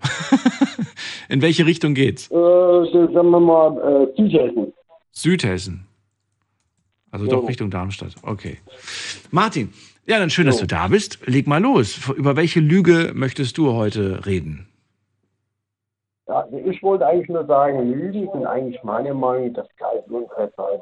In 1.29 1.41
welche 1.41 1.65
Richtung 1.65 1.93
geht's? 1.93 2.29
Äh, 2.29 2.33
sagen 2.33 3.29
wir 3.29 3.39
mal 3.39 4.07
äh, 4.11 4.15
Südhessen. 4.21 4.73
Südhessen. 5.11 5.87
Also 7.11 7.25
Jo. 7.25 7.31
doch 7.31 7.47
Richtung 7.47 7.69
Darmstadt. 7.69 8.15
Okay. 8.23 8.57
Martin, 9.31 9.73
ja, 10.07 10.17
dann 10.19 10.29
schön, 10.29 10.45
dass 10.45 10.57
du 10.57 10.65
da 10.67 10.87
bist. 10.87 11.19
Leg 11.25 11.47
mal 11.47 11.61
los. 11.61 12.09
Über 12.15 12.35
welche 12.35 12.59
Lüge 12.59 13.11
möchtest 13.13 13.57
du 13.57 13.73
heute 13.73 14.25
reden? 14.25 14.67
Ja, 16.31 16.43
also 16.43 16.57
ich 16.59 16.81
wollte 16.81 17.05
eigentlich 17.05 17.27
nur 17.27 17.45
sagen, 17.45 17.91
Lügen 17.91 18.31
sind 18.31 18.45
eigentlich 18.45 18.81
meiner 18.83 19.13
Meinung 19.13 19.51
nach 19.51 19.63
das 19.63 19.75
Geist 19.75 20.07
unserer 20.09 20.49
Zeit. 20.53 20.81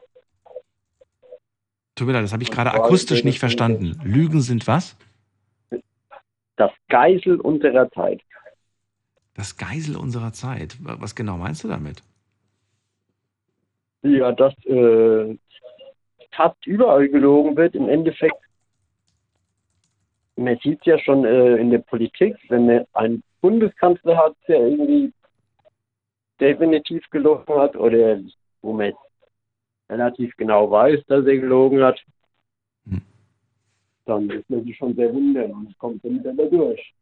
Tut 1.96 2.06
mir 2.06 2.14
leid, 2.14 2.24
das 2.24 2.34
habe 2.34 2.44
ich 2.44 2.52
gerade 2.52 2.72
akustisch 2.72 3.24
nicht 3.24 3.40
verstanden. 3.40 4.00
Lügen 4.04 4.42
sind 4.42 4.68
was? 4.68 4.96
Das 6.56 6.72
Geisel 6.88 7.42
unserer 7.42 7.90
Zeit. 7.90 8.22
Das 9.34 9.58
Geisel 9.58 9.96
unserer 9.96 10.34
Zeit. 10.34 10.78
Was 10.82 11.16
genau 11.16 11.38
meinst 11.38 11.64
du 11.64 11.68
damit? 11.68 12.04
Ja, 14.04 14.32
dass 14.32 14.54
äh, 14.66 15.36
fast 16.32 16.64
überall 16.68 17.10
gelogen 17.10 17.58
wird. 17.58 17.74
Im 17.74 17.90
Endeffekt, 17.90 18.38
man 20.36 20.60
sieht 20.62 20.80
es 20.82 20.86
ja 20.86 21.00
schon 21.00 21.26
äh, 21.26 21.56
in 21.56 21.72
der 21.72 21.80
Politik, 21.80 22.36
wenn 22.50 22.68
man 22.68 22.86
einen 22.94 23.24
Bundeskanzler 23.42 24.16
hat, 24.16 24.36
der 24.48 24.60
irgendwie 24.60 25.12
definitiv 26.40 27.04
gelogen 27.10 27.56
hat 27.56 27.76
oder 27.76 28.20
wo 28.62 28.74
man 28.74 28.94
relativ 29.90 30.36
genau 30.38 30.70
weiß, 30.70 31.00
dass 31.08 31.26
er 31.26 31.38
gelogen 31.38 31.84
hat, 31.84 32.00
Hm. 32.88 33.02
dann 34.06 34.30
ist 34.30 34.50
man 34.50 34.64
sich 34.64 34.78
schon 34.78 34.96
sehr 34.96 35.14
wundern 35.14 35.52
und 35.52 35.78
kommt 35.78 36.04
dann 36.04 36.20
wieder 36.20 36.34
durch. 36.34 36.94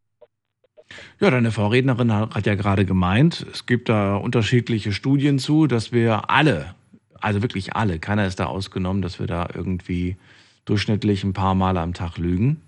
Ja, 1.20 1.30
deine 1.32 1.52
Vorrednerin 1.52 2.14
hat 2.14 2.36
hat 2.36 2.46
ja 2.46 2.56
gerade 2.56 2.86
gemeint, 2.86 3.46
es 3.52 3.66
gibt 3.66 3.90
da 3.90 4.16
unterschiedliche 4.16 4.94
Studien 4.94 5.38
zu, 5.38 5.68
dass 5.68 5.92
wir 5.92 6.30
alle, 6.30 6.76
also 7.20 7.42
wirklich 7.42 7.76
alle, 7.76 8.00
keiner 8.00 8.26
ist 8.26 8.40
da 8.40 8.46
ausgenommen, 8.46 9.02
dass 9.02 9.20
wir 9.20 9.28
da 9.28 9.48
irgendwie 9.54 10.16
durchschnittlich 10.66 11.24
ein 11.24 11.34
paar 11.34 11.56
Mal 11.56 11.78
am 11.78 11.94
Tag 11.94 12.18
lügen. 12.18 12.62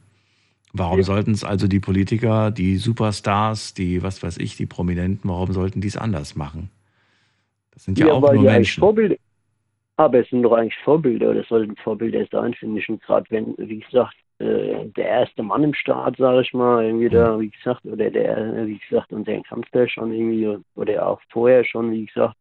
Warum 0.73 0.99
Ja. 0.99 1.03
sollten 1.03 1.31
es 1.31 1.43
also 1.43 1.67
die 1.67 1.79
Politiker, 1.79 2.51
die 2.51 2.77
Superstars, 2.77 3.73
die, 3.73 4.03
was 4.03 4.21
weiß 4.21 4.37
ich, 4.37 4.55
die 4.55 4.67
Prominenten, 4.67 5.29
warum 5.29 5.51
sollten 5.51 5.81
die 5.81 5.87
es 5.87 5.97
anders 5.97 6.35
machen? 6.35 6.69
Das 7.73 7.85
sind 7.85 7.97
ja, 7.97 8.11
auch 8.11 8.21
weil 8.21 8.35
nur 8.35 8.43
Menschen. 8.43 8.81
Vorbilder, 8.81 9.15
aber 9.97 10.19
es 10.19 10.29
sind 10.29 10.43
doch 10.43 10.53
eigentlich 10.53 10.77
Vorbilder, 10.83 11.31
oder 11.31 11.43
sollten 11.43 11.75
Vorbilder 11.77 12.25
sein, 12.31 12.53
finde 12.53 12.79
ich. 12.79 12.89
Und 12.89 13.01
gerade 13.01 13.25
wenn, 13.29 13.55
wie 13.57 13.79
gesagt, 13.79 14.15
äh, 14.39 14.85
der 14.95 15.05
erste 15.05 15.43
Mann 15.43 15.63
im 15.63 15.73
Staat, 15.73 16.17
sage 16.17 16.41
ich 16.41 16.53
mal, 16.53 16.85
irgendwie 16.85 17.09
da, 17.09 17.39
wie 17.39 17.49
gesagt, 17.49 17.83
oder 17.85 18.09
der, 18.09 18.67
wie 18.67 18.77
gesagt, 18.77 19.11
unser 19.11 19.41
Kanzler 19.41 19.87
schon 19.89 20.13
irgendwie, 20.13 20.57
oder 20.75 21.07
auch 21.07 21.19
vorher 21.29 21.63
schon, 21.65 21.91
wie 21.91 22.05
gesagt, 22.05 22.35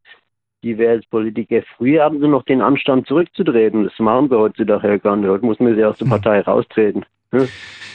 diverse 0.62 1.05
Politiker. 1.09 1.62
Früher 1.76 2.05
haben 2.05 2.20
sie 2.20 2.29
noch 2.29 2.45
den 2.45 2.61
Anstand 2.61 3.07
zurückzutreten. 3.07 3.85
Das 3.85 3.99
machen 3.99 4.29
sie 4.29 4.37
heutzutage 4.39 4.89
ja 4.89 4.97
gar 4.99 5.16
nicht. 5.16 5.29
Heute 5.29 5.45
muss 5.45 5.59
man 5.61 5.74
sie 5.74 5.85
aus 5.85 5.99
der 5.99 6.07
Partei 6.07 6.41
raustreten. 6.41 7.05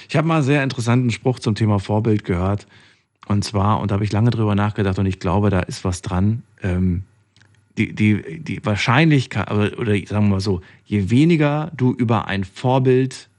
Ich 0.10 0.16
habe 0.16 0.28
mal 0.28 0.36
einen 0.36 0.44
sehr 0.44 0.64
interessanten 0.64 1.12
Spruch 1.12 1.40
zum 1.40 1.56
Thema 1.56 1.80
Vorbild 1.80 2.24
gehört. 2.24 2.68
Und 3.28 3.44
zwar, 3.44 3.80
und 3.80 3.92
da 3.92 3.96
habe 3.96 4.04
ich 4.04 4.12
lange 4.12 4.32
drüber 4.32 4.56
nachgedacht 4.56 5.00
und 5.00 5.06
ich 5.06 5.20
glaube, 5.20 5.50
da 5.50 5.62
ist 5.62 5.86
was 5.86 6.02
dran. 6.02 6.44
Ähm, 6.62 7.04
die, 7.78 7.94
die, 7.94 8.40
die 8.40 8.64
Wahrscheinlichkeit, 8.66 9.52
oder, 9.52 9.96
sagen 10.06 10.26
wir 10.26 10.36
mal 10.36 10.40
so, 10.40 10.62
je 10.86 11.10
weniger 11.10 11.72
du 11.76 11.94
über 11.94 12.28
ein 12.28 12.44
Vorbild 12.44 13.30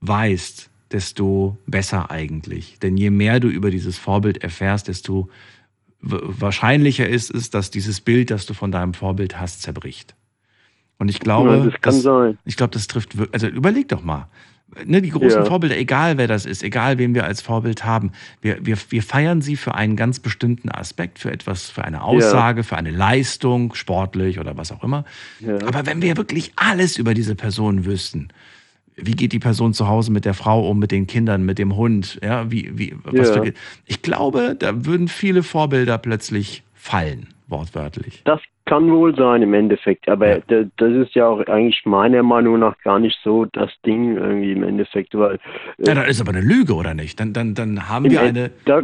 weißt, 0.00 0.70
desto 0.92 1.56
besser 1.66 2.10
eigentlich. 2.10 2.78
Denn 2.78 2.96
je 2.96 3.10
mehr 3.10 3.40
du 3.40 3.48
über 3.48 3.70
dieses 3.70 3.98
Vorbild 3.98 4.38
erfährst, 4.42 4.88
desto 4.88 5.28
wahrscheinlicher 6.00 7.08
ist 7.08 7.30
es, 7.30 7.50
dass 7.50 7.70
dieses 7.70 8.00
Bild, 8.00 8.30
das 8.30 8.46
du 8.46 8.54
von 8.54 8.72
deinem 8.72 8.94
Vorbild 8.94 9.38
hast, 9.38 9.62
zerbricht. 9.62 10.14
Und 11.00 11.08
ich 11.08 11.18
glaube, 11.18 11.50
Ja, 11.50 11.56
das 11.64 11.72
kann 11.80 11.94
das, 11.94 12.02
sein. 12.02 12.38
ich 12.44 12.56
glaube, 12.56 12.72
das 12.72 12.86
trifft 12.86 13.16
wirklich, 13.18 13.34
also 13.34 13.48
überleg 13.48 13.88
doch 13.88 14.02
mal. 14.04 14.28
Ne, 14.84 15.02
die 15.02 15.10
großen 15.10 15.40
Ja. 15.40 15.44
Vorbilder, 15.46 15.76
egal 15.76 16.16
wer 16.16 16.28
das 16.28 16.46
ist, 16.46 16.62
egal 16.62 16.96
wen 16.98 17.12
wir 17.12 17.24
als 17.24 17.40
Vorbild 17.42 17.84
haben, 17.84 18.12
wir, 18.40 18.58
wir, 18.64 18.76
wir 18.90 19.02
feiern 19.02 19.42
sie 19.42 19.56
für 19.56 19.74
einen 19.74 19.96
ganz 19.96 20.20
bestimmten 20.20 20.68
Aspekt, 20.70 21.18
für 21.18 21.32
etwas, 21.32 21.68
für 21.70 21.84
eine 21.84 22.04
Aussage, 22.04 22.62
für 22.62 22.76
eine 22.76 22.92
Leistung, 22.92 23.74
sportlich 23.74 24.38
oder 24.38 24.56
was 24.56 24.70
auch 24.70 24.84
immer. 24.84 25.04
Ja. 25.40 25.56
Aber 25.66 25.86
wenn 25.86 26.02
wir 26.02 26.16
wirklich 26.16 26.52
alles 26.54 26.98
über 26.98 27.14
diese 27.14 27.34
Person 27.34 27.84
wüssten, 27.84 28.28
wie 28.94 29.12
geht 29.16 29.32
die 29.32 29.40
Person 29.40 29.72
zu 29.74 29.88
Hause 29.88 30.12
mit 30.12 30.24
der 30.24 30.34
Frau 30.34 30.68
um, 30.68 30.78
mit 30.78 30.92
den 30.92 31.08
Kindern, 31.08 31.44
mit 31.44 31.58
dem 31.58 31.74
Hund, 31.74 32.20
ja, 32.22 32.48
wie, 32.52 32.70
wie, 32.78 32.94
was 33.02 33.28
Ja. 33.34 33.42
für, 33.42 33.52
ich 33.86 34.02
glaube, 34.02 34.54
da 34.56 34.84
würden 34.84 35.08
viele 35.08 35.42
Vorbilder 35.42 35.98
plötzlich 35.98 36.62
fallen, 36.74 37.26
wortwörtlich. 37.50 38.22
Das 38.24 38.40
kann 38.66 38.90
wohl 38.90 39.14
sein 39.16 39.42
im 39.42 39.52
Endeffekt, 39.54 40.08
aber 40.08 40.28
Ja. 40.28 40.38
da- 40.46 40.64
das 40.76 40.92
ist 40.92 41.14
ja 41.14 41.26
auch 41.26 41.40
eigentlich 41.46 41.82
meiner 41.84 42.22
Meinung 42.22 42.58
nach 42.60 42.78
gar 42.78 42.98
nicht 42.98 43.18
so 43.24 43.44
das 43.46 43.70
Ding 43.84 44.16
irgendwie 44.16 44.52
im 44.52 44.62
Endeffekt, 44.62 45.16
weil 45.18 45.34
äh, 45.78 45.88
Ja, 45.88 45.94
das 45.94 46.08
ist 46.08 46.20
aber 46.20 46.30
eine 46.30 46.40
Lüge, 46.40 46.74
oder 46.74 46.94
nicht? 46.94 47.18
Dann, 47.18 47.32
dann, 47.32 47.54
dann 47.54 47.88
haben 47.88 48.10
wir 48.10 48.20
eine, 48.20 48.50
da, 48.64 48.82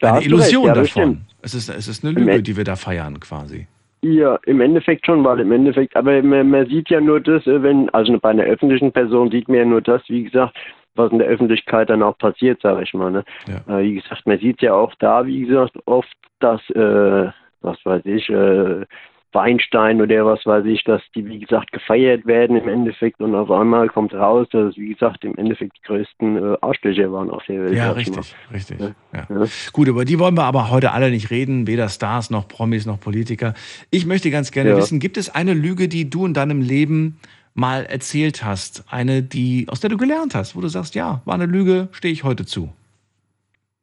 da 0.00 0.14
eine 0.14 0.24
Illusion 0.24 0.66
ja, 0.66 0.74
davon. 0.74 1.22
Es 1.42 1.54
ist, 1.54 1.68
es 1.68 1.88
ist 1.88 2.04
eine 2.04 2.12
Lüge, 2.18 2.30
End- 2.32 2.46
die 2.46 2.56
wir 2.56 2.64
da 2.64 2.76
feiern, 2.76 3.20
quasi. 3.20 3.66
Ja, 4.02 4.38
im 4.44 4.60
Endeffekt 4.60 5.06
schon, 5.06 5.24
weil 5.24 5.40
im 5.40 5.50
Endeffekt, 5.50 5.96
aber 5.96 6.22
man, 6.22 6.50
man 6.50 6.66
sieht 6.66 6.90
ja 6.90 7.00
nur 7.00 7.20
das, 7.20 7.46
äh, 7.46 7.62
wenn, 7.62 7.88
also 7.90 8.16
bei 8.18 8.30
einer 8.30 8.44
öffentlichen 8.44 8.92
Person 8.92 9.30
sieht 9.30 9.48
man 9.48 9.56
ja 9.58 9.64
nur 9.64 9.80
das, 9.80 10.02
wie 10.08 10.24
gesagt, 10.24 10.54
was 10.94 11.10
in 11.12 11.18
der 11.18 11.28
Öffentlichkeit 11.28 11.90
dann 11.90 12.02
auch 12.02 12.16
passiert, 12.18 12.60
sage 12.62 12.82
ich 12.82 12.92
mal. 12.94 13.10
Ne? 13.10 13.24
Ja. 13.48 13.78
Äh, 13.78 13.82
wie 13.84 13.94
gesagt, 13.94 14.26
man 14.26 14.38
sieht 14.38 14.60
ja 14.62 14.74
auch 14.74 14.94
da, 14.98 15.26
wie 15.26 15.40
gesagt, 15.46 15.76
oft, 15.86 16.12
dass, 16.40 16.60
äh, 16.70 17.30
was 17.66 17.78
weiß 17.84 18.02
ich, 18.06 18.28
äh, 18.30 18.86
Weinstein 19.32 20.00
oder 20.00 20.24
was 20.24 20.46
weiß 20.46 20.64
ich, 20.64 20.82
dass 20.84 21.02
die, 21.14 21.26
wie 21.26 21.38
gesagt, 21.38 21.70
gefeiert 21.70 22.26
werden 22.26 22.56
im 22.56 22.68
Endeffekt 22.68 23.20
und 23.20 23.34
auf 23.34 23.50
einmal 23.50 23.88
kommt 23.88 24.14
raus, 24.14 24.48
dass 24.50 24.70
es, 24.70 24.76
wie 24.78 24.94
gesagt, 24.94 25.24
im 25.24 25.36
Endeffekt 25.36 25.76
die 25.76 25.82
größten 25.82 26.36
äh, 26.36 26.56
Arschlöcher 26.62 27.12
waren 27.12 27.28
auf 27.28 27.44
der 27.44 27.64
Welt. 27.64 27.74
Ja, 27.74 27.90
richtig, 27.92 28.34
richtig. 28.50 28.80
Ja. 28.80 28.94
Ja. 29.12 29.26
Ja. 29.28 29.44
Gut, 29.72 29.88
über 29.88 30.06
die 30.06 30.18
wollen 30.18 30.36
wir 30.36 30.44
aber 30.44 30.70
heute 30.70 30.92
alle 30.92 31.10
nicht 31.10 31.30
reden, 31.30 31.66
weder 31.66 31.88
Stars 31.90 32.30
noch 32.30 32.48
Promis 32.48 32.86
noch 32.86 32.98
Politiker. 32.98 33.52
Ich 33.90 34.06
möchte 34.06 34.30
ganz 34.30 34.52
gerne 34.52 34.74
wissen, 34.76 35.00
gibt 35.00 35.18
es 35.18 35.28
eine 35.28 35.52
Lüge, 35.52 35.88
die 35.88 36.08
du 36.08 36.24
in 36.24 36.32
deinem 36.32 36.62
Leben 36.62 37.18
mal 37.52 37.84
erzählt 37.84 38.44
hast, 38.44 38.84
eine, 38.90 39.22
die 39.22 39.66
aus 39.68 39.80
der 39.80 39.90
du 39.90 39.96
gelernt 39.96 40.34
hast, 40.34 40.56
wo 40.56 40.60
du 40.60 40.68
sagst, 40.68 40.94
ja, 40.94 41.20
war 41.24 41.34
eine 41.34 41.46
Lüge, 41.46 41.88
stehe 41.92 42.12
ich 42.12 42.24
heute 42.24 42.46
zu. 42.46 42.72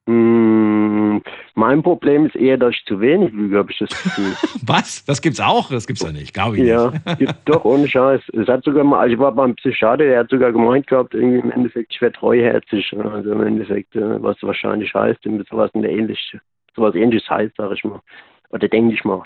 Mm, 0.05 1.19
Mein 1.55 1.81
Problem 1.81 2.25
ist 2.25 2.35
eher, 2.35 2.57
dass 2.57 2.75
ich 2.75 2.83
zu 2.85 2.99
wenig 2.99 3.31
lüge, 3.31 3.57
habe 3.57 3.71
ich 3.71 3.77
das 3.77 3.89
Gefühl. 3.89 4.33
Was? 4.65 5.05
Das 5.05 5.21
gibt's 5.21 5.39
auch? 5.39 5.69
Das 5.69 5.87
gibt's 5.87 6.01
doch 6.01 6.11
nicht, 6.11 6.33
glaube 6.33 6.57
ich 6.57 6.63
ja, 6.63 6.91
nicht. 7.19 7.33
doch, 7.45 7.63
ohne 7.63 7.87
Scheiß. 7.87 8.21
Es 8.33 8.47
hat 8.47 8.65
sogar 8.65 8.83
mal, 8.83 8.99
also 8.99 9.13
ich 9.13 9.19
war 9.19 9.31
beim 9.31 9.55
Psychiater, 9.55 10.03
der 10.03 10.19
hat 10.19 10.29
sogar 10.29 10.51
gemeint 10.51 10.87
gehabt, 10.87 11.13
irgendwie 11.13 11.39
im 11.39 11.51
Endeffekt, 11.51 11.93
ich 11.93 12.01
wäre 12.01 12.11
treuherzig. 12.11 12.93
Also 12.97 13.31
im 13.31 13.41
Endeffekt, 13.41 13.95
äh, 13.95 14.21
was 14.21 14.37
wahrscheinlich 14.41 14.93
heißt, 14.93 15.21
sowas 15.49 15.71
in 15.73 15.83
der 15.83 15.91
ähnlich, 15.91 16.37
sowas 16.75 16.95
ähnliches 16.95 17.29
heißt, 17.29 17.53
sag 17.57 17.71
ich 17.71 17.83
mal. 17.85 18.01
Oder 18.49 18.67
denke 18.67 18.93
ich 18.93 19.03
mal. 19.05 19.23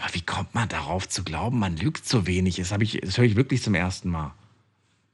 Aber 0.00 0.14
wie 0.14 0.22
kommt 0.24 0.54
man 0.54 0.68
darauf 0.68 1.08
zu 1.08 1.22
glauben, 1.24 1.58
man 1.58 1.76
lügt 1.76 2.04
so 2.04 2.26
wenig? 2.26 2.56
Das, 2.56 2.72
ich, 2.80 3.00
das 3.00 3.18
höre 3.18 3.24
ich 3.24 3.36
wirklich 3.36 3.62
zum 3.62 3.74
ersten 3.74 4.10
Mal. 4.10 4.32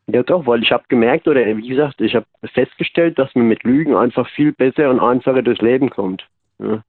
Ja 0.06 0.22
doch, 0.22 0.46
weil 0.46 0.62
ich 0.62 0.70
habe 0.70 0.84
gemerkt, 0.88 1.26
oder 1.26 1.44
wie 1.56 1.68
gesagt, 1.68 2.00
ich 2.00 2.14
habe 2.14 2.26
festgestellt, 2.52 3.18
dass 3.18 3.34
man 3.34 3.48
mit 3.48 3.62
Lügen 3.62 3.94
einfach 3.94 4.28
viel 4.30 4.52
besser 4.52 4.90
und 4.90 5.00
einfacher 5.00 5.42
durchs 5.42 5.62
Leben 5.62 5.90
kommt. 5.90 6.26
Ja. 6.58 6.82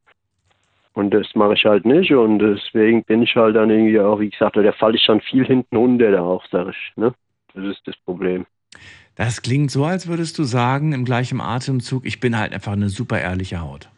Und 0.94 1.14
das 1.14 1.28
mache 1.36 1.54
ich 1.54 1.66
halt 1.66 1.86
nicht 1.86 2.14
und 2.14 2.40
deswegen 2.40 3.04
bin 3.04 3.22
ich 3.24 3.36
halt 3.36 3.56
dann 3.56 3.70
irgendwie 3.70 4.00
auch, 4.00 4.20
wie 4.20 4.30
gesagt, 4.30 4.56
da 4.56 4.72
falle 4.72 4.96
ich 4.96 5.06
dann 5.06 5.20
viel 5.22 5.46
hinten 5.46 5.76
unter 5.76 6.12
da 6.12 6.22
auch, 6.22 6.46
sag 6.50 6.70
ich. 6.70 6.94
Ne? 6.96 7.14
Das 7.54 7.66
ist 7.66 7.82
das 7.86 7.96
Problem. 8.06 8.46
Das 9.16 9.42
klingt 9.42 9.72
so, 9.72 9.86
als 9.86 10.08
würdest 10.08 10.38
du 10.38 10.44
sagen, 10.44 10.94
im 10.94 11.06
gleichen 11.06 11.40
Atemzug, 11.42 12.06
ich 12.06 12.20
bin 12.20 12.38
halt 12.38 12.54
einfach 12.54 12.74
eine 12.74 12.90
super 12.90 13.20
ehrliche 13.20 13.62
Haut. 13.62 13.90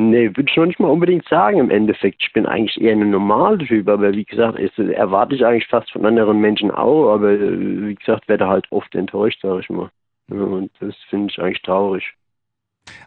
Nee, 0.00 0.28
würde 0.28 0.48
ich 0.48 0.56
noch 0.56 0.66
nicht 0.66 0.78
mal 0.78 0.92
unbedingt 0.92 1.26
sagen 1.28 1.58
im 1.58 1.70
Endeffekt. 1.70 2.22
Ich 2.22 2.32
bin 2.32 2.46
eigentlich 2.46 2.80
eher 2.80 2.92
ein 2.92 3.10
normaler 3.10 3.58
Typ, 3.58 3.88
aber 3.88 4.12
wie 4.12 4.24
gesagt, 4.24 4.56
ist, 4.56 4.78
erwarte 4.78 5.34
ich 5.34 5.44
eigentlich 5.44 5.66
fast 5.66 5.90
von 5.90 6.06
anderen 6.06 6.40
Menschen 6.40 6.70
auch, 6.70 7.14
aber 7.14 7.32
äh, 7.32 7.88
wie 7.88 7.96
gesagt, 7.96 8.28
werde 8.28 8.46
halt 8.46 8.70
oft 8.70 8.94
enttäuscht, 8.94 9.40
sag 9.42 9.58
ich 9.58 9.68
mal. 9.70 9.90
Ja, 10.30 10.36
und 10.36 10.70
das 10.78 10.94
finde 11.10 11.32
ich 11.32 11.40
eigentlich 11.40 11.62
traurig. 11.62 12.14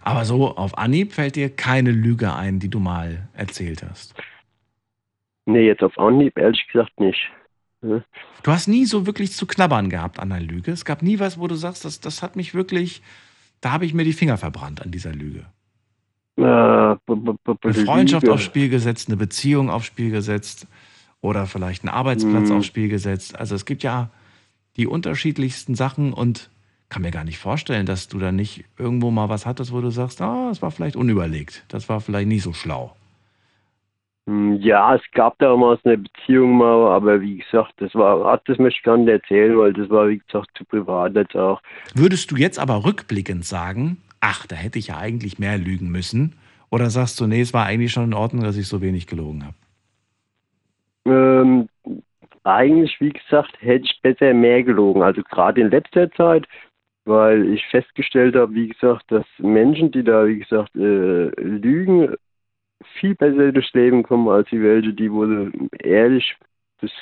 Aber 0.01 0.25
so 0.25 0.49
auf 0.57 0.77
Anhieb 0.77 1.13
fällt 1.13 1.37
dir 1.37 1.49
keine 1.49 1.91
Lüge 1.91 2.35
ein, 2.35 2.59
die 2.59 2.69
du 2.69 2.81
mal 2.81 3.29
erzählt 3.35 3.83
hast. 3.89 4.13
Nee, 5.45 5.67
jetzt 5.67 5.83
auf 5.83 5.97
Anhieb 5.97 6.37
ehrlich 6.37 6.67
gesagt 6.67 6.99
nicht. 6.99 7.31
Ja. 7.83 8.03
Du 8.43 8.51
hast 8.51 8.67
nie 8.67 8.83
so 8.83 9.05
wirklich 9.05 9.31
zu 9.31 9.47
knabbern 9.47 9.89
gehabt 9.89 10.19
an 10.19 10.27
der 10.27 10.41
Lüge. 10.41 10.71
Es 10.73 10.83
gab 10.83 11.03
nie 11.03 11.19
was, 11.19 11.39
wo 11.39 11.47
du 11.47 11.55
sagst, 11.55 11.85
das, 11.85 12.01
das 12.01 12.21
hat 12.21 12.35
mich 12.35 12.53
wirklich, 12.53 13.01
da 13.61 13.71
habe 13.71 13.85
ich 13.85 13.93
mir 13.93 14.03
die 14.03 14.11
Finger 14.11 14.37
verbrannt 14.37 14.81
an 14.81 14.91
dieser 14.91 15.13
Lüge. 15.13 15.45
Äh, 16.37 16.41
Eine 16.43 17.73
Freundschaft 17.73 18.29
aufs 18.29 18.43
Spiel 18.43 18.69
gesetzt, 18.69 19.09
eine 19.09 19.17
Beziehung 19.17 19.69
aufs 19.69 19.85
Spiel 19.85 20.11
gesetzt 20.11 20.67
oder 21.21 21.45
vielleicht 21.45 21.83
einen 21.83 21.89
Arbeitsplatz 21.93 22.49
Mhm. 22.49 22.57
aufs 22.57 22.65
Spiel 22.67 22.89
gesetzt. 22.89 23.37
Also 23.37 23.55
es 23.55 23.65
gibt 23.65 23.83
ja 23.83 24.09
die 24.77 24.87
unterschiedlichsten 24.87 25.75
Sachen 25.75 26.13
und 26.13 26.49
kann 26.89 27.01
mir 27.03 27.11
gar 27.11 27.23
nicht 27.23 27.37
vorstellen, 27.39 27.85
dass 27.85 28.07
du 28.07 28.19
da 28.19 28.31
nicht 28.31 28.65
irgendwo 28.77 29.11
mal 29.11 29.29
was 29.29 29.45
hattest, 29.45 29.71
wo 29.71 29.81
du 29.81 29.89
sagst, 29.91 30.21
ah, 30.21 30.49
das 30.49 30.61
war 30.61 30.71
vielleicht 30.71 30.95
unüberlegt, 30.95 31.63
das 31.69 31.87
war 31.89 32.01
vielleicht 32.01 32.27
nicht 32.27 32.43
so 32.43 32.53
schlau. 32.53 32.95
Hm, 34.27 34.57
Ja, 34.61 34.95
es 34.95 35.01
gab 35.13 35.37
damals 35.39 35.79
eine 35.85 35.97
Beziehung 35.97 36.57
mal, 36.57 36.87
aber 36.95 37.21
wie 37.21 37.37
gesagt, 37.37 37.73
das 37.77 37.93
war, 37.95 38.25
ach, 38.25 38.39
das 38.45 38.57
möchte 38.57 38.79
ich 38.79 38.83
gar 38.83 38.97
nicht 38.97 39.09
erzählen, 39.09 39.57
weil 39.57 39.73
das 39.73 39.89
war, 39.89 40.07
wie 40.09 40.19
gesagt, 40.19 40.49
zu 40.57 40.65
privat 40.65 41.15
jetzt 41.15 41.35
auch. 41.35 41.61
Würdest 41.95 42.31
du 42.31 42.35
jetzt 42.35 42.59
aber 42.59 42.83
rückblickend 42.85 43.45
sagen, 43.45 43.97
ach, 44.21 44.47
da 44.47 44.55
hätte 44.55 44.79
ich 44.79 44.87
ja 44.87 44.97
eigentlich 44.97 45.39
mehr 45.39 45.57
lügen 45.57 45.89
müssen? 45.89 46.35
Oder 46.69 46.89
sagst 46.89 47.19
du, 47.19 47.27
nee, 47.27 47.41
es 47.41 47.53
war 47.53 47.65
eigentlich 47.65 47.91
schon 47.91 48.05
in 48.05 48.13
Ordnung, 48.13 48.43
dass 48.43 48.55
ich 48.55 48.67
so 48.67 48.81
wenig 48.81 49.07
gelogen 49.07 49.45
habe? 49.45 49.55
Ähm, 51.05 51.67
eigentlich, 52.43 52.95
wie 53.01 53.11
gesagt, 53.11 53.53
hätte 53.59 53.85
ich 53.85 54.01
besser 54.01 54.33
mehr 54.33 54.63
gelogen. 54.63 55.01
Also 55.01 55.21
gerade 55.23 55.61
in 55.61 55.69
letzter 55.69 56.09
Zeit, 56.11 56.47
weil 57.05 57.53
ich 57.53 57.65
festgestellt 57.67 58.35
habe, 58.35 58.53
wie 58.53 58.69
gesagt, 58.69 59.11
dass 59.11 59.25
Menschen, 59.39 59.91
die 59.91 60.03
da, 60.03 60.25
wie 60.27 60.39
gesagt, 60.39 60.75
äh, 60.75 61.29
lügen, 61.41 62.15
viel 62.99 63.15
besser 63.15 63.51
durchs 63.51 63.73
Leben 63.73 64.03
kommen, 64.03 64.27
als 64.29 64.49
die 64.49 64.61
welche, 64.61 64.93
die 64.93 65.11
wohl 65.11 65.51
ehrlich 65.79 66.35
durchs, 66.79 66.95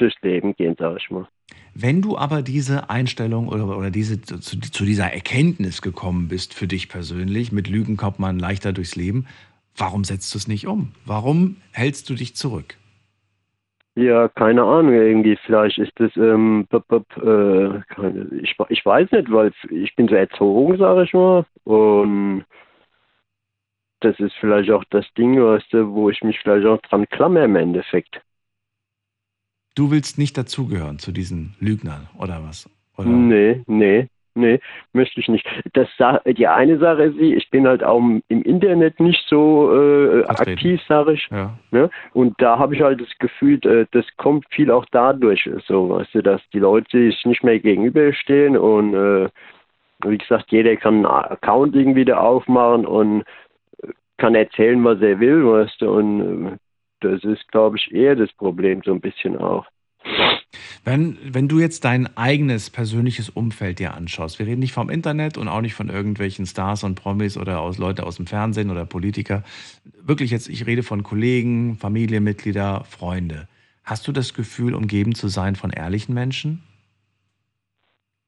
durchs 0.00 0.20
Leben 0.22 0.54
gehen, 0.56 0.76
sag 0.78 0.96
ich 0.98 1.10
mal. 1.10 1.28
Wenn 1.74 2.02
du 2.02 2.16
aber 2.18 2.42
diese 2.42 2.90
Einstellung 2.90 3.48
oder, 3.48 3.76
oder 3.76 3.90
diese, 3.90 4.20
zu, 4.20 4.38
zu 4.60 4.84
dieser 4.84 5.12
Erkenntnis 5.12 5.82
gekommen 5.82 6.28
bist 6.28 6.54
für 6.54 6.66
dich 6.66 6.88
persönlich, 6.88 7.52
mit 7.52 7.68
Lügen 7.68 7.96
kommt 7.96 8.18
man 8.18 8.38
leichter 8.38 8.72
durchs 8.72 8.96
Leben, 8.96 9.26
warum 9.76 10.04
setzt 10.04 10.34
du 10.34 10.38
es 10.38 10.48
nicht 10.48 10.66
um? 10.66 10.92
Warum 11.04 11.56
hältst 11.72 12.10
du 12.10 12.14
dich 12.14 12.34
zurück? 12.36 12.76
Ja, 13.96 14.28
keine 14.28 14.62
Ahnung, 14.62 14.94
irgendwie, 14.94 15.36
vielleicht 15.44 15.78
ist 15.78 15.92
das, 15.96 16.16
ähm, 16.16 16.66
b- 16.70 16.80
b- 16.88 17.20
äh, 17.20 17.80
keine, 17.88 18.28
ich, 18.40 18.56
ich 18.68 18.86
weiß 18.86 19.10
nicht, 19.10 19.30
weil 19.32 19.52
ich 19.68 19.94
bin 19.96 20.08
so 20.08 20.14
erzogen, 20.14 20.78
sage 20.78 21.02
ich 21.04 21.12
mal, 21.12 21.44
und 21.64 22.44
das 24.00 24.18
ist 24.20 24.34
vielleicht 24.40 24.70
auch 24.70 24.84
das 24.90 25.06
Ding, 25.14 25.42
weißt 25.42 25.72
du, 25.72 25.92
wo 25.92 26.08
ich 26.10 26.22
mich 26.22 26.38
vielleicht 26.40 26.66
auch 26.66 26.80
dran 26.82 27.08
klammer 27.08 27.44
im 27.44 27.56
Endeffekt. 27.56 28.20
Du 29.80 29.90
willst 29.90 30.18
nicht 30.18 30.36
dazugehören 30.36 30.98
zu 30.98 31.10
diesen 31.10 31.54
Lügnern 31.58 32.06
oder 32.18 32.42
was? 32.46 32.68
Oder? 32.98 33.08
Nee, 33.08 33.62
nee, 33.66 34.08
nee, 34.34 34.60
möchte 34.92 35.20
ich 35.20 35.28
nicht. 35.28 35.46
Das, 35.72 35.88
die 36.26 36.46
eine 36.46 36.76
Sache 36.76 37.04
ist, 37.04 37.18
ich 37.18 37.48
bin 37.48 37.66
halt 37.66 37.82
auch 37.82 37.96
im 37.96 38.22
Internet 38.28 39.00
nicht 39.00 39.24
so 39.26 39.72
äh, 39.72 40.24
aktiv, 40.26 40.82
sage 40.86 41.14
ich. 41.14 41.26
Ja. 41.30 41.56
Ne? 41.70 41.88
Und 42.12 42.34
da 42.42 42.58
habe 42.58 42.74
ich 42.74 42.82
halt 42.82 43.00
das 43.00 43.08
Gefühl, 43.20 43.58
äh, 43.64 43.86
das 43.92 44.04
kommt 44.18 44.44
viel 44.50 44.70
auch 44.70 44.84
dadurch, 44.90 45.48
so, 45.66 45.88
weißt 45.88 46.14
du, 46.14 46.22
dass 46.24 46.42
die 46.52 46.58
Leute 46.58 46.98
sich 47.06 47.24
nicht 47.24 47.42
mehr 47.42 47.58
gegenüberstehen 47.58 48.58
und 48.58 48.92
äh, 48.92 49.30
wie 50.04 50.18
gesagt, 50.18 50.52
jeder 50.52 50.76
kann 50.76 51.06
einen 51.06 51.06
Account 51.06 51.74
irgendwie 51.74 52.04
da 52.04 52.18
aufmachen 52.18 52.84
und 52.84 53.24
kann 54.18 54.34
erzählen, 54.34 54.84
was 54.84 55.00
er 55.00 55.18
will, 55.20 55.42
weißt 55.46 55.80
du, 55.80 55.90
und 55.90 56.48
äh, 56.48 56.56
das 57.00 57.24
ist, 57.24 57.48
glaube 57.48 57.76
ich, 57.76 57.92
eher 57.92 58.16
das 58.16 58.32
Problem 58.32 58.82
so 58.84 58.92
ein 58.92 59.00
bisschen 59.00 59.36
auch. 59.36 59.66
Wenn, 60.84 61.18
wenn 61.22 61.48
du 61.48 61.60
jetzt 61.60 61.84
dein 61.84 62.08
eigenes 62.16 62.70
persönliches 62.70 63.28
Umfeld 63.28 63.78
dir 63.78 63.94
anschaust, 63.94 64.38
wir 64.38 64.46
reden 64.46 64.60
nicht 64.60 64.72
vom 64.72 64.88
Internet 64.88 65.36
und 65.36 65.48
auch 65.48 65.60
nicht 65.60 65.74
von 65.74 65.90
irgendwelchen 65.90 66.46
Stars 66.46 66.84
und 66.84 66.94
Promis 66.94 67.36
oder 67.36 67.60
aus 67.60 67.78
Leute 67.78 68.04
aus 68.04 68.16
dem 68.16 68.26
Fernsehen 68.26 68.70
oder 68.70 68.86
Politiker. 68.86 69.44
Wirklich 70.02 70.30
jetzt, 70.30 70.48
ich 70.48 70.66
rede 70.66 70.82
von 70.82 71.02
Kollegen, 71.02 71.76
Familienmitglieder, 71.76 72.84
Freunde. 72.84 73.46
Hast 73.84 74.08
du 74.08 74.12
das 74.12 74.34
Gefühl, 74.34 74.74
umgeben 74.74 75.14
zu 75.14 75.28
sein 75.28 75.54
von 75.54 75.70
ehrlichen 75.70 76.14
Menschen? 76.14 76.62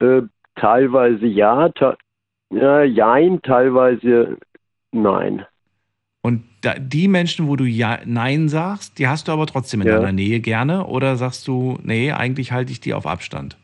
Äh, 0.00 0.22
teilweise 0.56 1.26
ja, 1.26 1.68
te 1.70 1.96
ja, 2.50 2.82
jein, 2.82 3.40
teilweise 3.42 4.36
nein. 4.90 5.46
Da, 6.62 6.74
die 6.78 7.08
Menschen, 7.08 7.48
wo 7.48 7.56
du 7.56 7.64
ja, 7.64 7.98
Nein 8.06 8.48
sagst, 8.48 8.98
die 8.98 9.08
hast 9.08 9.26
du 9.28 9.32
aber 9.32 9.46
trotzdem 9.46 9.82
in 9.82 9.88
Ja. 9.88 9.94
deiner 9.98 10.12
Nähe 10.12 10.40
gerne? 10.40 10.86
Oder 10.86 11.16
sagst 11.16 11.46
du, 11.48 11.78
nee, 11.82 12.12
eigentlich 12.12 12.52
halte 12.52 12.72
ich 12.72 12.80
die 12.80 12.94
auf 12.94 13.06
Abstand? 13.06 13.58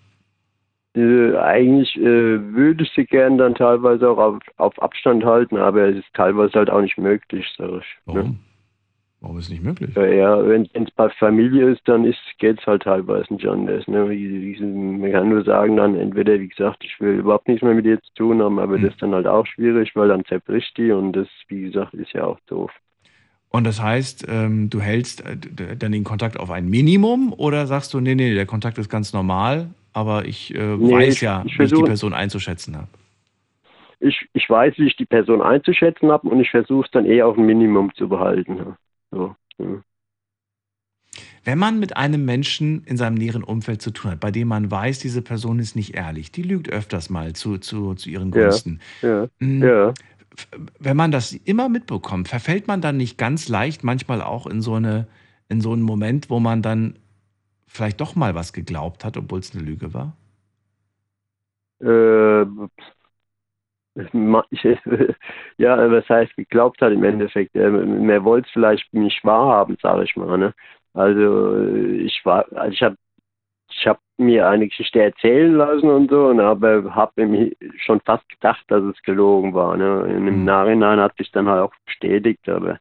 Äh, 0.96 1.36
eigentlich 1.36 1.96
äh, 1.96 2.02
würde 2.02 2.82
ich 2.82 2.90
sie 2.96 3.04
gern 3.04 3.38
dann 3.38 3.54
teilweise 3.54 4.10
auch 4.10 4.18
auf, 4.18 4.38
auf 4.56 4.82
Abstand 4.82 5.24
halten, 5.24 5.56
aber 5.56 5.88
es 5.88 5.98
ist 5.98 6.12
teilweise 6.14 6.54
halt 6.54 6.70
auch 6.70 6.80
nicht 6.80 6.98
möglich, 6.98 7.46
sag 7.56 7.70
ich. 7.80 7.86
Warum? 8.04 8.20
Ne? 8.20 8.36
Warum 9.20 9.38
ist 9.38 9.50
nicht 9.50 9.62
möglich? 9.62 9.94
Ja, 9.96 10.06
ja 10.06 10.48
wenn 10.48 10.68
es 10.72 10.90
bei 10.92 11.08
Familie 11.10 11.70
ist, 11.70 11.86
dann 11.86 12.02
geht 12.38 12.60
es 12.60 12.66
halt 12.66 12.82
teilweise 12.82 13.32
nicht 13.32 13.46
anders. 13.46 13.86
Ne? 13.86 14.10
Wie, 14.10 14.56
wie, 14.58 14.64
man 14.64 15.12
kann 15.12 15.28
nur 15.28 15.44
sagen, 15.44 15.76
dann 15.76 15.96
entweder, 15.96 16.38
wie 16.40 16.48
gesagt, 16.48 16.84
ich 16.84 17.00
will 17.00 17.18
überhaupt 17.18 17.48
nichts 17.48 17.62
mehr 17.62 17.74
mit 17.74 17.84
dir 17.84 18.00
zu 18.00 18.14
tun 18.14 18.42
haben, 18.42 18.58
aber 18.58 18.76
Hm. 18.76 18.82
das 18.82 18.92
ist 18.92 19.02
dann 19.02 19.14
halt 19.14 19.26
auch 19.26 19.46
schwierig, 19.46 19.94
weil 19.94 20.08
dann 20.08 20.24
zerbricht 20.24 20.76
die 20.76 20.90
und 20.92 21.12
das, 21.12 21.28
wie 21.48 21.62
gesagt, 21.62 21.94
ist 21.94 22.12
ja 22.12 22.24
auch 22.24 22.38
doof. 22.46 22.72
Und 23.50 23.64
das 23.64 23.80
heißt, 23.82 24.26
ähm, 24.28 24.68
du 24.70 24.80
hältst 24.80 25.22
äh, 25.24 25.36
dann 25.76 25.92
den 25.92 26.04
Kontakt 26.04 26.38
auf 26.38 26.50
ein 26.50 26.68
Minimum 26.68 27.32
oder 27.32 27.66
sagst 27.66 27.94
du, 27.94 28.00
nee, 28.00 28.14
nee, 28.14 28.34
der 28.34 28.46
Kontakt 28.46 28.76
ist 28.78 28.90
ganz 28.90 29.12
normal, 29.12 29.70
aber 29.94 30.26
ich 30.26 30.54
äh, 30.54 30.76
Nee, 30.76 30.92
weiß 30.92 31.14
ich- 31.14 31.20
ja, 31.22 31.44
ich 31.46 31.58
wie 31.58 31.64
ich 31.64 31.72
die 31.72 31.82
Person 31.82 32.12
einzuschätzen 32.12 32.76
habe. 32.76 32.88
Ich, 34.00 34.28
ich 34.32 34.48
weiß, 34.48 34.74
wie 34.78 34.86
ich 34.86 34.96
die 34.96 35.06
Person 35.06 35.42
einzuschätzen 35.42 36.10
habe 36.12 36.28
und 36.28 36.40
ich 36.40 36.50
versuche 36.50 36.84
es 36.84 36.90
dann 36.92 37.04
eher 37.04 37.26
auf 37.26 37.36
ein 37.36 37.46
Minimum 37.46 37.92
zu 37.94 38.08
behalten. 38.08 38.76
So, 39.10 39.34
ja. 39.58 39.82
Wenn 41.44 41.58
man 41.58 41.80
mit 41.80 41.96
einem 41.96 42.24
Menschen 42.24 42.84
in 42.84 42.96
seinem 42.96 43.14
näheren 43.14 43.42
Umfeld 43.42 43.80
zu 43.82 43.90
tun 43.90 44.12
hat, 44.12 44.20
bei 44.20 44.30
dem 44.30 44.48
man 44.48 44.70
weiß, 44.70 44.98
diese 44.98 45.22
Person 45.22 45.58
ist 45.58 45.76
nicht 45.76 45.94
ehrlich, 45.96 46.30
die 46.30 46.42
lügt 46.42 46.68
öfters 46.70 47.10
mal 47.10 47.32
zu, 47.32 47.58
zu, 47.58 47.94
zu 47.94 48.10
ihren 48.10 48.30
Ja. 48.34 48.40
Gunsten. 48.42 48.80
Ja, 49.02 49.28
Mm, 49.40 49.62
ja. 49.64 49.94
Wenn 50.78 50.97
man 50.97 51.10
das 51.10 51.32
immer 51.32 51.69
mitbekommt, 51.69 52.28
verfällt 52.28 52.66
man 52.69 52.81
dann 52.81 52.97
nicht 52.97 53.19
ganz 53.19 53.48
leicht 53.48 53.85
manchmal 53.85 54.23
auch 54.23 54.47
in 54.47 54.62
so, 54.62 54.74
eine, 54.74 55.06
in 55.48 55.60
so 55.60 55.73
einen 55.73 55.82
Moment, 55.82 56.31
wo 56.31 56.40
man 56.40 56.62
dann 56.62 56.98
vielleicht 57.66 58.01
doch 58.01 58.16
mal 58.16 58.35
was 58.35 58.52
geglaubt 58.52 59.05
hat, 59.05 59.16
obwohl 59.16 59.40
es 59.40 59.55
eine 59.55 59.65
Lüge 59.65 59.94
war? 59.94 60.16
Äh, 61.81 62.44
ja, 65.59 65.90
was 65.90 66.09
heißt 66.09 66.36
geglaubt 66.36 66.81
hat 66.81 66.93
im 66.93 67.05
Endeffekt. 67.05 67.55
Äh, 67.56 67.69
Man 67.70 68.24
wollte 68.24 68.47
es 68.47 68.52
vielleicht 68.52 68.93
nicht 68.94 69.24
wahrhaben, 69.24 69.77
sage 69.82 70.05
ich 70.05 70.16
mal. 70.16 70.39
Ne? 70.39 70.55
Also 70.94 71.56
äh, 71.56 71.97
ich 72.05 72.20
war, 72.24 72.47
also 72.52 72.73
ich 72.73 72.82
habe, 72.82 72.97
ich 73.70 73.86
habe 73.89 74.01
mir 74.18 74.48
eine 74.48 74.68
Geschichte 74.68 75.02
erzählen 75.02 75.54
lassen 75.54 75.88
und 75.88 76.10
so, 76.10 76.26
und 76.26 76.40
aber 76.40 76.94
habe 76.94 77.26
mir 77.26 77.52
schon 77.78 78.00
fast 78.00 78.28
gedacht, 78.28 78.64
dass 78.68 78.82
es 78.84 79.00
gelogen 79.02 79.54
war. 79.54 79.76
Ne? 79.76 80.02
Und 80.02 80.26
Im 80.28 80.40
Mhm. 80.40 80.44
Nachhinein 80.44 81.00
hat 81.00 81.16
sich 81.16 81.30
dann 81.32 81.48
halt 81.48 81.62
auch 81.62 81.74
bestätigt, 81.86 82.48
aber 82.48 82.78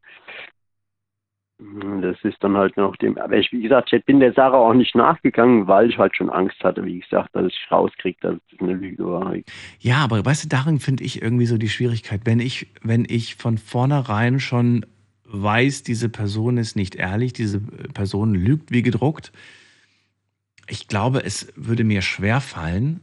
das 2.02 2.18
ist 2.24 2.44
dann 2.44 2.56
halt 2.56 2.78
noch 2.78 2.96
dem. 2.98 3.18
Aber 3.18 3.36
ich, 3.36 3.52
wie 3.52 3.62
gesagt, 3.62 3.92
ich 3.92 4.06
bin 4.06 4.20
der 4.20 4.34
Sache 4.34 4.56
auch 4.56 4.74
nicht 4.74 4.96
nachgegangen, 4.96 5.68
weil 5.68 5.90
ich 5.90 5.98
halt 5.98 6.16
schon 6.16 6.30
Angst 6.30 6.64
hatte, 6.64 6.86
wie 6.86 7.00
gesagt, 7.00 7.36
dass 7.36 7.48
ich 7.48 7.68
rauskriege, 7.72 8.18
dass 8.22 8.36
es 8.54 8.60
eine 8.60 8.74
Lüge 8.74 9.06
war. 9.08 9.34
Ja, 9.80 10.04
aber 10.04 10.24
weißt 10.24 10.46
du, 10.46 10.50
darin 10.50 10.80
finde 10.80 11.04
ich 11.04 11.22
irgendwie 11.22 11.48
so 11.48 11.58
die 11.58 11.70
Schwierigkeit, 11.70 12.22
wenn 12.26 12.40
ich, 12.40 12.68
wenn 12.84 13.06
ich 13.10 13.36
von 13.36 13.58
vornherein 13.58 14.40
schon 14.40 14.86
weiß, 15.26 15.82
diese 15.84 16.10
Person 16.10 16.58
ist 16.58 16.76
nicht 16.76 16.96
ehrlich, 16.96 17.34
diese 17.34 17.60
Person 17.60 18.36
lügt 18.36 18.72
wie 18.72 18.84
gedruckt. 18.84 19.32
Ich 20.70 20.88
glaube, 20.88 21.24
es 21.24 21.54
würde 21.56 21.84
mir 21.84 22.02
schwerfallen, 22.02 23.02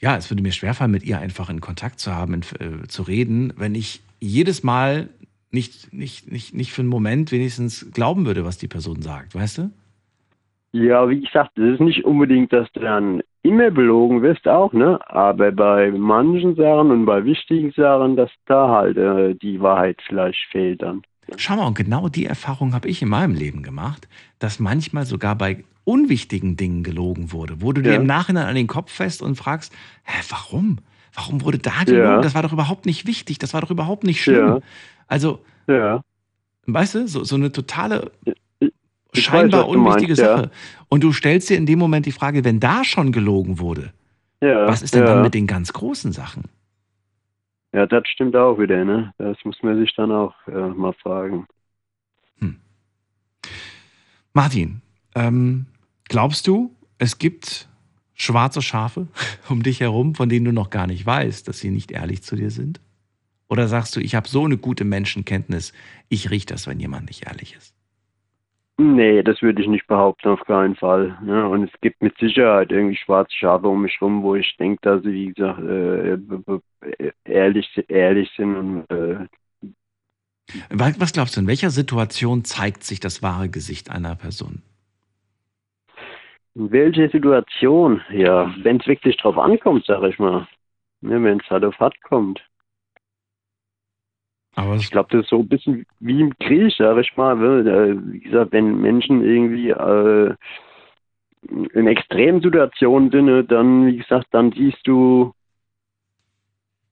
ja, 0.00 0.16
es 0.16 0.30
würde 0.30 0.42
mir 0.42 0.52
schwerfallen, 0.52 0.92
mit 0.92 1.04
ihr 1.04 1.18
einfach 1.18 1.50
in 1.50 1.60
Kontakt 1.60 1.98
zu 1.98 2.14
haben, 2.14 2.34
in, 2.34 2.42
äh, 2.60 2.86
zu 2.86 3.02
reden, 3.02 3.52
wenn 3.56 3.74
ich 3.74 4.02
jedes 4.20 4.62
Mal 4.62 5.08
nicht, 5.50 5.92
nicht, 5.92 6.30
nicht, 6.30 6.54
nicht 6.54 6.72
für 6.72 6.82
einen 6.82 6.90
Moment 6.90 7.32
wenigstens 7.32 7.90
glauben 7.92 8.26
würde, 8.26 8.44
was 8.44 8.58
die 8.58 8.68
Person 8.68 9.02
sagt, 9.02 9.34
weißt 9.34 9.58
du? 9.58 9.70
Ja, 10.72 11.08
wie 11.08 11.20
gesagt, 11.20 11.56
es 11.58 11.74
ist 11.74 11.80
nicht 11.80 12.04
unbedingt, 12.04 12.52
dass 12.52 12.70
du 12.72 12.80
dann 12.80 13.22
immer 13.42 13.70
belogen 13.70 14.20
wirst, 14.22 14.46
auch, 14.46 14.72
ne? 14.72 14.98
Aber 15.08 15.52
bei 15.52 15.90
manchen 15.90 16.54
Sachen 16.56 16.90
und 16.90 17.06
bei 17.06 17.24
wichtigen 17.24 17.72
Sachen, 17.72 18.16
dass 18.16 18.30
da 18.46 18.68
halt 18.68 18.96
äh, 18.98 19.34
die 19.34 19.60
Wahrheit 19.60 19.98
vielleicht 20.06 20.44
fehlt 20.50 20.82
dann. 20.82 21.02
Schau 21.36 21.56
mal, 21.56 21.66
und 21.66 21.76
genau 21.76 22.08
die 22.08 22.26
Erfahrung 22.26 22.74
habe 22.74 22.88
ich 22.88 23.00
in 23.00 23.08
meinem 23.08 23.34
Leben 23.34 23.62
gemacht, 23.62 24.08
dass 24.38 24.60
manchmal 24.60 25.06
sogar 25.06 25.34
bei 25.36 25.64
unwichtigen 25.86 26.56
Dingen 26.56 26.82
gelogen 26.82 27.32
wurde, 27.32 27.62
wo 27.62 27.72
du 27.72 27.80
dir 27.80 27.92
Ja. 27.92 27.96
im 27.96 28.06
Nachhinein 28.06 28.46
an 28.46 28.54
den 28.56 28.66
Kopf 28.66 28.90
fest 28.92 29.22
und 29.22 29.36
fragst, 29.36 29.72
hä, 30.04 30.20
warum? 30.28 30.78
Warum 31.14 31.42
wurde 31.42 31.58
da 31.58 31.84
gelogen? 31.84 32.04
Ja. 32.04 32.20
Das 32.20 32.34
war 32.34 32.42
doch 32.42 32.52
überhaupt 32.52 32.84
nicht 32.86 33.06
wichtig, 33.06 33.38
das 33.38 33.54
war 33.54 33.60
doch 33.60 33.70
überhaupt 33.70 34.04
nicht 34.04 34.20
schlimm. 34.22 34.46
Ja. 34.46 34.60
Also, 35.06 35.44
weißt 36.66 36.94
du, 36.96 37.06
so, 37.08 37.24
so 37.24 37.36
eine 37.36 37.52
totale, 37.52 38.10
ich 38.60 39.24
scheinbar 39.24 39.62
weiß, 39.62 39.68
unwichtige 39.76 40.12
meinst. 40.14 40.22
Sache. 40.22 40.50
Und 40.88 41.04
du 41.04 41.12
stellst 41.12 41.48
dir 41.48 41.56
in 41.56 41.66
dem 41.66 41.78
Moment 41.78 42.04
die 42.04 42.12
Frage, 42.12 42.44
wenn 42.44 42.60
da 42.60 42.84
schon 42.84 43.12
gelogen 43.12 43.58
wurde, 43.60 43.92
was 44.40 44.82
ist 44.82 44.94
denn 44.94 45.06
dann 45.06 45.22
mit 45.22 45.34
den 45.34 45.46
ganz 45.46 45.72
großen 45.72 46.12
Sachen? 46.12 46.44
Ja, 47.72 47.86
das 47.86 48.06
stimmt 48.08 48.34
auch 48.36 48.58
wieder, 48.58 48.84
ne? 48.84 49.12
Das 49.18 49.36
muss 49.44 49.62
man 49.62 49.78
sich 49.78 49.94
dann 49.94 50.10
auch 50.10 50.34
äh, 50.46 50.68
mal 50.68 50.92
fragen. 50.94 51.46
Martin, 54.32 54.82
ähm, 55.14 55.66
glaubst 56.08 56.46
du, 56.46 56.74
es 56.98 57.18
gibt 57.18 57.68
schwarze 58.14 58.62
Schafe 58.62 59.08
um 59.48 59.62
dich 59.62 59.80
herum, 59.80 60.14
von 60.14 60.28
denen 60.28 60.46
du 60.46 60.52
noch 60.52 60.70
gar 60.70 60.86
nicht 60.86 61.04
weißt, 61.04 61.46
dass 61.48 61.60
sie 61.60 61.70
nicht 61.70 61.90
ehrlich 61.92 62.22
zu 62.22 62.36
dir 62.36 62.50
sind? 62.50 62.80
Oder 63.48 63.68
sagst 63.68 63.94
du, 63.94 64.00
ich 64.00 64.14
habe 64.14 64.28
so 64.28 64.44
eine 64.44 64.56
gute 64.56 64.84
Menschenkenntnis, 64.84 65.72
ich 66.08 66.30
rieche 66.30 66.46
das, 66.46 66.66
wenn 66.66 66.80
jemand 66.80 67.06
nicht 67.06 67.26
ehrlich 67.26 67.54
ist? 67.54 67.74
Nee, 68.78 69.22
das 69.22 69.40
würde 69.40 69.62
ich 69.62 69.68
nicht 69.68 69.86
behaupten, 69.86 70.28
auf 70.28 70.40
keinen 70.44 70.76
Fall. 70.76 71.16
Ne? 71.22 71.48
Und 71.48 71.64
es 71.64 71.80
gibt 71.80 72.02
mit 72.02 72.18
Sicherheit 72.18 72.70
irgendwie 72.70 72.96
schwarze 72.96 73.32
Schafe 73.34 73.68
um 73.68 73.82
mich 73.82 73.98
rum, 74.02 74.22
wo 74.22 74.34
ich 74.34 74.54
denke, 74.58 74.80
dass 74.82 75.02
sie, 75.02 75.12
wie 75.12 75.32
gesagt, 75.32 75.60
äh, 75.60 77.12
ehrlich, 77.24 77.84
ehrlich 77.88 78.30
sind 78.36 78.56
und 78.56 78.90
äh, 78.90 79.26
was 80.70 81.12
glaubst 81.12 81.36
du, 81.36 81.40
in 81.40 81.48
welcher 81.48 81.70
Situation 81.70 82.44
zeigt 82.44 82.84
sich 82.84 83.00
das 83.00 83.22
wahre 83.22 83.48
Gesicht 83.48 83.90
einer 83.90 84.14
Person? 84.14 84.62
In 86.56 86.72
welcher 86.72 87.10
Situation, 87.10 88.00
ja, 88.10 88.52
wenn 88.62 88.80
es 88.80 88.86
wirklich 88.86 89.16
drauf 89.18 89.36
ankommt, 89.36 89.84
sag 89.86 90.02
ich 90.04 90.18
mal. 90.18 90.48
Ne, 91.02 91.22
wenn 91.22 91.38
es 91.40 91.50
halt 91.50 91.64
auf 91.64 91.78
hart 91.78 92.00
kommt. 92.02 92.42
Aber 94.54 94.76
ich 94.76 94.90
glaube, 94.90 95.10
das 95.10 95.24
ist 95.24 95.28
so 95.28 95.40
ein 95.40 95.48
bisschen 95.48 95.84
wie 96.00 96.22
im 96.22 96.36
Krieg, 96.38 96.72
sag 96.76 96.96
ich 96.96 97.14
mal. 97.16 97.36
äh, 97.66 98.12
Wie 98.12 98.20
gesagt, 98.20 98.52
wenn 98.52 98.80
Menschen 98.80 99.22
irgendwie 99.22 99.68
äh, 99.68 100.34
in 101.74 101.86
extremen 101.86 102.40
Situationen 102.40 103.10
sind, 103.10 103.26
ne, 103.26 103.44
dann, 103.44 103.86
wie 103.88 103.98
gesagt, 103.98 104.28
dann 104.30 104.52
siehst 104.52 104.78
du, 104.84 105.34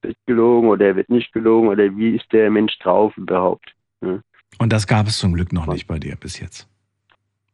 wird 0.03 0.19
gelogen 0.27 0.69
oder 0.69 0.95
wird 0.95 1.09
nicht 1.09 1.32
gelogen 1.32 1.69
oder 1.69 1.97
wie 1.97 2.15
ist 2.16 2.31
der 2.32 2.51
Mensch 2.51 2.78
drauf 2.81 3.16
überhaupt. 3.16 3.74
Ne? 4.03 4.23
Und 4.59 4.70
das 4.74 4.86
gab 4.86 5.07
es 5.07 5.19
zum 5.19 5.32
Glück 5.32 5.55
noch 5.55 5.66
nicht 5.66 5.86
bei 5.86 5.99
dir 5.99 6.16
bis 6.16 6.39
jetzt. 6.39 6.69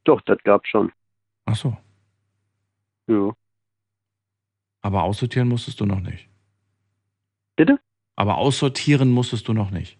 Doch, 0.03 0.21
das 0.23 0.39
gab 0.43 0.67
schon. 0.67 0.91
Ach 1.47 1.55
so. 1.55 1.77
Ja. 3.11 3.33
Aber 4.83 5.03
aussortieren 5.03 5.49
musstest 5.49 5.81
du 5.81 5.87
noch 5.87 6.01
nicht. 6.01 6.29
Bitte? 7.57 7.79
Aber 8.17 8.39
aussortieren 8.39 9.11
musstest 9.11 9.49
du 9.49 9.53
noch 9.53 9.71
nicht. 9.71 9.99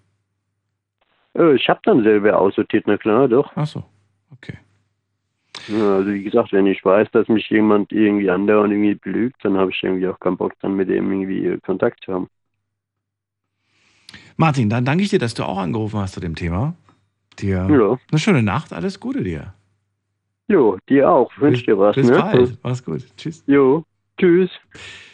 Ich 1.35 1.69
habe 1.69 1.81
dann 1.85 2.03
selber 2.03 2.39
aussortiert, 2.39 2.85
na 2.87 2.97
klar, 2.97 3.29
doch. 3.29 3.53
Ach 3.55 3.67
so, 3.67 3.85
okay. 4.33 4.59
Ja, 5.69 5.97
also 5.97 6.11
wie 6.11 6.25
gesagt, 6.25 6.53
wenn 6.53 6.67
ich 6.67 6.85
weiß, 6.85 7.09
dass 7.13 7.29
mich 7.29 7.49
jemand 7.51 7.93
irgendwie 7.93 8.31
andauernd 8.31 8.73
irgendwie 8.73 8.95
belügt, 8.95 9.45
dann 9.45 9.57
habe 9.57 9.71
ich 9.71 9.83
irgendwie 9.83 10.09
auch 10.09 10.19
keinen 10.19 10.37
Bock, 10.37 10.55
dann 10.61 10.75
mit 10.75 10.89
dem 10.89 11.11
irgendwie 11.11 11.47
äh, 11.47 11.59
Kontakt 11.61 12.03
zu 12.05 12.13
haben. 12.13 12.29
Martin, 14.37 14.71
dann 14.71 14.85
danke 14.85 15.05
ich 15.05 15.11
dir, 15.11 15.19
dass 15.19 15.35
du 15.35 15.45
auch 15.45 15.59
angerufen 15.59 16.01
hast 16.01 16.15
zu 16.15 16.21
dem 16.21 16.35
Thema. 16.35 16.75
Dir 17.39 17.69
Ja. 17.71 17.99
eine 18.11 18.19
schöne 18.19 18.43
Nacht, 18.43 18.73
alles 18.73 18.99
Gute 18.99 19.23
dir. 19.23 19.55
Jo, 20.51 20.79
dir 20.89 21.09
auch. 21.09 21.31
Wünsch 21.39 21.65
dir 21.65 21.79
was, 21.79 21.95
Bis 21.95 22.09
ne? 22.09 22.19
bald. 22.19 22.59
Mach's 22.65 22.85
gut. 22.85 23.07
Tschüss. 23.17 23.45
Jo, 23.47 23.85
tschüss. 24.19 24.51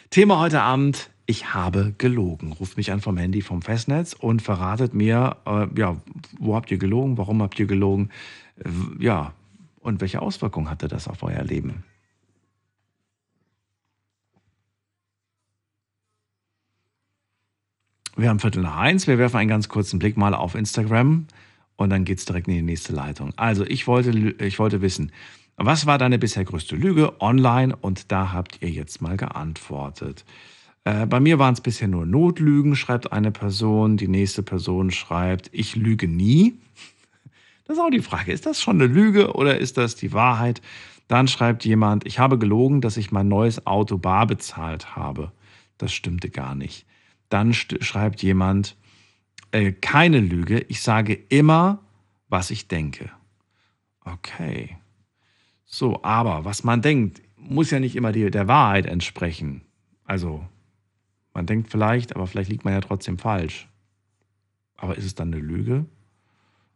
Thema 0.09 0.39
heute 0.39 0.63
Abend, 0.63 1.11
ich 1.27 1.53
habe 1.53 1.93
gelogen. 1.99 2.53
Ruft 2.53 2.75
mich 2.75 2.91
an 2.91 3.01
vom 3.01 3.17
Handy 3.17 3.43
vom 3.43 3.61
Festnetz 3.61 4.13
und 4.13 4.41
verratet 4.41 4.95
mir, 4.95 5.37
äh, 5.45 5.67
ja, 5.77 5.97
wo 6.39 6.55
habt 6.55 6.71
ihr 6.71 6.79
gelogen, 6.79 7.19
warum 7.19 7.43
habt 7.43 7.59
ihr 7.59 7.67
gelogen, 7.67 8.09
äh, 8.57 8.69
ja, 8.97 9.33
und 9.79 10.01
welche 10.01 10.23
Auswirkungen 10.23 10.71
hatte 10.71 10.87
das 10.87 11.07
auf 11.07 11.21
euer 11.21 11.43
Leben? 11.43 11.83
Wir 18.15 18.29
haben 18.29 18.39
Viertel 18.39 18.63
nach 18.63 18.77
eins. 18.77 19.05
Wir 19.05 19.19
werfen 19.19 19.37
einen 19.37 19.49
ganz 19.49 19.69
kurzen 19.69 19.99
Blick 19.99 20.17
mal 20.17 20.33
auf 20.33 20.55
Instagram 20.55 21.27
und 21.77 21.89
dann 21.89 22.03
geht's 22.03 22.25
direkt 22.25 22.47
in 22.47 22.55
die 22.55 22.61
nächste 22.61 22.93
Leitung. 22.93 23.31
Also, 23.37 23.63
ich 23.65 23.87
wollte, 23.87 24.11
ich 24.43 24.59
wollte 24.59 24.81
wissen, 24.81 25.11
was 25.55 25.85
war 25.85 25.97
deine 25.97 26.19
bisher 26.19 26.43
größte 26.43 26.75
Lüge 26.75 27.19
online? 27.21 27.75
Und 27.75 28.11
da 28.11 28.31
habt 28.31 28.61
ihr 28.61 28.69
jetzt 28.69 29.01
mal 29.01 29.17
geantwortet. 29.17 30.25
Äh, 30.83 31.05
bei 31.05 31.19
mir 31.19 31.39
waren 31.39 31.53
es 31.53 31.61
bisher 31.61 31.87
nur 31.87 32.05
Notlügen, 32.05 32.75
schreibt 32.75 33.11
eine 33.11 33.31
Person. 33.31 33.97
Die 33.97 34.07
nächste 34.07 34.43
Person 34.43 34.91
schreibt, 34.91 35.49
ich 35.51 35.75
lüge 35.75 36.07
nie. 36.07 36.59
Das 37.65 37.77
ist 37.77 37.83
auch 37.83 37.89
die 37.89 38.01
Frage, 38.01 38.31
ist 38.31 38.45
das 38.45 38.61
schon 38.61 38.81
eine 38.81 38.87
Lüge 38.91 39.33
oder 39.33 39.57
ist 39.57 39.77
das 39.77 39.95
die 39.95 40.13
Wahrheit? 40.13 40.61
Dann 41.07 41.27
schreibt 41.27 41.65
jemand, 41.65 42.05
ich 42.05 42.19
habe 42.19 42.37
gelogen, 42.37 42.81
dass 42.81 42.95
ich 42.95 43.11
mein 43.11 43.27
neues 43.27 43.65
Auto 43.65 43.97
bar 43.97 44.27
bezahlt 44.27 44.95
habe. 44.95 45.31
Das 45.77 45.91
stimmte 45.91 46.29
gar 46.29 46.55
nicht. 46.55 46.85
Dann 47.29 47.53
schreibt 47.53 48.23
jemand, 48.23 48.77
äh, 49.51 49.71
keine 49.71 50.19
Lüge, 50.19 50.59
ich 50.67 50.81
sage 50.81 51.13
immer, 51.13 51.79
was 52.29 52.51
ich 52.51 52.67
denke. 52.67 53.11
Okay. 54.03 54.77
So, 55.65 56.01
aber 56.03 56.45
was 56.45 56.63
man 56.63 56.81
denkt, 56.81 57.21
muss 57.35 57.71
ja 57.71 57.79
nicht 57.79 57.95
immer 57.95 58.11
die, 58.11 58.31
der 58.31 58.47
Wahrheit 58.47 58.85
entsprechen. 58.85 59.61
Also, 60.05 60.45
man 61.33 61.45
denkt 61.45 61.69
vielleicht, 61.69 62.15
aber 62.15 62.27
vielleicht 62.27 62.49
liegt 62.49 62.65
man 62.65 62.73
ja 62.73 62.81
trotzdem 62.81 63.17
falsch. 63.17 63.67
Aber 64.77 64.97
ist 64.97 65.05
es 65.05 65.15
dann 65.15 65.33
eine 65.33 65.41
Lüge? 65.41 65.85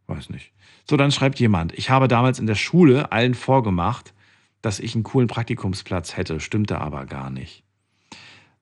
Weiß 0.07 0.29
nicht. 0.29 0.51
So, 0.89 0.97
dann 0.97 1.11
schreibt 1.11 1.39
jemand, 1.39 1.73
ich 1.77 1.89
habe 1.89 2.07
damals 2.07 2.39
in 2.39 2.47
der 2.47 2.55
Schule 2.55 3.11
allen 3.11 3.33
vorgemacht, 3.33 4.13
dass 4.61 4.79
ich 4.79 4.93
einen 4.93 5.03
coolen 5.03 5.27
Praktikumsplatz 5.27 6.17
hätte, 6.17 6.39
stimmte 6.39 6.79
aber 6.79 7.05
gar 7.05 7.29
nicht. 7.29 7.63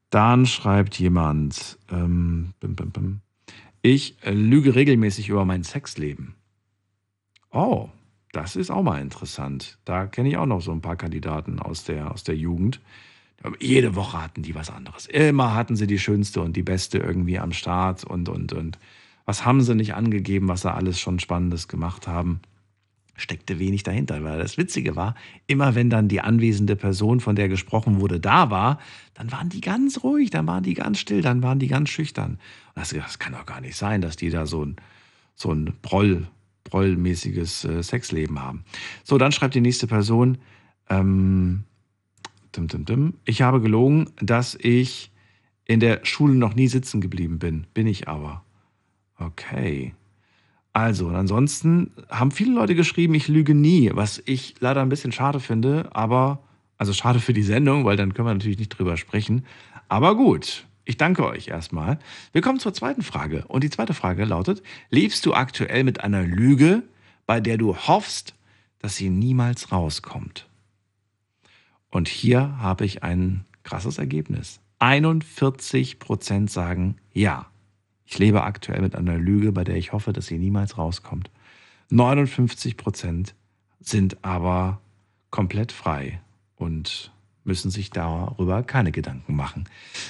Dann 0.10 0.46
schreibt 0.46 0.98
jemand, 1.00 1.78
ähm, 1.92 2.54
bim, 2.60 2.76
bim, 2.76 2.92
bim, 2.92 3.22
ich 3.82 4.18
lüge 4.24 4.76
regelmäßig 4.76 5.30
über 5.30 5.46
mein 5.46 5.64
Sexleben. 5.64 6.36
Oh, 7.52 7.90
das 8.32 8.56
ist 8.56 8.70
auch 8.70 8.84
mal 8.84 9.02
interessant. 9.02 9.78
Da 9.86 10.06
kenne 10.06 10.30
ich 10.30 10.38
auch 10.38 10.46
noch 10.46 10.62
so 10.62 10.72
ein 10.72 10.82
paar 10.82 10.96
Kandidaten 10.96 11.60
aus 11.60 11.84
der, 11.84 12.12
aus 12.12 12.24
der 12.24 12.36
Jugend. 12.36 12.80
Jede 13.60 13.96
Woche 13.96 14.22
hatten 14.22 14.44
die 14.44 14.54
was 14.54 14.70
anderes. 14.70 15.06
Immer 15.06 15.56
hatten 15.56 15.76
sie 15.76 15.88
die 15.88 16.00
schönste 16.00 16.42
und 16.42 16.56
die 16.56 16.64
beste 16.64 16.98
irgendwie 16.98 17.40
am 17.40 17.54
Start 17.54 18.04
und, 18.04 18.30
und, 18.30 18.54
und. 18.54 18.78
Was 19.26 19.46
haben 19.46 19.62
sie 19.62 19.76
nicht 19.76 19.94
angegeben, 19.94 20.48
was 20.48 20.62
sie 20.62 20.74
alles 20.74 21.00
schon 21.00 21.20
Spannendes 21.20 21.68
gemacht 21.68 22.08
haben? 22.08 22.42
Steckte 23.20 23.60
wenig 23.60 23.84
dahinter, 23.84 24.24
weil 24.24 24.40
das 24.40 24.58
Witzige 24.58 24.96
war, 24.96 25.16
immer 25.48 25.76
wenn 25.76 25.90
dann 25.90 26.08
die 26.08 26.22
anwesende 26.22 26.76
Person, 26.76 27.20
von 27.20 27.36
der 27.36 27.50
gesprochen 27.50 28.00
wurde, 28.00 28.20
da 28.20 28.50
war, 28.50 28.80
dann 29.14 29.32
waren 29.32 29.50
die 29.50 29.62
ganz 29.62 30.04
ruhig, 30.04 30.30
dann 30.30 30.48
waren 30.48 30.64
die 30.64 30.74
ganz 30.74 31.00
still, 31.00 31.22
dann 31.22 31.44
waren 31.44 31.60
die 31.60 31.68
ganz 31.68 31.90
schüchtern. 31.90 32.40
Und 32.76 32.82
das, 32.82 32.90
das 32.90 33.20
kann 33.20 33.34
doch 33.34 33.46
gar 33.46 33.62
nicht 33.62 33.76
sein, 33.76 34.02
dass 34.02 34.16
die 34.16 34.30
da 34.30 34.46
so 34.46 34.66
ein, 34.66 34.78
so 35.36 35.52
ein 35.52 35.74
Proll, 35.82 36.28
Prollmäßiges 36.64 37.66
äh, 37.66 37.84
Sexleben 37.84 38.42
haben. 38.42 38.64
So, 39.04 39.18
dann 39.18 39.32
schreibt 39.32 39.56
die 39.56 39.62
nächste 39.62 39.88
Person, 39.88 40.38
ähm, 40.90 41.64
dim, 42.56 42.68
dim, 42.68 42.86
dim. 42.86 43.14
Ich 43.26 43.42
habe 43.42 43.62
gelogen, 43.62 44.10
dass 44.22 44.56
ich 44.56 45.12
in 45.66 45.80
der 45.80 46.04
Schule 46.04 46.34
noch 46.34 46.56
nie 46.56 46.68
sitzen 46.68 47.02
geblieben 47.02 47.38
bin. 47.38 47.68
Bin 47.74 47.86
ich 47.86 48.08
aber. 48.08 48.44
Okay. 49.18 49.94
Also, 50.74 51.08
und 51.08 51.16
ansonsten 51.16 51.92
haben 52.10 52.32
viele 52.32 52.54
Leute 52.54 52.76
geschrieben, 52.76 53.14
ich 53.16 53.28
lüge 53.28 53.56
nie, 53.56 53.92
was 53.94 54.22
ich 54.26 54.56
leider 54.60 54.82
ein 54.82 54.90
bisschen 54.90 55.12
schade 55.12 55.40
finde, 55.40 55.90
aber, 55.92 56.44
also 56.78 56.94
schade 56.94 57.20
für 57.20 57.34
die 57.34 57.44
Sendung, 57.44 57.86
weil 57.86 57.98
dann 57.98 58.14
können 58.14 58.28
wir 58.28 58.34
natürlich 58.34 58.60
nicht 58.60 58.70
drüber 58.70 58.96
sprechen. 58.96 59.46
Aber 59.88 60.16
gut, 60.16 60.68
ich 60.86 60.98
danke 60.98 61.26
euch 61.26 61.48
erstmal. 61.48 62.00
Wir 62.32 62.42
kommen 62.42 62.60
zur 62.60 62.74
zweiten 62.74 63.02
Frage. 63.02 63.46
Und 63.48 63.64
die 63.64 63.70
zweite 63.70 63.94
Frage 63.94 64.26
lautet, 64.26 64.64
lebst 64.90 65.26
du 65.26 65.34
aktuell 65.34 65.84
mit 65.84 66.04
einer 66.04 66.24
Lüge, 66.24 66.84
bei 67.26 67.40
der 67.40 67.58
du 67.58 67.76
hoffst, 67.76 68.36
dass 68.80 68.96
sie 68.96 69.10
niemals 69.10 69.72
rauskommt? 69.72 70.48
Und 71.92 72.08
hier 72.08 72.58
habe 72.60 72.86
ich 72.86 73.04
ein 73.04 73.46
krasses 73.64 73.98
Ergebnis. 73.98 74.62
41 74.80 76.00
Prozent 76.00 76.50
sagen 76.50 76.96
ja. 77.12 77.48
Ich 78.12 78.18
lebe 78.18 78.42
aktuell 78.44 78.82
mit 78.82 78.96
einer 78.96 79.20
Lüge, 79.20 79.52
bei 79.52 79.64
der 79.64 79.76
ich 79.76 79.94
hoffe, 79.94 80.14
dass 80.14 80.26
sie 80.26 80.40
niemals 80.40 80.80
rauskommt. 80.80 81.30
59 81.92 82.76
Prozent 82.76 83.36
sind 83.82 84.18
aber 84.24 84.82
komplett 85.30 85.72
frei 85.72 86.20
und 86.58 87.12
müssen 87.44 87.70
sich 87.70 87.92
darüber 87.92 88.64
keine 88.64 88.92
Gedanken 88.92 89.36
machen. 89.36 89.66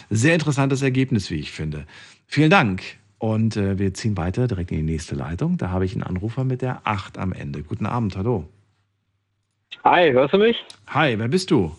Sehr 0.09 0.33
interessantes 0.33 0.81
Ergebnis, 0.81 1.29
wie 1.29 1.35
ich 1.35 1.51
finde. 1.51 1.85
Vielen 2.25 2.49
Dank. 2.49 2.83
Und 3.17 3.57
äh, 3.57 3.77
wir 3.77 3.93
ziehen 3.93 4.15
weiter 4.15 4.47
direkt 4.47 4.71
in 4.71 4.77
die 4.77 4.93
nächste 4.93 5.15
Leitung. 5.15 5.57
Da 5.57 5.69
habe 5.69 5.83
ich 5.83 5.91
einen 5.91 6.03
Anrufer 6.03 6.45
mit 6.45 6.61
der 6.61 6.79
8 6.85 7.17
am 7.17 7.33
Ende. 7.33 7.63
Guten 7.63 7.85
Abend, 7.85 8.15
hallo. 8.15 8.45
Hi, 9.83 10.13
hörst 10.13 10.33
du 10.33 10.37
mich? 10.37 10.55
Hi, 10.87 11.19
wer 11.19 11.27
bist 11.27 11.51
du? 11.51 11.75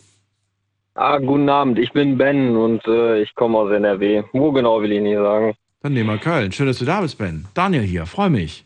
Ah, 0.95 1.17
guten 1.17 1.49
Abend, 1.49 1.79
ich 1.79 1.93
bin 1.93 2.19
Ben 2.19 2.57
und 2.57 2.87
äh, 2.87 3.23
ich 3.23 3.35
komme 3.35 3.57
aus 3.57 3.71
NRW. 3.71 4.25
Wo 4.35 4.53
genau 4.53 4.83
will 4.83 4.93
ich 4.93 5.01
nicht 5.01 5.17
sagen. 5.17 5.55
Dann 5.82 5.94
nehmen 5.94 6.11
wir 6.11 6.19
Köln. 6.19 6.52
Schön, 6.52 6.66
dass 6.66 6.78
du 6.78 6.85
da 6.85 7.01
bist, 7.01 7.16
Ben. 7.16 7.47
Daniel 7.55 7.82
hier, 7.82 8.05
freue 8.05 8.28
mich. 8.28 8.65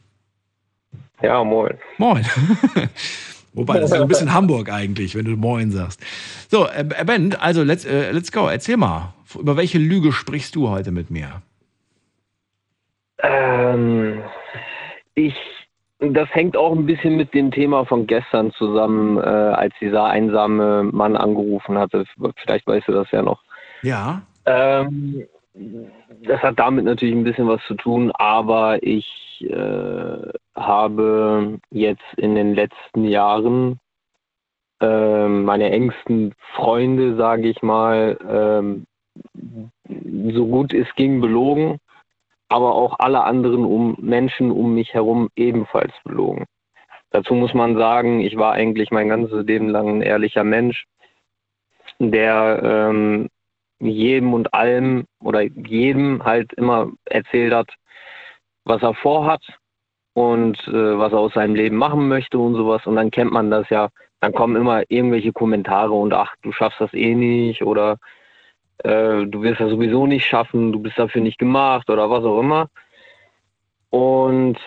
Ja, 1.22 1.44
moin. 1.44 1.78
Moin. 1.98 2.24
Wobei, 3.54 3.74
das 3.74 3.90
ist 3.90 3.96
ja 3.96 4.02
ein 4.02 4.08
bisschen 4.08 4.34
Hamburg 4.34 4.68
eigentlich, 4.68 5.14
wenn 5.14 5.24
du 5.24 5.36
Moin 5.36 5.70
sagst. 5.70 6.00
So, 6.48 6.66
äh, 6.66 6.84
Ben, 7.06 7.36
also 7.36 7.62
let's, 7.62 7.84
äh, 7.84 8.10
let's 8.10 8.32
go. 8.32 8.48
Erzähl 8.48 8.76
mal, 8.76 9.14
über 9.38 9.56
welche 9.56 9.78
Lüge 9.78 10.10
sprichst 10.10 10.56
du 10.56 10.68
heute 10.68 10.90
mit 10.90 11.10
mir? 11.10 11.40
Ähm, 13.22 14.20
ich, 15.14 15.36
das 16.00 16.28
hängt 16.34 16.56
auch 16.56 16.72
ein 16.72 16.84
bisschen 16.84 17.16
mit 17.16 17.32
dem 17.32 17.52
Thema 17.52 17.86
von 17.86 18.08
gestern 18.08 18.50
zusammen, 18.52 19.18
äh, 19.18 19.20
als 19.20 19.72
dieser 19.80 20.04
einsame 20.04 20.82
Mann 20.82 21.16
angerufen 21.16 21.78
hatte. 21.78 22.06
Vielleicht 22.42 22.66
weißt 22.66 22.88
du 22.88 22.92
das 22.92 23.08
ja 23.12 23.22
noch. 23.22 23.40
Ja. 23.82 24.22
Ähm, 24.46 25.28
das 26.22 26.40
hat 26.42 26.58
damit 26.58 26.84
natürlich 26.84 27.14
ein 27.14 27.24
bisschen 27.24 27.48
was 27.48 27.62
zu 27.66 27.74
tun, 27.74 28.10
aber 28.12 28.82
ich 28.82 29.44
äh, 29.48 30.32
habe 30.54 31.58
jetzt 31.70 32.02
in 32.16 32.34
den 32.34 32.54
letzten 32.54 33.04
Jahren 33.04 33.80
äh, 34.80 35.28
meine 35.28 35.70
engsten 35.70 36.34
Freunde, 36.54 37.16
sage 37.16 37.48
ich 37.48 37.62
mal, 37.62 38.84
äh, 39.08 40.32
so 40.32 40.46
gut 40.46 40.72
es 40.72 40.92
ging 40.96 41.20
belogen, 41.20 41.78
aber 42.48 42.74
auch 42.74 42.98
alle 42.98 43.24
anderen 43.24 43.64
um 43.64 43.96
Menschen 44.00 44.50
um 44.50 44.74
mich 44.74 44.94
herum 44.94 45.28
ebenfalls 45.36 45.92
belogen. 46.04 46.44
Dazu 47.10 47.34
muss 47.34 47.54
man 47.54 47.76
sagen, 47.76 48.20
ich 48.20 48.36
war 48.36 48.52
eigentlich 48.54 48.90
mein 48.90 49.08
ganzes 49.08 49.46
Leben 49.46 49.68
lang 49.68 49.88
ein 49.88 50.02
ehrlicher 50.02 50.42
Mensch, 50.42 50.86
der 52.00 52.60
ähm, 52.62 53.28
jedem 53.80 54.34
und 54.34 54.54
allem 54.54 55.04
oder 55.20 55.42
jedem 55.42 56.24
halt 56.24 56.52
immer 56.54 56.90
erzählt 57.04 57.52
hat, 57.52 57.70
was 58.64 58.82
er 58.82 58.94
vorhat 58.94 59.42
und 60.14 60.56
äh, 60.68 60.98
was 60.98 61.12
er 61.12 61.18
aus 61.18 61.34
seinem 61.34 61.54
Leben 61.54 61.76
machen 61.76 62.08
möchte 62.08 62.38
und 62.38 62.54
sowas. 62.54 62.86
Und 62.86 62.96
dann 62.96 63.10
kennt 63.10 63.32
man 63.32 63.50
das 63.50 63.68
ja. 63.70 63.88
Dann 64.20 64.32
kommen 64.32 64.56
immer 64.56 64.82
irgendwelche 64.88 65.32
Kommentare 65.32 65.92
und 65.92 66.14
ach, 66.14 66.34
du 66.42 66.52
schaffst 66.52 66.80
das 66.80 66.94
eh 66.94 67.14
nicht 67.14 67.62
oder 67.62 67.98
äh, 68.78 69.26
du 69.26 69.42
wirst 69.42 69.60
das 69.60 69.70
sowieso 69.70 70.06
nicht 70.06 70.26
schaffen, 70.26 70.72
du 70.72 70.78
bist 70.80 70.98
dafür 70.98 71.20
nicht 71.20 71.38
gemacht 71.38 71.90
oder 71.90 72.08
was 72.10 72.24
auch 72.24 72.40
immer. 72.40 72.68
Und 73.90 74.58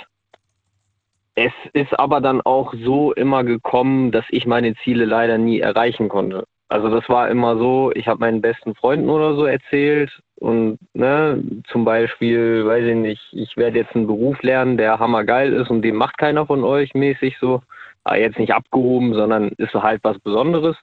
es 1.36 1.54
ist 1.74 1.98
aber 2.00 2.22
dann 2.22 2.42
auch 2.42 2.74
so 2.74 3.14
immer 3.14 3.44
gekommen, 3.44 4.12
dass 4.12 4.26
ich 4.30 4.46
meine 4.46 4.76
Ziele 4.76 5.06
leider 5.06 5.38
nie 5.38 5.60
erreichen 5.60 6.10
konnte. 6.10 6.46
Also 6.70 6.90
das 6.90 7.08
war 7.08 7.30
immer 7.30 7.58
so, 7.58 7.92
ich 7.96 8.08
habe 8.08 8.20
meinen 8.20 8.42
besten 8.42 8.76
Freunden 8.76 9.10
oder 9.10 9.36
so 9.36 9.46
erzählt 9.46 10.22
und 10.36 10.78
ne, 10.94 11.42
zum 11.70 11.86
Beispiel, 11.86 12.66
weiß 12.66 12.86
ich 12.86 12.96
nicht, 12.96 13.22
ich 13.32 13.56
werde 13.56 13.80
jetzt 13.80 13.96
einen 13.96 14.08
Beruf 14.08 14.42
lernen, 14.44 14.78
der 14.78 15.00
hammergeil 15.00 15.54
ist 15.54 15.70
und 15.70 15.82
den 15.82 15.96
macht 15.96 16.18
keiner 16.18 16.46
von 16.46 16.64
euch 16.64 16.94
mäßig 16.94 17.38
so. 17.40 17.62
Aber 18.04 18.20
jetzt 18.20 18.38
nicht 18.38 18.54
abgehoben, 18.54 19.14
sondern 19.14 19.50
ist 19.58 19.74
halt 19.74 20.04
was 20.04 20.20
Besonderes. 20.20 20.78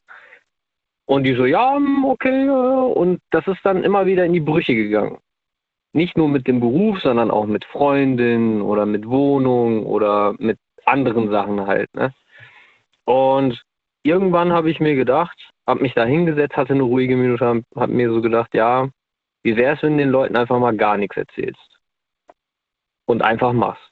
Und 1.06 1.24
die 1.24 1.34
so, 1.34 1.44
ja, 1.44 1.78
okay, 2.04 2.48
und 2.48 3.20
das 3.30 3.46
ist 3.46 3.60
dann 3.62 3.84
immer 3.84 4.06
wieder 4.06 4.24
in 4.24 4.32
die 4.32 4.40
Brüche 4.40 4.74
gegangen. 4.74 5.18
Nicht 5.92 6.16
nur 6.16 6.28
mit 6.28 6.48
dem 6.48 6.60
Beruf, 6.60 7.00
sondern 7.00 7.30
auch 7.30 7.46
mit 7.46 7.64
Freundinnen 7.66 8.62
oder 8.62 8.86
mit 8.86 9.06
Wohnung 9.06 9.86
oder 9.86 10.34
mit 10.38 10.58
anderen 10.86 11.30
Sachen 11.30 11.66
halt. 11.66 11.94
Ne? 11.94 12.12
Und 13.04 13.62
irgendwann 14.02 14.52
habe 14.52 14.70
ich 14.70 14.80
mir 14.80 14.94
gedacht, 14.94 15.50
habe 15.66 15.82
mich 15.82 15.94
da 15.94 16.04
hingesetzt, 16.04 16.56
hatte 16.56 16.74
eine 16.74 16.82
ruhige 16.82 17.16
Minute, 17.16 17.44
habe 17.44 17.64
hab 17.74 17.90
mir 17.90 18.10
so 18.10 18.20
gedacht, 18.20 18.54
ja, 18.54 18.88
wie 19.42 19.56
wäre 19.56 19.76
es, 19.76 19.82
wenn 19.82 19.96
du 19.96 20.04
den 20.04 20.10
Leuten 20.10 20.36
einfach 20.36 20.58
mal 20.58 20.76
gar 20.76 20.96
nichts 20.96 21.16
erzählst 21.16 21.80
und 23.06 23.22
einfach 23.22 23.52
machst. 23.52 23.90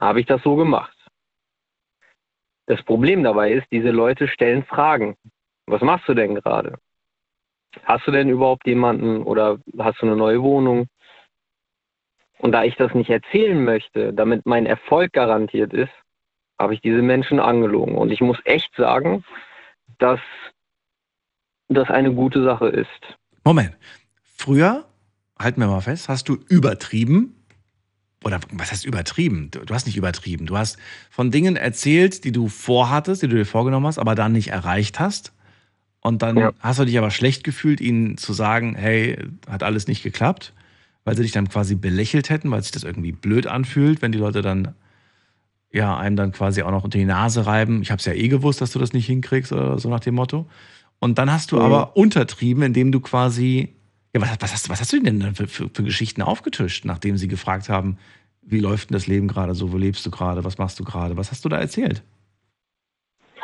Habe 0.00 0.20
ich 0.20 0.26
das 0.26 0.42
so 0.42 0.56
gemacht. 0.56 0.96
Das 2.66 2.82
Problem 2.82 3.22
dabei 3.22 3.52
ist, 3.52 3.66
diese 3.70 3.90
Leute 3.90 4.28
stellen 4.28 4.64
Fragen. 4.64 5.16
Was 5.66 5.82
machst 5.82 6.08
du 6.08 6.14
denn 6.14 6.34
gerade? 6.34 6.78
Hast 7.84 8.06
du 8.06 8.10
denn 8.10 8.28
überhaupt 8.28 8.66
jemanden 8.66 9.22
oder 9.22 9.58
hast 9.78 10.00
du 10.00 10.06
eine 10.06 10.16
neue 10.16 10.42
Wohnung? 10.42 10.86
Und 12.38 12.52
da 12.52 12.64
ich 12.64 12.76
das 12.76 12.94
nicht 12.94 13.10
erzählen 13.10 13.64
möchte, 13.64 14.12
damit 14.12 14.46
mein 14.46 14.66
Erfolg 14.66 15.12
garantiert 15.12 15.72
ist, 15.72 15.92
habe 16.58 16.74
ich 16.74 16.80
diese 16.80 17.02
Menschen 17.02 17.40
angelogen. 17.40 17.96
Und 17.96 18.10
ich 18.10 18.20
muss 18.20 18.38
echt 18.44 18.74
sagen, 18.76 19.24
dass 19.98 20.20
das 21.74 21.88
eine 21.88 22.12
gute 22.12 22.42
Sache 22.44 22.68
ist. 22.68 22.88
Moment. 23.44 23.72
Früher, 24.36 24.84
halten 25.38 25.60
wir 25.60 25.68
mal 25.68 25.80
fest, 25.80 26.08
hast 26.08 26.28
du 26.28 26.38
übertrieben. 26.48 27.36
Oder 28.24 28.40
was 28.52 28.70
heißt 28.70 28.84
übertrieben? 28.84 29.50
Du 29.50 29.74
hast 29.74 29.86
nicht 29.86 29.96
übertrieben. 29.96 30.46
Du 30.46 30.56
hast 30.56 30.78
von 31.10 31.30
Dingen 31.30 31.56
erzählt, 31.56 32.24
die 32.24 32.32
du 32.32 32.48
vorhattest, 32.48 33.22
die 33.22 33.28
du 33.28 33.36
dir 33.36 33.46
vorgenommen 33.46 33.86
hast, 33.86 33.98
aber 33.98 34.14
dann 34.14 34.32
nicht 34.32 34.48
erreicht 34.48 35.00
hast. 35.00 35.32
Und 36.00 36.22
dann 36.22 36.36
ja. 36.36 36.52
hast 36.60 36.78
du 36.78 36.84
dich 36.84 36.98
aber 36.98 37.10
schlecht 37.10 37.44
gefühlt, 37.44 37.80
ihnen 37.80 38.16
zu 38.18 38.32
sagen, 38.32 38.74
hey, 38.74 39.18
hat 39.48 39.62
alles 39.62 39.86
nicht 39.86 40.02
geklappt, 40.02 40.52
weil 41.04 41.16
sie 41.16 41.22
dich 41.22 41.32
dann 41.32 41.48
quasi 41.48 41.76
belächelt 41.76 42.30
hätten, 42.30 42.50
weil 42.50 42.62
sich 42.62 42.72
das 42.72 42.84
irgendwie 42.84 43.12
blöd 43.12 43.46
anfühlt, 43.46 44.02
wenn 44.02 44.12
die 44.12 44.18
Leute 44.18 44.42
dann 44.42 44.74
ja 45.72 45.96
einem 45.96 46.16
dann 46.16 46.32
quasi 46.32 46.62
auch 46.62 46.70
noch 46.70 46.84
unter 46.84 46.98
die 46.98 47.04
Nase 47.04 47.46
reiben. 47.46 47.82
Ich 47.82 47.90
habe 47.90 47.98
es 47.98 48.04
ja 48.04 48.12
eh 48.12 48.28
gewusst, 48.28 48.60
dass 48.60 48.72
du 48.72 48.78
das 48.78 48.92
nicht 48.92 49.06
hinkriegst 49.06 49.52
oder 49.52 49.78
so 49.78 49.88
nach 49.88 50.00
dem 50.00 50.16
Motto. 50.16 50.48
Und 51.02 51.18
dann 51.18 51.32
hast 51.32 51.50
du 51.50 51.56
mhm. 51.56 51.62
aber 51.62 51.96
untertrieben, 51.96 52.62
indem 52.62 52.92
du 52.92 53.00
quasi, 53.00 53.74
ja, 54.14 54.20
was, 54.20 54.36
was, 54.38 54.52
hast, 54.52 54.70
was 54.70 54.80
hast 54.80 54.92
du 54.92 55.00
denn 55.00 55.34
für, 55.34 55.48
für, 55.48 55.68
für 55.68 55.82
Geschichten 55.82 56.22
aufgetischt, 56.22 56.84
nachdem 56.84 57.16
sie 57.16 57.26
gefragt 57.26 57.68
haben, 57.68 57.98
wie 58.40 58.60
läuft 58.60 58.90
denn 58.90 58.94
das 58.94 59.08
Leben 59.08 59.26
gerade 59.26 59.54
so, 59.54 59.72
wo 59.72 59.78
lebst 59.78 60.06
du 60.06 60.12
gerade, 60.12 60.44
was 60.44 60.58
machst 60.58 60.78
du 60.78 60.84
gerade, 60.84 61.16
was 61.16 61.32
hast 61.32 61.44
du 61.44 61.48
da 61.48 61.58
erzählt? 61.58 62.04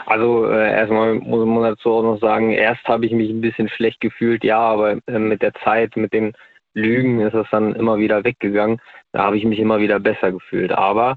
Also 0.06 0.46
äh, 0.46 0.70
erstmal 0.70 1.14
muss 1.16 1.44
man 1.44 1.64
dazu 1.64 1.90
auch 1.90 2.04
noch 2.04 2.20
sagen, 2.20 2.52
erst 2.52 2.84
habe 2.84 3.06
ich 3.06 3.12
mich 3.12 3.28
ein 3.28 3.40
bisschen 3.40 3.68
schlecht 3.68 4.00
gefühlt, 4.00 4.44
ja, 4.44 4.60
aber 4.60 4.98
äh, 5.08 5.18
mit 5.18 5.42
der 5.42 5.52
Zeit, 5.54 5.96
mit 5.96 6.12
den 6.12 6.34
Lügen 6.74 7.18
ist 7.18 7.34
das 7.34 7.48
dann 7.50 7.74
immer 7.74 7.98
wieder 7.98 8.22
weggegangen. 8.22 8.80
Da 9.10 9.24
habe 9.24 9.36
ich 9.36 9.44
mich 9.44 9.58
immer 9.58 9.80
wieder 9.80 9.98
besser 9.98 10.30
gefühlt. 10.30 10.70
Aber 10.70 11.16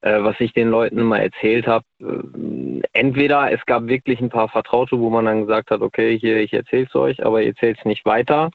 äh, 0.00 0.22
was 0.22 0.38
ich 0.40 0.52
den 0.52 0.68
Leuten 0.68 0.98
immer 0.98 1.20
erzählt 1.20 1.66
habe, 1.66 1.84
äh, 2.00 2.82
entweder 2.92 3.52
es 3.52 3.64
gab 3.66 3.86
wirklich 3.88 4.20
ein 4.20 4.30
paar 4.30 4.48
Vertraute, 4.48 4.98
wo 4.98 5.10
man 5.10 5.24
dann 5.24 5.42
gesagt 5.42 5.70
hat, 5.70 5.80
okay, 5.80 6.18
hier, 6.18 6.38
ich 6.38 6.52
erzähle 6.52 6.86
es 6.86 6.94
euch, 6.94 7.24
aber 7.24 7.42
ihr 7.42 7.48
erzählt 7.48 7.78
es 7.78 7.84
nicht 7.84 8.04
weiter, 8.04 8.50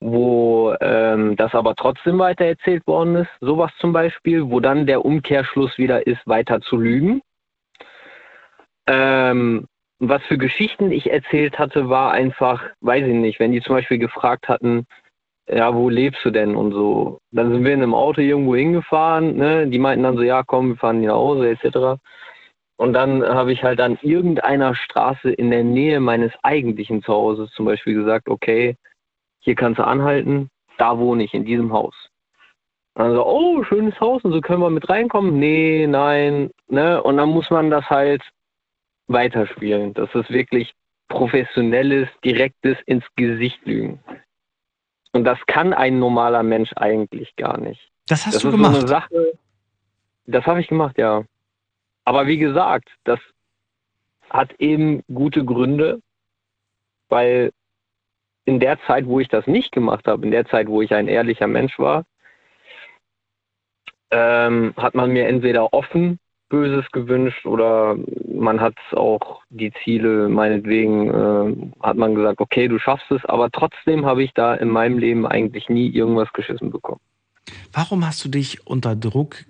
wo 0.00 0.74
ähm, 0.80 1.36
das 1.36 1.54
aber 1.54 1.74
trotzdem 1.74 2.18
weiter 2.18 2.44
erzählt 2.44 2.86
worden 2.86 3.16
ist, 3.16 3.30
sowas 3.40 3.72
zum 3.80 3.92
Beispiel, 3.92 4.48
wo 4.50 4.60
dann 4.60 4.86
der 4.86 5.04
Umkehrschluss 5.04 5.76
wieder 5.76 6.06
ist, 6.06 6.24
weiter 6.26 6.60
zu 6.60 6.76
lügen. 6.76 7.20
Ähm, 8.86 9.66
was 9.98 10.22
für 10.24 10.38
Geschichten 10.38 10.92
ich 10.92 11.10
erzählt 11.10 11.58
hatte, 11.58 11.88
war 11.88 12.12
einfach, 12.12 12.62
weiß 12.80 13.04
ich 13.04 13.14
nicht, 13.14 13.40
wenn 13.40 13.50
die 13.50 13.60
zum 13.60 13.74
Beispiel 13.74 13.98
gefragt 13.98 14.48
hatten, 14.48 14.86
ja, 15.48 15.74
wo 15.74 15.88
lebst 15.88 16.24
du 16.24 16.30
denn 16.30 16.54
und 16.56 16.72
so. 16.72 17.20
Dann 17.30 17.52
sind 17.52 17.64
wir 17.64 17.72
in 17.72 17.82
einem 17.82 17.94
Auto 17.94 18.20
irgendwo 18.20 18.54
hingefahren, 18.54 19.36
ne? 19.36 19.66
die 19.66 19.78
meinten 19.78 20.04
dann 20.04 20.16
so, 20.16 20.22
ja, 20.22 20.42
komm, 20.42 20.70
wir 20.70 20.76
fahren 20.76 21.00
hier 21.00 21.08
nach 21.08 21.16
Hause, 21.16 21.50
etc. 21.50 22.00
Und 22.76 22.92
dann 22.92 23.24
habe 23.24 23.52
ich 23.52 23.64
halt 23.64 23.80
an 23.80 23.98
irgendeiner 24.02 24.74
Straße 24.74 25.30
in 25.30 25.50
der 25.50 25.64
Nähe 25.64 26.00
meines 26.00 26.32
eigentlichen 26.42 27.02
Zuhauses 27.02 27.50
zum 27.52 27.64
Beispiel 27.64 27.94
gesagt, 27.94 28.28
okay, 28.28 28.76
hier 29.40 29.54
kannst 29.54 29.78
du 29.78 29.86
anhalten, 29.86 30.50
da 30.76 30.98
wohne 30.98 31.24
ich, 31.24 31.34
in 31.34 31.44
diesem 31.44 31.72
Haus. 31.72 31.94
Also, 32.94 33.24
oh, 33.24 33.62
schönes 33.62 33.98
Haus 34.00 34.22
und 34.24 34.32
so 34.32 34.40
können 34.40 34.60
wir 34.60 34.70
mit 34.70 34.88
reinkommen. 34.88 35.38
Nee, 35.38 35.86
nein, 35.86 36.50
ne? 36.68 37.02
Und 37.02 37.16
dann 37.16 37.28
muss 37.28 37.48
man 37.48 37.70
das 37.70 37.88
halt 37.88 38.22
weiterspielen. 39.06 39.94
Das 39.94 40.12
ist 40.14 40.30
wirklich 40.30 40.74
professionelles, 41.08 42.08
direktes 42.24 42.76
ins 42.86 43.04
Gesicht 43.16 43.64
lügen. 43.64 44.00
Und 45.12 45.24
das 45.24 45.38
kann 45.46 45.72
ein 45.72 45.98
normaler 45.98 46.42
Mensch 46.42 46.72
eigentlich 46.76 47.34
gar 47.36 47.58
nicht. 47.58 47.90
Das 48.08 48.26
hast 48.26 48.36
das 48.36 48.42
du 48.42 48.48
ist 48.48 48.54
gemacht. 48.54 48.74
So 48.74 48.80
eine 48.80 48.88
Sache, 48.88 49.38
das 50.26 50.44
habe 50.46 50.60
ich 50.60 50.68
gemacht, 50.68 50.98
ja. 50.98 51.24
Aber 52.04 52.26
wie 52.26 52.38
gesagt, 52.38 52.88
das 53.04 53.18
hat 54.30 54.52
eben 54.58 55.02
gute 55.12 55.44
Gründe, 55.44 56.00
weil 57.08 57.52
in 58.44 58.60
der 58.60 58.80
Zeit, 58.86 59.06
wo 59.06 59.20
ich 59.20 59.28
das 59.28 59.46
nicht 59.46 59.72
gemacht 59.72 60.06
habe, 60.06 60.24
in 60.24 60.30
der 60.30 60.46
Zeit, 60.46 60.68
wo 60.68 60.80
ich 60.80 60.94
ein 60.94 61.08
ehrlicher 61.08 61.46
Mensch 61.46 61.78
war, 61.78 62.04
ähm, 64.10 64.72
hat 64.76 64.94
man 64.94 65.10
mir 65.10 65.26
entweder 65.26 65.72
offen 65.72 66.18
Böses 66.48 66.84
gewünscht 66.92 67.44
oder 67.46 67.96
man 68.34 68.60
hat 68.60 68.76
auch 68.92 69.42
die 69.50 69.72
Ziele, 69.84 70.28
meinetwegen 70.28 71.08
äh, 71.08 71.70
hat 71.82 71.96
man 71.96 72.14
gesagt, 72.14 72.40
okay, 72.40 72.68
du 72.68 72.78
schaffst 72.78 73.10
es, 73.10 73.24
aber 73.26 73.50
trotzdem 73.50 74.06
habe 74.06 74.22
ich 74.22 74.32
da 74.34 74.54
in 74.54 74.68
meinem 74.68 74.98
Leben 74.98 75.26
eigentlich 75.26 75.68
nie 75.68 75.88
irgendwas 75.88 76.32
geschissen 76.32 76.70
bekommen. 76.70 77.00
Warum 77.72 78.06
hast 78.06 78.24
du 78.24 78.28
dich 78.28 78.66
unter 78.66 78.96
Druck, 78.96 79.44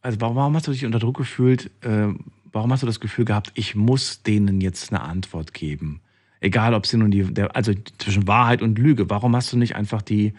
also 0.00 0.20
warum 0.20 0.54
hast 0.54 0.66
du 0.66 0.72
dich 0.72 0.84
unter 0.84 0.98
Druck 0.98 1.16
gefühlt, 1.16 1.70
äh, 1.82 2.08
warum 2.52 2.72
hast 2.72 2.82
du 2.82 2.86
das 2.86 3.00
Gefühl 3.00 3.24
gehabt, 3.24 3.52
ich 3.54 3.74
muss 3.74 4.22
denen 4.22 4.60
jetzt 4.60 4.92
eine 4.92 5.02
Antwort 5.02 5.54
geben? 5.54 6.00
Egal, 6.40 6.74
ob 6.74 6.86
sie 6.86 6.96
nun 6.96 7.12
die, 7.12 7.22
der, 7.22 7.54
also 7.54 7.72
zwischen 7.98 8.26
Wahrheit 8.26 8.62
und 8.62 8.78
Lüge, 8.78 9.08
warum 9.08 9.36
hast 9.36 9.52
du 9.52 9.56
nicht 9.56 9.76
einfach 9.76 10.02
die, 10.02 10.34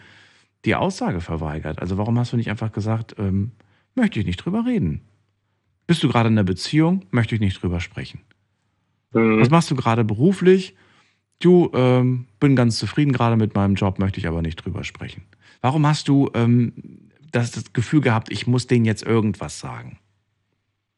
die 0.66 0.74
Aussage 0.74 1.20
verweigert? 1.20 1.80
Also 1.80 1.96
warum 1.96 2.18
hast 2.18 2.32
du 2.32 2.36
nicht 2.36 2.50
einfach 2.50 2.72
gesagt, 2.72 3.16
ähm, 3.18 3.52
möchte 3.94 4.20
ich 4.20 4.26
nicht 4.26 4.36
drüber 4.36 4.64
reden? 4.66 5.00
Bist 5.86 6.02
du 6.02 6.08
gerade 6.08 6.28
in 6.28 6.34
einer 6.34 6.44
Beziehung? 6.44 7.04
Möchte 7.10 7.34
ich 7.34 7.40
nicht 7.40 7.62
drüber 7.62 7.80
sprechen. 7.80 8.20
Mhm. 9.12 9.40
Was 9.40 9.50
machst 9.50 9.70
du 9.70 9.76
gerade 9.76 10.04
beruflich? 10.04 10.74
Du, 11.40 11.70
ähm, 11.74 12.26
bin 12.40 12.56
ganz 12.56 12.78
zufrieden 12.78 13.12
gerade 13.12 13.36
mit 13.36 13.54
meinem 13.54 13.74
Job, 13.74 13.98
möchte 13.98 14.18
ich 14.18 14.26
aber 14.26 14.40
nicht 14.40 14.56
drüber 14.56 14.84
sprechen. 14.84 15.22
Warum 15.60 15.86
hast 15.86 16.08
du 16.08 16.30
ähm, 16.34 16.72
das, 17.32 17.50
das 17.50 17.72
Gefühl 17.72 18.00
gehabt, 18.00 18.30
ich 18.30 18.46
muss 18.46 18.66
denen 18.66 18.84
jetzt 18.84 19.02
irgendwas 19.02 19.58
sagen? 19.58 19.98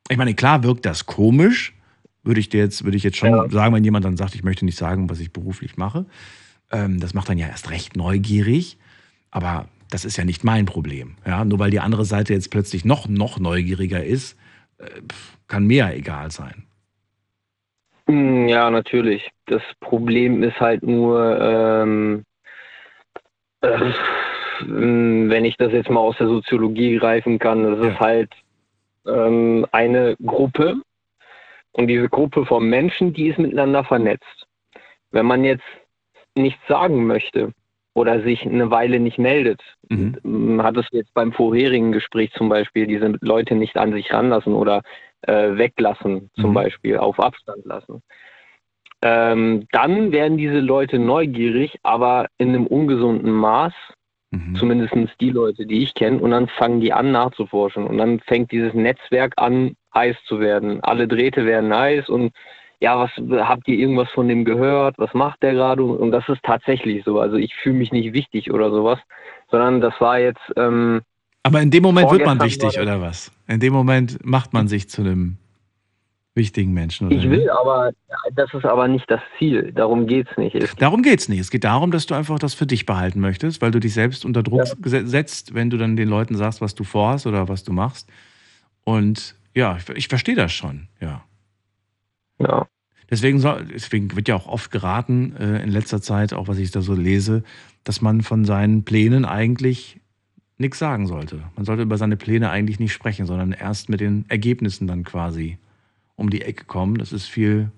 Ich 0.08 0.18
meine, 0.18 0.34
klar 0.34 0.62
wirkt 0.62 0.86
das 0.86 1.06
komisch, 1.06 1.74
würde 2.22 2.40
ich 2.40 2.48
dir 2.48 2.60
jetzt, 2.60 2.84
würde 2.84 2.96
ich 2.96 3.02
jetzt 3.02 3.16
schon 3.16 3.50
sagen, 3.50 3.74
wenn 3.74 3.84
jemand 3.84 4.04
dann 4.04 4.16
sagt, 4.16 4.34
ich 4.34 4.44
möchte 4.44 4.64
nicht 4.64 4.78
sagen, 4.78 5.08
was 5.10 5.20
ich 5.20 5.32
beruflich 5.32 5.76
mache. 5.76 6.06
Ähm, 6.70 7.00
das 7.00 7.14
macht 7.14 7.28
dann 7.28 7.38
ja 7.38 7.48
erst 7.48 7.70
recht 7.70 7.96
neugierig, 7.96 8.78
aber 9.30 9.68
das 9.90 10.04
ist 10.04 10.16
ja 10.16 10.24
nicht 10.24 10.44
mein 10.44 10.66
Problem. 10.66 11.16
Ja? 11.26 11.44
Nur 11.44 11.58
weil 11.58 11.70
die 11.70 11.80
andere 11.80 12.04
Seite 12.04 12.34
jetzt 12.34 12.50
plötzlich 12.50 12.84
noch, 12.84 13.08
noch 13.08 13.38
neugieriger 13.38 14.04
ist, 14.04 14.36
kann 15.48 15.66
mir 15.66 15.76
ja 15.76 15.90
egal 15.92 16.30
sein. 16.30 16.66
Mm, 18.06 18.48
Ja, 18.48 18.70
natürlich. 18.70 19.30
Das 19.46 19.62
Problem 19.80 20.42
ist 20.42 20.58
halt 20.60 20.82
nur, 20.82 21.40
ähm, 21.40 22.24
äh, 23.62 23.92
wenn 24.60 25.44
ich 25.44 25.56
das 25.56 25.72
jetzt 25.72 25.90
mal 25.90 26.00
aus 26.00 26.16
der 26.18 26.28
Soziologie 26.28 26.96
greifen 26.96 27.38
kann, 27.38 27.62
das 27.64 27.92
ist 27.92 28.00
halt 28.00 28.32
ähm, 29.06 29.66
eine 29.72 30.16
Gruppe 30.24 30.76
und 31.72 31.88
diese 31.88 32.08
Gruppe 32.08 32.46
von 32.46 32.68
Menschen, 32.68 33.12
die 33.12 33.28
ist 33.28 33.38
miteinander 33.38 33.84
vernetzt. 33.84 34.46
Wenn 35.10 35.26
man 35.26 35.44
jetzt 35.44 35.64
nichts 36.34 36.60
sagen 36.68 37.06
möchte 37.06 37.52
oder 37.96 38.20
sich 38.20 38.44
eine 38.44 38.70
Weile 38.70 39.00
nicht 39.00 39.18
meldet, 39.18 39.62
man 40.22 40.62
hat 40.62 40.76
es 40.76 40.86
jetzt 40.92 41.14
beim 41.14 41.32
vorherigen 41.32 41.92
Gespräch 41.92 42.30
zum 42.32 42.50
Beispiel 42.50 42.86
diese 42.86 43.14
Leute 43.22 43.54
nicht 43.54 43.78
an 43.78 43.94
sich 43.94 44.12
ranlassen 44.12 44.52
oder 44.52 44.82
äh, 45.22 45.56
weglassen, 45.56 46.30
zum 46.38 46.52
Beispiel 46.52 46.98
auf 46.98 47.18
Abstand 47.18 47.64
lassen. 47.64 48.02
Ähm, 49.00 49.66
dann 49.72 50.12
werden 50.12 50.36
diese 50.36 50.60
Leute 50.60 50.98
neugierig, 50.98 51.78
aber 51.82 52.26
in 52.36 52.50
einem 52.50 52.66
ungesunden 52.66 53.32
Maß, 53.32 53.72
zumindest 54.58 54.94
die 55.18 55.30
Leute, 55.30 55.64
die 55.64 55.82
ich 55.82 55.94
kenne, 55.94 56.18
und 56.18 56.32
dann 56.32 56.48
fangen 56.48 56.80
die 56.82 56.92
an 56.92 57.12
nachzuforschen. 57.12 57.86
Und 57.86 57.96
dann 57.96 58.20
fängt 58.20 58.52
dieses 58.52 58.74
Netzwerk 58.74 59.32
an, 59.38 59.74
heiß 59.94 60.16
zu 60.26 60.38
werden. 60.40 60.80
Alle 60.82 61.08
Drähte 61.08 61.46
werden 61.46 61.74
heiß 61.74 62.10
und 62.10 62.32
ja, 62.86 62.96
was 63.00 63.10
habt 63.48 63.66
ihr 63.66 63.76
irgendwas 63.76 64.08
von 64.14 64.28
dem 64.28 64.44
gehört? 64.44 64.96
Was 64.96 65.12
macht 65.12 65.42
der 65.42 65.54
gerade? 65.54 65.82
Und 65.82 66.12
das 66.12 66.28
ist 66.28 66.40
tatsächlich 66.44 67.02
so. 67.04 67.18
Also 67.18 67.34
ich 67.36 67.52
fühle 67.56 67.74
mich 67.78 67.90
nicht 67.90 68.12
wichtig 68.12 68.52
oder 68.52 68.70
sowas, 68.70 69.00
sondern 69.50 69.80
das 69.80 69.94
war 69.98 70.20
jetzt. 70.20 70.46
Ähm, 70.56 71.02
Aber 71.42 71.60
in 71.60 71.72
dem 71.72 71.82
Moment 71.82 72.08
wird 72.12 72.24
man 72.24 72.40
wichtig, 72.40 72.78
oder 72.78 73.00
was? 73.00 73.32
In 73.48 73.58
dem 73.58 73.72
Moment 73.72 74.24
macht 74.24 74.52
man 74.52 74.68
sich 74.68 74.88
zu 74.88 75.02
einem 75.02 75.36
wichtigen 76.36 76.72
Menschen, 76.74 77.08
oder? 77.08 77.16
Ich 77.16 77.28
will 77.28 77.50
aber, 77.50 77.90
das 78.34 78.54
ist 78.54 78.64
aber 78.64 78.86
nicht 78.86 79.10
das 79.10 79.22
Ziel. 79.36 79.72
Darum 79.72 80.06
geht 80.06 80.28
es 80.30 80.36
nicht. 80.36 80.54
Es 80.54 80.76
Darum 80.76 81.02
geht 81.02 81.18
es 81.18 81.28
nicht. 81.28 81.40
Es 81.40 81.50
geht 81.50 81.64
darum, 81.64 81.90
dass 81.90 82.06
du 82.06 82.14
einfach 82.14 82.38
das 82.38 82.54
für 82.54 82.66
dich 82.66 82.86
behalten 82.86 83.18
möchtest, 83.18 83.62
weil 83.62 83.72
du 83.72 83.80
dich 83.80 83.94
selbst 83.94 84.24
unter 84.24 84.44
Druck 84.44 84.62
gese- 84.80 85.06
setzt, 85.06 85.54
wenn 85.54 85.70
du 85.70 85.76
dann 85.76 85.96
den 85.96 86.08
Leuten 86.08 86.36
sagst, 86.36 86.60
was 86.60 86.76
du 86.76 86.84
vorhast 86.84 87.26
oder 87.26 87.48
was 87.48 87.64
du 87.64 87.72
machst. 87.72 88.08
Und 88.84 89.34
ja, 89.54 89.76
ich, 89.76 89.88
ich 89.96 90.06
verstehe 90.06 90.36
das 90.36 90.52
schon, 90.52 90.86
ja. 91.00 91.24
Ja. 92.38 92.66
Deswegen, 93.10 93.38
soll, 93.38 93.64
deswegen 93.66 94.14
wird 94.16 94.28
ja 94.28 94.34
auch 94.34 94.46
oft 94.46 94.70
geraten, 94.70 95.36
äh, 95.36 95.62
in 95.62 95.70
letzter 95.70 96.02
Zeit, 96.02 96.32
auch 96.32 96.48
was 96.48 96.58
ich 96.58 96.70
da 96.70 96.82
so 96.82 96.94
lese, 96.94 97.44
dass 97.84 98.00
man 98.00 98.22
von 98.22 98.44
seinen 98.44 98.84
Plänen 98.84 99.24
eigentlich 99.24 100.00
nichts 100.58 100.78
sagen 100.78 101.06
sollte. 101.06 101.42
Man 101.54 101.64
sollte 101.64 101.82
über 101.82 101.98
seine 101.98 102.16
Pläne 102.16 102.50
eigentlich 102.50 102.80
nicht 102.80 102.92
sprechen, 102.92 103.26
sondern 103.26 103.52
erst 103.52 103.88
mit 103.88 104.00
den 104.00 104.24
Ergebnissen 104.28 104.86
dann 104.86 105.04
quasi 105.04 105.58
um 106.16 106.30
die 106.30 106.42
Ecke 106.42 106.64
kommen. 106.64 106.98
Das 106.98 107.12
ist 107.12 107.26
viel 107.26 107.70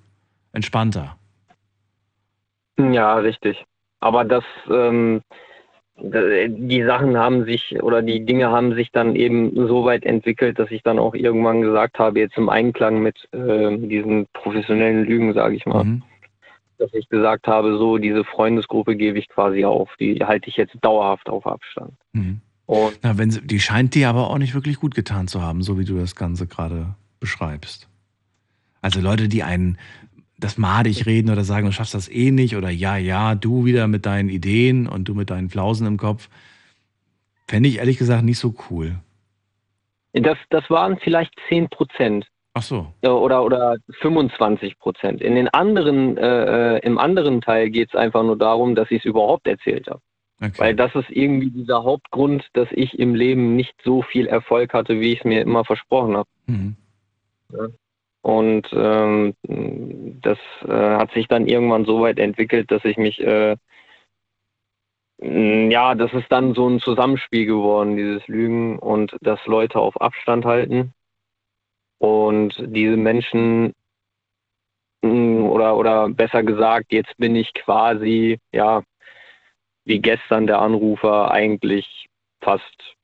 entspannter. 0.53 1.17
Ja, 2.79 3.17
richtig. 3.17 3.65
Aber 4.01 4.25
das, 4.25 4.45
ähm, 4.71 5.23
die 6.01 6.85
Sachen 6.85 7.17
haben 7.17 7.45
sich 7.45 7.83
oder 7.83 8.03
die 8.03 8.25
Dinge 8.25 8.51
haben 8.51 8.75
sich 8.75 8.93
dann 8.93 9.17
eben 9.17 9.55
so 9.67 9.85
weit 9.85 10.05
entwickelt, 10.05 10.59
dass 10.59 10.71
ich 10.71 10.83
dann 10.83 10.99
auch 10.99 11.15
irgendwann 11.15 11.63
gesagt 11.63 11.99
habe, 11.99 12.21
jetzt 12.21 12.37
im 12.37 12.49
Einklang 12.49 13.03
mit 13.03 13.29
äh, 13.33 13.77
diesen 13.77 14.27
professionellen 14.33 15.05
Lügen, 15.05 15.35
sage 15.35 15.57
ich 15.57 15.67
mal, 15.67 16.01
dass 16.79 16.95
ich 16.95 17.09
gesagt 17.09 17.49
habe, 17.49 17.77
so 17.79 17.99
diese 17.99 18.25
Freundesgruppe 18.25 18.97
gebe 18.97 19.19
ich 19.19 19.29
quasi 19.29 19.65
auf, 19.65 19.91
die 19.99 20.25
halte 20.25 20.49
ich 20.49 20.57
jetzt 20.57 20.77
dauerhaft 20.81 21.29
auf 21.29 21.47
Abstand. 21.47 21.93
Mhm. 22.13 22.41
Und 22.67 22.99
Na, 23.03 23.19
wenn 23.19 23.31
sie, 23.31 23.41
die 23.41 23.61
scheint 23.61 23.95
dir 23.95 24.09
aber 24.09 24.31
auch 24.31 24.39
nicht 24.39 24.55
wirklich 24.55 24.77
gut 24.77 24.95
getan 24.95 25.27
zu 25.27 25.43
haben, 25.43 25.63
so 25.63 25.79
wie 25.79 25.85
du 25.85 25.99
das 25.99 26.15
Ganze 26.15 26.47
gerade 26.47 26.95
beschreibst. 27.19 27.89
Also 28.81 29.01
Leute, 29.01 29.29
die 29.29 29.43
einen 29.43 29.79
das 30.39 30.57
madig 30.57 31.05
reden 31.07 31.31
oder 31.31 31.45
sagen, 31.45 31.67
du 31.67 31.73
schaffst 31.73 31.95
das 31.95 32.09
eh 32.09 32.31
nicht 32.31 32.57
oder 32.57 32.71
ja, 32.71 32.97
ja, 32.97 33.35
du 33.35 33.65
wieder 33.65 33.89
mit 33.89 34.07
deinen 34.07 34.29
Ideen 34.29 34.87
und 34.87 35.09
du 35.09 35.15
mit 35.15 35.31
deinen 35.31 35.51
Flausen 35.51 35.87
im 35.87 35.97
Kopf, 35.97 36.29
fände 37.47 37.69
ich 37.69 37.79
ehrlich 37.79 37.99
gesagt 37.99 38.25
nicht 38.25 38.39
so 38.39 38.55
cool. 38.71 38.97
das, 40.13 40.39
das 40.51 40.69
waren 40.71 40.99
vielleicht 40.99 41.35
10 41.49 41.69
Prozent. 41.69 42.27
Ach 42.55 42.63
so. 42.63 42.93
Oder, 43.03 43.45
oder 43.45 43.77
25 44.01 44.79
Prozent. 44.79 45.21
In 45.21 45.35
den 45.35 45.49
anderen, 45.49 46.17
äh, 46.17 46.77
äh, 46.77 46.79
im 46.81 46.99
anderen 46.99 47.41
Teil 47.41 47.71
geht 47.71 47.91
es 47.91 47.95
einfach 47.95 48.23
nur 48.23 48.37
darum, 48.37 48.75
dass 48.75 48.91
ich 48.91 49.01
es 49.01 49.05
überhaupt 49.05 49.47
erzählt 49.47 49.89
habe. 49.89 50.01
Weil 50.57 50.77
das 50.77 50.95
ist 50.95 51.11
irgendwie 51.11 51.51
dieser 51.51 51.83
Hauptgrund, 51.83 52.47
dass 52.53 52.69
ich 52.71 52.97
im 52.99 53.17
Leben 53.17 53.57
nicht 53.57 53.75
so 53.85 54.03
viel 54.03 54.29
Erfolg 54.29 54.73
hatte, 54.73 55.01
wie 55.01 55.13
ich 55.13 55.19
es 55.19 55.25
mir 55.25 55.43
immer 55.43 55.65
versprochen 55.65 56.17
habe. 56.17 56.29
Mhm. 56.47 56.77
Ja. 57.53 57.67
Und 58.23 58.69
ähm, 58.73 59.35
das 59.43 60.39
äh, 60.67 60.73
hat 60.73 61.13
sich 61.13 61.29
dann 61.29 61.47
irgendwann 61.47 61.85
so 61.85 62.01
weit 62.01 62.19
entwickelt, 62.19 62.71
dass 62.71 62.85
ich 62.85 62.97
mich, 62.97 63.21
äh, 63.21 63.57
ja, 65.21 65.95
das 65.95 66.13
ist 66.13 66.31
dann 66.31 66.55
so 66.55 66.69
ein 66.69 66.81
Zusammenspiel 66.81 67.47
geworden, 67.47 67.97
dieses 67.97 68.27
Lügen 68.29 68.79
und 68.79 69.17
dass 69.21 69.45
Leute 69.47 69.79
auf 69.79 70.01
Abstand 70.01 70.45
halten. 70.45 70.93
Und 71.99 72.55
diese 72.59 72.97
Menschen, 72.97 73.73
oder, 75.03 75.77
oder 75.77 76.09
besser 76.09 76.43
gesagt, 76.43 76.93
jetzt 76.93 77.17
bin 77.19 77.35
ich 77.37 77.53
quasi, 77.55 78.39
ja, 78.53 78.83
wie 79.85 80.01
gestern 80.01 80.47
der 80.47 80.61
Anrufer 80.61 81.31
eigentlich 81.31 82.09
fast 82.41 82.97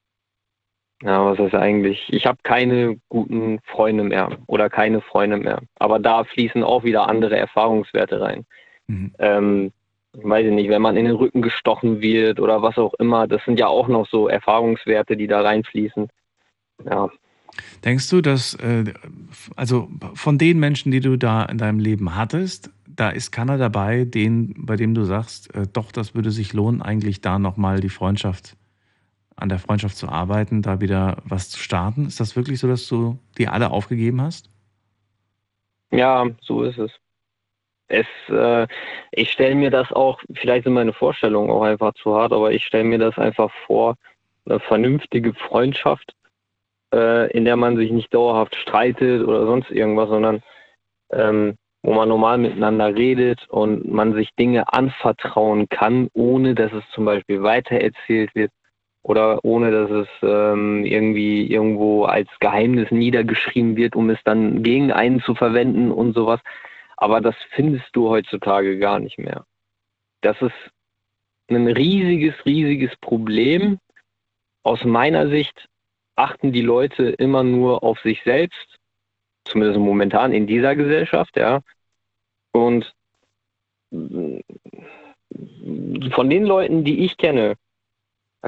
ja, 1.04 1.24
was 1.24 1.38
heißt 1.38 1.54
eigentlich? 1.54 2.02
Ich 2.08 2.26
habe 2.26 2.38
keine 2.42 2.96
guten 3.10 3.60
Freunde 3.64 4.04
mehr 4.04 4.30
oder 4.46 4.70
keine 4.70 5.02
Freunde 5.02 5.36
mehr. 5.36 5.60
Aber 5.78 5.98
da 5.98 6.24
fließen 6.24 6.64
auch 6.64 6.82
wieder 6.82 7.08
andere 7.08 7.36
Erfahrungswerte 7.36 8.20
rein. 8.20 8.46
Ähm, 9.18 9.72
ich 10.16 10.24
weiß 10.24 10.50
nicht, 10.50 10.70
wenn 10.70 10.82
man 10.82 10.96
in 10.96 11.04
den 11.04 11.14
Rücken 11.16 11.42
gestochen 11.42 12.00
wird 12.00 12.40
oder 12.40 12.62
was 12.62 12.78
auch 12.78 12.94
immer, 12.94 13.26
das 13.26 13.44
sind 13.44 13.58
ja 13.58 13.66
auch 13.66 13.88
noch 13.88 14.08
so 14.08 14.28
Erfahrungswerte, 14.28 15.16
die 15.16 15.26
da 15.26 15.42
reinfließen. 15.42 16.08
Ja. 16.88 17.10
Denkst 17.84 18.08
du, 18.10 18.20
dass, 18.20 18.54
äh, 18.54 18.84
also 19.56 19.88
von 20.14 20.38
den 20.38 20.58
Menschen, 20.58 20.90
die 20.90 21.00
du 21.00 21.16
da 21.16 21.44
in 21.44 21.58
deinem 21.58 21.80
Leben 21.80 22.16
hattest, 22.16 22.70
da 22.86 23.10
ist 23.10 23.30
keiner 23.30 23.58
dabei, 23.58 24.04
den, 24.04 24.54
bei 24.56 24.76
dem 24.76 24.94
du 24.94 25.04
sagst, 25.04 25.54
äh, 25.54 25.66
doch, 25.72 25.92
das 25.92 26.14
würde 26.14 26.30
sich 26.30 26.52
lohnen, 26.52 26.80
eigentlich 26.80 27.20
da 27.20 27.38
nochmal 27.38 27.80
die 27.80 27.90
Freundschaft, 27.90 28.56
an 29.36 29.48
der 29.48 29.58
Freundschaft 29.58 29.96
zu 29.96 30.08
arbeiten, 30.08 30.62
da 30.62 30.80
wieder 30.80 31.18
was 31.24 31.50
zu 31.50 31.58
starten? 31.58 32.06
Ist 32.06 32.20
das 32.20 32.36
wirklich 32.36 32.60
so, 32.60 32.68
dass 32.68 32.86
du 32.88 33.18
die 33.38 33.48
alle 33.48 33.70
aufgegeben 33.70 34.20
hast? 34.22 34.50
Ja, 35.90 36.26
so 36.40 36.62
ist 36.62 36.78
es. 36.78 36.90
Es, 37.88 38.06
äh, 38.28 38.66
ich 39.12 39.30
stelle 39.30 39.54
mir 39.54 39.70
das 39.70 39.92
auch, 39.92 40.20
vielleicht 40.34 40.64
sind 40.64 40.72
meine 40.72 40.92
Vorstellungen 40.92 41.50
auch 41.50 41.62
einfach 41.62 41.92
zu 41.94 42.14
hart, 42.14 42.32
aber 42.32 42.52
ich 42.52 42.64
stelle 42.64 42.84
mir 42.84 42.98
das 42.98 43.18
einfach 43.18 43.50
vor, 43.66 43.96
eine 44.46 44.58
vernünftige 44.60 45.34
Freundschaft, 45.34 46.14
äh, 46.92 47.30
in 47.32 47.44
der 47.44 47.56
man 47.56 47.76
sich 47.76 47.90
nicht 47.90 48.12
dauerhaft 48.12 48.56
streitet 48.56 49.26
oder 49.26 49.46
sonst 49.46 49.70
irgendwas, 49.70 50.08
sondern 50.08 50.42
ähm, 51.10 51.56
wo 51.82 51.92
man 51.92 52.08
normal 52.08 52.38
miteinander 52.38 52.94
redet 52.94 53.46
und 53.48 53.86
man 53.92 54.14
sich 54.14 54.34
Dinge 54.36 54.72
anvertrauen 54.72 55.68
kann, 55.68 56.08
ohne 56.14 56.54
dass 56.54 56.72
es 56.72 56.82
zum 56.94 57.04
Beispiel 57.04 57.42
weitererzählt 57.42 58.34
wird 58.34 58.50
oder 59.04 59.44
ohne 59.44 59.70
dass 59.70 59.90
es 59.90 60.08
ähm, 60.22 60.84
irgendwie 60.84 61.46
irgendwo 61.46 62.06
als 62.06 62.28
Geheimnis 62.40 62.90
niedergeschrieben 62.90 63.76
wird, 63.76 63.94
um 63.94 64.08
es 64.08 64.18
dann 64.24 64.62
gegen 64.62 64.92
einen 64.92 65.20
zu 65.20 65.34
verwenden 65.34 65.92
und 65.92 66.14
sowas. 66.14 66.40
Aber 66.96 67.20
das 67.20 67.36
findest 67.50 67.84
du 67.92 68.08
heutzutage 68.08 68.78
gar 68.78 68.98
nicht 68.98 69.18
mehr. 69.18 69.44
Das 70.22 70.40
ist 70.40 70.54
ein 71.48 71.66
riesiges, 71.66 72.34
riesiges 72.46 72.96
Problem. 72.96 73.78
Aus 74.62 74.82
meiner 74.84 75.28
Sicht 75.28 75.68
achten 76.16 76.52
die 76.52 76.62
Leute 76.62 77.10
immer 77.10 77.44
nur 77.44 77.82
auf 77.82 78.00
sich 78.00 78.22
selbst, 78.24 78.78
zumindest 79.44 79.78
momentan 79.78 80.32
in 80.32 80.46
dieser 80.46 80.74
Gesellschaft, 80.76 81.36
ja. 81.36 81.60
Und 82.52 82.94
von 83.90 84.42
den 86.30 86.44
Leuten, 86.44 86.84
die 86.84 87.04
ich 87.04 87.18
kenne, 87.18 87.56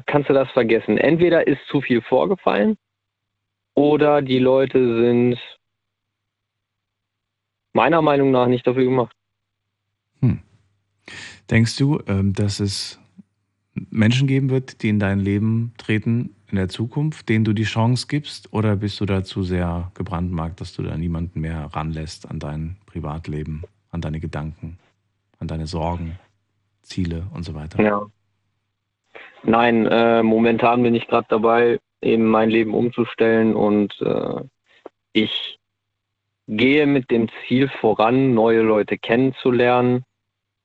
kannst 0.06 0.28
du 0.28 0.35
das 0.35 0.51
vergessen. 0.51 0.98
Entweder 0.98 1.47
ist 1.47 1.60
zu 1.70 1.81
viel 1.81 2.02
vorgefallen 2.02 2.77
oder 3.74 4.23
die 4.23 4.39
Leute 4.39 5.02
sind 5.02 5.39
meiner 7.73 8.02
Meinung 8.02 8.31
nach 8.31 8.47
nicht 8.47 8.66
dafür 8.66 8.85
gemacht. 8.85 9.14
Hm. 10.20 10.40
Denkst 11.51 11.77
du, 11.77 12.01
ähm, 12.06 12.32
dass 12.32 12.60
es 12.60 12.98
Menschen 13.90 14.27
geben 14.27 14.51
wird, 14.51 14.82
die 14.82 14.89
in 14.89 14.98
dein 14.98 15.20
Leben 15.20 15.73
treten 15.77 16.35
in 16.48 16.56
der 16.56 16.68
Zukunft, 16.68 17.28
denen 17.28 17.44
du 17.44 17.52
die 17.52 17.64
Chance 17.64 18.06
gibst? 18.09 18.52
Oder 18.52 18.77
bist 18.77 19.01
du 19.01 19.06
da 19.06 19.24
zu 19.24 19.43
sehr 19.43 19.90
gebrandmarkt, 19.94 20.60
dass 20.60 20.73
du 20.73 20.82
da 20.82 20.97
niemanden 20.97 21.40
mehr 21.40 21.66
ranlässt 21.73 22.28
an 22.31 22.39
dein 22.39 22.77
Privatleben, 22.86 23.62
an 23.90 24.01
deine 24.01 24.20
Gedanken, 24.20 24.78
an 25.39 25.48
deine 25.48 25.66
Sorgen, 25.66 26.18
Ziele 26.82 27.27
und 27.35 27.43
so 27.43 27.55
weiter? 27.55 27.82
Ja. 27.82 28.06
Nein, 29.42 29.86
äh, 29.86 30.22
momentan 30.22 30.82
bin 30.82 30.94
ich 30.94 31.06
gerade 31.06 31.26
dabei, 31.28 31.78
eben 32.00 32.26
mein 32.26 32.50
Leben 32.50 32.74
umzustellen 32.74 33.54
und 33.54 34.00
äh, 34.00 34.42
ich 35.12 35.58
gehe 36.48 36.86
mit 36.86 37.10
dem 37.10 37.28
Ziel 37.46 37.68
voran, 37.68 38.34
neue 38.34 38.60
Leute 38.62 38.98
kennenzulernen 38.98 40.04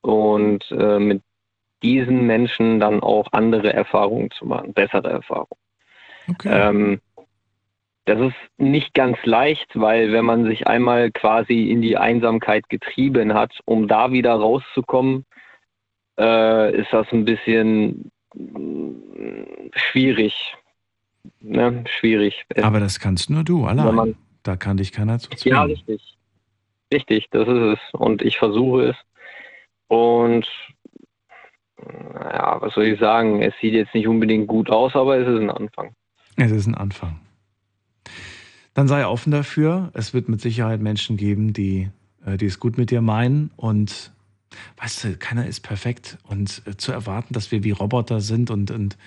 und 0.01 0.69
äh, 0.71 0.99
mit 0.99 1.21
diesen 1.83 2.27
Menschen 2.27 2.79
dann 2.79 3.01
auch 3.01 3.27
andere 3.31 3.73
Erfahrungen 3.73 4.29
zu 4.31 4.45
machen, 4.45 4.73
bessere 4.73 5.09
Erfahrungen. 5.09 5.59
Okay. 6.29 6.49
Ähm, 6.51 7.01
das 8.05 8.19
ist 8.19 8.35
nicht 8.57 8.93
ganz 8.93 9.17
leicht, 9.25 9.69
weil 9.79 10.11
wenn 10.11 10.25
man 10.25 10.45
sich 10.45 10.67
einmal 10.67 11.11
quasi 11.11 11.69
in 11.69 11.81
die 11.81 11.97
Einsamkeit 11.97 12.67
getrieben 12.69 13.33
hat, 13.33 13.59
um 13.65 13.87
da 13.87 14.11
wieder 14.11 14.33
rauszukommen, 14.33 15.25
äh, 16.19 16.75
ist 16.75 16.91
das 16.91 17.07
ein 17.11 17.25
bisschen 17.25 18.11
schwierig. 19.73 20.55
Ne? 21.39 21.83
Schwierig. 21.87 22.45
Aber 22.61 22.79
das 22.79 22.99
kannst 22.99 23.29
nur 23.29 23.43
du 23.43 23.65
allein. 23.65 23.95
Man, 23.95 24.15
da 24.43 24.55
kann 24.55 24.77
dich 24.77 24.91
keiner 24.91 25.19
zu 25.19 25.29
zwingen. 25.29 25.55
Ja, 25.55 25.63
richtig. 25.63 26.17
Richtig, 26.93 27.29
das 27.31 27.47
ist 27.47 27.77
es. 27.77 27.79
Und 27.93 28.21
ich 28.21 28.37
versuche 28.37 28.89
es. 28.89 28.95
Und 29.87 30.47
ja, 31.79 32.57
was 32.61 32.73
soll 32.73 32.85
ich 32.85 32.99
sagen? 32.99 33.41
Es 33.41 33.53
sieht 33.61 33.73
jetzt 33.73 33.93
nicht 33.93 34.07
unbedingt 34.07 34.47
gut 34.47 34.69
aus, 34.69 34.95
aber 34.95 35.17
es 35.17 35.27
ist 35.27 35.39
ein 35.39 35.49
Anfang. 35.49 35.95
Es 36.37 36.51
ist 36.51 36.67
ein 36.67 36.75
Anfang. 36.75 37.19
Dann 38.73 38.87
sei 38.87 39.05
offen 39.05 39.31
dafür. 39.31 39.91
Es 39.93 40.13
wird 40.13 40.29
mit 40.29 40.41
Sicherheit 40.41 40.81
Menschen 40.81 41.17
geben, 41.17 41.53
die, 41.53 41.89
äh, 42.25 42.37
die 42.37 42.45
es 42.45 42.59
gut 42.59 42.77
mit 42.77 42.91
dir 42.91 43.01
meinen. 43.01 43.51
Und 43.57 44.13
weißt 44.77 45.03
du, 45.03 45.17
keiner 45.17 45.47
ist 45.47 45.61
perfekt. 45.61 46.17
Und 46.23 46.61
äh, 46.65 46.77
zu 46.77 46.91
erwarten, 46.91 47.33
dass 47.33 47.51
wir 47.51 47.63
wie 47.63 47.71
Roboter 47.71 48.21
sind 48.21 48.49
und, 48.49 48.71
und 48.71 48.97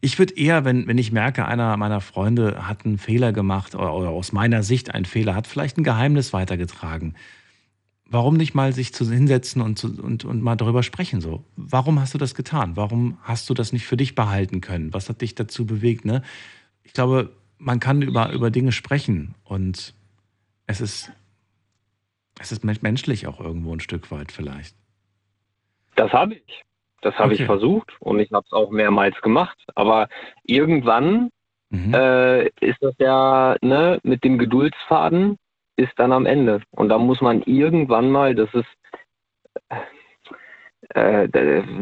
ich 0.00 0.18
würde 0.18 0.34
eher, 0.36 0.64
wenn, 0.64 0.86
wenn 0.86 0.98
ich 0.98 1.10
merke, 1.10 1.46
einer 1.46 1.76
meiner 1.76 2.00
Freunde 2.00 2.66
hat 2.66 2.84
einen 2.84 2.98
Fehler 2.98 3.32
gemacht 3.32 3.74
oder, 3.74 3.94
oder 3.94 4.10
aus 4.10 4.32
meiner 4.32 4.62
Sicht 4.62 4.94
einen 4.94 5.04
Fehler, 5.04 5.34
hat 5.34 5.46
vielleicht 5.46 5.78
ein 5.78 5.84
Geheimnis 5.84 6.32
weitergetragen. 6.32 7.14
Warum 8.08 8.36
nicht 8.36 8.54
mal 8.54 8.72
sich 8.72 8.94
zu 8.94 9.10
hinsetzen 9.10 9.60
und, 9.62 9.78
zu, 9.78 9.88
und, 10.00 10.24
und 10.24 10.42
mal 10.42 10.54
darüber 10.54 10.82
sprechen? 10.82 11.20
So, 11.20 11.44
warum 11.56 11.98
hast 11.98 12.14
du 12.14 12.18
das 12.18 12.34
getan? 12.34 12.76
Warum 12.76 13.18
hast 13.22 13.50
du 13.50 13.54
das 13.54 13.72
nicht 13.72 13.86
für 13.86 13.96
dich 13.96 14.14
behalten 14.14 14.60
können? 14.60 14.94
Was 14.94 15.08
hat 15.08 15.22
dich 15.22 15.34
dazu 15.34 15.66
bewegt? 15.66 16.04
Ne? 16.04 16.22
Ich 16.84 16.92
glaube, 16.92 17.32
man 17.58 17.80
kann 17.80 18.02
über, 18.02 18.30
über 18.30 18.50
Dinge 18.50 18.70
sprechen 18.70 19.34
und 19.42 19.94
es 20.66 20.80
ist, 20.80 21.10
es 22.38 22.52
ist 22.52 22.64
menschlich 22.64 23.26
auch 23.26 23.40
irgendwo 23.40 23.72
ein 23.72 23.80
Stück 23.80 24.10
weit 24.10 24.32
vielleicht. 24.32 24.76
Das 25.94 26.12
habe 26.12 26.34
ich. 26.34 26.62
Das 27.02 27.14
habe 27.18 27.32
okay. 27.32 27.42
ich 27.42 27.46
versucht 27.46 27.92
und 28.00 28.18
ich 28.18 28.32
habe 28.32 28.44
es 28.46 28.52
auch 28.52 28.70
mehrmals 28.70 29.20
gemacht. 29.20 29.58
Aber 29.74 30.08
irgendwann 30.44 31.30
mhm. 31.70 31.94
äh, 31.94 32.46
ist 32.60 32.78
das 32.80 32.94
ja 32.98 33.56
ne, 33.60 33.98
mit 34.02 34.24
dem 34.24 34.38
Geduldsfaden 34.38 35.38
ist 35.76 35.92
dann 35.96 36.12
am 36.12 36.26
Ende. 36.26 36.62
Und 36.70 36.88
da 36.88 36.98
muss 36.98 37.20
man 37.20 37.42
irgendwann 37.42 38.10
mal, 38.10 38.34
das 38.34 38.48
ist, 38.54 38.66
äh, 40.94 41.28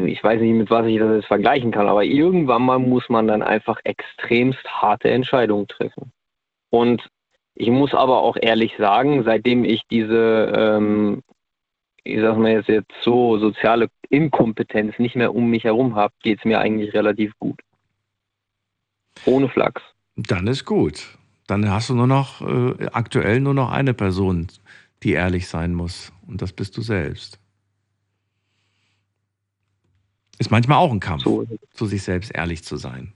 ich 0.06 0.22
weiß 0.22 0.40
nicht, 0.40 0.52
mit 0.52 0.70
was 0.70 0.86
ich 0.86 0.98
das 0.98 1.16
jetzt 1.16 1.26
vergleichen 1.26 1.70
kann, 1.70 1.88
aber 1.88 2.04
irgendwann 2.04 2.62
mal 2.62 2.78
muss 2.78 3.08
man 3.08 3.28
dann 3.28 3.42
einfach 3.42 3.78
extremst 3.84 4.64
harte 4.66 5.10
Entscheidungen 5.10 5.68
treffen. 5.68 6.12
Und 6.70 7.08
ich 7.54 7.68
muss 7.68 7.94
aber 7.94 8.22
auch 8.22 8.36
ehrlich 8.40 8.74
sagen, 8.78 9.24
seitdem 9.24 9.64
ich 9.64 9.82
diese 9.90 10.52
ähm, 10.56 11.22
ich 12.04 12.20
sag 12.20 12.36
mal 12.36 12.52
jetzt, 12.52 12.68
jetzt 12.68 12.92
so 13.02 13.38
soziale 13.38 13.88
Inkompetenz 14.10 14.98
nicht 14.98 15.16
mehr 15.16 15.34
um 15.34 15.48
mich 15.48 15.64
herum 15.64 15.96
habe, 15.96 16.14
geht 16.22 16.38
es 16.38 16.44
mir 16.44 16.60
eigentlich 16.60 16.92
relativ 16.92 17.32
gut. 17.38 17.60
Ohne 19.24 19.48
Flachs. 19.48 19.82
Dann 20.16 20.46
ist 20.46 20.66
gut. 20.66 21.18
Dann 21.46 21.68
hast 21.70 21.88
du 21.88 21.94
nur 21.94 22.06
noch 22.06 22.42
äh, 22.42 22.86
aktuell 22.92 23.40
nur 23.40 23.54
noch 23.54 23.72
eine 23.72 23.94
Person, 23.94 24.48
die 25.02 25.12
ehrlich 25.12 25.48
sein 25.48 25.74
muss. 25.74 26.12
Und 26.26 26.42
das 26.42 26.52
bist 26.52 26.76
du 26.76 26.82
selbst. 26.82 27.40
Ist 30.38 30.50
manchmal 30.50 30.78
auch 30.78 30.92
ein 30.92 31.00
Kampf, 31.00 31.24
so. 31.24 31.46
zu 31.72 31.86
sich 31.86 32.02
selbst 32.02 32.34
ehrlich 32.34 32.64
zu 32.64 32.76
sein. 32.76 33.13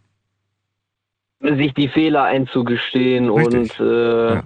Sich 1.41 1.73
die 1.75 1.89
Fehler 1.89 2.25
einzugestehen 2.25 3.31
Richtig. 3.31 3.79
und 3.79 3.87
äh, 3.87 4.35
ja 4.35 4.45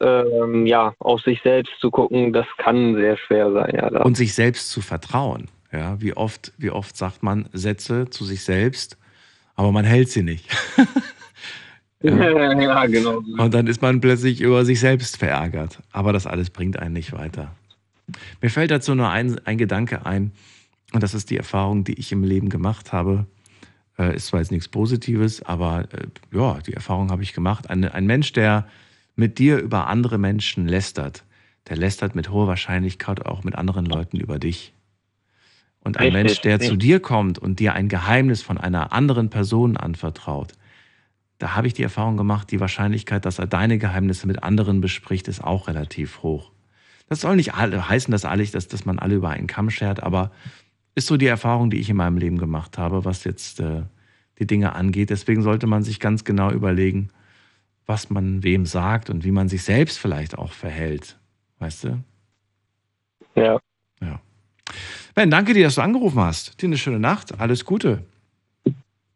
ähm, 0.00 0.66
ja, 0.66 0.94
auf 0.98 1.22
sich 1.22 1.40
selbst 1.42 1.72
zu 1.80 1.90
gucken, 1.90 2.32
das 2.32 2.46
kann 2.58 2.94
sehr 2.94 3.16
schwer 3.16 3.52
sein. 3.52 3.74
Ja, 3.74 4.02
Und 4.02 4.16
sich 4.16 4.34
selbst 4.34 4.70
zu 4.70 4.80
vertrauen. 4.80 5.48
Ja, 5.72 6.00
wie 6.00 6.14
oft, 6.14 6.52
wie 6.56 6.70
oft 6.70 6.96
sagt 6.96 7.22
man 7.22 7.48
Sätze 7.52 8.08
zu 8.08 8.24
sich 8.24 8.42
selbst, 8.42 8.96
aber 9.54 9.72
man 9.72 9.84
hält 9.84 10.08
sie 10.08 10.22
nicht. 10.22 10.48
ja. 12.02 12.54
ja, 12.60 12.86
genau. 12.86 13.22
Und 13.38 13.52
dann 13.52 13.66
ist 13.66 13.82
man 13.82 14.00
plötzlich 14.00 14.40
über 14.40 14.64
sich 14.64 14.80
selbst 14.80 15.18
verärgert. 15.18 15.78
Aber 15.92 16.12
das 16.12 16.26
alles 16.26 16.50
bringt 16.50 16.78
einen 16.78 16.94
nicht 16.94 17.12
weiter. 17.12 17.54
Mir 18.40 18.48
fällt 18.48 18.70
dazu 18.70 18.94
nur 18.94 19.10
ein, 19.10 19.38
ein 19.44 19.58
Gedanke 19.58 20.06
ein, 20.06 20.32
und 20.94 21.02
das 21.02 21.12
ist 21.12 21.28
die 21.28 21.36
Erfahrung, 21.36 21.84
die 21.84 22.00
ich 22.00 22.12
im 22.12 22.24
Leben 22.24 22.48
gemacht 22.48 22.94
habe. 22.94 23.26
Äh, 23.98 24.14
ist 24.14 24.26
zwar 24.26 24.40
jetzt 24.40 24.52
nichts 24.52 24.68
Positives, 24.68 25.42
aber 25.42 25.88
äh, 25.92 26.06
ja, 26.36 26.58
die 26.60 26.74
Erfahrung 26.74 27.10
habe 27.10 27.22
ich 27.22 27.32
gemacht. 27.32 27.68
Ein, 27.68 27.84
ein 27.84 28.06
Mensch, 28.06 28.32
der 28.32 28.66
mit 29.16 29.38
dir 29.38 29.58
über 29.58 29.88
andere 29.88 30.18
Menschen 30.18 30.68
lästert, 30.68 31.24
der 31.68 31.76
lästert 31.76 32.14
mit 32.14 32.30
hoher 32.30 32.46
Wahrscheinlichkeit 32.46 33.26
auch 33.26 33.42
mit 33.42 33.56
anderen 33.56 33.84
Leuten 33.84 34.18
über 34.18 34.38
dich. 34.38 34.72
Und 35.80 35.96
ein 35.96 36.14
richtig, 36.14 36.22
Mensch, 36.22 36.40
der 36.42 36.60
zu 36.60 36.76
dir 36.76 37.00
kommt 37.00 37.38
und 37.38 37.60
dir 37.60 37.74
ein 37.74 37.88
Geheimnis 37.88 38.42
von 38.42 38.58
einer 38.58 38.92
anderen 38.92 39.30
Person 39.30 39.76
anvertraut, 39.76 40.52
da 41.38 41.54
habe 41.54 41.66
ich 41.68 41.74
die 41.74 41.84
Erfahrung 41.84 42.16
gemacht, 42.16 42.50
die 42.50 42.60
Wahrscheinlichkeit, 42.60 43.24
dass 43.24 43.38
er 43.38 43.46
deine 43.46 43.78
Geheimnisse 43.78 44.26
mit 44.26 44.42
anderen 44.42 44.80
bespricht, 44.80 45.28
ist 45.28 45.42
auch 45.42 45.68
relativ 45.68 46.22
hoch. 46.22 46.50
Das 47.08 47.20
soll 47.20 47.36
nicht 47.36 47.54
heißen, 47.54 48.10
dass, 48.10 48.24
alle, 48.24 48.44
dass, 48.44 48.68
dass 48.68 48.84
man 48.84 48.98
alle 48.98 49.14
über 49.14 49.30
einen 49.30 49.46
Kamm 49.46 49.70
schert, 49.70 50.02
aber 50.02 50.30
ist 50.94 51.06
so 51.06 51.16
die 51.16 51.26
Erfahrung, 51.26 51.70
die 51.70 51.78
ich 51.78 51.90
in 51.90 51.96
meinem 51.96 52.18
Leben 52.18 52.38
gemacht 52.38 52.78
habe, 52.78 53.04
was 53.04 53.24
jetzt 53.24 53.60
äh, 53.60 53.82
die 54.38 54.46
Dinge 54.46 54.74
angeht. 54.74 55.10
Deswegen 55.10 55.42
sollte 55.42 55.66
man 55.66 55.82
sich 55.82 56.00
ganz 56.00 56.24
genau 56.24 56.50
überlegen, 56.50 57.10
was 57.86 58.10
man 58.10 58.42
wem 58.42 58.66
sagt 58.66 59.10
und 59.10 59.24
wie 59.24 59.30
man 59.30 59.48
sich 59.48 59.62
selbst 59.62 59.98
vielleicht 59.98 60.36
auch 60.36 60.52
verhält. 60.52 61.18
Weißt 61.58 61.84
du? 61.84 61.98
Ja. 63.34 63.58
Ja. 64.00 64.20
Ben, 65.14 65.30
danke 65.30 65.54
dir, 65.54 65.64
dass 65.64 65.76
du 65.76 65.80
angerufen 65.80 66.20
hast. 66.20 66.60
Dir 66.60 66.66
eine 66.66 66.76
schöne 66.76 66.98
Nacht. 67.00 67.40
Alles 67.40 67.64
Gute. 67.64 68.04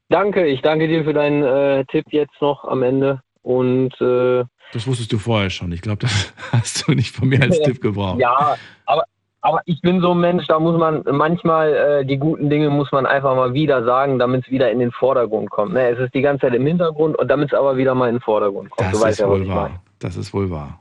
Danke, 0.08 0.46
ich 0.46 0.60
danke 0.60 0.88
dir 0.88 1.04
für 1.04 1.14
deinen 1.14 1.42
äh, 1.42 1.84
Tipp 1.86 2.06
jetzt 2.10 2.40
noch 2.40 2.64
am 2.64 2.82
Ende. 2.82 3.22
Und 3.42 3.92
äh, 4.00 4.44
Das 4.72 4.86
wusstest 4.86 5.12
du 5.12 5.18
vorher 5.18 5.50
schon. 5.50 5.72
Ich 5.72 5.80
glaube, 5.80 5.98
das 5.98 6.32
hast 6.52 6.86
du 6.86 6.92
nicht 6.92 7.14
von 7.14 7.28
mir 7.28 7.40
als 7.40 7.60
Tipp 7.62 7.80
gebraucht. 7.80 8.20
Ja, 8.20 8.56
aber, 8.86 9.04
aber 9.42 9.60
ich 9.66 9.80
bin 9.80 10.00
so 10.00 10.12
ein 10.12 10.20
Mensch, 10.20 10.46
da 10.46 10.58
muss 10.58 10.78
man 10.78 11.02
manchmal 11.10 11.74
äh, 11.74 12.06
die 12.06 12.16
guten 12.16 12.48
Dinge 12.48 12.70
muss 12.70 12.90
man 12.92 13.06
einfach 13.06 13.34
mal 13.34 13.52
wieder 13.52 13.84
sagen, 13.84 14.18
damit 14.18 14.44
es 14.44 14.50
wieder 14.50 14.70
in 14.70 14.78
den 14.78 14.92
Vordergrund 14.92 15.50
kommt. 15.50 15.74
Ne? 15.74 15.90
Es 15.90 15.98
ist 15.98 16.14
die 16.14 16.22
ganze 16.22 16.46
Zeit 16.46 16.54
im 16.54 16.64
Hintergrund 16.64 17.18
und 17.18 17.28
damit 17.28 17.52
es 17.52 17.58
aber 17.58 17.76
wieder 17.76 17.94
mal 17.94 18.08
in 18.08 18.16
den 18.16 18.20
Vordergrund 18.20 18.70
kommt. 18.70 18.92
Das 18.92 18.98
du 18.98 19.04
weißt 19.04 19.18
ist 19.18 19.18
ja, 19.18 19.28
wohl 19.28 19.48
wahr. 19.48 19.82
Das 19.98 20.16
ist 20.16 20.32
wohl 20.32 20.50
wahr. 20.50 20.80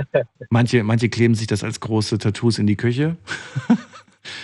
Manche, 0.50 0.82
manche 0.82 1.08
kleben 1.08 1.34
sich 1.34 1.46
das 1.46 1.62
als 1.62 1.80
große 1.80 2.18
Tattoos 2.18 2.58
in 2.58 2.66
die 2.66 2.76
Küche. 2.76 3.16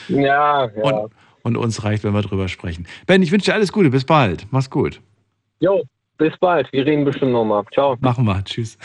Ja, 0.08 0.66
ja. 0.66 0.82
Und, 0.82 1.12
und 1.42 1.56
uns 1.56 1.84
reicht, 1.84 2.04
wenn 2.04 2.14
wir 2.14 2.22
drüber 2.22 2.48
sprechen. 2.48 2.86
Ben, 3.06 3.22
ich 3.22 3.32
wünsche 3.32 3.46
dir 3.50 3.54
alles 3.54 3.72
Gute. 3.72 3.90
Bis 3.90 4.04
bald. 4.04 4.46
Mach's 4.50 4.70
gut. 4.70 5.00
Jo, 5.60 5.82
bis 6.16 6.32
bald. 6.38 6.72
Wir 6.72 6.86
reden 6.86 7.04
bestimmt 7.04 7.32
nochmal. 7.32 7.64
Ciao. 7.72 7.96
Machen 8.00 8.24
wir. 8.24 8.42
Tschüss. 8.44 8.78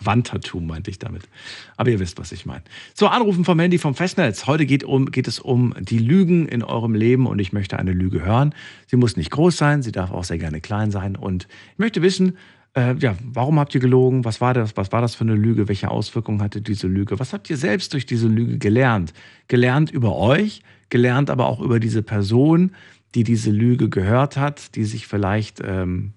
Wandtattoo 0.00 0.60
meinte 0.60 0.90
ich 0.90 0.98
damit. 0.98 1.28
Aber 1.76 1.90
ihr 1.90 2.00
wisst, 2.00 2.18
was 2.18 2.32
ich 2.32 2.46
meine. 2.46 2.62
So, 2.94 3.08
Anrufen 3.08 3.44
vom 3.44 3.58
Handy 3.58 3.78
vom 3.78 3.94
Festnetz. 3.94 4.46
Heute 4.46 4.66
geht, 4.66 4.84
um, 4.84 5.10
geht 5.10 5.28
es 5.28 5.38
um 5.38 5.74
die 5.78 5.98
Lügen 5.98 6.46
in 6.46 6.62
eurem 6.62 6.94
Leben 6.94 7.26
und 7.26 7.38
ich 7.38 7.52
möchte 7.52 7.78
eine 7.78 7.92
Lüge 7.92 8.24
hören. 8.24 8.54
Sie 8.86 8.96
muss 8.96 9.16
nicht 9.16 9.30
groß 9.30 9.56
sein, 9.56 9.82
sie 9.82 9.92
darf 9.92 10.10
auch 10.10 10.24
sehr 10.24 10.38
gerne 10.38 10.60
klein 10.60 10.90
sein. 10.90 11.16
Und 11.16 11.46
ich 11.72 11.78
möchte 11.78 12.02
wissen, 12.02 12.36
äh, 12.74 12.94
ja, 12.96 13.16
warum 13.24 13.58
habt 13.58 13.74
ihr 13.74 13.80
gelogen? 13.80 14.24
Was 14.24 14.40
war 14.40 14.54
das? 14.54 14.76
Was 14.76 14.92
war 14.92 15.00
das 15.00 15.14
für 15.14 15.24
eine 15.24 15.34
Lüge? 15.34 15.68
Welche 15.68 15.90
Auswirkungen 15.90 16.40
hatte 16.40 16.60
diese 16.60 16.86
Lüge? 16.86 17.18
Was 17.18 17.32
habt 17.32 17.50
ihr 17.50 17.56
selbst 17.56 17.92
durch 17.92 18.06
diese 18.06 18.28
Lüge 18.28 18.58
gelernt? 18.58 19.12
Gelernt 19.48 19.90
über 19.90 20.16
euch, 20.16 20.62
gelernt 20.88 21.30
aber 21.30 21.46
auch 21.46 21.60
über 21.60 21.80
diese 21.80 22.02
Person, 22.02 22.72
die 23.14 23.24
diese 23.24 23.50
Lüge 23.50 23.88
gehört 23.88 24.36
hat, 24.36 24.76
die 24.76 24.84
sich 24.84 25.06
vielleicht, 25.08 25.60
ähm, 25.64 26.12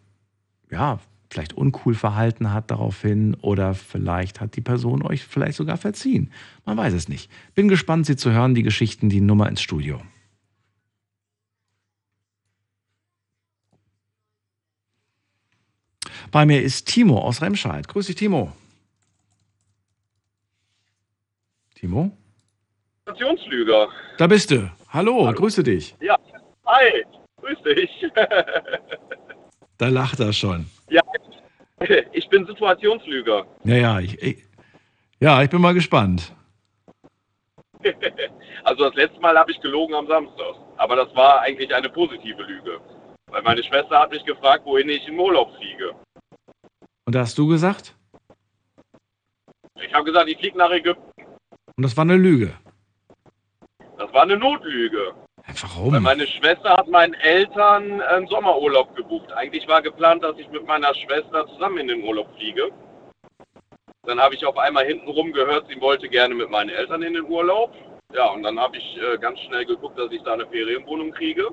ja, 0.70 1.00
vielleicht 1.34 1.54
uncool 1.54 1.96
verhalten 1.96 2.54
hat 2.54 2.70
daraufhin 2.70 3.36
oder 3.42 3.74
vielleicht 3.74 4.40
hat 4.40 4.56
die 4.56 4.62
Person 4.62 5.02
euch 5.02 5.24
vielleicht 5.24 5.58
sogar 5.58 5.78
verziehen. 5.78 6.32
Man 6.64 6.78
weiß 6.78 6.94
es 6.94 7.10
nicht. 7.10 7.30
Bin 7.56 7.68
gespannt, 7.68 8.06
Sie 8.06 8.16
zu 8.16 8.32
hören, 8.32 8.54
die 8.54 8.64
Geschichten, 8.64 9.10
die 9.10 9.20
Nummer 9.20 9.50
ins 9.50 9.62
Studio. 9.62 10.00
Bei 16.32 16.46
mir 16.46 16.62
ist 16.62 16.88
Timo 16.88 17.20
aus 17.20 17.42
Remscheid. 17.42 17.88
Grüß 17.88 18.08
dich, 18.08 18.16
Timo. 18.16 18.52
Timo? 21.76 22.16
Stationslüger. 23.04 23.90
Da 24.18 24.28
bist 24.28 24.52
du. 24.52 24.72
Hallo, 24.90 25.32
grüße 25.34 25.64
dich. 25.64 25.96
Ja. 26.00 26.18
Hi, 26.66 27.04
grüß 27.38 27.58
dich. 27.64 27.90
Da 29.78 29.90
lacht 29.90 30.20
er 30.20 30.32
schon. 30.32 30.68
Ja, 30.94 31.02
ich 32.14 32.30
bin 32.30 32.46
Situationslüger. 32.46 33.46
Ja, 33.64 33.76
ja, 33.76 34.00
ich, 34.00 34.22
ich, 34.22 34.44
ja, 35.20 35.42
ich 35.44 35.50
bin 35.50 35.62
mal 35.62 35.74
gespannt. 35.74 36.34
Also 38.66 38.86
das 38.86 38.96
letzte 38.96 39.20
Mal 39.20 39.38
habe 39.38 39.52
ich 39.52 39.60
gelogen 39.60 39.94
am 39.94 40.08
Samstag. 40.08 40.56
Aber 40.78 40.96
das 40.96 41.14
war 41.16 41.42
eigentlich 41.42 41.76
eine 41.76 41.90
positive 41.90 42.42
Lüge. 42.44 42.80
Weil 43.28 43.42
meine 43.42 43.62
Schwester 43.62 44.00
hat 44.00 44.12
mich 44.12 44.24
gefragt, 44.24 44.66
wohin 44.66 44.88
ich 44.88 45.06
in 45.06 45.20
Urlaub 45.20 45.54
fliege. 45.58 45.94
Und 47.06 47.14
da 47.14 47.20
hast 47.20 47.38
du 47.38 47.46
gesagt? 47.46 47.94
Ich 49.76 49.94
habe 49.94 50.06
gesagt, 50.06 50.30
ich 50.30 50.38
fliege 50.38 50.58
nach 50.58 50.72
Ägypten. 50.72 51.12
Und 51.76 51.84
das 51.84 51.98
war 51.98 52.04
eine 52.04 52.16
Lüge. 52.16 52.54
Das 53.98 54.14
war 54.14 54.22
eine 54.22 54.38
Notlüge. 54.38 55.14
Weil 55.46 56.00
meine 56.00 56.26
Schwester 56.26 56.78
hat 56.78 56.88
meinen 56.88 57.14
Eltern 57.16 58.02
einen 58.02 58.28
Sommerurlaub 58.28 58.96
gebucht. 58.96 59.32
Eigentlich 59.34 59.68
war 59.68 59.82
geplant, 59.82 60.24
dass 60.24 60.38
ich 60.38 60.50
mit 60.50 60.66
meiner 60.66 60.94
Schwester 60.96 61.46
zusammen 61.48 61.80
in 61.80 61.88
den 61.90 62.04
Urlaub 62.04 62.28
fliege. 62.38 62.70
Dann 64.06 64.20
habe 64.20 64.36
ich 64.36 64.46
auf 64.46 64.58
einmal 64.58 64.86
hintenrum 64.86 65.32
gehört, 65.32 65.68
sie 65.68 65.80
wollte 65.80 66.10
gerne 66.10 66.36
mit 66.36 66.50
meinen 66.50 66.70
Eltern 66.70 67.04
in 67.04 67.14
den 67.14 67.24
Urlaub. 67.24 67.74
Ja, 68.14 68.30
und 68.32 68.44
dann 68.44 68.60
habe 68.60 68.78
ich 68.78 68.98
äh, 68.98 69.18
ganz 69.18 69.40
schnell 69.40 69.66
geguckt, 69.66 69.98
dass 69.98 70.12
ich 70.12 70.22
da 70.24 70.34
eine 70.34 70.46
Ferienwohnung 70.48 71.12
kriege, 71.12 71.50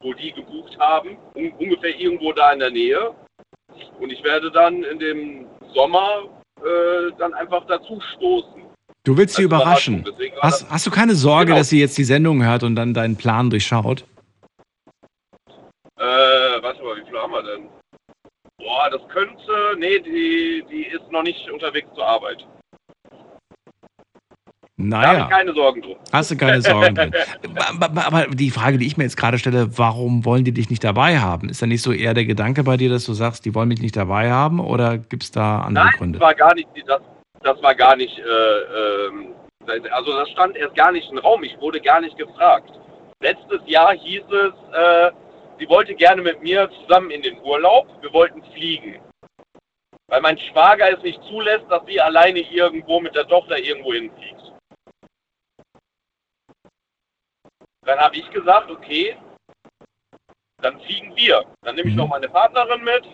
wo 0.00 0.12
die 0.14 0.32
gebucht 0.32 0.78
haben, 0.78 1.18
un 1.34 1.52
ungefähr 1.58 1.98
irgendwo 1.98 2.32
da 2.32 2.52
in 2.52 2.60
der 2.60 2.70
Nähe. 2.70 3.14
Und 3.98 4.12
ich 4.12 4.22
werde 4.22 4.50
dann 4.50 4.82
in 4.82 4.98
dem 4.98 5.46
Sommer 5.74 6.24
äh, 6.58 7.12
dann 7.18 7.34
einfach 7.34 7.66
dazu 7.66 8.00
stoßen. 8.00 8.65
Du 9.06 9.16
willst 9.16 9.36
sie 9.36 9.42
überraschen. 9.44 10.04
Hast, 10.40 10.68
hast 10.68 10.84
du 10.84 10.90
keine 10.90 11.14
Sorge, 11.14 11.46
Genau. 11.46 11.58
dass 11.58 11.68
sie 11.68 11.78
jetzt 11.78 11.96
die 11.96 12.02
Sendung 12.02 12.42
hört 12.44 12.64
und 12.64 12.74
dann 12.74 12.92
deinen 12.92 13.14
Plan 13.14 13.50
durchschaut? 13.50 14.04
Äh, 15.96 16.02
warte 16.02 16.82
mal, 16.82 16.96
wie 16.96 17.08
viel 17.08 17.16
haben 17.16 17.30
wir 17.30 17.42
denn? 17.44 17.68
Boah, 18.58 18.90
das 18.90 19.00
könnte. 19.08 19.76
Nee, 19.78 20.00
die, 20.00 20.64
die 20.68 20.86
ist 20.86 21.08
noch 21.12 21.22
nicht 21.22 21.48
unterwegs 21.50 21.86
zur 21.94 22.04
Arbeit. 22.04 22.44
Da 24.78 24.96
habe 24.98 25.06
Naja, 25.08 25.24
ich 25.24 25.30
keine 25.30 25.54
Sorgen 25.54 25.82
drum. 25.82 25.96
hast 26.12 26.30
du 26.32 26.36
keine 26.36 26.60
Sorgen 26.60 26.94
drin. 26.96 27.12
Aber, 27.80 28.06
aber 28.06 28.26
die 28.26 28.50
Frage, 28.50 28.76
die 28.76 28.86
ich 28.88 28.96
mir 28.96 29.04
jetzt 29.04 29.16
gerade 29.16 29.38
stelle, 29.38 29.78
warum 29.78 30.24
wollen 30.24 30.44
die 30.44 30.52
dich 30.52 30.68
nicht 30.68 30.82
dabei 30.82 31.20
haben? 31.20 31.48
Ist 31.48 31.62
da 31.62 31.66
nicht 31.66 31.80
so 31.82 31.92
eher 31.92 32.12
der 32.12 32.24
Gedanke 32.26 32.64
bei 32.64 32.76
dir, 32.76 32.90
dass 32.90 33.04
du 33.04 33.14
sagst, 33.14 33.44
die 33.44 33.54
wollen 33.54 33.68
mich 33.68 33.80
nicht 33.80 33.96
dabei 33.96 34.32
haben 34.32 34.58
oder 34.58 34.98
gibt 34.98 35.22
es 35.22 35.30
da 35.30 35.60
andere 35.60 35.84
Nein, 35.86 35.94
Gründe? 35.96 36.18
das 36.18 36.26
war 36.26 36.34
gar 36.34 36.54
nicht, 36.54 36.68
das, 36.86 37.00
das 37.46 37.62
war 37.62 37.74
gar 37.74 37.96
nicht, 37.96 38.18
äh, 38.18 38.24
ähm, 38.26 39.34
also 39.90 40.12
das 40.12 40.28
stand 40.30 40.56
erst 40.56 40.74
gar 40.74 40.92
nicht 40.92 41.10
im 41.10 41.18
Raum, 41.18 41.44
ich 41.44 41.58
wurde 41.60 41.80
gar 41.80 42.00
nicht 42.00 42.18
gefragt. 42.18 42.70
Letztes 43.20 43.60
Jahr 43.66 43.94
hieß 43.94 44.24
es, 44.24 44.52
äh, 44.74 45.10
sie 45.58 45.68
wollte 45.68 45.94
gerne 45.94 46.22
mit 46.22 46.42
mir 46.42 46.68
zusammen 46.82 47.10
in 47.10 47.22
den 47.22 47.40
Urlaub, 47.42 47.86
wir 48.02 48.12
wollten 48.12 48.42
fliegen. 48.52 49.00
Weil 50.08 50.20
mein 50.20 50.38
Schwager 50.38 50.92
es 50.92 51.02
nicht 51.02 51.22
zulässt, 51.24 51.64
dass 51.68 51.84
sie 51.86 52.00
alleine 52.00 52.40
irgendwo 52.40 53.00
mit 53.00 53.14
der 53.14 53.26
Tochter 53.26 53.58
irgendwo 53.58 53.92
hinfliegt. 53.92 54.52
Dann 57.84 57.98
habe 58.00 58.16
ich 58.16 58.28
gesagt, 58.30 58.70
okay, 58.70 59.16
dann 60.60 60.80
fliegen 60.80 61.14
wir. 61.14 61.44
Dann 61.62 61.76
nehme 61.76 61.90
ich 61.90 61.96
noch 61.96 62.08
meine 62.08 62.28
Partnerin 62.28 62.82
mit. 62.82 63.04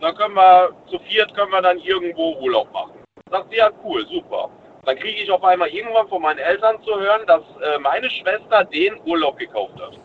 Dann 0.00 0.14
können 0.16 0.34
wir 0.34 0.76
zu 0.88 0.98
viert 1.00 1.34
können 1.34 1.50
wir 1.50 1.62
dann 1.62 1.78
irgendwo 1.78 2.36
Urlaub 2.40 2.72
machen. 2.72 3.03
Sagt 3.34 3.50
sie 3.50 3.56
ja 3.56 3.68
cool, 3.82 4.06
super. 4.06 4.48
Dann 4.84 4.96
kriege 4.96 5.20
ich 5.22 5.28
auf 5.28 5.42
einmal 5.42 5.68
irgendwann 5.70 6.06
von 6.08 6.22
meinen 6.22 6.38
Eltern 6.38 6.76
zu 6.84 6.94
hören, 7.00 7.22
dass 7.26 7.42
äh, 7.60 7.80
meine 7.80 8.08
Schwester 8.08 8.64
den 8.66 8.94
Urlaub 9.04 9.36
gekauft 9.38 9.74
hat, 9.80 9.98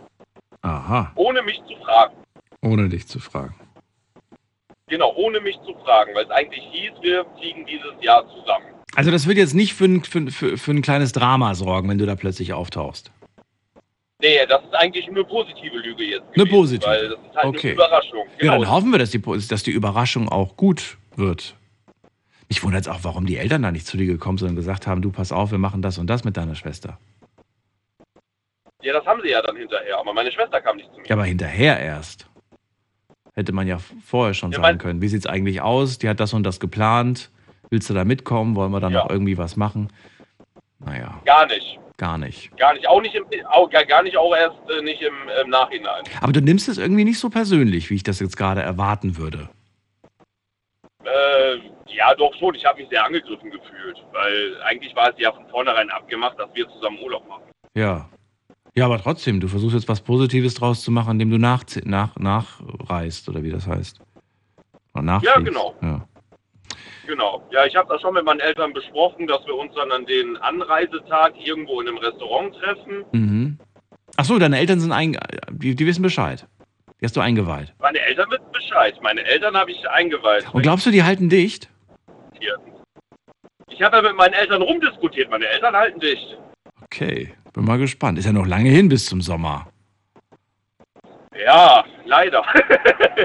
Aha, 0.64 1.12
ohne 1.14 1.44
mich 1.44 1.62
zu 1.68 1.76
fragen. 1.86 2.16
ohne 2.64 2.90
dich 2.90 3.08
zu 3.08 3.20
fragen. 3.20 3.54
Genau, 4.88 5.14
ohne 5.16 5.40
mich 5.42 5.58
zu 5.64 5.76
fragen, 5.84 6.16
weil 6.16 6.24
es 6.26 6.32
eigentlich 6.32 6.64
hieß, 6.72 6.94
wir 7.02 7.24
fliegen 7.38 7.68
dieses 7.68 7.94
Jahr 8.02 8.28
zusammen. 8.30 8.66
Also 8.96 9.12
das 9.12 9.28
wird 9.28 9.38
jetzt 9.38 9.54
nicht 9.54 9.76
für 9.76 9.86
ein, 9.86 10.04
für, 10.04 10.32
für, 10.32 10.58
für 10.58 10.72
ein 10.72 10.82
kleines 10.82 11.12
Drama 11.12 11.54
sorgen, 11.54 11.88
wenn 11.88 12.00
du 12.00 12.08
da 12.08 12.16
plötzlich 12.16 12.54
auftauchst. 12.54 13.12
Nee, 14.22 14.44
das 14.48 14.64
ist 14.64 14.74
eigentlich 14.74 15.08
eine 15.08 15.24
positive 15.24 15.78
Lüge 15.78 16.04
jetzt. 16.04 16.24
Eine 16.24 16.46
gewesen, 16.46 16.50
positive. 16.50 16.90
Weil 16.90 17.10
das 17.10 17.20
ist 17.20 17.36
halt 17.36 17.46
Okay. 17.46 17.60
eine 17.68 17.74
Überraschung. 17.74 18.26
Ja, 18.28 18.38
Genau. 18.54 18.64
dann 18.64 18.72
hoffen 18.72 18.92
wir, 18.92 18.98
dass 18.98 19.12
die, 19.12 19.22
dass 19.22 19.62
die 19.64 19.72
Überraschung 19.72 20.28
auch 20.30 20.58
gut 20.58 20.98
wird. 21.16 21.54
Mich 22.50 22.64
wundert 22.64 22.82
es 22.82 22.88
auch, 22.88 23.00
warum 23.04 23.26
die 23.28 23.38
Eltern 23.38 23.62
da 23.62 23.72
nicht 23.72 23.86
zu 23.86 23.96
dir 23.96 24.08
gekommen 24.08 24.38
sind 24.40 24.50
und 24.50 24.56
gesagt 24.56 24.88
haben, 24.88 25.02
du 25.04 25.12
pass 25.12 25.32
auf, 25.32 25.52
wir 25.52 25.60
machen 25.60 25.82
das 25.84 25.98
und 26.00 26.08
das 26.08 26.24
mit 26.24 26.36
deiner 26.36 26.56
Schwester. 26.56 26.98
Ja, 28.82 28.94
das 28.94 29.06
haben 29.06 29.22
sie 29.24 29.30
ja 29.30 29.42
dann 29.42 29.56
hinterher, 29.56 30.00
aber 30.00 30.14
meine 30.14 30.32
Schwester 30.32 30.60
kam 30.62 30.78
nicht 30.78 30.90
zu 30.94 31.00
mir. 31.00 31.06
Ja, 31.08 31.16
aber 31.16 31.26
hinterher 31.26 31.80
erst. 31.80 32.28
Hätte 33.36 33.52
man 33.52 33.68
ja 33.68 33.78
vorher 34.04 34.34
schon 34.34 34.52
Ja, 34.52 34.62
sagen 34.62 34.78
können. 34.80 35.02
Wie 35.02 35.08
sieht's 35.08 35.28
eigentlich 35.28 35.62
aus? 35.62 36.00
Die 36.00 36.10
hat 36.10 36.20
das 36.20 36.34
und 36.34 36.44
das 36.44 36.60
geplant. 36.60 37.30
Willst 37.70 37.90
du 37.90 37.94
da 37.94 38.04
mitkommen? 38.04 38.56
Wollen 38.56 38.72
wir 38.72 38.80
dann 38.80 38.94
Ja. 38.94 39.04
noch 39.04 39.10
irgendwie 39.10 39.38
was 39.38 39.56
machen? 39.56 39.90
Naja, 40.80 41.22
Gar 41.26 41.46
nicht. 41.48 41.78
gar 41.98 42.18
nicht. 42.18 42.56
Gar 42.58 42.74
nicht. 42.74 42.88
Auch 42.88 43.02
nicht 43.02 43.14
im, 43.14 43.26
auch, 43.48 43.70
gar 43.70 43.86
gar 43.86 44.02
nicht 44.02 44.18
auch 44.18 44.34
erst 44.36 44.58
äh, 44.70 44.82
nicht 44.82 45.02
im, 45.02 45.14
im 45.44 45.50
Nachhinein. 45.50 46.04
Aber 46.22 46.32
du 46.32 46.42
nimmst 46.42 46.68
es 46.70 46.78
irgendwie 46.78 47.04
nicht 47.04 47.20
so 47.20 47.30
persönlich, 47.30 47.90
wie 47.90 47.96
ich 47.96 48.04
das 48.04 48.20
jetzt 48.22 48.38
gerade 48.38 48.62
erwarten 48.62 49.18
würde. 49.18 49.50
Äh, 51.04 51.58
ja, 51.88 52.14
doch 52.16 52.34
schon. 52.36 52.56
Ich 52.56 52.66
habe 52.66 52.80
mich 52.80 52.90
sehr 52.90 53.04
angegriffen 53.04 53.52
gefühlt, 53.52 53.98
weil 54.12 54.62
eigentlich 54.64 54.96
war 54.96 55.10
es 55.10 55.16
ja 55.18 55.32
von 55.32 55.48
vornherein 55.50 55.90
abgemacht, 55.90 56.38
dass 56.40 56.50
wir 56.54 56.68
zusammen 56.70 57.00
Urlaub 57.02 57.28
machen. 57.28 57.44
Ja. 57.76 58.10
Ja, 58.76 58.86
aber 58.86 59.02
trotzdem, 59.02 59.40
du 59.40 59.48
versuchst 59.48 59.76
jetzt 59.76 59.90
was 59.90 60.02
Positives 60.02 60.54
draus 60.54 60.84
zu 60.84 60.92
machen, 60.92 61.14
indem 61.14 61.32
du 61.32 61.38
nach, 61.38 61.64
nach, 61.86 62.16
nachreist, 62.18 63.28
oder 63.28 63.44
wie 63.44 63.50
das 63.50 63.68
heißt. 63.68 64.00
Oder 64.94 65.04
nachfliegst. 65.04 65.46
genau. 65.46 65.76
Ja. 65.82 66.08
Genau. 67.08 67.44
Ja, 67.52 67.66
ich 67.66 67.76
habe 67.76 67.92
das 67.92 68.02
schon 68.02 68.14
mit 68.14 68.24
meinen 68.24 68.40
Eltern 68.40 68.72
besprochen, 68.72 69.26
dass 69.26 69.44
wir 69.48 69.56
uns 69.56 69.74
dann 69.74 69.92
an 69.92 70.06
den 70.06 70.38
Anreisetag 70.38 71.34
irgendwo 71.44 71.82
in 71.82 71.88
einem 71.88 71.98
Restaurant 71.98 72.56
treffen. 72.56 73.04
Mhm. 73.12 73.58
Ach 74.16 74.26
so, 74.26 74.38
deine 74.38 74.60
Eltern 74.60 74.80
sind 74.80 74.92
ein, 74.92 75.18
die, 75.50 75.76
die 75.76 75.86
wissen 75.88 76.04
Bescheid. 76.04 76.46
Die 77.00 77.06
hast 77.06 77.16
du 77.16 77.22
eingeweiht. 77.22 77.74
Meine 77.80 78.00
Eltern 78.00 78.30
wissen 78.30 78.52
Bescheid. 78.52 78.96
Meine 79.02 79.24
Eltern 79.24 79.56
habe 79.56 79.72
ich 79.72 79.90
eingeweiht. 79.90 80.46
Und 80.54 80.62
glaubst 80.64 80.86
du, 80.86 80.92
die 80.92 81.04
halten 81.04 81.30
dicht? 81.30 81.70
Ich 83.70 83.82
habe 83.82 83.98
ja 83.98 84.02
mit 84.02 84.18
meinen 84.18 84.34
Eltern 84.34 84.62
rumdiskutiert. 84.62 85.30
Meine 85.30 85.46
Eltern 85.48 85.74
halten 85.74 86.00
dicht. 86.02 86.38
Okay, 86.84 87.34
bin 87.54 87.64
mal 87.64 87.78
gespannt. 87.78 88.20
Ist 88.20 88.26
ja 88.26 88.34
noch 88.34 88.46
lange 88.46 88.70
hin 88.70 88.90
bis 88.90 89.06
zum 89.06 89.22
Sommer. 89.22 89.70
Ja, 91.46 91.86
leider. 92.06 92.44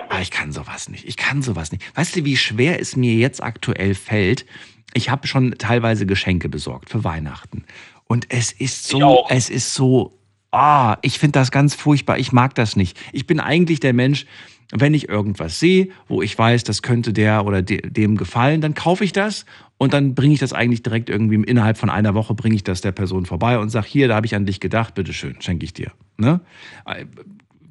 Ah, 0.08 0.20
ich 0.20 0.30
kann 0.30 0.52
sowas 0.52 0.88
nicht. 0.88 1.06
Ich 1.08 1.16
kann 1.16 1.42
sowas 1.42 1.72
nicht. 1.72 1.96
Weißt 1.96 2.14
du, 2.14 2.24
wie 2.24 2.36
schwer 2.36 2.80
es 2.80 2.94
mir 2.94 3.14
jetzt 3.14 3.42
aktuell 3.42 3.94
fällt? 3.94 4.46
Ich 4.92 5.10
habe 5.10 5.26
schon 5.26 5.56
teilweise 5.58 6.06
Geschenke 6.06 6.48
besorgt 6.48 6.90
für 6.90 7.02
Weihnachten. 7.02 7.64
Und 8.06 8.26
es 8.28 8.52
ist 8.52 8.86
so, 8.86 9.26
es 9.28 9.50
ist 9.50 9.74
so, 9.74 10.16
ah, 10.54 10.98
ich 11.02 11.18
finde 11.18 11.38
das 11.38 11.50
ganz 11.50 11.74
furchtbar. 11.74 12.18
Ich 12.18 12.32
mag 12.32 12.54
das 12.54 12.76
nicht. 12.76 12.98
Ich 13.12 13.26
bin 13.26 13.40
eigentlich 13.40 13.80
der 13.80 13.92
Mensch, 13.92 14.26
wenn 14.72 14.94
ich 14.94 15.08
irgendwas 15.08 15.60
sehe, 15.60 15.88
wo 16.08 16.22
ich 16.22 16.36
weiß, 16.36 16.64
das 16.64 16.82
könnte 16.82 17.12
der 17.12 17.44
oder 17.44 17.62
de 17.62 17.88
dem 17.88 18.16
gefallen, 18.16 18.60
dann 18.60 18.74
kaufe 18.74 19.04
ich 19.04 19.12
das 19.12 19.44
und 19.78 19.92
dann 19.92 20.14
bringe 20.14 20.34
ich 20.34 20.40
das 20.40 20.52
eigentlich 20.52 20.82
direkt 20.82 21.10
irgendwie 21.10 21.36
innerhalb 21.36 21.76
von 21.76 21.90
einer 21.90 22.14
Woche 22.14 22.34
bringe 22.34 22.54
ich 22.54 22.64
das 22.64 22.80
der 22.80 22.92
Person 22.92 23.26
vorbei 23.26 23.58
und 23.58 23.68
sage, 23.68 23.86
hier, 23.88 24.08
da 24.08 24.16
habe 24.16 24.26
ich 24.26 24.34
an 24.34 24.46
dich 24.46 24.60
gedacht, 24.60 24.94
bitteschön, 24.94 25.36
schenke 25.40 25.64
ich 25.64 25.74
dir. 25.74 25.92
Ne? 26.16 26.40
Äh, 26.86 27.04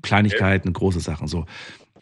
Kleinigkeiten, 0.01 0.72
große 0.73 0.99
Sachen 0.99 1.27
so. 1.27 1.45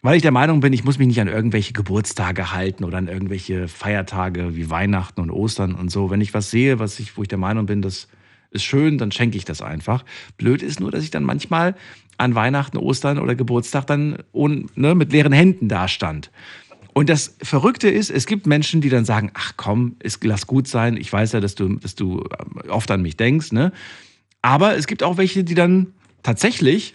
Weil 0.02 0.16
ich 0.16 0.22
der 0.22 0.32
Meinung 0.32 0.60
bin, 0.60 0.72
ich 0.72 0.82
muss 0.82 0.98
mich 0.98 1.06
nicht 1.06 1.20
an 1.20 1.28
irgendwelche 1.28 1.72
Geburtstage 1.72 2.52
halten 2.52 2.82
oder 2.82 2.98
an 2.98 3.06
irgendwelche 3.06 3.68
Feiertage 3.68 4.56
wie 4.56 4.68
Weihnachten 4.68 5.20
und 5.20 5.30
Ostern 5.30 5.76
und 5.76 5.92
so. 5.92 6.10
Wenn 6.10 6.20
ich 6.20 6.34
was 6.34 6.50
sehe, 6.50 6.80
was 6.80 6.98
ich, 6.98 7.16
wo 7.16 7.22
ich 7.22 7.28
der 7.28 7.38
Meinung 7.38 7.66
bin, 7.66 7.82
das 7.82 8.08
ist 8.52 8.64
schön, 8.64 8.98
dann 8.98 9.12
schenke 9.12 9.36
ich 9.36 9.44
das 9.44 9.62
einfach. 9.62 10.04
Blöd 10.36 10.62
ist 10.62 10.80
nur, 10.80 10.90
dass 10.90 11.04
ich 11.04 11.10
dann 11.10 11.24
manchmal 11.24 11.74
an 12.18 12.34
Weihnachten, 12.34 12.76
Ostern 12.76 13.18
oder 13.18 13.34
Geburtstag 13.34 13.86
dann 13.86 14.18
ohne, 14.32 14.66
ne, 14.74 14.94
mit 14.94 15.12
leeren 15.12 15.32
Händen 15.32 15.68
dastand. 15.68 16.30
Und 16.94 17.08
das 17.08 17.36
Verrückte 17.42 17.88
ist, 17.88 18.10
es 18.10 18.26
gibt 18.26 18.46
Menschen, 18.46 18.82
die 18.82 18.90
dann 18.90 19.04
sagen, 19.04 19.30
ach 19.34 19.54
komm, 19.56 19.96
es, 20.00 20.18
lass 20.22 20.46
gut 20.46 20.68
sein, 20.68 20.96
ich 20.96 21.10
weiß 21.12 21.32
ja, 21.32 21.40
dass 21.40 21.54
du, 21.54 21.76
dass 21.76 21.94
du 21.94 22.24
oft 22.68 22.90
an 22.90 23.02
mich 23.02 23.16
denkst, 23.16 23.52
ne? 23.52 23.72
Aber 24.42 24.76
es 24.76 24.86
gibt 24.86 25.02
auch 25.02 25.16
welche, 25.16 25.44
die 25.44 25.54
dann 25.54 25.94
tatsächlich 26.22 26.92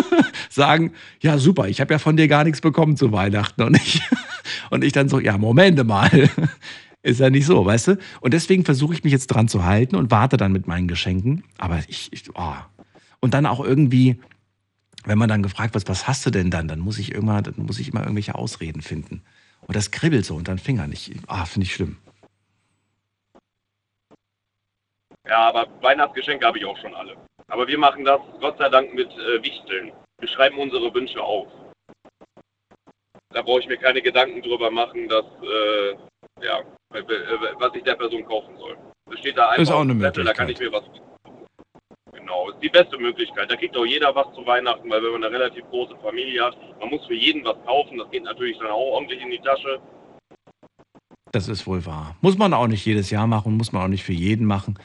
sagen, 0.50 0.92
ja 1.20 1.38
super, 1.38 1.68
ich 1.68 1.80
habe 1.80 1.92
ja 1.92 1.98
von 1.98 2.16
dir 2.16 2.28
gar 2.28 2.44
nichts 2.44 2.60
bekommen 2.60 2.96
zu 2.96 3.10
Weihnachten 3.10 3.62
und 3.62 3.76
ich, 3.76 4.02
und 4.70 4.84
ich 4.84 4.92
dann 4.92 5.08
so, 5.08 5.18
ja 5.18 5.36
Moment 5.36 5.84
mal, 5.84 6.30
ist 7.02 7.20
ja 7.20 7.30
nicht 7.30 7.46
so, 7.46 7.64
weißt 7.64 7.88
du? 7.88 7.98
Und 8.20 8.34
deswegen 8.34 8.64
versuche 8.64 8.94
ich 8.94 9.04
mich 9.04 9.12
jetzt 9.12 9.28
dran 9.28 9.48
zu 9.48 9.64
halten 9.64 9.96
und 9.96 10.10
warte 10.10 10.36
dann 10.36 10.52
mit 10.52 10.66
meinen 10.66 10.88
Geschenken, 10.88 11.44
aber 11.58 11.80
ich, 11.88 12.12
ich 12.12 12.24
oh. 12.34 12.54
und 13.20 13.34
dann 13.34 13.46
auch 13.46 13.64
irgendwie, 13.64 14.20
wenn 15.04 15.18
man 15.18 15.28
dann 15.28 15.42
gefragt 15.42 15.74
wird, 15.74 15.88
was 15.88 16.06
hast 16.06 16.26
du 16.26 16.30
denn 16.30 16.50
dann, 16.50 16.68
dann 16.68 16.80
muss 16.80 16.98
ich 16.98 17.12
immer, 17.12 17.42
dann 17.42 17.54
muss 17.56 17.78
ich 17.78 17.88
immer 17.88 18.00
irgendwelche 18.00 18.34
Ausreden 18.34 18.82
finden. 18.82 19.22
Und 19.66 19.76
das 19.76 19.90
kribbelt 19.90 20.24
so 20.24 20.34
unter 20.34 20.54
den 20.54 20.58
Fingern. 20.58 20.92
Ich, 20.92 21.12
ah, 21.26 21.44
finde 21.44 21.66
ich 21.66 21.74
schlimm. 21.74 21.98
Ja, 25.26 25.48
aber 25.48 25.68
Weihnachtsgeschenke 25.80 26.44
habe 26.44 26.58
ich 26.58 26.64
auch 26.64 26.78
schon 26.78 26.94
alle. 26.94 27.16
Aber 27.48 27.66
wir 27.66 27.78
machen 27.78 28.04
das 28.04 28.20
Gott 28.40 28.58
sei 28.58 28.68
Dank 28.68 28.92
mit 28.94 29.10
äh, 29.10 29.42
Wichteln. 29.42 29.92
Wir 30.18 30.28
schreiben 30.28 30.58
unsere 30.58 30.92
Wünsche 30.92 31.22
auf. 31.22 31.46
Da 33.32 33.42
brauche 33.42 33.60
ich 33.60 33.68
mir 33.68 33.76
keine 33.76 34.02
Gedanken 34.02 34.42
drüber 34.42 34.70
machen, 34.70 35.08
dass, 35.08 35.24
äh, 35.24 36.44
ja, 36.44 36.62
was 36.90 37.74
ich 37.74 37.82
der 37.82 37.94
Person 37.94 38.24
kaufen 38.24 38.56
soll. 38.58 38.76
Das 39.08 39.18
steht 39.18 39.36
da 39.36 39.48
einfach 39.48 39.62
ist 39.62 39.70
auch 39.70 39.80
eine 39.80 39.98
Zettel, 39.98 40.24
da 40.24 40.32
kann 40.32 40.48
ich 40.48 40.58
mir 40.58 40.72
was. 40.72 40.84
Genau, 42.12 42.50
ist 42.50 42.62
die 42.62 42.68
beste 42.68 42.98
Möglichkeit. 42.98 43.50
Da 43.50 43.56
kriegt 43.56 43.76
auch 43.76 43.84
jeder 43.86 44.14
was 44.14 44.26
zu 44.34 44.44
Weihnachten, 44.46 44.88
weil 44.90 45.02
wenn 45.02 45.12
man 45.12 45.24
eine 45.24 45.34
relativ 45.34 45.64
große 45.70 45.96
Familie 46.02 46.44
hat, 46.44 46.56
man 46.80 46.90
muss 46.90 47.06
für 47.06 47.14
jeden 47.14 47.44
was 47.44 47.56
kaufen. 47.64 47.98
Das 47.98 48.10
geht 48.10 48.24
natürlich 48.24 48.58
dann 48.58 48.68
auch 48.68 48.94
ordentlich 48.94 49.20
in 49.22 49.30
die 49.30 49.38
Tasche. 49.38 49.80
Das 51.32 51.48
ist 51.48 51.66
wohl 51.66 51.86
wahr. 51.86 52.16
Muss 52.20 52.36
man 52.36 52.52
auch 52.52 52.66
nicht 52.66 52.84
jedes 52.84 53.10
Jahr 53.10 53.26
machen, 53.26 53.56
muss 53.56 53.72
man 53.72 53.82
auch 53.82 53.88
nicht 53.88 54.02
für 54.02 54.12
jeden 54.12 54.46
machen. 54.46 54.76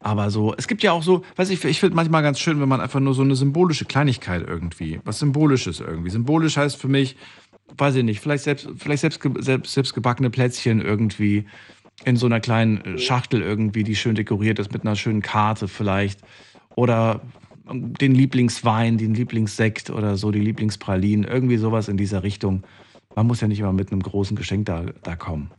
Aber 0.00 0.30
so, 0.30 0.54
es 0.58 0.68
gibt 0.68 0.82
ja 0.82 0.92
auch 0.92 1.02
so, 1.02 1.22
weiß 1.36 1.48
ich, 1.48 1.64
ich 1.64 1.80
finde 1.80 1.96
manchmal 1.96 2.22
ganz 2.22 2.38
schön, 2.38 2.60
wenn 2.60 2.68
man 2.68 2.82
einfach 2.82 3.00
nur 3.00 3.14
so 3.14 3.22
eine 3.22 3.36
symbolische 3.36 3.86
Kleinigkeit 3.86 4.46
irgendwie, 4.46 5.00
was 5.04 5.18
Symbolisches 5.18 5.80
irgendwie. 5.80 6.10
Symbolisch 6.10 6.58
heißt 6.58 6.78
für 6.78 6.88
mich, 6.88 7.16
weiß 7.76 7.96
ich 7.96 8.04
nicht, 8.04 8.20
vielleicht 8.20 8.44
selbst, 8.44 8.68
vielleicht 8.76 9.00
selbst, 9.00 9.20
selbst, 9.38 9.72
selbst 9.72 9.94
gebackene 9.94 10.30
Plätzchen 10.30 10.80
irgendwie 10.80 11.46
in 12.04 12.16
so 12.16 12.26
einer 12.26 12.40
kleinen 12.40 12.84
äh, 12.84 12.98
Schachtel 12.98 13.42
irgendwie, 13.42 13.84
die 13.84 13.96
schön 13.96 14.14
dekoriert 14.14 14.58
ist 14.58 14.72
mit 14.72 14.82
einer 14.82 14.96
schönen 14.96 15.22
Karte 15.22 15.68
vielleicht. 15.68 16.20
Oder 16.76 17.20
den 17.66 18.14
Lieblingswein, 18.14 18.98
den 18.98 19.14
Lieblingssekt 19.14 19.90
oder 19.90 20.16
so, 20.16 20.30
die 20.30 20.40
Lieblingspralinen, 20.40 21.24
irgendwie 21.24 21.56
sowas 21.56 21.88
in 21.88 21.96
dieser 21.96 22.22
Richtung. 22.22 22.64
Man 23.14 23.26
muss 23.26 23.40
ja 23.40 23.48
nicht 23.48 23.60
immer 23.60 23.72
mit 23.72 23.90
einem 23.90 24.02
großen 24.02 24.36
Geschenk 24.36 24.66
da, 24.66 24.84
da 25.02 25.16
kommen. 25.16 25.50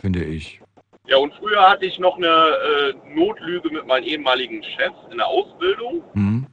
Finde 0.00 0.24
ich. 0.24 0.60
Ja, 1.06 1.18
und 1.18 1.32
früher 1.34 1.68
hatte 1.68 1.84
ich 1.84 1.98
noch 1.98 2.16
eine 2.16 2.26
äh, 2.26 3.14
Notlüge 3.14 3.70
mit 3.70 3.86
meinem 3.86 4.04
ehemaligen 4.04 4.62
Chef 4.62 4.92
in 5.10 5.18
der 5.18 5.26
Ausbildung. 5.26 6.02
Mhm. 6.14 6.46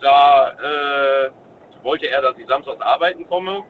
Da 0.00 0.50
äh, 0.52 1.30
wollte 1.82 2.08
er, 2.08 2.22
dass 2.22 2.38
ich 2.38 2.46
samstags 2.46 2.80
arbeiten 2.80 3.26
komme. 3.26 3.64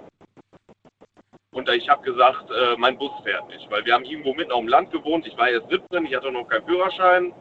Und 1.52 1.68
ich 1.70 1.89
habe 1.89 2.02
gesagt, 2.02 2.51
äh, 2.51 2.76
mein 2.76 2.98
Bus 2.98 3.10
fährt 3.24 3.48
nicht, 3.48 3.70
weil 3.70 3.85
wir 3.85 3.94
haben 3.94 4.05
irgendwo 4.05 4.35
mitten 4.35 4.52
auf 4.52 4.60
dem 4.60 4.68
Land 4.68 4.93
gewohnt. 4.93 5.26
Ich 5.26 5.36
war 5.36 5.51
jetzt 5.51 5.68
17, 5.70 6.06
ich 6.06 6.14
hatte 6.14 6.30
noch 6.30 6.47
keinen 6.47 6.66
Führerschein. 6.66 7.32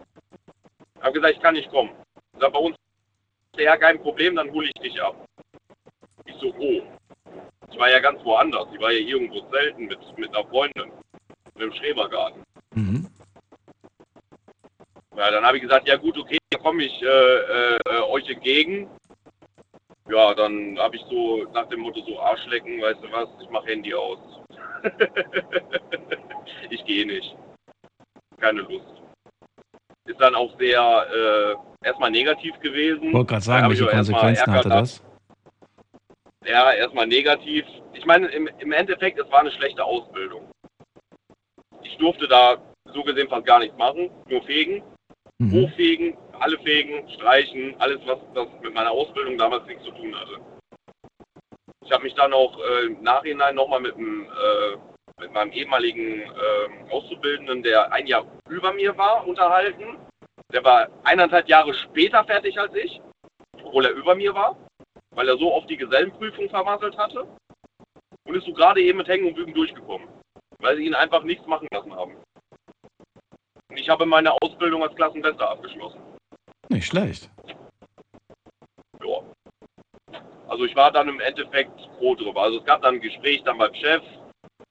Ich 0.95 1.01
habe 1.01 1.13
gesagt, 1.13 1.35
ich 1.35 1.41
kann 1.41 1.53
nicht 1.53 1.69
kommen. 1.69 1.91
Ich 2.33 2.39
sag, 2.39 2.53
bei 2.53 2.59
uns 2.59 2.75
ist 3.53 3.63
ja 3.63 3.77
kein 3.77 4.01
Problem, 4.01 4.35
dann 4.35 4.51
hole 4.51 4.67
ich 4.67 4.81
dich 4.81 5.01
ab. 5.01 5.15
Ich 6.25 6.35
so, 6.35 6.53
oh. 6.57 6.81
Ich 7.69 7.77
war 7.77 7.89
ja 7.89 7.99
ganz 7.99 8.23
woanders. 8.23 8.67
Ich 8.73 8.79
war 8.79 8.91
ja 8.91 8.99
irgendwo 8.99 9.47
selten 9.51 9.85
mit, 9.85 9.99
mit 10.17 10.35
einer 10.35 10.47
Freundin 10.47 10.91
im 11.59 11.73
Schrebergarten. 11.73 12.43
Mhm. 12.73 13.07
Ja, 15.15 15.31
dann 15.31 15.45
habe 15.45 15.57
ich 15.57 15.63
gesagt, 15.63 15.87
ja 15.87 15.97
gut, 15.97 16.17
okay, 16.17 16.37
dann 16.49 16.61
komme 16.61 16.83
ich 16.83 17.01
äh, 17.01 17.75
äh, 17.75 18.01
euch 18.09 18.27
entgegen. 18.29 18.89
Ja, 20.09 20.33
dann 20.33 20.77
habe 20.79 20.95
ich 20.95 21.03
so 21.09 21.43
nach 21.53 21.67
dem 21.67 21.81
Motto 21.81 22.01
so 22.01 22.19
Arschlecken, 22.19 22.81
weißt 22.81 23.03
du 23.03 23.11
was, 23.11 23.27
ich 23.41 23.49
mache 23.49 23.67
Handy 23.67 23.93
aus. 23.93 24.19
ich 26.69 26.83
gehe 26.85 27.05
nicht. 27.05 27.35
Keine 28.39 28.61
Lust. 28.61 28.85
Ist 30.05 30.21
dann 30.21 30.35
auch 30.35 30.57
sehr 30.57 31.59
äh, 31.83 31.85
erstmal 31.87 32.11
negativ 32.11 32.57
gewesen. 32.59 33.07
Ich 33.07 33.13
wollte 33.13 33.31
gerade 33.31 33.43
sagen, 33.43 33.69
welche 33.69 33.87
Konsequenzen 33.87 34.53
hatte 34.53 34.69
das? 34.69 35.03
Ja, 36.45 36.71
erstmal 36.71 37.07
negativ. 37.07 37.65
Ich 37.93 38.05
meine, 38.05 38.27
im, 38.27 38.47
im 38.59 38.71
Endeffekt, 38.71 39.19
es 39.19 39.29
war 39.31 39.39
eine 39.39 39.51
schlechte 39.51 39.83
Ausbildung 39.83 40.49
ich 41.87 41.97
durfte 41.97 42.27
da 42.27 42.57
so 42.93 43.03
gesehen 43.03 43.27
fast 43.27 43.45
gar 43.45 43.59
nichts 43.59 43.77
machen, 43.77 44.09
nur 44.29 44.43
fegen, 44.43 44.83
mhm. 45.39 45.51
hochfegen, 45.51 46.17
alle 46.39 46.57
fegen, 46.59 47.09
streichen, 47.09 47.75
alles, 47.79 47.99
was, 48.05 48.19
was 48.33 48.47
mit 48.61 48.73
meiner 48.73 48.91
Ausbildung 48.91 49.37
damals 49.37 49.65
nichts 49.65 49.83
zu 49.83 49.91
tun 49.91 50.15
hatte. 50.15 50.39
Ich 51.85 51.91
habe 51.91 52.03
mich 52.03 52.13
dann 52.15 52.33
auch 52.33 52.57
äh, 52.59 52.85
im 52.87 53.01
Nachhinein 53.01 53.55
nochmal 53.55 53.79
mit, 53.79 53.95
äh, 53.95 54.77
mit 55.21 55.33
meinem 55.33 55.51
ehemaligen 55.51 56.21
äh, 56.21 56.91
Auszubildenden, 56.91 57.63
der 57.63 57.91
ein 57.91 58.07
Jahr 58.07 58.25
über 58.49 58.73
mir 58.73 58.97
war, 58.97 59.25
unterhalten. 59.25 59.97
Der 60.53 60.63
war 60.63 60.87
eineinhalb 61.03 61.47
Jahre 61.47 61.73
später 61.73 62.23
fertig 62.25 62.59
als 62.59 62.73
ich, 62.75 63.01
obwohl 63.63 63.85
er 63.85 63.91
über 63.91 64.15
mir 64.15 64.33
war, 64.33 64.57
weil 65.11 65.27
er 65.29 65.37
so 65.37 65.53
oft 65.53 65.69
die 65.69 65.77
Gesellenprüfung 65.77 66.49
vermasselt 66.49 66.97
hatte. 66.97 67.27
Und 68.25 68.35
ist 68.35 68.45
so 68.45 68.53
gerade 68.53 68.81
eben 68.81 68.97
mit 68.97 69.07
Hängen 69.07 69.27
und 69.27 69.35
Bügen 69.35 69.53
durchgekommen 69.53 70.07
weil 70.59 70.77
sie 70.77 70.85
ihn 70.85 70.95
einfach 70.95 71.23
nichts 71.23 71.45
machen 71.47 71.67
lassen 71.71 71.93
haben. 71.95 72.15
Und 73.69 73.77
ich 73.77 73.89
habe 73.89 74.05
meine 74.05 74.33
Ausbildung 74.41 74.83
als 74.83 74.95
Klassenbester 74.95 75.49
abgeschlossen. 75.49 76.01
Nicht 76.69 76.87
schlecht. 76.87 77.29
Ja. 79.01 79.19
Also 80.47 80.65
ich 80.65 80.75
war 80.75 80.91
dann 80.91 81.09
im 81.09 81.19
Endeffekt 81.19 81.79
froh 81.97 82.15
drüber. 82.15 82.43
Also 82.43 82.59
es 82.59 82.65
gab 82.65 82.81
dann 82.81 82.95
ein 82.95 83.01
Gespräch 83.01 83.43
dann 83.43 83.57
beim 83.57 83.73
Chef, 83.73 84.01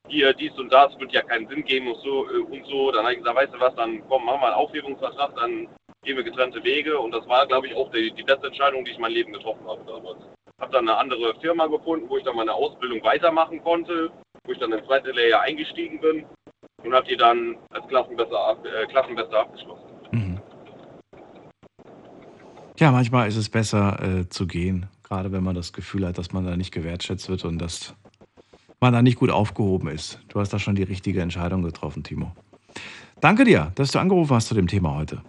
hier 0.08 0.32
dies 0.34 0.52
und 0.58 0.72
das 0.72 0.98
wird 0.98 1.12
ja 1.12 1.22
keinen 1.22 1.48
Sinn 1.48 1.64
geben 1.64 1.88
und 1.88 2.00
so 2.02 2.28
äh, 2.28 2.38
und 2.38 2.66
so. 2.66 2.92
Dann 2.92 3.04
habe 3.04 3.14
ich 3.14 3.18
gesagt, 3.18 3.36
weißt 3.36 3.54
du 3.54 3.60
was, 3.60 3.74
dann 3.74 4.06
komm, 4.08 4.24
machen 4.24 4.40
wir 4.40 4.46
einen 4.46 4.54
Aufhebungsvertrag, 4.54 5.34
dann 5.36 5.68
gehen 6.02 6.16
wir 6.16 6.24
getrennte 6.24 6.62
Wege. 6.62 6.98
Und 6.98 7.12
das 7.12 7.26
war, 7.28 7.46
glaube 7.46 7.66
ich, 7.66 7.74
auch 7.74 7.90
die, 7.90 8.12
die 8.12 8.22
beste 8.22 8.46
Entscheidung, 8.46 8.84
die 8.84 8.92
ich 8.92 8.96
in 8.96 9.02
meinem 9.02 9.14
Leben 9.14 9.32
getroffen 9.32 9.66
habe 9.66 9.84
damals. 9.86 10.18
Habe 10.60 10.72
dann 10.72 10.88
eine 10.88 10.96
andere 10.96 11.34
Firma 11.40 11.66
gefunden, 11.66 12.08
wo 12.08 12.16
ich 12.16 12.24
dann 12.24 12.36
meine 12.36 12.54
Ausbildung 12.54 13.02
weitermachen 13.02 13.62
konnte 13.62 14.10
wo 14.46 14.52
ich 14.52 14.58
dann 14.58 14.72
im 14.72 14.84
zweiten 14.84 15.14
Layer 15.14 15.40
eingestiegen 15.40 16.00
bin 16.00 16.24
und 16.84 16.94
habe 16.94 17.06
die 17.06 17.16
dann 17.16 17.58
als 17.70 17.86
Klassenbester, 17.88 18.56
äh, 18.64 18.86
Klassenbester 18.86 19.40
abgeschlossen. 19.40 19.95
Ja, 22.78 22.92
manchmal 22.92 23.26
ist 23.26 23.36
es 23.36 23.48
besser 23.48 24.02
äh, 24.02 24.28
zu 24.28 24.46
gehen, 24.46 24.86
gerade 25.02 25.32
wenn 25.32 25.42
man 25.42 25.54
das 25.54 25.72
Gefühl 25.72 26.06
hat, 26.06 26.18
dass 26.18 26.32
man 26.32 26.44
da 26.44 26.56
nicht 26.56 26.72
gewertschätzt 26.72 27.28
wird 27.30 27.44
und 27.46 27.58
dass 27.58 27.94
man 28.80 28.92
da 28.92 29.00
nicht 29.00 29.18
gut 29.18 29.30
aufgehoben 29.30 29.88
ist. 29.88 30.20
Du 30.28 30.40
hast 30.40 30.52
da 30.52 30.58
schon 30.58 30.74
die 30.74 30.82
richtige 30.82 31.22
Entscheidung 31.22 31.62
getroffen, 31.62 32.02
Timo. 32.02 32.32
Danke 33.20 33.44
dir, 33.44 33.72
dass 33.76 33.92
du 33.92 33.98
angerufen 33.98 34.34
hast 34.34 34.48
zu 34.48 34.54
dem 34.54 34.66
Thema 34.66 34.94
heute. 34.94 35.22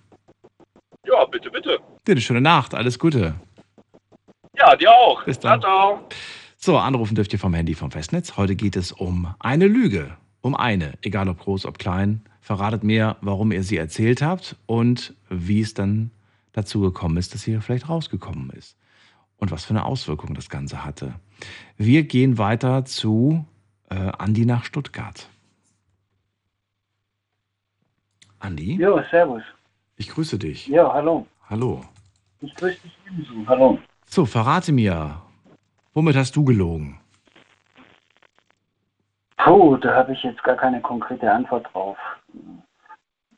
Ja, 1.06 1.24
bitte, 1.26 1.50
bitte. 1.50 1.80
Dir 2.06 2.12
eine 2.12 2.22
schöne 2.22 2.42
Nacht, 2.42 2.76
alles 2.76 3.00
Gute. 3.00 3.36
Ja, 4.58 4.76
dir 4.76 4.92
auch. 4.92 5.24
Bis 5.24 5.40
dann. 5.40 5.62
Ciao, 5.62 5.96
ciao. 5.96 6.08
So, 6.58 6.78
anrufen 6.78 7.16
dürft 7.16 7.32
ihr 7.32 7.40
vom 7.40 7.54
Handy 7.54 7.76
vom 7.76 7.92
Festnetz. 7.92 8.36
Heute 8.36 8.56
geht 8.56 8.76
es 8.76 8.92
um 8.92 9.34
eine 9.40 9.68
Lüge. 9.68 10.18
Um 10.42 10.54
eine, 10.54 10.94
egal 11.02 11.30
ob 11.30 11.40
groß, 11.40 11.66
ob 11.66 11.80
klein. 11.80 12.24
Verratet 12.42 12.84
mir, 12.84 13.16
warum 13.22 13.54
ihr 13.54 13.64
sie 13.64 13.78
erzählt 13.78 14.22
habt 14.22 14.58
und 14.66 15.14
wie 15.30 15.62
es 15.62 15.74
dann 15.74 16.12
dazu 16.58 16.82
gekommen 16.82 17.18
ist, 17.18 17.34
dass 17.34 17.44
sie 17.44 17.60
vielleicht 17.62 17.88
rausgekommen 17.88 18.50
ist. 18.50 18.78
Und 19.38 19.52
was 19.52 19.66
für 19.66 19.72
eine 19.72 19.86
Auswirkung 19.86 20.34
das 20.34 20.50
Ganze 20.50 20.84
hatte. 20.84 21.14
Wir 21.78 22.04
gehen 22.04 22.40
weiter 22.40 22.84
zu 22.86 23.46
äh, 23.92 24.12
Andi 24.18 24.46
nach 24.46 24.64
Stuttgart. 24.64 25.30
Andi? 28.40 28.74
Jo, 28.76 29.02
servus. 29.12 29.44
Ich 29.98 30.10
grüße 30.10 30.40
dich. 30.40 30.68
Ja, 30.68 30.92
hallo. 30.92 31.28
Hallo. 31.48 31.86
Ich 32.42 32.54
grüße 32.56 32.80
dich 32.82 32.98
ebenso. 33.06 33.48
Hallo. 33.48 33.80
So, 34.08 34.26
verrate 34.26 34.72
mir, 34.72 35.22
womit 35.94 36.16
hast 36.16 36.36
du 36.36 36.44
gelogen? 36.44 37.00
Puh, 39.38 39.78
da 39.78 39.94
habe 39.96 40.14
ich 40.14 40.24
jetzt 40.24 40.44
gar 40.44 40.56
keine 40.56 40.82
konkrete 40.82 41.32
Antwort 41.32 41.68
drauf. 41.72 41.98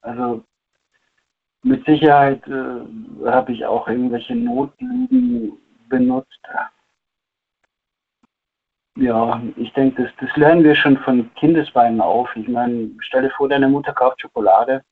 Also 0.01 0.43
mit 1.64 1.86
Sicherheit 1.86 2.45
äh, 2.48 3.30
habe 3.30 3.52
ich 3.52 3.65
auch 3.65 3.88
irgendwelche 3.88 4.36
Notlügen 4.36 5.57
benutzt. 5.90 6.40
Ja, 8.98 9.41
ich 9.56 9.72
denke, 9.73 10.03
das, 10.03 10.11
das 10.19 10.36
lernen 10.38 10.64
wir 10.64 10.76
schon 10.76 10.98
von 10.98 11.34
Kindesbeinen 11.36 12.02
auf. 12.02 12.36
Ich 12.36 12.48
meine, 12.48 12.91
stell 12.99 13.23
dir 13.23 13.31
vor, 13.31 13.48
deine 13.48 13.68
Mutter 13.68 13.94
kauft 13.94 14.22
Schokolade 14.22 14.84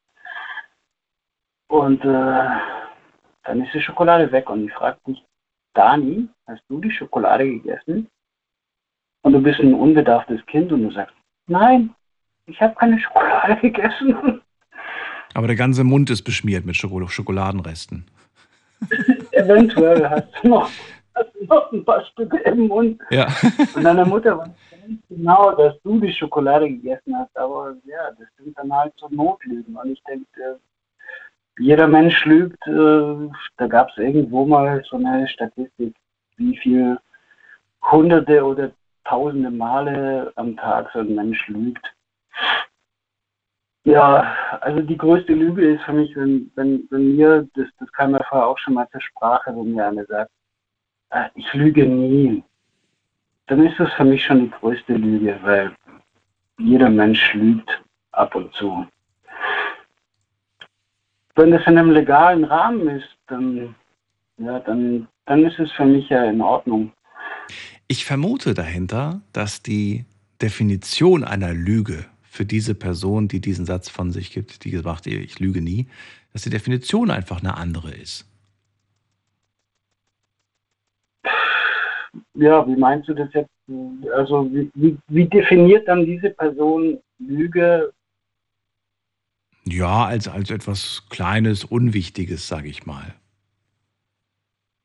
und 1.68 2.03
äh, 2.06 2.48
dann 3.44 3.61
ist 3.61 3.73
die 3.73 3.81
Schokolade 3.81 4.31
weg 4.31 4.49
und 4.49 4.64
die 4.64 4.69
fragt 4.69 5.06
mich, 5.07 5.23
Dani, 5.73 6.27
hast 6.48 6.64
du 6.69 6.80
die 6.80 6.91
Schokolade 6.91 7.45
gegessen? 7.45 8.10
Und 9.23 9.34
du 9.34 9.41
bist 9.41 9.60
ein 9.60 9.73
unbedarftes 9.73 10.45
Kind 10.45 10.72
und 10.72 10.84
du 10.84 10.91
sagst, 10.91 11.15
nein, 11.48 11.94
ich 12.45 12.61
habe 12.61 12.76
keine 12.76 12.99
Schokolade 12.99 13.56
gegessen. 13.61 14.41
Aber 15.33 15.47
der 15.47 15.55
ganze 15.55 15.83
Mund 15.83 16.09
ist 16.09 16.23
beschmiert 16.23 16.65
mit 16.65 16.75
Schoko 16.75 17.07
Schokoladenresten. 17.07 18.05
Eventuell 19.31 20.07
hast 20.09 20.27
du 20.41 20.49
noch, 20.49 20.69
hast 21.15 21.33
du 21.35 21.45
noch 21.45 21.71
ein 21.71 21.85
paar 21.85 22.03
Stücke 22.05 22.37
im 22.39 22.67
Mund. 22.67 23.01
Ja. 23.09 23.27
Und 23.75 23.83
deine 23.83 24.05
Mutter 24.05 24.37
weiß 24.37 24.49
ganz 24.87 25.01
genau, 25.09 25.51
dass 25.55 25.79
du 25.83 25.99
die 25.99 26.13
Schokolade 26.13 26.69
gegessen 26.69 27.15
hast. 27.17 27.35
Aber 27.37 27.75
ja, 27.85 28.11
das 28.17 28.27
sind 28.37 28.57
dann 28.57 28.71
halt 28.71 28.93
so 28.97 29.07
Notlügen. 29.09 29.75
Und 29.75 29.91
ich 29.91 30.03
denke, 30.03 30.25
äh, 30.39 30.55
jeder 31.59 31.87
Mensch 31.87 32.23
lügt. 32.25 32.65
Äh, 32.67 33.29
da 33.57 33.67
gab 33.67 33.89
es 33.89 33.97
irgendwo 33.97 34.45
mal 34.45 34.83
so 34.89 34.97
eine 34.97 35.27
Statistik, 35.27 35.95
wie 36.37 36.57
viel 36.57 36.97
hunderte 37.91 38.43
oder 38.43 38.71
tausende 39.05 39.51
Male 39.51 40.31
am 40.35 40.55
Tag 40.57 40.89
so 40.93 40.99
ein 40.99 41.15
Mensch 41.15 41.47
lügt. 41.47 41.85
Ja, 43.88 44.35
also 44.59 44.81
die 44.81 44.97
größte 44.97 45.34
Lüge 45.34 45.76
ist 45.76 45.84
für 45.84 45.93
mich, 45.93 46.14
wenn, 46.18 46.51
wenn, 46.55 46.85
wenn 46.89 47.15
mir, 47.15 47.47
das, 47.55 47.68
das 47.80 47.89
kam 47.93 48.11
ja 48.11 48.22
vorher 48.27 48.45
auch 48.45 48.57
schon 48.57 48.73
mal 48.73 48.85
zur 48.91 48.99
Sprache, 48.99 49.55
wenn 49.55 49.76
mir 49.76 49.88
einer 49.88 50.03
sagt, 50.07 50.30
äh, 51.11 51.30
ich 51.35 51.53
lüge 51.53 51.85
nie, 51.85 52.43
dann 53.45 53.65
ist 53.65 53.80
das 53.80 53.89
für 53.93 54.03
mich 54.03 54.26
schon 54.26 54.41
die 54.41 54.49
größte 54.49 54.93
Lüge, 54.93 55.39
weil 55.41 55.73
jeder 56.57 56.89
Mensch 56.89 57.34
lügt 57.34 57.81
ab 58.11 58.35
und 58.35 58.53
zu. 58.55 58.85
Wenn 61.35 61.51
das 61.51 61.65
in 61.65 61.77
einem 61.77 61.91
legalen 61.91 62.43
Rahmen 62.43 62.89
ist, 62.89 63.07
dann, 63.27 63.73
ja, 64.38 64.59
dann, 64.59 65.07
dann 65.27 65.45
ist 65.45 65.59
es 65.59 65.72
für 65.72 65.85
mich 65.85 66.09
ja 66.09 66.26
in 66.26 66.41
Ordnung. 66.41 66.91
Ich 67.88 68.03
vermute 68.03 68.53
dahinter, 68.53 69.22
dass 69.31 69.64
die 69.64 70.03
Definition 70.41 71.23
einer 71.23 71.53
Lüge 71.53 72.03
für 72.38 72.45
diese 72.45 72.76
Person, 72.76 73.27
die 73.27 73.41
diesen 73.41 73.65
Satz 73.65 73.89
von 73.89 74.11
sich 74.11 74.31
gibt, 74.31 74.64
die 74.64 74.72
gesagt, 74.72 74.99
hat, 74.99 75.07
ich 75.07 75.39
lüge 75.39 75.61
nie, 75.61 75.88
dass 76.31 76.43
die 76.43 76.49
Definition 76.49 77.09
einfach 77.09 77.41
eine 77.41 77.57
andere 77.57 77.91
ist. 77.91 78.26
Ja, 82.35 82.65
wie 82.68 82.76
meinst 82.76 83.09
du 83.09 83.15
das 83.15 83.34
jetzt? 83.34 83.49
Also 84.15 84.49
wie, 84.53 84.69
wie, 84.76 84.97
wie 85.07 85.26
definiert 85.26 85.88
dann 85.88 86.05
diese 86.05 86.30
Person 86.30 86.99
Lüge? 87.18 87.91
Ja, 89.65 90.05
als, 90.05 90.27
als 90.27 90.51
etwas 90.51 91.03
Kleines, 91.09 91.65
Unwichtiges, 91.65 92.47
sage 92.47 92.69
ich 92.69 92.85
mal. 92.85 93.15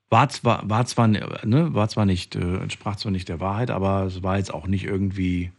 War 0.08 0.28
zwar, 0.30 0.68
war 0.68 0.84
zwar, 0.86 1.08
ne, 1.08 1.74
war 1.74 1.88
zwar 1.88 2.06
nicht, 2.06 2.34
äh, 2.34 2.56
entsprach 2.56 2.96
zwar 2.96 3.12
nicht 3.12 3.28
der 3.28 3.40
Wahrheit, 3.40 3.70
aber 3.70 4.04
es 4.04 4.22
war 4.22 4.38
jetzt 4.38 4.52
auch 4.52 4.66
nicht 4.66 4.84
irgendwie, 4.84 5.52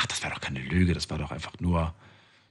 ach, 0.00 0.06
das 0.06 0.22
war 0.22 0.30
doch 0.30 0.40
keine 0.40 0.60
Lüge, 0.60 0.94
das 0.94 1.10
war 1.10 1.18
doch 1.18 1.30
einfach 1.30 1.52
nur 1.60 1.92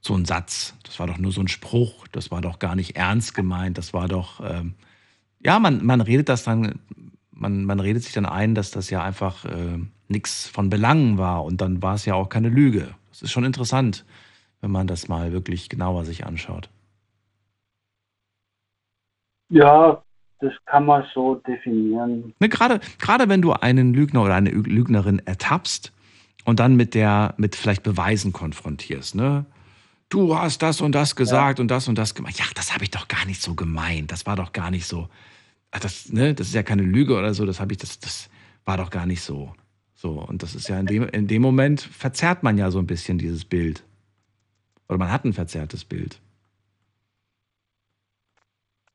so 0.01 0.13
ein 0.13 0.25
Satz, 0.25 0.75
das 0.83 0.99
war 0.99 1.07
doch 1.07 1.17
nur 1.17 1.31
so 1.31 1.41
ein 1.41 1.47
Spruch, 1.47 2.07
das 2.09 2.29
war 2.29 2.41
doch 2.41 2.59
gar 2.59 2.75
nicht 2.75 2.95
ernst 2.95 3.33
gemeint, 3.33 3.77
das 3.77 3.91
war 3.93 4.07
doch, 4.07 4.39
ähm, 4.41 4.75
ja, 5.43 5.57
man, 5.59 5.83
man 5.83 5.99
redet 5.99 6.29
das 6.29 6.43
dann, 6.43 6.79
man, 7.31 7.65
man 7.65 7.79
redet 7.79 8.03
sich 8.03 8.13
dann 8.13 8.27
ein, 8.27 8.53
dass 8.53 8.69
das 8.69 8.89
ja 8.91 9.03
einfach 9.03 9.45
äh, 9.45 9.79
nichts 10.07 10.47
von 10.47 10.69
Belangen 10.69 11.17
war 11.17 11.43
und 11.43 11.59
dann 11.59 11.81
war 11.81 11.95
es 11.95 12.05
ja 12.05 12.13
auch 12.13 12.29
keine 12.29 12.49
Lüge. 12.49 12.93
Das 13.09 13.23
ist 13.23 13.31
schon 13.31 13.45
interessant, 13.45 14.05
wenn 14.61 14.71
man 14.71 14.85
das 14.85 15.07
mal 15.07 15.31
wirklich 15.31 15.69
genauer 15.69 16.05
sich 16.05 16.25
anschaut. 16.25 16.69
Ja, 19.49 20.03
das 20.39 20.53
kann 20.65 20.85
man 20.85 21.03
so 21.13 21.35
definieren. 21.35 22.33
Ne, 22.39 22.47
gerade, 22.47 22.79
gerade 22.99 23.27
wenn 23.27 23.41
du 23.41 23.53
einen 23.53 23.93
Lügner 23.93 24.23
oder 24.23 24.35
eine 24.35 24.51
Lügnerin 24.51 25.19
ertappst 25.25 25.91
und 26.45 26.59
dann 26.59 26.75
mit 26.75 26.93
der, 26.95 27.33
mit 27.37 27.55
vielleicht 27.55 27.83
Beweisen 27.83 28.33
konfrontierst, 28.33 29.15
ne? 29.15 29.45
Du 30.09 30.35
hast 30.35 30.63
das 30.63 30.81
und 30.81 30.93
das 30.93 31.15
gesagt 31.15 31.59
ja. 31.59 31.61
und 31.61 31.69
das 31.69 31.87
und 31.87 31.95
das 31.95 32.15
gemacht. 32.15 32.39
Ja, 32.39 32.45
das 32.55 32.73
habe 32.73 32.83
ich 32.83 32.89
doch 32.89 33.07
gar 33.07 33.25
nicht 33.27 33.43
so 33.43 33.53
gemeint. 33.53 34.11
Das 34.11 34.25
war 34.25 34.35
doch 34.35 34.53
gar 34.53 34.71
nicht 34.71 34.87
so. 34.87 35.07
Ach, 35.69 35.79
das, 35.79 36.11
ne, 36.11 36.33
das 36.33 36.47
ist 36.47 36.55
ja 36.55 36.63
keine 36.63 36.81
Lüge 36.81 37.15
oder 37.15 37.35
so, 37.35 37.45
das 37.45 37.59
habe 37.59 37.73
ich, 37.73 37.77
das, 37.77 37.99
das 37.99 38.27
war 38.65 38.77
doch 38.77 38.89
gar 38.89 39.05
nicht 39.05 39.21
so. 39.21 39.53
So, 39.93 40.13
und 40.13 40.41
das 40.41 40.55
ist 40.55 40.67
ja 40.67 40.79
in 40.79 40.87
dem, 40.87 41.03
in 41.09 41.27
dem 41.27 41.41
Moment 41.41 41.81
verzerrt 41.81 42.41
man 42.41 42.57
ja 42.57 42.71
so 42.71 42.79
ein 42.79 42.87
bisschen 42.87 43.17
dieses 43.17 43.45
Bild. 43.45 43.83
Oder 44.87 44.97
man 44.97 45.11
hat 45.11 45.25
ein 45.25 45.33
verzerrtes 45.33 45.85
Bild. 45.85 46.19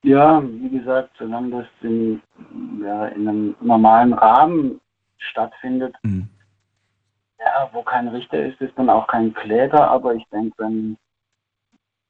Ja, 0.03 0.43
wie 0.43 0.69
gesagt, 0.69 1.11
solange 1.19 1.51
das 1.51 1.67
in, 1.83 2.21
ja, 2.83 3.07
in 3.09 3.29
einem 3.29 3.55
normalen 3.61 4.13
Rahmen 4.13 4.81
stattfindet, 5.19 5.95
mhm. 6.03 6.29
Ja, 7.39 7.69
wo 7.73 7.83
kein 7.83 8.09
Richter 8.09 8.45
ist, 8.45 8.61
ist 8.61 8.73
dann 8.77 8.91
auch 8.91 9.07
kein 9.07 9.35
Kläger, 9.35 9.91
aber 9.91 10.15
ich 10.15 10.25
denke, 10.33 10.55
wenn, 10.59 10.97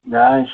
ja, 0.07 0.43
ich, 0.43 0.51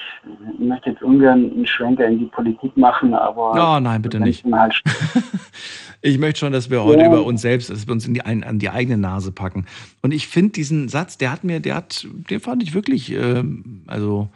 möchte 0.60 0.92
jetzt 0.92 1.04
ungern 1.04 1.52
einen 1.52 1.68
Schwenker 1.68 2.06
in 2.08 2.20
die 2.20 2.26
Politik 2.26 2.76
machen, 2.78 3.14
aber. 3.14 3.52
Oh 3.52 3.80
nein, 3.80 4.02
bitte 4.02 4.20
nicht. 4.20 4.46
Halt 4.46 4.82
ich 6.02 6.18
möchte 6.18 6.40
schon, 6.40 6.54
dass 6.54 6.70
wir 6.70 6.84
heute 6.84 7.02
ja. 7.02 7.08
über 7.08 7.26
uns 7.26 7.42
selbst, 7.42 7.70
dass 7.70 7.86
wir 7.86 7.92
uns 7.92 8.08
in 8.08 8.14
die, 8.14 8.22
an 8.22 8.60
die 8.60 8.70
eigene 8.70 8.98
Nase 8.98 9.32
packen. 9.32 9.66
Und 10.02 10.14
ich 10.14 10.28
finde 10.28 10.54
diesen 10.54 10.88
Satz, 10.88 11.18
der 11.18 11.32
hat 11.32 11.44
mir, 11.44 11.60
der 11.60 11.76
hat, 11.76 12.08
den 12.30 12.40
fand 12.40 12.64
ich 12.64 12.74
wirklich, 12.74 13.12
ähm, 13.12 13.84
also 13.88 14.30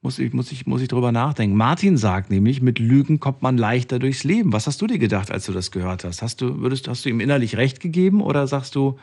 muss 0.00 0.18
ich, 0.18 0.32
muss, 0.32 0.50
ich, 0.50 0.66
muss 0.66 0.82
ich 0.82 0.88
drüber 0.88 1.12
nachdenken. 1.12 1.56
Martin 1.56 1.96
sagt 1.96 2.30
nämlich, 2.30 2.60
mit 2.60 2.80
Lügen 2.80 3.20
kommt 3.20 3.40
man 3.40 3.56
leichter 3.56 4.00
durchs 4.00 4.24
Leben. 4.24 4.52
Was 4.52 4.66
hast 4.66 4.82
du 4.82 4.88
dir 4.88 4.98
gedacht, 4.98 5.30
als 5.30 5.46
du 5.46 5.52
das 5.52 5.70
gehört 5.70 6.02
hast? 6.02 6.22
Hast 6.22 6.40
du, 6.40 6.60
würdest, 6.60 6.88
hast 6.88 7.04
du 7.04 7.08
ihm 7.08 7.20
innerlich 7.20 7.56
recht 7.56 7.78
gegeben 7.78 8.20
oder 8.20 8.48
sagst 8.48 8.74
du, 8.74 8.98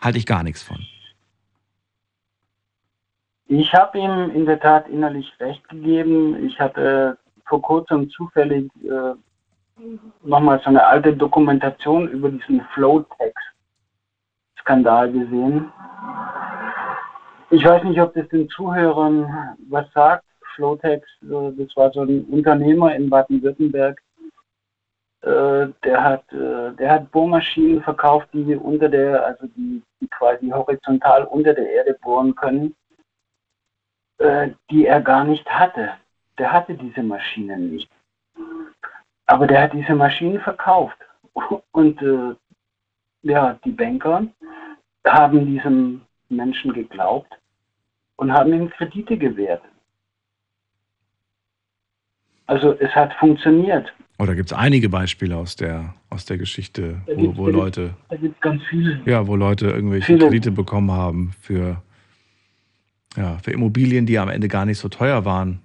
halte 0.00 0.18
ich 0.18 0.26
gar 0.26 0.42
nichts 0.42 0.62
von? 0.62 0.84
Ich 3.46 3.72
habe 3.74 3.98
ihm 3.98 4.30
in 4.30 4.46
der 4.46 4.60
Tat 4.60 4.88
innerlich 4.88 5.32
recht 5.40 5.68
gegeben. 5.68 6.46
Ich 6.46 6.58
hatte 6.60 7.18
vor 7.46 7.60
kurzem 7.60 8.08
zufällig 8.10 8.70
äh, 8.84 9.14
nochmal 10.22 10.60
so 10.60 10.66
eine 10.66 10.86
alte 10.86 11.16
Dokumentation 11.16 12.06
über 12.08 12.30
diesen 12.30 12.60
Flowtext-Skandal 12.74 15.10
gesehen. 15.10 15.72
Ich 17.50 17.64
weiß 17.64 17.82
nicht, 17.84 18.00
ob 18.00 18.12
das 18.14 18.28
den 18.28 18.48
Zuhörern 18.50 19.56
was 19.68 19.90
sagt. 19.92 20.24
Flowtex, 20.54 21.04
äh, 21.22 21.50
das 21.56 21.74
war 21.76 21.90
so 21.92 22.02
ein 22.02 22.24
Unternehmer 22.26 22.94
in 22.94 23.10
Baden-Württemberg, 23.10 24.00
äh, 25.22 25.68
der 25.84 26.04
hat, 26.04 26.32
äh, 26.32 26.72
der 26.72 26.90
hat 26.90 27.10
Bohrmaschinen 27.10 27.82
verkauft, 27.82 28.28
die 28.32 28.56
unter 28.56 28.88
der, 28.88 29.24
also 29.24 29.46
die, 29.48 29.82
die 30.00 30.08
quasi 30.08 30.48
horizontal 30.48 31.24
unter 31.24 31.54
der 31.54 31.70
Erde 31.70 31.96
bohren 32.02 32.34
können, 32.34 32.74
die 34.70 34.84
er 34.84 35.00
gar 35.00 35.24
nicht 35.24 35.48
hatte. 35.48 35.94
Der 36.36 36.52
hatte 36.52 36.74
diese 36.74 37.02
Maschinen 37.02 37.70
nicht. 37.70 37.90
Aber 39.24 39.46
der 39.46 39.62
hat 39.62 39.72
diese 39.72 39.94
Maschinen 39.94 40.38
verkauft. 40.40 40.98
Und 41.72 42.02
äh, 42.02 42.34
ja, 43.22 43.58
die 43.64 43.70
Banker 43.70 44.26
haben 45.06 45.46
diesem 45.46 46.02
Menschen 46.28 46.72
geglaubt 46.72 47.32
und 48.16 48.32
haben 48.32 48.52
ihm 48.52 48.70
Kredite 48.70 49.16
gewährt. 49.16 49.62
Also 52.46 52.72
es 52.78 52.94
hat 52.94 53.12
funktioniert. 53.14 53.92
Oder 54.20 54.34
gibt 54.34 54.52
es 54.52 54.56
einige 54.56 54.90
Beispiele 54.90 55.34
aus 55.34 55.56
der, 55.56 55.94
aus 56.10 56.26
der 56.26 56.36
Geschichte, 56.36 57.00
wo, 57.16 57.36
wo 57.38 57.48
Leute, 57.48 57.94
Da 58.10 58.16
gibt 58.16 58.34
es 58.34 58.40
ganz 58.42 58.62
viele. 58.68 59.00
ja, 59.06 59.26
wo 59.26 59.34
Leute 59.34 59.70
irgendwelche 59.70 60.06
Viele. 60.08 60.26
Kredite 60.26 60.50
bekommen 60.50 60.90
haben 60.92 61.32
für, 61.40 61.80
ja, 63.16 63.38
für 63.42 63.50
Immobilien, 63.52 64.04
die 64.04 64.18
am 64.18 64.28
Ende 64.28 64.48
gar 64.48 64.66
nicht 64.66 64.76
so 64.78 64.90
teuer 64.90 65.24
waren, 65.24 65.60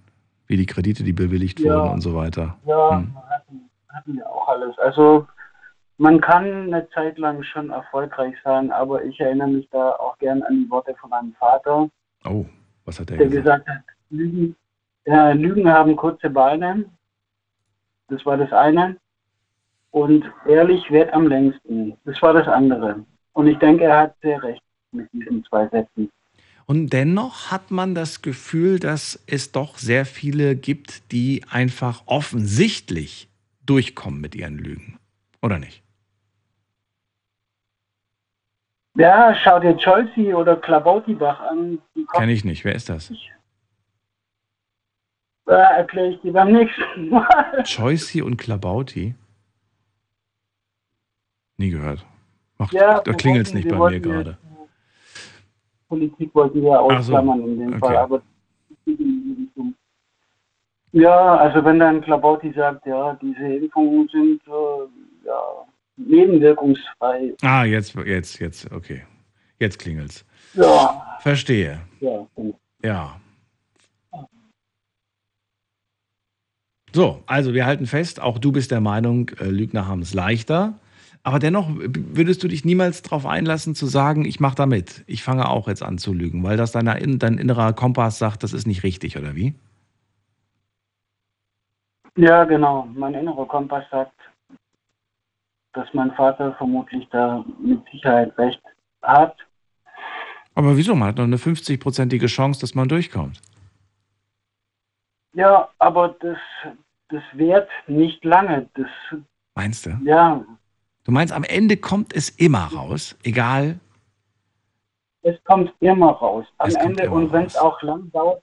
wie 0.48 0.56
die 0.56 0.66
Kredite, 0.66 1.04
die 1.04 1.12
bewilligt 1.12 1.60
Ja. 1.60 1.74
wurden 1.76 1.90
und 1.96 2.02
so 2.02 2.16
weiter. 2.16 2.56
Ja, 2.66 3.00
Hm. 3.00 3.14
hatten, 3.30 3.70
hatten 3.90 4.16
wir 4.16 4.30
auch 4.30 4.48
alles. 4.48 4.78
Also 4.80 5.28
man 5.98 6.22
kann 6.22 6.46
eine 6.74 6.88
Zeit 6.92 7.18
lang 7.18 7.44
schon 7.44 7.72
erfolgreich 7.72 8.36
sein, 8.46 8.72
aber 8.72 9.04
ich 9.04 9.20
erinnere 9.20 9.50
mich 9.50 9.68
da 9.70 9.90
auch 9.92 10.18
gern 10.20 10.42
an 10.44 10.64
die 10.64 10.70
Worte 10.70 10.96
von 11.02 11.10
meinem 11.10 11.34
Vater, 11.34 11.90
Oh, 12.24 12.46
was 12.86 13.00
hat 13.02 13.10
der 13.10 13.18
der 13.18 13.28
gesagt? 13.28 13.66
gesagt 13.66 13.68
hat, 13.68 13.84
Lügen, 14.10 14.56
ja, 15.06 15.32
Lügen 15.32 15.70
haben 15.70 15.96
kurze 15.98 16.30
Beine. 16.30 16.86
Das 18.08 18.26
war 18.26 18.38
das 18.38 18.52
eine. 18.52 18.98
Und 19.92 20.26
ehrlich 20.48 20.92
währt 20.92 21.14
am 21.14 21.28
längsten. 21.28 21.98
Das 22.04 22.22
war 22.22 22.34
das 22.34 22.48
andere. 22.48 23.06
Und 23.34 23.48
ich 23.48 23.58
denke, 23.60 23.86
er 23.86 23.98
hat 24.00 24.16
sehr 24.22 24.42
recht 24.44 24.62
mit 24.92 25.12
diesen 25.14 25.44
zwei 25.46 25.68
Sätzen. 25.68 26.10
Und 26.66 26.92
dennoch 26.94 27.52
hat 27.52 27.70
man 27.70 27.94
das 27.94 28.22
Gefühl, 28.22 28.80
dass 28.80 29.24
es 29.28 29.52
doch 29.52 29.78
sehr 29.78 30.06
viele 30.06 30.56
gibt, 30.56 31.12
die 31.12 31.44
einfach 31.50 32.04
offensichtlich 32.08 33.30
durchkommen 33.66 34.20
mit 34.20 34.36
ihren 34.36 34.58
Lügen. 34.58 35.00
Oder 35.42 35.60
nicht? 35.60 35.84
Ja, 38.98 39.36
schau 39.36 39.60
dir 39.60 39.78
Chelsea 39.78 40.36
oder 40.36 40.56
Klabautibach 40.56 41.40
an. 41.42 41.80
Kenne 42.14 42.32
ich 42.32 42.46
nicht. 42.46 42.64
Wer 42.64 42.76
ist 42.76 42.90
das? 42.90 43.12
Äh, 45.48 45.52
erkläre 45.54 46.10
ich 46.10 46.22
dir 46.22 46.34
beim 46.34 46.52
nächsten 46.52 47.10
Mal. 47.10 47.64
Choicy 47.64 48.22
und 48.22 48.38
Klabauti? 48.38 49.16
Nie 51.58 51.70
gehört. 51.70 52.06
Macht, 52.58 52.74
Ja, 52.74 53.02
da 53.02 53.14
klingelt 53.14 53.48
es 53.48 53.54
nicht 53.54 53.68
bei 53.68 53.78
mir 53.90 54.00
gerade. 54.00 54.38
Politik 55.88 56.34
wollten 56.34 56.62
wir 56.62 56.74
Ach 56.80 56.90
so, 56.90 56.96
ausklammern 56.98 57.42
in 57.42 57.60
dem 57.60 57.70
okay. 57.70 57.80
Fall, 57.80 57.98
aber 57.98 58.22
ja, 60.92 61.36
also 61.36 61.64
wenn 61.66 61.80
dann 61.80 62.02
Klabauti 62.02 62.54
sagt, 62.54 62.86
ja, 62.86 63.18
diese 63.22 63.56
Impfungen 63.56 64.08
sind 64.08 64.42
äh, 64.48 65.28
ja, 65.28 65.42
nebenwirkungsfrei. 65.98 67.34
Ah, 67.42 67.66
jetzt, 67.66 67.96
jetzt, 67.96 68.40
jetzt, 68.40 68.72
okay. 68.72 69.04
Jetzt 69.60 69.80
klingelt's. 69.80 70.26
Ja, 70.54 71.18
Verstehe. 71.20 71.82
ja. 72.00 72.26
Ja. 72.82 73.20
So, 76.96 77.22
also 77.26 77.54
wir 77.54 77.66
halten 77.66 77.88
fest, 77.88 78.22
auch 78.22 78.40
du 78.40 78.54
bist 78.54 78.72
der 78.72 78.80
Meinung, 78.80 79.28
äh, 79.42 79.50
Lügner 79.50 79.86
haben 79.86 80.02
es 80.02 80.14
leichter. 80.14 80.80
Aber 81.24 81.40
dennoch 81.40 81.70
äh, 81.72 81.90
würdest 81.92 82.42
du 82.42 82.48
dich 82.48 82.64
niemals 82.64 83.02
darauf 83.02 83.26
einlassen 83.26 83.76
zu 83.76 83.86
sagen, 83.86 84.24
ich 84.24 84.40
mache 84.40 84.56
da 84.56 84.66
mit. 84.66 85.04
Ich 85.06 85.22
fange 85.22 85.50
auch 85.50 85.68
jetzt 85.68 85.84
an 85.84 85.98
zu 85.98 86.14
lügen, 86.14 86.42
weil 86.44 86.56
das 86.56 86.72
deiner, 86.72 86.98
in- 86.98 87.20
dein 87.20 87.38
innerer 87.38 87.74
Kompass 87.74 88.18
sagt, 88.18 88.44
das 88.44 88.54
ist 88.54 88.66
nicht 88.66 88.84
richtig, 88.84 89.18
oder 89.18 89.36
wie? 89.36 89.54
Ja, 92.16 92.46
genau. 92.46 92.88
Mein 92.96 93.14
innerer 93.14 93.46
Kompass 93.46 93.84
sagt, 93.92 94.16
dass 95.74 95.94
mein 95.94 96.14
Vater 96.14 96.54
vermutlich 96.54 97.06
da 97.12 97.44
mit 97.62 97.82
Sicherheit 97.92 98.38
recht 98.38 98.62
hat. 99.02 99.36
Aber 100.54 100.78
wieso? 100.78 100.96
Man 100.96 101.10
hat 101.10 101.18
noch 101.18 101.26
eine 101.26 101.36
50-prozentige 101.36 102.28
Chance, 102.28 102.62
dass 102.62 102.74
man 102.74 102.88
durchkommt. 102.88 103.42
Ja, 105.34 105.68
aber 105.80 106.16
das, 106.22 106.38
das 107.10 107.24
währt 107.34 107.70
nicht 107.88 108.24
lange. 108.26 108.70
Das, 108.74 108.88
Meinst 109.56 109.86
du? 109.86 109.92
ja, 110.04 110.44
Du 111.04 111.12
meinst, 111.12 111.32
am 111.34 111.44
Ende 111.44 111.78
kommt 111.78 112.14
es 112.16 112.30
immer 112.30 112.66
raus, 112.74 113.16
egal. 113.24 113.80
es 115.22 115.42
kommt 115.44 115.72
immer 115.80 116.10
raus. 116.12 116.46
Am 116.58 116.68
Es 116.68 116.76
Ende 116.76 117.10
und 117.12 117.32
wenn 117.32 117.46
es 117.46 117.56
auch 117.56 117.80
lang 117.84 118.12
dauert, 118.12 118.42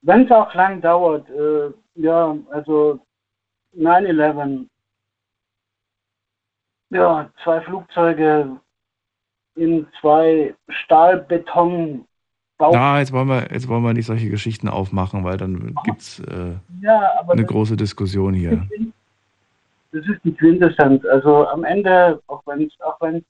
wenn 0.00 0.24
es 0.24 0.30
auch 0.30 0.52
lang 0.54 0.80
dauert, 0.80 1.28
äh, 1.30 1.70
ja, 1.96 2.34
also 2.50 3.04
9-11, 3.76 4.66
ja, 6.90 7.30
zwei 7.42 7.60
Flugzeuge 7.62 8.58
in 9.56 9.86
zwei 10.00 10.54
Stahlbeton 10.68 12.06
Na, 12.58 13.00
jetzt 13.00 13.12
wollen 13.12 13.28
wir, 13.28 13.50
jetzt 13.50 13.68
wollen 13.68 13.82
wir 13.82 13.92
nicht 13.92 14.06
solche 14.06 14.30
Geschichten 14.30 14.68
aufmachen, 14.68 15.24
weil 15.24 15.36
dann 15.36 15.74
gibt 15.84 16.00
es 16.00 16.20
äh, 16.20 16.52
Ja, 16.80 17.20
eine 17.28 17.44
große 17.44 17.76
Diskussion 17.76 18.32
hier. 18.32 18.66
das 19.92 20.06
ist 20.06 20.20
die 20.24 20.32
Quintessenz. 20.32 21.04
Also 21.04 21.48
am 21.48 21.64
Ende, 21.64 22.22
auch 22.28 22.42
wenn 22.46 22.62
es 22.62 22.80
auch 22.80 23.00
ein 23.00 23.24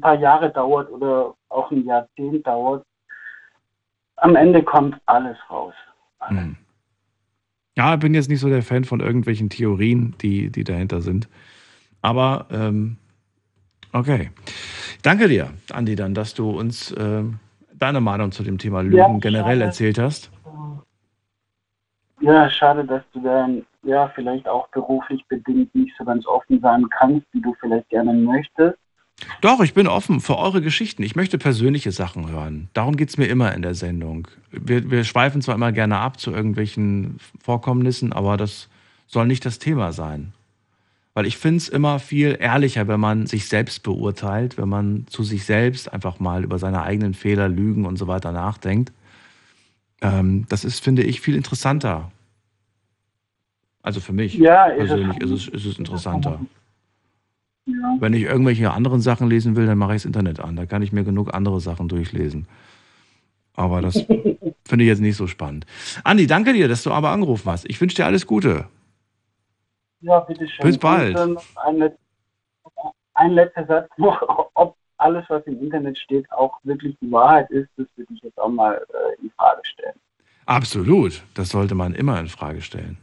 paar 0.00 0.18
Jahre 0.18 0.50
dauert 0.50 0.90
oder 0.90 1.34
auch 1.50 1.70
ein 1.70 1.84
Jahrzehnt 1.84 2.46
dauert, 2.46 2.84
am 4.16 4.36
Ende 4.36 4.62
kommt 4.62 4.96
alles 5.06 5.36
raus. 5.50 5.74
Hm. 6.20 6.56
Ja, 7.76 7.94
ich 7.94 8.00
bin 8.00 8.14
jetzt 8.14 8.30
nicht 8.30 8.40
so 8.40 8.48
der 8.48 8.62
Fan 8.62 8.84
von 8.84 9.00
irgendwelchen 9.00 9.50
Theorien, 9.50 10.14
die, 10.22 10.50
die 10.50 10.64
dahinter 10.64 11.00
sind. 11.00 11.28
Aber 12.00 12.46
ähm, 12.50 12.96
okay. 13.92 14.30
Danke 15.02 15.28
dir, 15.28 15.50
Andi, 15.72 15.96
dann, 15.96 16.14
dass 16.14 16.34
du 16.34 16.50
uns 16.50 16.94
ähm, 16.96 17.40
deine 17.84 18.00
Meinung 18.00 18.32
zu 18.32 18.42
dem 18.42 18.58
Thema 18.58 18.82
Lügen 18.82 18.96
Ja, 18.96 19.18
generell 19.20 19.58
schade. 19.58 19.64
erzählt 19.64 19.98
hast. 19.98 20.30
Ja, 22.20 22.48
schade, 22.48 22.84
dass 22.84 23.02
du 23.12 23.20
dann 23.20 23.66
ja 23.82 24.10
vielleicht 24.14 24.48
auch 24.48 24.68
beruflich 24.68 25.24
bedingt 25.28 25.74
nicht 25.74 25.94
so 25.98 26.04
ganz 26.04 26.26
offen 26.26 26.60
sein 26.60 26.86
kannst, 26.88 27.26
wie 27.32 27.42
du 27.42 27.54
vielleicht 27.60 27.88
gerne 27.90 28.12
möchtest. 28.14 28.78
Doch, 29.40 29.60
ich 29.60 29.74
bin 29.74 29.86
offen 29.86 30.20
für 30.20 30.38
eure 30.38 30.60
Geschichten. 30.60 31.02
Ich 31.02 31.14
möchte 31.14 31.38
persönliche 31.38 31.92
Sachen 31.92 32.30
hören. 32.30 32.68
Darum 32.72 32.96
geht 32.96 33.10
es 33.10 33.18
mir 33.18 33.26
immer 33.26 33.54
in 33.54 33.62
der 33.62 33.74
Sendung. 33.74 34.26
Wir, 34.50 34.90
wir 34.90 35.04
schweifen 35.04 35.42
zwar 35.42 35.54
immer 35.54 35.70
gerne 35.70 35.98
ab 35.98 36.18
zu 36.18 36.32
irgendwelchen 36.32 37.18
Vorkommnissen, 37.42 38.12
aber 38.12 38.36
das 38.36 38.68
soll 39.06 39.26
nicht 39.26 39.44
das 39.44 39.58
Thema 39.58 39.92
sein. 39.92 40.32
Weil 41.14 41.26
ich 41.26 41.36
finde 41.36 41.58
es 41.58 41.68
immer 41.68 42.00
viel 42.00 42.36
ehrlicher, 42.40 42.88
wenn 42.88 42.98
man 42.98 43.26
sich 43.26 43.48
selbst 43.48 43.84
beurteilt, 43.84 44.58
wenn 44.58 44.68
man 44.68 45.06
zu 45.08 45.22
sich 45.22 45.44
selbst 45.44 45.92
einfach 45.92 46.18
mal 46.18 46.42
über 46.42 46.58
seine 46.58 46.82
eigenen 46.82 47.14
Fehler, 47.14 47.48
Lügen 47.48 47.86
und 47.86 47.96
so 47.96 48.08
weiter 48.08 48.32
nachdenkt. 48.32 48.92
Ähm, 50.02 50.44
das 50.48 50.64
ist, 50.64 50.82
finde 50.82 51.02
ich, 51.02 51.20
viel 51.20 51.36
interessanter. 51.36 52.10
Also 53.80 54.00
für 54.00 54.12
mich 54.12 54.34
Ja, 54.34 54.68
persönlich 54.70 55.18
ist 55.18 55.30
es, 55.30 55.48
ist 55.48 55.64
es 55.64 55.78
interessanter. 55.78 56.40
Ja. 57.66 57.96
Wenn 58.00 58.12
ich 58.12 58.22
irgendwelche 58.22 58.72
anderen 58.72 59.00
Sachen 59.00 59.28
lesen 59.28 59.56
will, 59.56 59.66
dann 59.66 59.78
mache 59.78 59.94
ich 59.94 60.02
das 60.02 60.06
Internet 60.06 60.40
an. 60.40 60.56
Da 60.56 60.66
kann 60.66 60.82
ich 60.82 60.92
mir 60.92 61.04
genug 61.04 61.32
andere 61.32 61.60
Sachen 61.60 61.88
durchlesen. 61.88 62.46
Aber 63.54 63.80
das 63.80 63.94
finde 64.64 64.84
ich 64.84 64.88
jetzt 64.88 65.00
nicht 65.00 65.16
so 65.16 65.28
spannend. 65.28 65.64
Andi, 66.02 66.26
danke 66.26 66.52
dir, 66.52 66.66
dass 66.66 66.82
du 66.82 66.90
aber 66.90 67.10
angerufen 67.10 67.50
hast. 67.50 67.68
Ich 67.70 67.80
wünsche 67.80 67.96
dir 67.96 68.06
alles 68.06 68.26
Gute. 68.26 68.66
Ja, 70.00 70.20
bitteschön. 70.20 70.64
Bis 70.64 70.78
bald. 70.78 71.18
Ähm, 71.18 71.38
ein, 71.56 71.92
ein 73.14 73.30
letzter 73.32 73.66
Satz 73.66 73.90
noch, 73.96 74.50
ob 74.54 74.76
alles, 74.98 75.24
was 75.28 75.44
im 75.46 75.60
Internet 75.60 75.98
steht, 75.98 76.30
auch 76.32 76.58
wirklich 76.62 76.96
die 77.00 77.10
Wahrheit 77.10 77.50
ist, 77.50 77.68
das 77.76 77.86
würde 77.96 78.12
ich 78.14 78.22
jetzt 78.22 78.38
auch 78.38 78.48
mal 78.48 78.74
äh, 78.74 79.22
in 79.22 79.30
Frage 79.32 79.60
stellen. 79.64 79.94
Absolut. 80.46 81.22
Das 81.34 81.50
sollte 81.50 81.74
man 81.74 81.94
immer 81.94 82.18
in 82.20 82.28
Frage 82.28 82.62
stellen. 82.62 82.98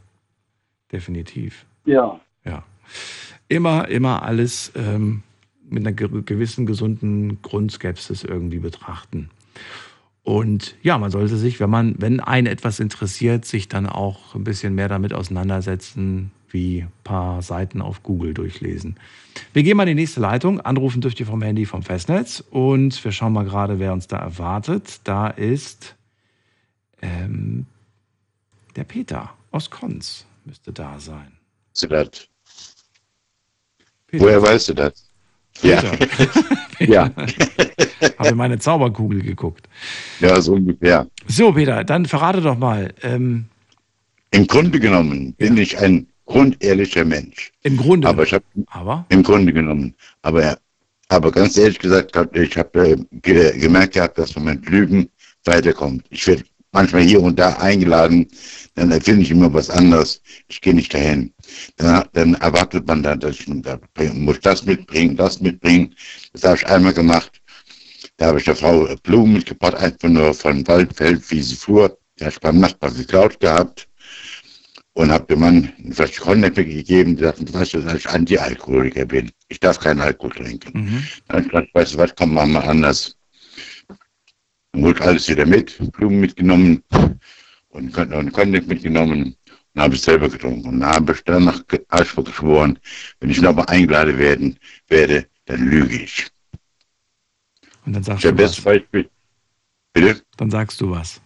Definitiv. 0.90 1.66
Ja. 1.84 2.20
Ja. 2.44 2.62
Immer, 3.48 3.88
immer 3.88 4.22
alles 4.22 4.72
ähm, 4.76 5.22
mit 5.68 5.86
einer 5.86 5.92
ge 5.92 6.08
gewissen 6.24 6.66
gesunden 6.66 7.42
Grundskepsis 7.42 8.24
irgendwie 8.24 8.58
betrachten. 8.58 9.30
Und 10.22 10.76
ja, 10.82 10.98
man 10.98 11.10
sollte 11.10 11.36
sich, 11.36 11.58
wenn 11.58 11.70
man, 11.70 11.96
wenn 11.98 12.20
einen 12.20 12.46
etwas 12.46 12.78
interessiert, 12.78 13.44
sich 13.44 13.68
dann 13.68 13.86
auch 13.86 14.34
ein 14.34 14.44
bisschen 14.44 14.74
mehr 14.74 14.88
damit 14.88 15.12
auseinandersetzen, 15.12 16.30
wie 16.52 16.82
ein 16.82 16.92
paar 17.04 17.42
Seiten 17.42 17.82
auf 17.82 18.02
Google 18.02 18.34
durchlesen. 18.34 18.96
Wir 19.52 19.62
gehen 19.62 19.76
mal 19.76 19.88
in 19.88 19.96
die 19.96 20.02
nächste 20.02 20.20
Leitung. 20.20 20.60
Anrufen 20.60 21.00
dürft 21.00 21.18
ihr 21.20 21.26
vom 21.26 21.42
Handy 21.42 21.66
vom 21.66 21.82
Festnetz. 21.82 22.42
Und 22.50 23.02
wir 23.04 23.12
schauen 23.12 23.32
mal 23.32 23.44
gerade, 23.44 23.78
wer 23.78 23.92
uns 23.92 24.06
da 24.06 24.18
erwartet. 24.18 25.00
Da 25.04 25.28
ist 25.28 25.94
ähm, 27.00 27.66
der 28.76 28.84
Peter 28.84 29.34
aus 29.50 29.70
Konz. 29.70 30.26
Müsste 30.44 30.72
da 30.72 30.98
sein. 30.98 31.32
Das? 31.80 32.28
Peter. 34.06 34.24
Woher 34.24 34.42
weißt 34.42 34.70
du 34.70 34.74
das? 34.74 35.10
Ja. 35.62 35.82
ja. 36.78 37.10
Habe 38.18 38.28
in 38.28 38.36
meine 38.36 38.58
Zauberkugel 38.58 39.22
geguckt. 39.22 39.68
Ja, 40.20 40.40
so 40.40 40.54
ungefähr. 40.54 41.06
So, 41.26 41.52
Peter, 41.52 41.84
dann 41.84 42.06
verrate 42.06 42.40
doch 42.40 42.58
mal. 42.58 42.94
Ähm, 43.02 43.46
Im 44.30 44.46
Grunde 44.46 44.80
genommen 44.80 45.34
bin 45.34 45.56
ich 45.56 45.78
ein 45.78 46.08
grundehrlicher 46.26 47.04
Mensch. 47.04 47.52
Im 47.62 47.76
Grunde. 47.76 48.08
Aber 48.08 48.24
ich 48.24 48.32
habe 48.32 48.44
aber? 48.68 49.06
im 49.08 49.22
Grunde 49.22 49.52
genommen. 49.52 49.94
Aber, 50.22 50.58
aber 51.08 51.30
ganz 51.30 51.56
ehrlich 51.56 51.78
gesagt, 51.78 52.16
ich 52.34 52.56
habe 52.56 52.88
äh, 52.88 52.96
ge 53.10 53.58
gemerkt 53.58 53.94
gehabt, 53.94 54.18
dass 54.18 54.34
man 54.36 54.44
mit 54.44 54.68
Lügen 54.68 55.08
weiterkommt. 55.44 56.04
Ich 56.10 56.26
werde 56.26 56.44
manchmal 56.72 57.02
hier 57.02 57.20
und 57.20 57.38
da 57.38 57.54
eingeladen, 57.54 58.28
dann 58.74 58.90
erfinde 58.90 59.22
ich 59.22 59.30
immer 59.30 59.52
was 59.52 59.68
anderes. 59.68 60.22
Ich 60.48 60.60
gehe 60.60 60.74
nicht 60.74 60.94
dahin. 60.94 61.32
Dann, 61.76 62.04
dann 62.12 62.34
erwartet 62.34 62.86
man 62.86 63.02
dann, 63.02 63.20
dass 63.20 63.40
ich 63.40 63.46
da 63.62 63.78
muss 64.14 64.40
das 64.40 64.64
mitbringen, 64.64 65.16
das 65.16 65.40
mitbringen. 65.40 65.94
Das 66.32 66.44
habe 66.44 66.56
ich 66.56 66.66
einmal 66.66 66.94
gemacht. 66.94 67.30
Da 68.16 68.26
habe 68.26 68.38
ich 68.38 68.44
der 68.44 68.56
Frau 68.56 68.88
Blumen 69.02 69.34
mitgebracht, 69.34 69.74
einfach 69.74 70.08
nur 70.08 70.32
von 70.32 70.66
Waldfeld, 70.66 71.30
wie 71.30 71.42
sie 71.42 71.56
fuhr. 71.56 71.98
Die 72.18 72.24
hat 72.24 72.40
beim 72.40 72.60
Nachbarn 72.60 72.94
geklaut 72.94 73.40
gehabt 73.40 73.88
und 74.94 75.10
habe 75.10 75.26
dem 75.26 75.40
Mann 75.40 75.72
eine 75.82 75.94
Flasche 75.94 76.20
Cognac 76.20 76.54
gegeben, 76.54 77.16
die 77.16 77.24
sagten, 77.24 77.52
weißt 77.52 77.74
du, 77.74 77.80
dass 77.80 77.94
ich 77.94 78.08
Anti-Alkoholiker 78.08 79.06
bin. 79.06 79.30
Ich 79.48 79.60
darf 79.60 79.78
keinen 79.80 80.00
Alkohol 80.00 80.32
trinken. 80.32 80.70
Mhm. 80.78 81.06
Dann 81.28 81.36
habe 81.36 81.40
ich 81.46 81.50
gesagt, 81.52 81.74
weißt 81.74 81.94
du 81.94 81.98
was, 81.98 82.14
komm, 82.16 82.34
machen 82.34 82.52
wir 82.52 82.64
anders. 82.64 83.16
Dann 84.72 84.84
holt 84.84 85.00
alles 85.00 85.28
wieder 85.28 85.46
mit, 85.46 85.78
Blumen 85.92 86.20
mitgenommen 86.20 86.82
und 87.68 87.96
einen 87.98 88.32
Cognac 88.32 88.66
mitgenommen 88.66 89.36
und 89.74 89.80
habe 89.82 89.94
ich 89.94 90.02
selber 90.02 90.28
getrunken. 90.28 90.68
Und 90.68 90.80
dann 90.80 90.90
habe 90.94 91.12
ich 91.12 91.24
dann 91.24 91.44
nach 91.44 91.62
Ausspruch 91.88 92.24
geschworen, 92.24 92.78
wenn 93.20 93.30
ich 93.30 93.40
nochmal 93.40 93.66
eingeladen 93.66 94.18
werden, 94.18 94.58
werde, 94.88 95.26
dann 95.46 95.66
lüge 95.68 96.02
ich. 96.02 96.26
Und 97.84 97.92
dann 97.94 98.02
sagst 98.02 98.24
Der 98.24 98.32
du 98.32 98.36
beste 98.36 98.58
was. 98.58 98.64
Beispiel. 98.64 99.10
Bitte? 99.92 100.22
Dann 100.36 100.50
sagst 100.50 100.80
du 100.80 100.90
was. 100.90 101.20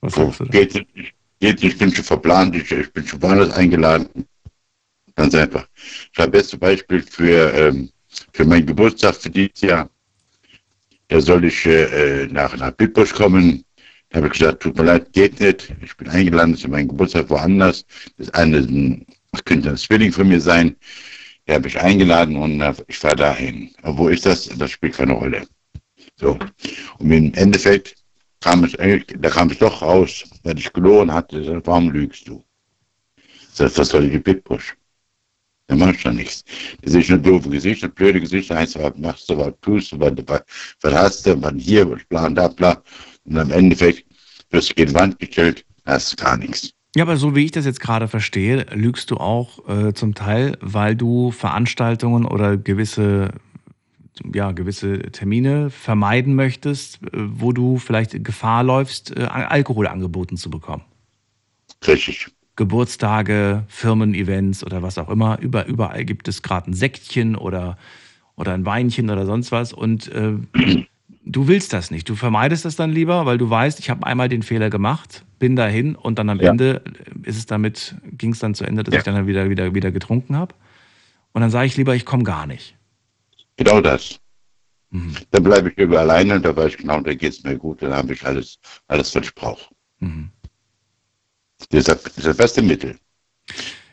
Was 0.00 0.14
So, 0.14 0.20
sagst 0.24 0.40
du 0.40 0.44
da? 0.46 0.50
geht 0.52 0.74
nicht, 0.74 1.14
geht 1.40 1.62
nicht, 1.62 1.74
ich 1.74 1.78
bin 1.78 1.94
schon 1.94 2.04
verplant, 2.04 2.54
ich, 2.56 2.70
ich 2.70 2.92
bin 2.92 3.06
schon 3.06 3.22
woanders 3.22 3.50
eingeladen. 3.50 4.08
Ganz 5.14 5.34
einfach. 5.34 5.66
Das 6.14 6.30
beste 6.30 6.58
Beispiel 6.58 7.02
für, 7.02 7.52
ähm, 7.54 7.90
für 8.32 8.44
meinen 8.44 8.66
Geburtstag 8.66 9.14
für 9.16 9.30
dieses 9.30 9.60
Jahr. 9.62 9.88
Da 11.08 11.20
soll 11.20 11.44
ich 11.44 11.64
äh, 11.64 12.26
nach, 12.26 12.56
nach 12.56 12.72
Bitbusch 12.72 13.14
kommen. 13.14 13.64
Da 14.10 14.18
habe 14.18 14.26
ich 14.26 14.34
gesagt, 14.34 14.62
tut 14.62 14.76
mir 14.76 14.84
leid, 14.84 15.12
geht 15.12 15.40
nicht. 15.40 15.72
Ich 15.82 15.96
bin 15.96 16.08
eingeladen 16.08 16.56
zu 16.56 16.68
meinem 16.68 16.88
Geburtstag 16.88 17.30
woanders. 17.30 17.84
Das 18.18 18.32
eine 18.34 18.58
ein, 18.58 19.06
könnte 19.44 19.70
ein 19.70 19.76
Zwilling 19.76 20.12
von 20.12 20.28
mir 20.28 20.40
sein. 20.40 20.76
Der 21.46 21.56
habe 21.56 21.68
ich 21.68 21.80
eingeladen 21.80 22.36
und 22.36 22.60
äh, 22.60 22.74
ich 22.88 22.98
fahre 22.98 23.16
dahin. 23.16 23.70
Aber 23.82 23.98
wo 23.98 24.08
ist 24.08 24.26
das? 24.26 24.48
Das 24.58 24.70
spielt 24.70 24.96
keine 24.96 25.12
Rolle. 25.12 25.46
So. 26.16 26.38
Und 26.98 27.10
im 27.12 27.32
Endeffekt 27.34 27.94
kam 28.40 28.64
es, 28.64 28.72
da 28.72 29.30
kam 29.30 29.50
es 29.50 29.58
doch 29.58 29.82
raus, 29.82 30.24
dass 30.42 30.54
ich 30.58 30.72
gelogen 30.72 31.12
hatte. 31.12 31.60
Warum 31.64 31.90
lügst 31.90 32.28
du? 32.28 32.44
Das, 33.56 33.74
das 33.74 33.88
soll 33.88 34.04
ich 34.04 34.22
Bitbusch. 34.22 34.76
Da 35.68 35.74
machst 35.74 36.04
du 36.04 36.10
nichts. 36.10 36.44
Da 36.82 36.90
sehe 36.90 37.00
ich 37.00 37.08
nur 37.08 37.18
doofe 37.18 37.50
Gesichter, 37.50 37.88
blöde 37.88 38.20
Gesichter, 38.20 38.56
heißt, 38.56 38.78
was 38.78 38.92
machst 38.96 39.28
du, 39.28 39.36
was 39.36 39.52
tust 39.62 39.92
du, 39.92 39.98
was, 39.98 40.12
was, 40.26 40.42
was 40.82 40.94
hast 40.94 41.26
du, 41.26 41.42
was 41.42 41.54
hier, 41.58 41.90
was 41.90 42.04
bla, 42.04 42.28
da, 42.28 42.48
bla. 42.48 42.80
Und 43.24 43.38
am 43.38 43.50
Endeffekt 43.50 44.04
wirst 44.50 44.70
du 44.70 44.74
gegen 44.74 44.90
die 44.90 44.94
Wand 44.94 45.18
gestellt, 45.18 45.64
hast 45.84 46.12
du 46.12 46.24
gar 46.24 46.36
nichts. 46.36 46.70
Ja, 46.94 47.02
aber 47.02 47.16
so 47.16 47.34
wie 47.34 47.44
ich 47.44 47.50
das 47.50 47.66
jetzt 47.66 47.80
gerade 47.80 48.08
verstehe, 48.08 48.64
lügst 48.72 49.10
du 49.10 49.16
auch 49.16 49.68
äh, 49.68 49.92
zum 49.92 50.14
Teil, 50.14 50.56
weil 50.60 50.96
du 50.96 51.30
Veranstaltungen 51.30 52.24
oder 52.24 52.56
gewisse, 52.56 53.32
ja, 54.34 54.52
gewisse 54.52 54.98
Termine 55.12 55.70
vermeiden 55.70 56.34
möchtest, 56.34 57.02
äh, 57.04 57.08
wo 57.14 57.52
du 57.52 57.78
vielleicht 57.78 58.22
Gefahr 58.24 58.62
läufst, 58.62 59.16
äh, 59.16 59.22
Alkohol 59.24 59.86
angeboten 59.86 60.36
zu 60.36 60.50
bekommen. 60.50 60.82
Richtig. 61.86 62.28
Geburtstage, 62.56 63.64
Firmen-Events 63.68 64.64
oder 64.64 64.82
was 64.82 64.96
auch 64.98 65.10
immer. 65.10 65.38
Über, 65.40 65.66
überall 65.66 66.04
gibt 66.04 66.26
es 66.26 66.42
gerade 66.42 66.70
ein 66.70 66.74
Säckchen 66.74 67.36
oder, 67.36 67.76
oder 68.34 68.54
ein 68.54 68.64
Weinchen 68.64 69.10
oder 69.10 69.26
sonst 69.26 69.52
was. 69.52 69.72
Und 69.74 70.08
äh, 70.08 70.32
du 71.26 71.48
willst 71.48 71.72
das 71.74 71.90
nicht. 71.90 72.08
Du 72.08 72.14
vermeidest 72.14 72.64
das 72.64 72.76
dann 72.76 72.90
lieber, 72.90 73.26
weil 73.26 73.36
du 73.36 73.50
weißt, 73.50 73.78
ich 73.78 73.90
habe 73.90 74.06
einmal 74.06 74.30
den 74.30 74.42
Fehler 74.42 74.70
gemacht, 74.70 75.24
bin 75.38 75.54
dahin 75.54 75.96
und 75.96 76.18
dann 76.18 76.30
am 76.30 76.40
Ja. 76.40 76.50
Ende 76.50 76.80
ist 77.24 77.36
es 77.36 77.44
damit, 77.44 77.94
ging 78.04 78.32
es 78.32 78.38
dann 78.38 78.54
zu 78.54 78.64
Ende, 78.64 78.82
dass 78.84 78.94
Ja. 78.94 78.98
ich 79.00 79.04
dann 79.04 79.26
wieder, 79.26 79.50
wieder, 79.50 79.74
wieder 79.74 79.90
getrunken 79.90 80.34
habe. 80.36 80.54
Und 81.32 81.42
dann 81.42 81.50
sage 81.50 81.66
ich 81.66 81.76
lieber, 81.76 81.94
ich 81.94 82.06
komme 82.06 82.24
gar 82.24 82.46
nicht. 82.46 82.75
Genau 83.56 83.80
das. 83.80 84.18
Mhm. 84.90 85.14
Dann 85.30 85.42
bleibe 85.42 85.70
ich 85.70 85.76
lieber 85.76 86.00
alleine, 86.00 86.40
da 86.40 86.54
weiß 86.54 86.72
ich 86.72 86.78
genau, 86.78 87.00
da 87.00 87.14
geht 87.14 87.32
es 87.32 87.42
mir 87.42 87.56
gut, 87.56 87.82
dann 87.82 87.92
habe 87.92 88.12
ich 88.12 88.24
alles, 88.24 88.58
alles, 88.86 89.14
was 89.14 89.24
ich 89.24 89.34
brauche. 89.34 89.74
Mhm. 90.00 90.30
Das 91.58 91.80
ist 91.80 91.88
das, 91.88 92.02
das 92.02 92.18
ist 92.18 92.26
das 92.26 92.36
beste 92.36 92.62
Mittel. 92.62 92.98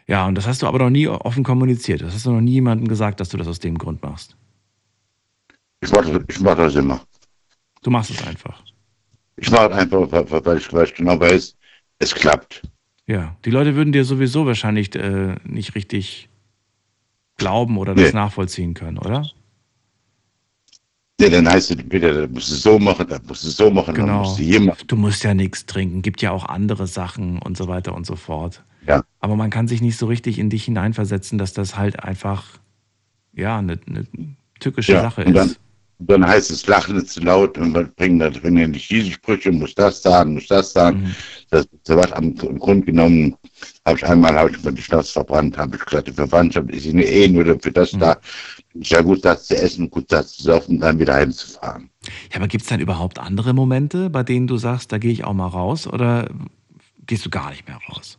Ja, 0.06 0.28
und 0.28 0.36
das 0.36 0.46
hast 0.46 0.62
du 0.62 0.68
aber 0.68 0.80
noch 0.80 0.90
nie 0.90 1.08
offen 1.08 1.44
kommuniziert. 1.44 2.02
Das 2.02 2.14
hast 2.14 2.26
du 2.26 2.32
noch 2.32 2.42
nie 2.42 2.52
jemandem 2.54 2.88
gesagt, 2.88 3.20
dass 3.20 3.30
du 3.30 3.38
das 3.38 3.48
aus 3.48 3.60
dem 3.60 3.78
Grund 3.78 4.04
machst. 4.04 4.36
Ich 5.82 5.92
mache 5.92 6.24
ich 6.28 6.40
mach 6.42 6.56
das 6.58 6.76
immer. 6.76 7.02
Du 7.82 7.90
machst 7.90 8.12
es 8.12 8.26
einfach. 8.26 8.62
Ich 9.38 9.50
mache 9.50 9.68
es 9.72 9.78
einfach, 9.78 10.12
weil 10.12 10.46
weil 10.46 10.58
ich, 10.58 10.72
weil 10.74 10.86
ich 10.86 10.94
genau 10.94 11.20
weiß, 11.20 11.56
es 12.00 12.14
klappt. 12.14 12.62
Ja, 13.08 13.36
die 13.46 13.50
Leute 13.52 13.76
würden 13.76 13.92
dir 13.92 14.06
sowieso 14.06 14.46
wahrscheinlich 14.46 14.94
äh, 14.96 15.36
nicht 15.44 15.76
richtig 15.76 16.30
glauben 17.38 17.78
oder 17.78 17.96
das 17.96 18.14
Nee. 18.14 18.20
nachvollziehen 18.20 18.74
können, 18.74 18.98
oder? 18.98 19.26
Nee, 21.24 21.30
dann 21.30 21.48
heißt 21.50 21.72
es 21.72 21.78
wieder, 21.92 22.14
das 22.14 22.30
musst 22.30 22.52
du 22.52 22.56
so 22.56 22.80
machen, 22.80 23.06
das 23.08 23.22
musst 23.28 23.44
du 23.46 23.50
so 23.50 23.70
machen, 23.72 23.96
dann 23.96 24.06
Genau. 24.06 24.20
musst 24.24 24.40
du 24.40 24.44
hier 24.44 24.60
machen. 24.62 24.84
Du 24.88 24.96
musst 24.96 25.24
ja 25.24 25.34
nichts 25.34 25.66
trinken, 25.66 26.02
gibt 26.02 26.22
ja 26.22 26.32
auch 26.32 26.46
andere 26.46 26.86
Sachen 26.88 27.40
und 27.40 27.56
so 27.58 27.68
weiter 27.68 27.96
und 27.96 28.06
so 28.06 28.16
fort. 28.16 28.64
Ja. 28.88 29.04
Aber 29.22 29.36
man 29.36 29.50
kann 29.50 29.68
sich 29.68 29.82
nicht 29.82 29.98
so 29.98 30.08
richtig 30.08 30.38
in 30.40 30.50
dich 30.50 30.66
hineinversetzen, 30.66 31.38
dass 31.38 31.54
das 31.54 31.78
halt 31.78 32.04
einfach 32.04 32.44
ja 33.34 33.58
eine, 33.60 33.80
eine 33.88 34.06
tückische 34.60 34.94
Ja, 34.94 35.02
Sache 35.02 35.24
und 35.26 35.34
dann, 35.34 35.48
ist. 35.50 35.60
dann 36.00 36.28
heißt 36.28 36.52
es, 36.52 36.68
lachen 36.68 36.98
ist 36.98 37.12
zu 37.14 37.22
laut 37.22 37.58
und 37.58 37.74
wir 37.74 37.86
bringen 37.86 38.20
da 38.20 38.30
bringen 38.30 38.72
nicht 38.72 38.90
diese 38.92 39.12
Sprüche, 39.12 39.52
muss 39.52 39.74
das 39.76 40.02
sagen, 40.02 40.34
muss 40.34 40.48
das 40.48 40.74
sagen. 40.74 41.02
Mhm. 41.04 41.16
Das 41.50 41.66
so 41.84 41.96
was 41.96 42.12
am, 42.12 42.34
im 42.42 42.60
Grunde 42.60 42.86
genommen, 42.86 43.36
habe 43.86 43.98
ich 43.98 44.06
einmal, 44.06 44.36
habe 44.36 44.52
ich 44.52 44.62
mir 44.64 44.74
die 44.74 44.82
Schnauze 44.82 45.14
verbrannt, 45.14 45.58
habe 45.58 45.76
ich 45.78 45.86
gesagt, 45.86 46.08
die 46.08 46.12
Verwandtschaft 46.14 46.70
ist 46.72 46.88
eine 46.88 47.04
eh 47.06 47.28
nur 47.30 47.46
für 47.62 47.72
das 47.72 47.94
Mhm. 47.94 48.00
da. 48.00 48.18
Ja 48.76 49.02
gut, 49.02 49.24
das 49.24 49.46
zu 49.48 49.56
essen, 49.56 49.90
gut, 49.90 50.06
das 50.12 50.34
zu 50.34 50.44
saufen, 50.44 50.80
dann 50.80 51.00
wieder 51.00 51.14
heimzufahren. 51.14 51.90
Ja, 52.32 52.38
aber 52.38 52.48
gibt 52.48 52.64
es 52.64 52.70
dann 52.70 52.80
überhaupt 52.80 53.20
andere 53.20 53.54
Momente, 53.54 54.10
bei 54.10 54.24
denen 54.24 54.48
du 54.48 54.58
sagst, 54.58 54.92
da 54.92 54.98
gehe 54.98 55.12
ich 55.12 55.24
auch 55.24 55.34
mal 55.34 55.48
raus 55.48 55.86
oder 55.88 56.30
gehst 57.06 57.26
du 57.26 57.30
gar 57.30 57.52
nicht 57.52 57.68
mehr 57.68 57.80
raus? 57.90 58.18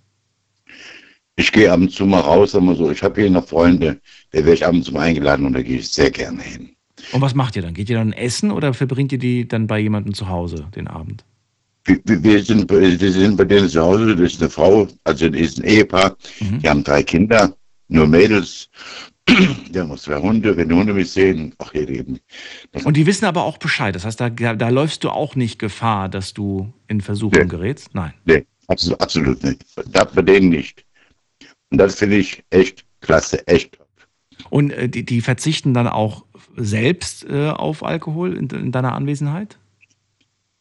Ich 1.36 1.50
gehe 1.50 1.70
ab 1.72 1.80
und 1.80 1.90
zu 1.90 2.06
mal 2.06 2.20
raus, 2.20 2.54
aber 2.54 2.74
so, 2.76 2.90
ich 2.90 3.02
habe 3.02 3.20
hier 3.20 3.30
noch 3.30 3.46
Freunde, 3.48 4.00
da 4.30 4.38
werde 4.38 4.54
ich 4.54 4.64
ab 4.64 4.72
und 4.72 4.84
zu 4.84 4.92
mal 4.92 5.00
eingeladen 5.00 5.44
und 5.46 5.52
da 5.54 5.62
gehe 5.62 5.78
ich 5.78 5.88
sehr 5.88 6.10
gerne 6.10 6.42
hin. 6.42 6.70
Und 7.12 7.20
was 7.20 7.34
macht 7.34 7.56
ihr 7.56 7.62
dann? 7.62 7.74
Geht 7.74 7.90
ihr 7.90 7.96
dann 7.98 8.12
essen 8.12 8.50
oder 8.52 8.72
verbringt 8.72 9.10
ihr 9.12 9.18
die 9.18 9.46
dann 9.48 9.66
bei 9.66 9.80
jemandem 9.80 10.14
zu 10.14 10.28
Hause 10.28 10.68
den 10.76 10.86
Abend? 10.86 11.24
Wir, 11.84 11.98
wir- 12.06 12.42
sind, 12.42 12.66
bei- 12.68 12.98
wir 12.98 13.12
sind 13.12 13.36
bei 13.36 13.44
denen 13.44 13.68
zu 13.68 13.82
Hause, 13.82 14.14
das 14.16 14.32
ist 14.34 14.40
eine 14.40 14.48
Frau, 14.48 14.86
also 15.02 15.28
das 15.28 15.40
ist 15.40 15.58
ein 15.58 15.64
Ehepaar, 15.64 16.16
Mhm. 16.40 16.60
die 16.60 16.68
haben 16.70 16.84
drei 16.84 17.02
Kinder, 17.02 17.54
nur 17.88 18.06
Mädels. 18.06 18.70
Haben 19.28 19.90
auch 19.90 19.98
zwei 19.98 20.16
Hunde, 20.20 20.56
wenn 20.56 20.68
die 20.68 20.74
Hunde 20.74 20.92
mich 20.92 21.10
sehen, 21.10 21.54
ach 21.58 21.72
ihr 21.74 21.86
Leben. 21.86 22.20
Und 22.84 22.96
die 22.96 23.06
wissen 23.06 23.24
aber 23.24 23.44
auch 23.44 23.58
Bescheid. 23.58 23.94
Das 23.94 24.04
heißt, 24.04 24.20
da, 24.20 24.28
da 24.30 24.68
läufst 24.68 25.02
du 25.02 25.10
auch 25.10 25.34
nicht 25.34 25.58
Gefahr, 25.58 26.08
dass 26.08 26.34
du 26.34 26.72
in 26.88 27.00
Versuchung 27.00 27.42
Nee. 27.42 27.48
gerätst? 27.48 27.94
Nein. 27.94 28.12
Nee, 28.26 28.44
absolut, 28.68 29.00
absolut 29.00 29.42
nicht. 29.42 29.64
Das 29.90 30.12
bei 30.12 30.22
denen 30.22 30.50
nicht. 30.50 30.84
Und 31.70 31.78
das 31.78 31.96
finde 31.96 32.16
ich 32.16 32.44
echt 32.50 32.84
klasse, 33.00 33.46
echt. 33.48 33.78
Und 34.50 34.70
äh, 34.72 34.88
die, 34.88 35.04
die 35.04 35.20
verzichten 35.20 35.74
dann 35.74 35.88
auch 35.88 36.24
selbst 36.56 37.24
äh, 37.28 37.48
auf 37.48 37.82
Alkohol 37.82 38.36
in, 38.36 38.48
in 38.50 38.72
deiner 38.72 38.92
Anwesenheit? 38.92 39.58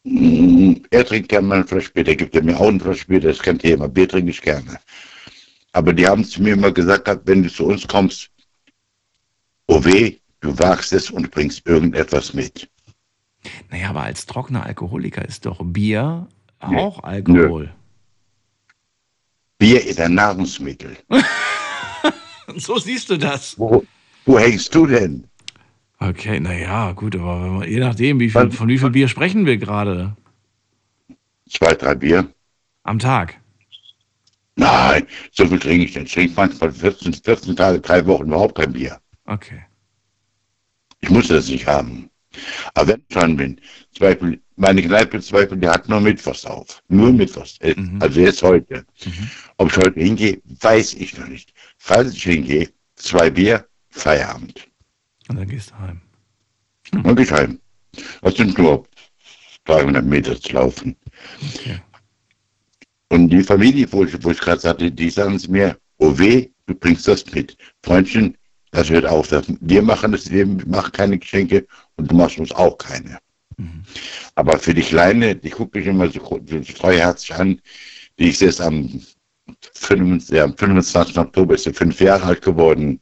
Er 0.04 1.04
trinkt 1.06 1.28
gerne 1.28 1.46
mal 1.46 1.58
ein 1.60 1.66
Flasch 1.66 1.92
Bier, 1.92 2.04
der 2.04 2.16
gibt 2.16 2.34
er 2.34 2.42
mir 2.42 2.58
auch 2.58 2.68
ein 2.68 2.80
Flasch 2.80 3.06
Bier, 3.06 3.20
das 3.20 3.36
ist 3.36 3.42
kein 3.42 3.58
Thema. 3.58 3.88
Bier 3.88 4.08
trinke 4.08 4.30
ich 4.30 4.42
gerne. 4.42 4.78
Aber 5.72 5.92
die 5.92 6.06
haben 6.06 6.24
zu 6.24 6.42
mir 6.42 6.52
immer 6.54 6.72
gesagt, 6.72 7.08
wenn 7.26 7.42
du 7.42 7.50
zu 7.50 7.66
uns 7.66 7.86
kommst, 7.88 8.30
oh 9.66 9.84
weh, 9.84 10.16
du 10.40 10.58
wagst 10.58 10.92
es 10.92 11.10
und 11.10 11.30
bringst 11.30 11.66
irgendetwas 11.66 12.34
mit. 12.34 12.68
Naja, 13.70 13.90
aber 13.90 14.02
als 14.02 14.26
trockener 14.26 14.64
Alkoholiker 14.64 15.24
ist 15.24 15.46
doch 15.46 15.60
Bier 15.62 16.28
Nee. 16.66 16.76
auch 16.78 17.02
Alkohol. 17.04 17.74
Bier 19.58 19.84
ist 19.84 20.00
ein 20.00 20.14
Nahrungsmittel. 20.14 20.96
So 22.56 22.76
siehst 22.78 23.08
du 23.08 23.16
das. 23.16 23.58
Wo, 23.58 23.82
wo 24.26 24.38
hängst 24.38 24.74
du 24.74 24.86
denn? 24.86 25.24
Okay, 25.98 26.38
naja, 26.40 26.92
gut, 26.92 27.16
aber 27.16 27.38
man, 27.38 27.68
je 27.68 27.80
nachdem, 27.80 28.20
wie 28.20 28.28
viel, 28.28 28.50
von 28.50 28.68
wie 28.68 28.76
viel 28.76 28.90
Bier 28.90 29.08
sprechen 29.08 29.46
wir 29.46 29.56
gerade 29.56 30.14
Zwei, 31.48 31.72
drei 31.74 31.94
Bier? 31.94 32.28
am 32.82 32.98
Tag? 32.98 33.40
Nein, 34.56 35.06
so 35.32 35.46
viel 35.46 35.58
trinke 35.58 35.86
ich 35.86 35.94
nicht. 35.96 36.06
Ich 36.08 36.12
trinke 36.12 36.34
manchmal 36.36 36.70
14, 36.70 37.14
14 37.14 37.56
Tage, 37.56 37.80
drei 37.80 38.04
Wochen 38.06 38.24
überhaupt 38.26 38.56
kein 38.56 38.72
Bier. 38.74 39.00
Okay. 39.26 39.64
Ich 41.00 41.10
muss 41.10 41.28
das 41.28 41.48
nicht 41.48 41.66
haben. 41.66 42.10
Aber 42.74 42.88
wenn 42.88 43.00
ich 43.00 43.14
dran 43.14 43.36
bin, 43.36 43.60
zum 43.92 44.00
Beispiel, 44.06 44.42
meine 44.56 44.82
Kneipe 44.82 45.20
zum 45.20 45.38
Beispiel, 45.38 45.58
die 45.58 45.68
hat 45.68 45.88
nur 45.88 46.00
Mittwochs 46.00 46.44
auf. 46.46 46.82
Nur 46.88 47.12
Mittwochs. 47.12 47.58
Äh, 47.60 47.74
Also 48.00 48.20
jetzt 48.20 48.42
heute. 48.42 48.84
Ob 49.58 49.70
ich 49.70 49.76
heute 49.76 50.00
hingehe, 50.00 50.40
weiß 50.60 50.94
ich 50.94 51.16
noch 51.18 51.28
nicht. 51.28 51.52
Falls 51.78 52.14
ich 52.14 52.22
hingehe, 52.22 52.68
zwei 52.96 53.30
Bier, 53.30 53.66
Feierabend. 53.90 54.68
Und 55.28 55.36
dann 55.36 55.48
gehst 55.48 55.70
du 55.70 55.78
heim. 55.78 56.00
Und 57.04 57.20
ich 57.20 57.30
heim. 57.30 57.60
Das 58.22 58.34
sind 58.34 58.58
nur 58.58 58.86
300 59.64 60.04
Meter 60.04 60.40
zu 60.40 60.52
laufen. 60.52 60.96
Und 63.08 63.28
die 63.30 63.42
Familie, 63.42 63.90
wo 63.92 64.04
ich, 64.04 64.14
ich 64.14 64.38
gerade 64.40 64.60
sagte, 64.60 64.90
die 64.90 65.10
sagen 65.10 65.36
es 65.36 65.46
mir, 65.48 65.78
oh 65.98 66.16
weh, 66.18 66.50
du 66.66 66.74
bringst 66.74 67.06
das 67.06 67.24
mit. 67.32 67.56
Freundchen, 67.84 68.36
das 68.74 68.90
hört 68.90 69.06
auf. 69.06 69.28
Das, 69.28 69.46
wir 69.60 69.82
machen 69.82 70.12
das, 70.12 70.30
wir 70.30 70.46
machen 70.46 70.92
keine 70.92 71.18
Geschenke 71.18 71.66
und 71.96 72.10
du 72.10 72.16
machst 72.16 72.38
uns 72.38 72.52
auch 72.52 72.76
keine. 72.76 73.18
Mhm. 73.56 73.84
Aber 74.34 74.58
für 74.58 74.74
die 74.74 74.82
Kleine, 74.82 75.36
die 75.36 75.50
gucke 75.50 75.78
ich 75.78 75.86
immer 75.86 76.08
so, 76.08 76.40
so 76.44 76.60
treuherzig 76.60 77.34
an, 77.34 77.60
die 78.18 78.30
ist 78.30 78.40
jetzt 78.40 78.60
am, 78.60 79.00
5, 79.74 80.28
ja, 80.30 80.44
am 80.44 80.56
25. 80.56 81.18
Oktober, 81.18 81.54
ist 81.54 81.64
sie 81.64 81.72
fünf 81.72 82.00
Jahre 82.00 82.24
alt 82.24 82.42
geworden. 82.42 83.00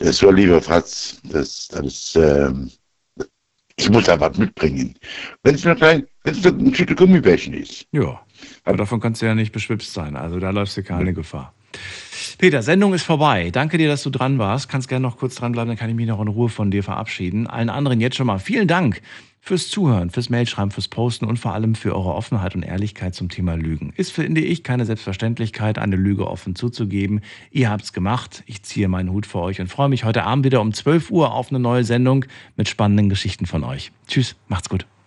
So, 0.00 0.30
lieber 0.30 0.60
Fratz, 0.62 1.20
das, 1.24 1.68
das, 1.68 2.16
ähm, 2.16 2.70
ich 3.76 3.90
muss 3.90 4.04
da 4.04 4.18
was 4.18 4.38
mitbringen. 4.38 4.94
Wenn 5.42 5.54
es 5.54 5.64
nur 5.64 5.74
klein, 5.74 6.06
wenn 6.24 6.34
es 6.34 6.42
nur 6.42 6.54
ein 6.54 6.74
Stück 6.74 6.96
Gummibärchen 6.96 7.54
ist. 7.54 7.86
Ja, 7.92 8.20
aber 8.64 8.78
davon 8.78 9.00
kannst 9.00 9.22
du 9.22 9.26
ja 9.26 9.34
nicht 9.34 9.52
beschwipst 9.52 9.92
sein. 9.92 10.16
Also 10.16 10.40
da 10.40 10.50
läufst 10.50 10.76
du 10.76 10.82
keine 10.82 11.10
ja. 11.10 11.12
Gefahr. 11.12 11.54
Peter, 12.38 12.62
Sendung 12.62 12.94
ist 12.94 13.02
vorbei. 13.02 13.50
Danke 13.50 13.78
dir, 13.78 13.88
dass 13.88 14.02
du 14.02 14.10
dran 14.10 14.38
warst. 14.38 14.68
Kannst 14.68 14.88
gerne 14.88 15.02
noch 15.02 15.18
kurz 15.18 15.34
dranbleiben, 15.34 15.68
dann 15.68 15.76
kann 15.76 15.90
ich 15.90 15.96
mich 15.96 16.06
noch 16.06 16.20
in 16.20 16.28
Ruhe 16.28 16.48
von 16.48 16.70
dir 16.70 16.82
verabschieden. 16.82 17.46
Allen 17.46 17.68
anderen 17.68 18.00
jetzt 18.00 18.16
schon 18.16 18.26
mal 18.26 18.38
vielen 18.38 18.68
Dank 18.68 19.02
fürs 19.40 19.68
Zuhören, 19.68 20.10
fürs 20.10 20.30
Mailschreiben, 20.30 20.70
fürs 20.70 20.88
Posten 20.88 21.24
und 21.24 21.38
vor 21.38 21.54
allem 21.54 21.74
für 21.74 21.94
eure 21.94 22.14
Offenheit 22.14 22.54
und 22.54 22.62
Ehrlichkeit 22.62 23.14
zum 23.14 23.28
Thema 23.28 23.54
Lügen. 23.54 23.92
Ist, 23.96 24.12
finde 24.12 24.42
ich, 24.42 24.62
keine 24.62 24.84
Selbstverständlichkeit, 24.84 25.78
eine 25.78 25.96
Lüge 25.96 26.26
offen 26.26 26.54
zuzugeben. 26.54 27.20
Ihr 27.50 27.70
habt's 27.70 27.92
gemacht. 27.92 28.42
Ich 28.46 28.62
ziehe 28.62 28.88
meinen 28.88 29.10
Hut 29.10 29.26
vor 29.26 29.42
euch 29.42 29.60
und 29.60 29.68
freue 29.68 29.88
mich 29.88 30.04
heute 30.04 30.24
Abend 30.24 30.44
wieder 30.44 30.60
um 30.60 30.72
12 30.72 31.10
Uhr 31.10 31.32
auf 31.32 31.50
eine 31.50 31.58
neue 31.58 31.84
Sendung 31.84 32.26
mit 32.56 32.68
spannenden 32.68 33.08
Geschichten 33.08 33.46
von 33.46 33.64
euch. 33.64 33.92
Tschüss, 34.06 34.36
macht's 34.48 34.68
gut. 34.68 34.86